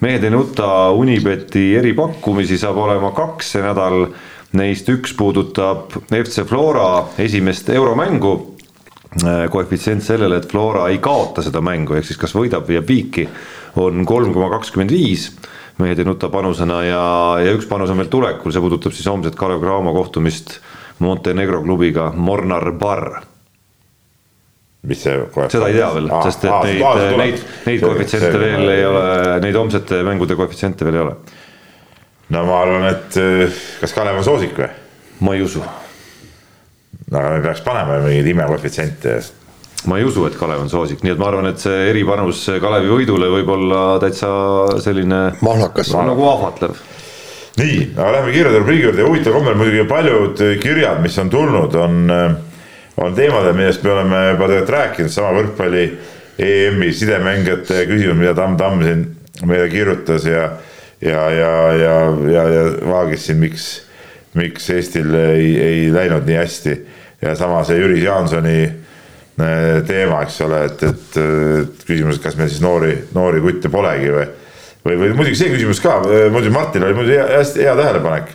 mehed 0.00 0.24
ei 0.24 0.32
nuta 0.34 0.90
Unibeti 0.96 1.70
eripakkumisi 1.78 2.58
saab 2.58 2.80
olema 2.80 3.14
kaks 3.16 3.56
see 3.56 3.64
nädal. 3.64 4.10
Neist 4.50 4.88
üks 4.90 5.12
puudutab 5.14 5.92
FC 6.10 6.42
Flora 6.42 7.04
esimest 7.22 7.68
euromängu. 7.70 8.32
Äh, 9.22 9.44
koefitsient 9.50 10.02
sellele, 10.02 10.40
et 10.40 10.48
Flora 10.50 10.88
ei 10.90 10.98
kaota 11.02 11.42
seda 11.42 11.62
mängu, 11.62 11.94
ehk 11.98 12.06
siis 12.06 12.18
kas 12.18 12.34
võidab 12.34 12.66
või 12.66 12.76
jääb 12.76 12.90
viiki, 12.90 13.24
on 13.76 14.04
kolm 14.06 14.34
koma 14.34 14.50
kakskümmend 14.56 14.90
viis 14.94 15.30
mehed 15.80 15.98
ei 15.98 16.04
nuta 16.04 16.28
panusena 16.28 16.82
ja, 16.84 17.02
ja 17.40 17.56
üks 17.56 17.68
panus 17.70 17.90
on 17.92 18.00
veel 18.00 18.10
tulekul, 18.12 18.52
see 18.52 18.62
puudutab 18.62 18.94
siis 18.96 19.08
homset 19.08 19.36
Kalev 19.38 19.62
Cramo 19.62 19.94
kohtumist 19.96 20.58
Montenegro 21.00 21.62
klubiga 21.64 22.10
Mornar 22.12 22.72
Bar 22.76 23.22
mis 24.82 25.02
see 25.04 25.16
koefitsient? 25.32 25.52
seda 25.52 25.68
ei 25.68 25.76
tea 25.76 25.88
veel, 25.96 26.08
sest 26.24 26.46
et 26.46 26.66
neid, 26.68 27.16
neid, 27.20 27.42
neid 27.68 27.84
koefitsiente 27.84 28.40
veel 28.40 28.72
ei 28.72 28.84
ole, 28.88 29.04
neid 29.44 29.58
homsete 29.58 30.00
mängude 30.06 30.36
koefitsiente 30.38 30.88
veel 30.88 30.96
ei 31.00 31.04
ole. 31.04 31.16
no 32.36 32.44
ma 32.48 32.62
arvan, 32.64 32.86
et 32.88 33.20
kas 33.82 33.96
Kalev 33.96 34.20
on 34.22 34.26
soosik 34.26 34.56
või? 34.60 34.70
ma 35.26 35.36
ei 35.36 35.44
usu. 35.44 35.64
no 37.10 37.20
aga 37.20 37.34
me 37.36 37.44
peaks 37.44 37.64
panema 37.66 38.00
mingeid 38.06 38.32
imekoefitsiente. 38.32 39.18
Ma 39.86 39.98
ei 39.98 40.04
usu, 40.04 40.26
et 40.28 40.36
Kalev 40.36 40.60
on 40.60 40.70
soosik, 40.70 41.02
nii 41.04 41.14
et 41.14 41.20
ma 41.20 41.30
arvan, 41.30 41.48
et 41.50 41.60
see 41.62 41.88
eripanus 41.88 42.42
Kalevi 42.60 42.90
võidule 42.90 43.30
võib 43.32 43.48
olla 43.54 43.82
täitsa 44.02 44.30
selline. 44.84 45.22
mahlakas. 45.40 45.92
nagu 45.94 46.26
ahvatlev 46.28 46.76
nii, 47.60 47.78
aga 47.96 48.12
lähme 48.18 48.34
kirjade 48.34 48.60
rubriigi 48.60 48.86
juurde 48.86 49.02
ja 49.02 49.08
huvitav 49.08 49.36
kombel 49.36 49.56
muidugi 49.58 49.86
paljud 49.88 50.42
kirjad, 50.62 51.00
mis 51.02 51.18
on 51.18 51.30
tulnud, 51.32 51.74
on 51.74 52.12
on 53.00 53.14
teemadel, 53.16 53.54
millest 53.56 53.84
me 53.84 53.92
oleme 53.94 54.18
juba 54.34 54.48
tegelikult 54.50 54.74
rääkinud, 54.76 55.12
sama 55.12 55.30
võrkpalli 55.38 55.84
EM-i 56.40 56.90
sidemängijate 56.92 57.86
küsimus, 57.88 58.18
mida 58.20 58.34
Tamm 58.36 58.58
Tamm 58.60 58.84
siin 58.84 59.06
meile 59.48 59.68
kirjutas 59.72 60.26
ja 60.28 60.50
ja, 61.00 61.22
ja, 61.32 61.52
ja, 61.80 61.94
ja, 62.28 62.42
ja 62.52 62.64
vaagis 62.84 63.24
siin, 63.26 63.40
miks, 63.40 63.70
miks 64.36 64.68
Eestil 64.70 65.14
ei, 65.16 65.54
ei 65.60 65.88
läinud 65.92 66.28
nii 66.28 66.36
hästi. 66.36 66.76
ja 67.22 67.34
sama 67.36 67.64
see 67.64 67.80
Jüri 67.80 68.02
Jaansoni 68.04 68.58
äh, 68.64 68.89
teema, 69.36 70.22
eks 70.26 70.40
ole, 70.44 70.64
et, 70.68 70.82
et, 70.84 71.18
küsimus, 71.86 72.18
et 72.18 72.24
kas 72.24 72.36
meil 72.36 72.50
siis 72.50 72.60
noori, 72.60 72.92
noori 73.16 73.40
kutte 73.44 73.70
polegi 73.72 74.10
või 74.12 74.26
või, 74.84 74.96
või 74.96 75.10
muidugi 75.16 75.38
see 75.38 75.50
küsimus 75.52 75.80
ka, 75.84 75.98
muidugi 76.04 76.52
Martin 76.54 76.84
oli 76.86 76.96
muidugi 76.96 77.18
hästi 77.20 77.64
hea 77.64 77.74
tähelepanek, 77.78 78.30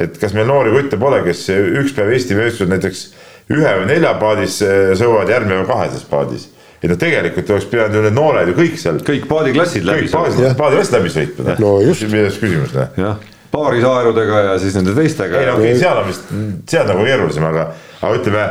et 0.00 0.20
kas 0.20 0.36
meil 0.36 0.48
noori 0.48 0.72
kutte 0.74 1.00
pole, 1.00 1.20
kes 1.26 1.46
üks 1.50 1.96
päev 1.96 2.14
Eesti 2.14 2.38
meeskond 2.38 2.72
näiteks 2.72 3.02
ühe 3.50 3.74
või 3.82 3.90
nelja 3.90 4.14
paadis 4.20 4.60
sõuavad, 5.00 5.32
järgmine 5.32 5.60
päev 5.60 5.74
kaheses 5.74 6.06
paadis. 6.08 6.48
et 6.80 6.88
no 6.88 6.96
tegelikult 6.96 7.50
oleks 7.52 7.66
pidanud 7.68 7.98
ju 7.98 8.02
need 8.06 8.16
noored 8.16 8.48
ju 8.48 8.54
kõik 8.56 8.78
seal. 8.80 9.02
kõik 9.04 9.26
paadiklassid 9.28 9.84
läbi. 9.84 10.06
kõik 10.06 10.16
paadiklassid, 10.16 10.56
paadiklassid 10.56 10.96
läbi 10.96 11.12
sõitma. 11.16 11.58
no 11.60 11.74
just. 11.84 12.08
milles 12.08 12.40
küsimus, 12.40 12.74
noh. 12.96 13.28
paarisaerudega 13.50 14.42
ja 14.46 14.58
siis 14.62 14.78
nende 14.78 14.94
teistega. 14.96 15.40
ei 15.40 15.50
no 15.50 15.58
okei 15.58 15.74
okay,, 15.74 15.82
seal 15.82 16.00
on 16.00 16.08
vist, 16.08 16.32
see 16.70 16.80
on 16.80 16.92
nagu 16.94 17.06
keerulisem, 17.10 17.48
aga, 17.50 17.70
aga 18.00 18.16
ütleme 18.16 18.48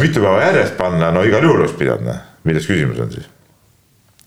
mitu 0.00 0.22
päeva 0.22 0.42
järjest 0.48 0.76
panna, 0.78 1.12
no 1.14 1.22
igal 1.26 1.44
juhul 1.44 1.62
oleks 1.62 1.76
pidanud, 1.78 2.06
noh, 2.08 2.22
milles 2.48 2.66
küsimus 2.66 2.98
on 3.02 3.12
siis. 3.12 3.28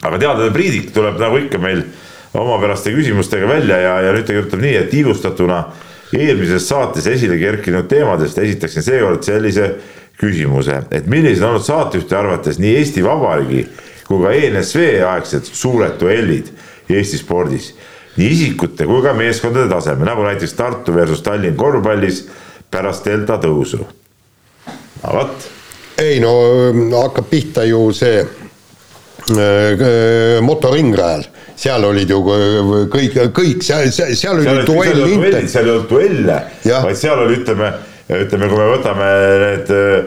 aga 0.02 0.18
teadlane 0.18 0.54
Priidik 0.56 0.91
tuleb 0.95 1.20
nagu 1.22 1.38
ikka 1.41 1.60
meil 1.62 1.84
omapäraste 2.34 2.93
küsimustega 2.95 3.47
välja 3.49 3.78
ja, 3.82 3.95
ja 4.08 4.14
nüüd 4.16 4.28
ta 4.28 4.36
kirjutab 4.36 4.62
nii, 4.64 4.76
et 4.80 4.93
ilustatuna 4.93 5.64
eelmises 6.16 6.68
saates 6.68 7.08
esile 7.08 7.38
kerkinud 7.39 7.88
teemadest 7.91 8.38
esitaksin 8.39 8.86
seekord 8.86 9.24
sellise 9.28 9.74
küsimuse, 10.22 10.84
et 10.91 11.08
millised 11.10 11.43
on 11.43 11.56
olnud 11.56 11.66
saatejuhti 11.66 12.16
arvates 12.16 12.60
nii 12.62 12.76
Eesti 12.80 13.04
Vabariigi 13.04 13.66
kui 14.08 14.20
ka 14.24 14.34
ENSV 14.36 14.84
aegsed 15.08 15.47
suured 15.47 15.97
duellid 15.99 16.52
Eesti 16.91 17.20
spordis. 17.22 17.72
nii 18.18 18.28
isikute 18.28 18.86
kui 18.86 18.99
ka 19.04 19.14
meeskondade 19.16 19.70
tasemel, 19.72 20.06
nagu 20.06 20.24
näiteks 20.28 20.54
Tartu 20.54 20.95
versus 20.95 21.22
Tallinn 21.24 21.56
korvpallis 21.56 22.26
pärast 22.72 23.08
delta 23.08 23.38
tõusu. 23.39 23.86
No 25.04 25.10
vot. 25.18 25.36
ei 26.02 26.20
no 26.24 26.32
hakkab 26.95 27.26
pihta 27.30 27.64
ju 27.68 27.93
see 27.95 28.18
äh, 28.22 28.28
motoringrajal, 30.45 31.24
seal 31.56 31.84
olid 31.91 32.10
ju 32.10 32.20
kõik, 32.91 33.14
kõik 33.36 33.64
seal, 33.66 33.91
seal 33.93 34.39
oli 34.39 34.47
duell. 34.68 35.47
seal 35.47 35.66
ei 35.66 35.72
olnud 35.76 35.89
duelle, 35.89 36.38
vaid 36.66 36.97
seal 36.99 37.20
oli, 37.28 37.36
ütleme 37.43 37.70
ütleme, 38.12 38.47
kui 38.52 38.60
me 38.60 38.66
võtame 38.74 39.08
need 39.41 39.68
äh, 39.76 40.02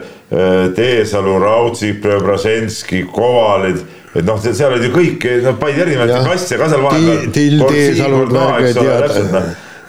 Teesalu, 0.75 1.33
Raudsik, 1.41 2.01
Preobraženski, 2.03 2.99
Kovalid, 3.13 3.79
et 4.15 4.25
noh, 4.25 4.39
seal 4.41 4.71
olid 4.73 4.85
ju 4.87 4.91
kõik, 4.95 5.19
nad 5.45 5.55
panid 5.61 5.79
erinevaid 5.85 6.11
klasse 6.25 6.55
ka 6.59 6.65
seal 6.71 6.83
vahepeal. 6.85 7.19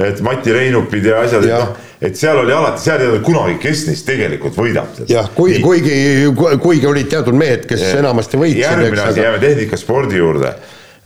Et 0.07 0.17
Mati 0.25 0.51
Reinupid 0.53 1.05
ja 1.09 1.15
asjad, 1.25 1.43
et 1.47 1.53
noh, 1.57 1.71
et 2.07 2.17
seal 2.19 2.41
oli 2.41 2.55
alati, 2.55 2.83
seal 2.87 3.03
ei 3.03 3.11
olnud 3.11 3.27
kunagi, 3.27 3.59
kes 3.63 3.85
neist 3.91 4.07
tegelikult 4.09 4.57
võidab. 4.59 5.03
jah, 5.11 5.29
kui, 5.35 5.59
kuigi, 5.65 5.99
kuigi 6.63 6.87
olid 6.87 7.13
teatud 7.13 7.37
mehed, 7.37 7.69
kes 7.69 7.83
ja, 7.83 7.99
enamasti 8.01 8.41
võitsid. 8.41 8.63
järgmine 8.65 9.07
asi, 9.11 9.23
jääme 9.25 9.43
tehnikaspordi 9.43 10.23
juurde. 10.23 10.57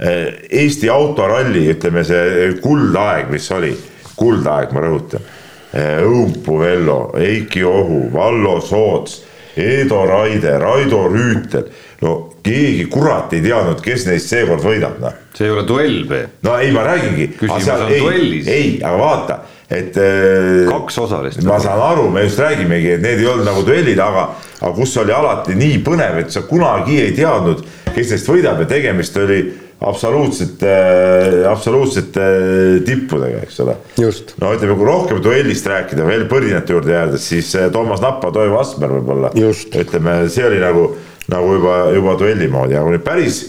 Eesti 0.01 0.89
autoralli, 0.89 1.67
ütleme 1.75 2.01
see 2.09 2.55
kuldaeg, 2.65 3.29
mis 3.35 3.51
oli, 3.53 3.75
kuldaeg, 4.17 4.73
ma 4.73 4.85
rõhutan 4.87 5.29
Eh, 5.71 6.03
Õunpuu 6.03 6.59
Vello, 6.59 7.13
Eiki 7.15 7.63
Ohu, 7.65 8.09
Vallo 8.13 8.57
Soots, 8.61 9.21
Edo 9.57 10.03
Raide, 10.07 10.57
Raido 10.59 11.05
Rüütel. 11.07 11.69
no 12.01 12.33
keegi 12.43 12.87
kurat 12.91 13.35
ei 13.37 13.43
teadnud, 13.45 13.79
kes 13.85 14.07
neist 14.09 14.31
seekord 14.33 14.65
võidab, 14.65 14.97
noh. 15.03 15.15
see 15.37 15.47
ei 15.47 15.53
ole 15.53 15.63
duell, 15.69 15.99
Peep. 16.09 16.41
no 16.43 16.57
ei, 16.59 16.73
ma 16.73 16.83
räägingi. 16.87 17.27
küsimus 17.37 17.67
seal, 17.69 17.85
on 17.85 17.93
ei, 17.93 18.01
duellis. 18.01 18.49
ei, 18.49 18.71
aga 18.81 18.99
vaata, 18.99 19.37
et. 19.71 19.97
Eh, 19.97 20.67
kaks 20.69 20.99
osalist. 20.99 21.43
ma 21.47 21.61
saan 21.63 21.81
aru, 21.85 22.09
me 22.11 22.27
just 22.27 22.39
räägimegi, 22.43 22.95
et 22.97 23.03
need 23.05 23.23
ei 23.23 23.31
olnud 23.31 23.47
nagu 23.47 23.65
duellid, 23.67 23.99
aga, 24.03 24.29
aga 24.61 24.73
kus 24.77 24.97
oli 25.03 25.15
alati 25.15 25.57
nii 25.59 25.81
põnev, 25.87 26.21
et 26.25 26.35
sa 26.35 26.45
kunagi 26.49 27.01
ei 27.05 27.17
teadnud, 27.17 27.63
kes 27.95 28.15
neist 28.15 28.31
võidab 28.31 28.63
ja 28.65 28.71
tegemist 28.71 29.17
oli 29.21 29.43
absoluutsete, 29.81 30.73
absoluutsete 31.49 32.25
tippudega, 32.85 33.45
eks 33.47 33.63
ole. 33.65 33.77
no 34.43 34.51
ütleme, 34.57 34.77
kui 34.77 34.89
rohkem 34.89 35.23
duellist 35.25 35.71
rääkida, 35.71 36.05
veel 36.09 36.27
põrinate 36.31 36.75
juurde 36.75 36.93
jäädes, 36.97 37.31
siis 37.33 37.55
Toomas 37.73 38.03
Nappa, 38.05 38.33
Toivo 38.35 38.61
Asper 38.61 38.93
võib-olla. 38.99 39.33
ütleme, 39.81 40.21
see 40.33 40.45
oli 40.51 40.61
nagu, 40.61 40.91
nagu 41.33 41.57
juba, 41.57 41.79
juba 41.97 42.19
duelli 42.21 42.51
moodi, 42.53 42.77
aga 42.77 42.85
kui 42.89 42.99
nüüd 42.99 43.07
päris 43.07 43.41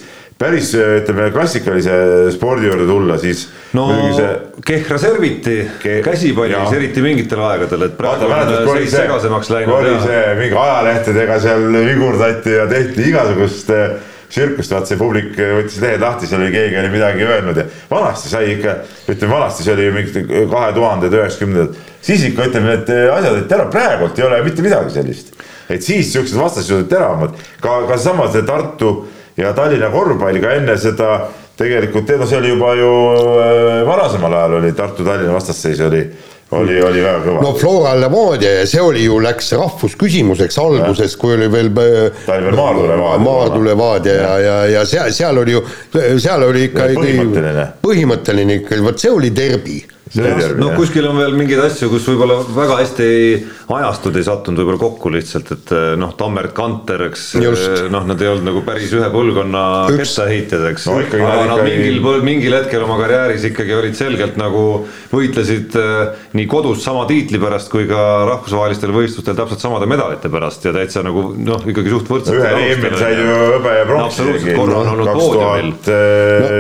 päris 0.42 0.72
ütleme 0.76 1.30
klassikalise 1.34 1.96
spordi 2.34 2.70
juurde 2.70 2.86
tulla, 2.90 3.18
siis. 3.22 3.48
no 3.78 3.88
see... 4.18 4.30
Kehra 4.66 4.98
serviti 5.02 5.58
Ke... 5.82 6.00
käsipallis, 6.06 6.74
eriti 6.78 7.04
mingitel 7.06 7.42
aegadel, 7.46 7.88
et 7.88 7.98
praegu 7.98 8.30
Vaata, 8.30 8.62
on 8.62 8.80
seis 8.80 8.96
segasemaks 8.96 9.52
läinud. 9.54 9.76
oli 9.78 9.98
see 10.06 10.24
mingi 10.40 10.58
ajalehtedega 10.62 11.38
seal 11.44 11.68
vigurdati 11.76 12.58
ja 12.58 12.66
tehti 12.70 13.10
igasugust 13.12 13.72
äh, 13.76 13.94
tsirkust, 14.32 14.74
vaat 14.74 14.90
see 14.90 15.00
publik 15.00 15.38
võttis 15.38 15.80
lehed 15.84 16.04
lahti, 16.04 16.30
seal 16.30 16.42
oli 16.42 16.54
keegi 16.56 16.80
oli 16.82 16.92
midagi 16.94 17.26
öelnud 17.28 17.62
ja 17.62 17.66
vanasti 17.92 18.32
sai 18.32 18.54
ikka, 18.56 18.78
ütleme 19.12 19.34
vanasti 19.36 19.66
see 19.68 19.76
oli 19.76 19.88
mingi 19.98 20.26
kahe 20.52 20.74
tuhanded, 20.78 21.18
üheksakümnendad, 21.20 21.80
siis 22.06 22.28
ikka 22.30 22.48
ütleme, 22.50 22.76
need 22.78 22.92
asjad 23.12 23.32
olid 23.34 23.50
terav, 23.52 23.72
praegult 23.74 24.20
ei 24.20 24.28
ole 24.28 24.44
mitte 24.48 24.66
midagi 24.66 24.96
sellist. 24.96 25.34
et 25.72 25.84
siis 25.84 26.12
siuksed 26.14 26.40
vastased 26.40 26.78
olid 26.78 26.92
teravamad, 26.92 27.36
ka, 27.64 27.82
ka 27.90 27.98
seesama 27.98 28.30
see 28.32 28.48
Tartu 28.48 28.94
ja 29.38 29.54
Tallinna 29.54 29.92
korvpall 29.94 30.42
ka 30.42 30.58
enne 30.58 30.78
seda 30.80 31.14
tegelikult, 31.58 32.10
no 32.18 32.28
see 32.28 32.42
oli 32.42 32.52
juba 32.52 32.74
ju 32.80 32.92
äh, 33.38 33.88
varasemal 33.88 34.34
ajal 34.34 34.60
oli 34.60 34.76
Tartu-Tallinna 34.78 35.34
vastasseis 35.34 35.82
oli 35.88 36.06
oli, 36.58 36.82
oli 36.84 37.04
väga 37.04 37.22
kõva. 37.24 37.44
no 37.46 37.54
Flora 37.56 37.94
Levadia 37.96 38.52
ja 38.60 38.66
see 38.68 38.82
oli 38.84 39.06
ju, 39.06 39.20
läks 39.24 39.54
rahvusküsimuseks 39.56 40.60
alguses, 40.62 41.16
kui 41.20 41.36
oli 41.38 41.48
veel 41.52 41.72
äh, 41.72 42.20
ta 42.26 42.36
oli 42.36 42.50
veel 42.50 42.60
Maardu 42.60 42.84
Levadia. 42.90 43.24
Maardu 43.28 43.64
Levadia 43.66 44.18
ja, 44.18 44.34
ja, 44.44 44.58
ja 44.76 44.84
seal, 44.90 45.14
seal 45.16 45.42
oli 45.44 45.56
ju, 45.56 45.64
seal 46.20 46.48
oli 46.48 46.68
ikka 46.70 46.92
põhimõtteline, 46.98 47.68
põhimõtteline 47.86 48.62
ikkagi, 48.62 48.86
vot 48.86 49.04
see 49.04 49.14
oli 49.14 49.32
derbi 49.36 49.80
no 50.60 50.72
kuskil 50.76 51.08
on 51.08 51.20
veel 51.22 51.36
mingeid 51.40 51.62
asju, 51.64 51.88
kus 51.92 52.08
võib-olla 52.10 52.42
väga 52.52 52.80
hästi 52.82 53.10
ajastud 53.72 54.18
ei 54.20 54.26
sattunud 54.26 54.60
võib-olla 54.62 54.82
kokku 54.82 55.12
lihtsalt, 55.14 55.52
et 55.56 55.72
eh, 55.76 55.86
noh, 56.00 56.12
Tammert 56.20 56.54
Kanter, 56.58 57.06
eks 57.08 57.28
eh, 57.40 57.86
noh, 57.92 58.04
nad 58.08 58.22
ei 58.22 58.32
olnud 58.32 58.48
nagu 58.50 58.64
päris 58.66 58.92
ühe 58.96 59.08
põlvkonna 59.14 59.64
kettaheitjad, 59.96 60.66
eks 60.72 60.88
no,. 60.90 60.98
aga 61.00 61.46
nad 61.48 61.64
mingil, 61.66 62.02
mingil 62.26 62.58
hetkel 62.58 62.86
oma 62.86 62.98
karjääris 63.02 63.48
ikkagi 63.52 63.76
olid 63.78 63.98
selgelt 63.98 64.40
nagu 64.42 64.66
võitlesid 65.14 65.78
eh, 65.80 66.26
nii 66.38 66.50
kodus 66.52 66.84
sama 66.86 67.06
tiitli 67.10 67.40
pärast 67.42 67.72
kui 67.72 67.88
ka 67.90 68.02
rahvusvahelistel 68.30 68.94
võistlustel 68.96 69.38
täpselt 69.38 69.64
samade 69.64 69.88
medalite 69.90 70.32
pärast 70.34 70.68
ja 70.68 70.76
täitsa 70.76 71.06
nagu 71.06 71.30
noh, 71.38 71.64
ikkagi 71.72 71.94
suht 71.94 72.12
võrdselt. 72.12 72.42
ühel 72.42 72.60
EM-il 72.68 72.98
sai 73.00 73.16
ju 73.16 73.40
hõbe 73.56 73.78
ja 73.78 73.88
pronks 73.88 74.20
isegi. 74.26 74.58
korra 74.60 74.84
on 74.84 74.92
olnud 74.96 75.14
poodiumil. 75.16 75.72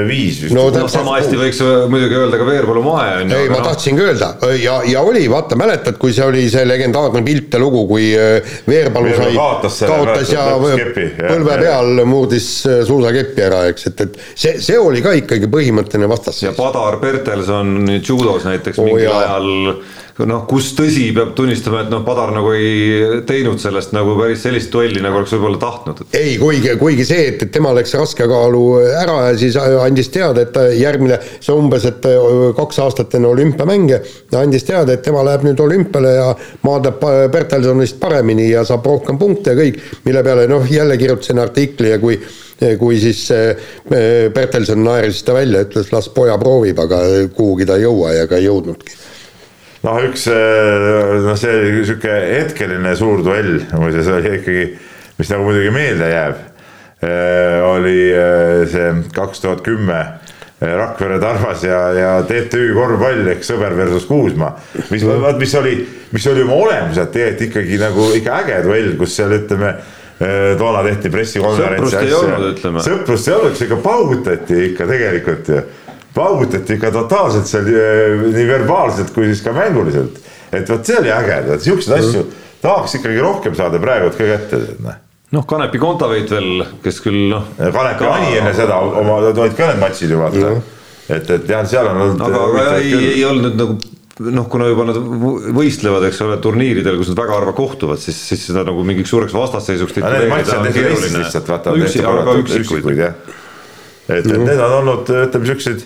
viis 0.07 0.41
vist. 0.45 0.55
no 0.55 0.69
sama 0.91 1.19
hästi 1.19 1.39
võiks 1.39 1.61
muidugi 1.91 2.19
öelda 2.21 2.39
ka 2.39 2.47
Veerpalu 2.47 2.85
Mae 2.85 3.21
on 3.21 3.35
ju 3.35 3.40
ei, 3.41 3.51
ma 3.51 3.59
no. 3.59 3.65
tahtsingi 3.69 4.03
öelda 4.05 4.31
ja, 4.61 4.79
ja 4.87 5.03
oli, 5.05 5.23
vaata, 5.31 5.57
mäletad, 5.59 5.97
kui 6.01 6.13
see 6.15 6.25
oli 6.25 6.45
see 6.51 6.65
legendaarne 6.67 7.23
pilt 7.25 7.53
ja 7.55 7.61
lugu, 7.61 7.85
kui 7.89 8.11
äh, 8.17 8.53
Veerpalu 8.67 9.15
sai, 9.17 9.31
kaotas 9.35 10.33
ja 10.33 10.47
põlve 10.57 11.57
peal 11.61 12.03
murdis 12.09 12.49
äh, 12.69 12.81
suusakeppi 12.87 13.47
ära, 13.47 13.63
eks, 13.71 13.89
et, 13.91 14.05
et 14.07 14.19
see, 14.33 14.57
see 14.63 14.77
oli 14.79 15.03
ka 15.05 15.15
ikkagi 15.19 15.49
põhimõtteline 15.51 16.09
vastasseis. 16.11 16.51
ja 16.51 16.55
Padar 16.57 16.99
Bertelson 17.01 17.97
judos 17.99 18.47
näiteks 18.47 18.79
oh, 18.81 18.87
mingil 18.89 19.09
jah. 19.09 19.25
ajal 19.25 19.81
noh, 20.27 20.43
kus 20.49 20.71
tõsi, 20.77 21.07
peab 21.15 21.33
tunnistama, 21.37 21.83
et 21.85 21.91
noh, 21.91 22.01
Padar 22.05 22.31
nagu 22.35 22.51
ei 22.55 23.21
teinud 23.27 23.61
sellest 23.61 23.93
nagu 23.95 24.15
päris 24.19 24.43
sellist 24.45 24.71
duelli, 24.73 25.01
nagu 25.03 25.19
oleks 25.19 25.33
võib-olla 25.35 25.59
tahtnud. 25.61 26.03
ei, 26.17 26.35
kuigi, 26.41 26.73
kuigi 26.79 27.05
see, 27.07 27.27
et, 27.31 27.45
et 27.45 27.53
tema 27.53 27.73
läks 27.77 27.93
raskekaalu 27.99 28.63
ära 29.01 29.17
ja 29.29 29.37
siis 29.39 29.57
andis 29.59 30.11
teada, 30.13 30.45
et 30.45 30.59
järgmine, 30.79 31.19
see 31.39 31.55
umbes, 31.55 31.87
et 31.89 32.07
kaks 32.57 32.81
aastat 32.83 33.17
enne 33.19 33.31
olümpiamänge, 33.31 34.01
andis 34.39 34.67
teada, 34.67 34.95
et 34.95 35.05
tema 35.05 35.23
läheb 35.27 35.45
nüüd 35.47 35.63
olümpiale 35.63 36.15
ja 36.17 36.29
maadleb 36.67 37.03
Bertelsonist 37.33 37.99
paremini 38.01 38.49
ja 38.51 38.65
saab 38.67 38.85
rohkem 38.87 39.19
punkte 39.21 39.55
ja 39.55 39.61
kõik, 39.61 39.81
mille 40.05 40.23
peale 40.25 40.47
noh, 40.51 40.65
jälle 40.71 40.97
kirjutasin 41.01 41.41
artikli 41.41 41.95
ja 41.95 42.01
kui 42.01 42.19
kui 42.77 42.99
siis 43.01 43.23
Bertelson 44.35 44.83
naeris 44.85 45.23
ta 45.25 45.33
välja, 45.33 45.63
ütles 45.65 45.87
las 45.89 46.11
poja 46.13 46.35
proovib, 46.37 46.77
aga 46.83 46.99
kuhugi 47.33 47.65
ta 47.65 47.79
ei 47.79 47.87
jõua 47.87 48.11
ja 48.19 48.27
ka 48.29 48.37
ei 48.37 48.45
jõudnudki 48.45 48.99
noh, 49.85 49.99
üks 50.07 50.27
noh, 50.29 51.35
see 51.39 51.57
oli 51.57 51.83
sihuke 51.87 52.15
hetkeline 52.35 52.95
suur 52.99 53.23
duell, 53.25 53.59
muuseas 53.73 54.09
oli 54.13 54.35
ikkagi, 54.39 54.65
mis 55.19 55.31
nagu 55.33 55.47
muidugi 55.47 55.71
meelde 55.75 56.09
jääb, 56.11 56.41
oli 57.71 57.95
see 58.69 58.91
kaks 59.15 59.41
tuhat 59.45 59.63
kümme 59.65 60.01
Rakvere 60.61 61.17
Tarvas 61.19 61.63
ja, 61.65 61.79
ja 61.97 62.09
TTÜ 62.21 62.67
korvpall 62.75 63.31
ehk 63.33 63.41
sõber 63.41 63.73
versus 63.73 64.03
Kuusma. 64.05 64.51
mis, 64.91 65.01
mis 65.39 65.55
oli, 65.57 65.73
mis 66.13 66.27
oli 66.29 66.43
oma 66.45 66.59
olemuselt 66.67 67.09
tegelikult 67.15 67.47
ikkagi 67.47 67.79
nagu 67.81 68.05
ikka 68.19 68.35
äge 68.43 68.59
duell, 68.67 68.91
kus 68.99 69.15
seal 69.17 69.33
ütleme 69.39 69.73
toona 70.59 70.83
tehti 70.85 71.09
pressikonverents. 71.09 71.81
sõprust 71.81 72.05
ei 72.05 72.13
olnud, 72.13 72.45
ütleme. 72.51 72.83
sõprust 72.85 73.31
ei 73.31 73.35
olnud, 73.39 73.57
ikka 73.65 73.79
paugutati 73.81 74.59
ikka 74.67 74.85
tegelikult 74.91 75.49
ju 75.49 75.63
paugutati 76.13 76.75
ikka 76.77 76.91
totaalselt 76.91 77.47
seal 77.49 77.69
eh, 77.71 78.25
nii 78.35 78.47
verbaalselt 78.49 79.13
kui 79.15 79.29
siis 79.31 79.43
ka 79.45 79.53
mänguliselt. 79.55 80.19
et 80.51 80.69
vot 80.69 80.85
see 80.85 80.97
oli 80.99 81.11
äge, 81.13 81.37
et 81.55 81.63
siukseid 81.63 81.97
asju 81.99 82.25
tahaks 82.61 82.97
ikkagi 82.99 83.21
rohkem 83.23 83.55
saada 83.57 83.79
praegu 83.81 84.11
ka 84.17 84.27
kätte. 84.33 84.59
noh, 84.83 84.99
noh 85.37 85.47
Kanepi 85.47 85.79
Kontaveit 85.81 86.31
veel, 86.31 86.65
kes 86.83 86.99
küll 87.05 87.29
noh. 87.31 87.47
Kanepi 87.57 88.09
ani 88.09 88.35
enne 88.41 88.53
seda 88.57 88.81
oma, 88.83 89.21
olid 89.31 89.57
ka 89.57 89.71
need 89.71 89.81
matšid 89.81 90.13
ju 90.13 90.21
vaata. 90.21 90.53
et, 91.07 91.33
et 91.37 91.49
jah, 91.55 91.65
seal 91.67 91.89
on 91.93 92.05
olnud. 92.05 92.27
aga, 92.27 92.45
aga 92.51 92.77
ei, 92.83 92.93
ei 93.15 93.25
olnud 93.25 93.57
nagu 93.59 93.79
noh, 94.21 94.45
kuna 94.51 94.67
juba 94.69 94.83
nad 94.85 94.97
võistlevad, 95.55 96.03
eks 96.09 96.19
ole, 96.21 96.35
turniiridel, 96.43 96.99
kus 96.99 97.09
nad 97.09 97.23
väga 97.23 97.39
harva 97.39 97.53
kohtuvad, 97.57 97.97
siis, 98.03 98.19
siis 98.27 98.43
seda 98.51 98.61
nagu 98.67 98.83
mingiks 98.85 99.09
suureks 99.09 99.33
vastasseisuks. 99.33 99.95
Üksikuid 102.61 102.99
jah 103.01 103.15
et, 104.19 104.27
et 104.27 104.43
need 104.43 104.59
on 104.59 104.77
olnud, 104.81 105.11
ütleme 105.27 105.49
siukseid, 105.49 105.85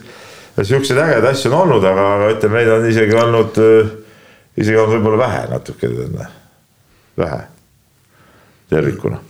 siukseid 0.62 1.00
ägedaid 1.04 1.30
asju 1.32 1.52
on 1.52 1.58
olnud, 1.64 1.88
aga, 1.88 2.08
aga 2.18 2.34
ütleme, 2.36 2.62
neid 2.62 2.74
on 2.76 2.90
isegi 2.90 3.18
olnud, 3.22 3.62
isegi 4.58 4.82
on 4.82 4.92
võib-olla 4.94 5.22
vähe 5.26 5.46
natuke, 5.54 5.92
vähe 7.20 7.42
tervikuna. 8.72 9.22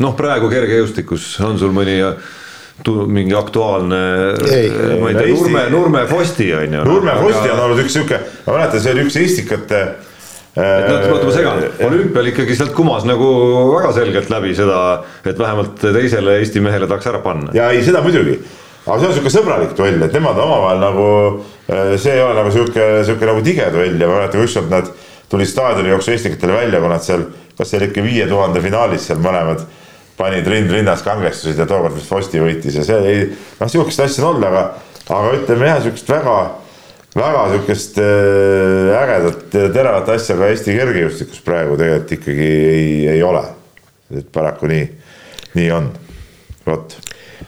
noh, 0.00 0.14
praegu 0.18 0.50
kergejõustikus 0.52 1.32
on 1.46 1.58
sul 1.60 1.74
mõni 1.76 2.00
mingi 3.12 3.34
aktuaalne, 3.36 3.98
ma 4.40 5.10
ei 5.10 5.16
tea, 5.18 5.32
Nurme, 5.34 5.64
Nurme 5.72 6.04
Fosti 6.08 6.46
on 6.56 6.78
ju. 6.78 6.84
Nurme 6.88 7.16
Fosti 7.20 7.50
on 7.52 7.60
olnud 7.66 7.82
üks 7.82 7.98
sihuke, 7.98 8.20
ma 8.46 8.54
mäletan, 8.56 8.80
see 8.80 8.94
oli 8.94 9.04
üks 9.04 9.18
istikate 9.20 9.82
et 10.56 10.88
noh, 10.88 11.04
oota 11.14 11.28
ma 11.28 11.34
segan, 11.34 11.60
olümpial 11.86 12.30
ikkagi 12.32 12.56
sealt 12.58 12.72
kumas 12.74 13.04
nagu 13.06 13.28
väga 13.76 13.92
selgelt 13.94 14.32
läbi 14.32 14.54
seda, 14.58 14.80
et 15.22 15.38
vähemalt 15.38 15.78
teisele 15.80 16.40
Eesti 16.40 16.62
mehele 16.64 16.88
tahaks 16.90 17.10
ära 17.12 17.20
panna. 17.22 17.54
ja 17.54 17.68
ei, 17.70 17.84
seda 17.86 18.02
muidugi, 18.02 18.38
aga 18.86 18.98
see 18.98 19.10
on 19.10 19.14
sihuke 19.18 19.34
sõbralik 19.34 19.76
duell, 19.78 20.00
et 20.06 20.16
nemad 20.16 20.40
omavahel 20.42 20.82
nagu, 20.82 21.10
äh, 21.70 21.94
see 22.00 22.16
ei 22.16 22.24
ole 22.24 22.34
nagu 22.40 22.54
sihuke, 22.54 22.88
sihuke 23.06 23.30
nagu 23.30 23.44
tige 23.46 23.68
duell 23.74 23.94
ja 23.94 24.10
ma 24.10 24.18
mäletan, 24.18 24.42
ükskord 24.46 24.72
nad 24.72 24.90
tulid 25.30 25.50
staadioni 25.50 25.92
jooksu 25.92 26.16
Estikatele 26.16 26.56
välja, 26.58 26.80
kui 26.82 26.90
nad 26.90 27.06
seal, 27.06 27.28
kas 27.58 27.70
see 27.70 27.78
oli 27.78 27.90
ikka 27.92 28.02
viie 28.02 28.26
tuhande 28.26 28.62
finaalis 28.64 29.06
seal 29.06 29.22
mõlemad 29.22 29.62
panid 30.20 30.48
rind 30.50 30.72
rinnas 30.74 31.04
kangestusid 31.06 31.60
ja 31.60 31.66
tookord 31.68 31.94
vist 31.96 32.10
Fosti 32.10 32.42
võitis 32.42 32.76
ja 32.76 32.84
see 32.84 32.98
ei, 33.08 33.22
noh, 33.60 33.70
sihukest 33.70 34.02
asja 34.04 34.24
on 34.24 34.34
olnud, 34.34 34.48
aga, 34.50 34.64
aga 35.14 35.30
ütleme 35.38 35.70
jah, 35.70 35.80
sihukest 35.84 36.10
väga 36.12 36.34
väga 37.16 37.48
sihukest 37.50 37.98
äh, 37.98 39.02
ägedat, 39.02 39.50
teravat 39.74 40.08
asja 40.14 40.36
ka 40.38 40.50
Eesti 40.50 40.76
kergejõustikus 40.78 41.42
praegu 41.44 41.78
tegelikult 41.78 42.12
ikkagi 42.18 42.50
ei, 42.50 42.90
ei 43.16 43.22
ole. 43.26 43.42
et 44.16 44.26
paraku 44.32 44.66
nii, 44.70 44.84
nii 45.58 45.70
on, 45.74 45.88
vot. 46.66 46.96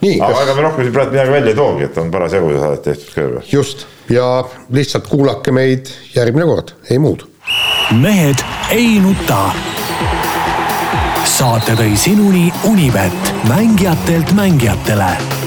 aga 0.03 0.29
kas... 0.29 0.43
ega 0.45 0.55
me 0.55 0.65
rohkem 0.67 0.87
siin 0.87 0.95
praegu 0.95 1.15
midagi 1.15 1.35
välja 1.37 1.55
ei 1.55 1.59
toogi, 1.59 1.85
et 1.89 1.99
on 1.99 2.11
parasjagu 2.15 2.55
saadet 2.59 2.83
tehtud 2.89 3.15
ka 3.15 3.27
juba. 3.27 3.45
just, 3.53 3.87
ja 4.11 4.31
lihtsalt 4.71 5.11
kuulake 5.11 5.55
meid 5.55 5.91
järgmine 6.15 6.47
kord, 6.51 6.75
ei 6.91 6.99
muud. 7.03 7.27
mehed 8.01 8.43
ei 8.71 8.99
nuta. 9.03 9.45
saate 11.25 11.79
tõi 11.79 11.95
sinuni 11.97 12.51
Unibet, 12.71 13.33
mängijatelt 13.51 14.35
mängijatele 14.39 15.42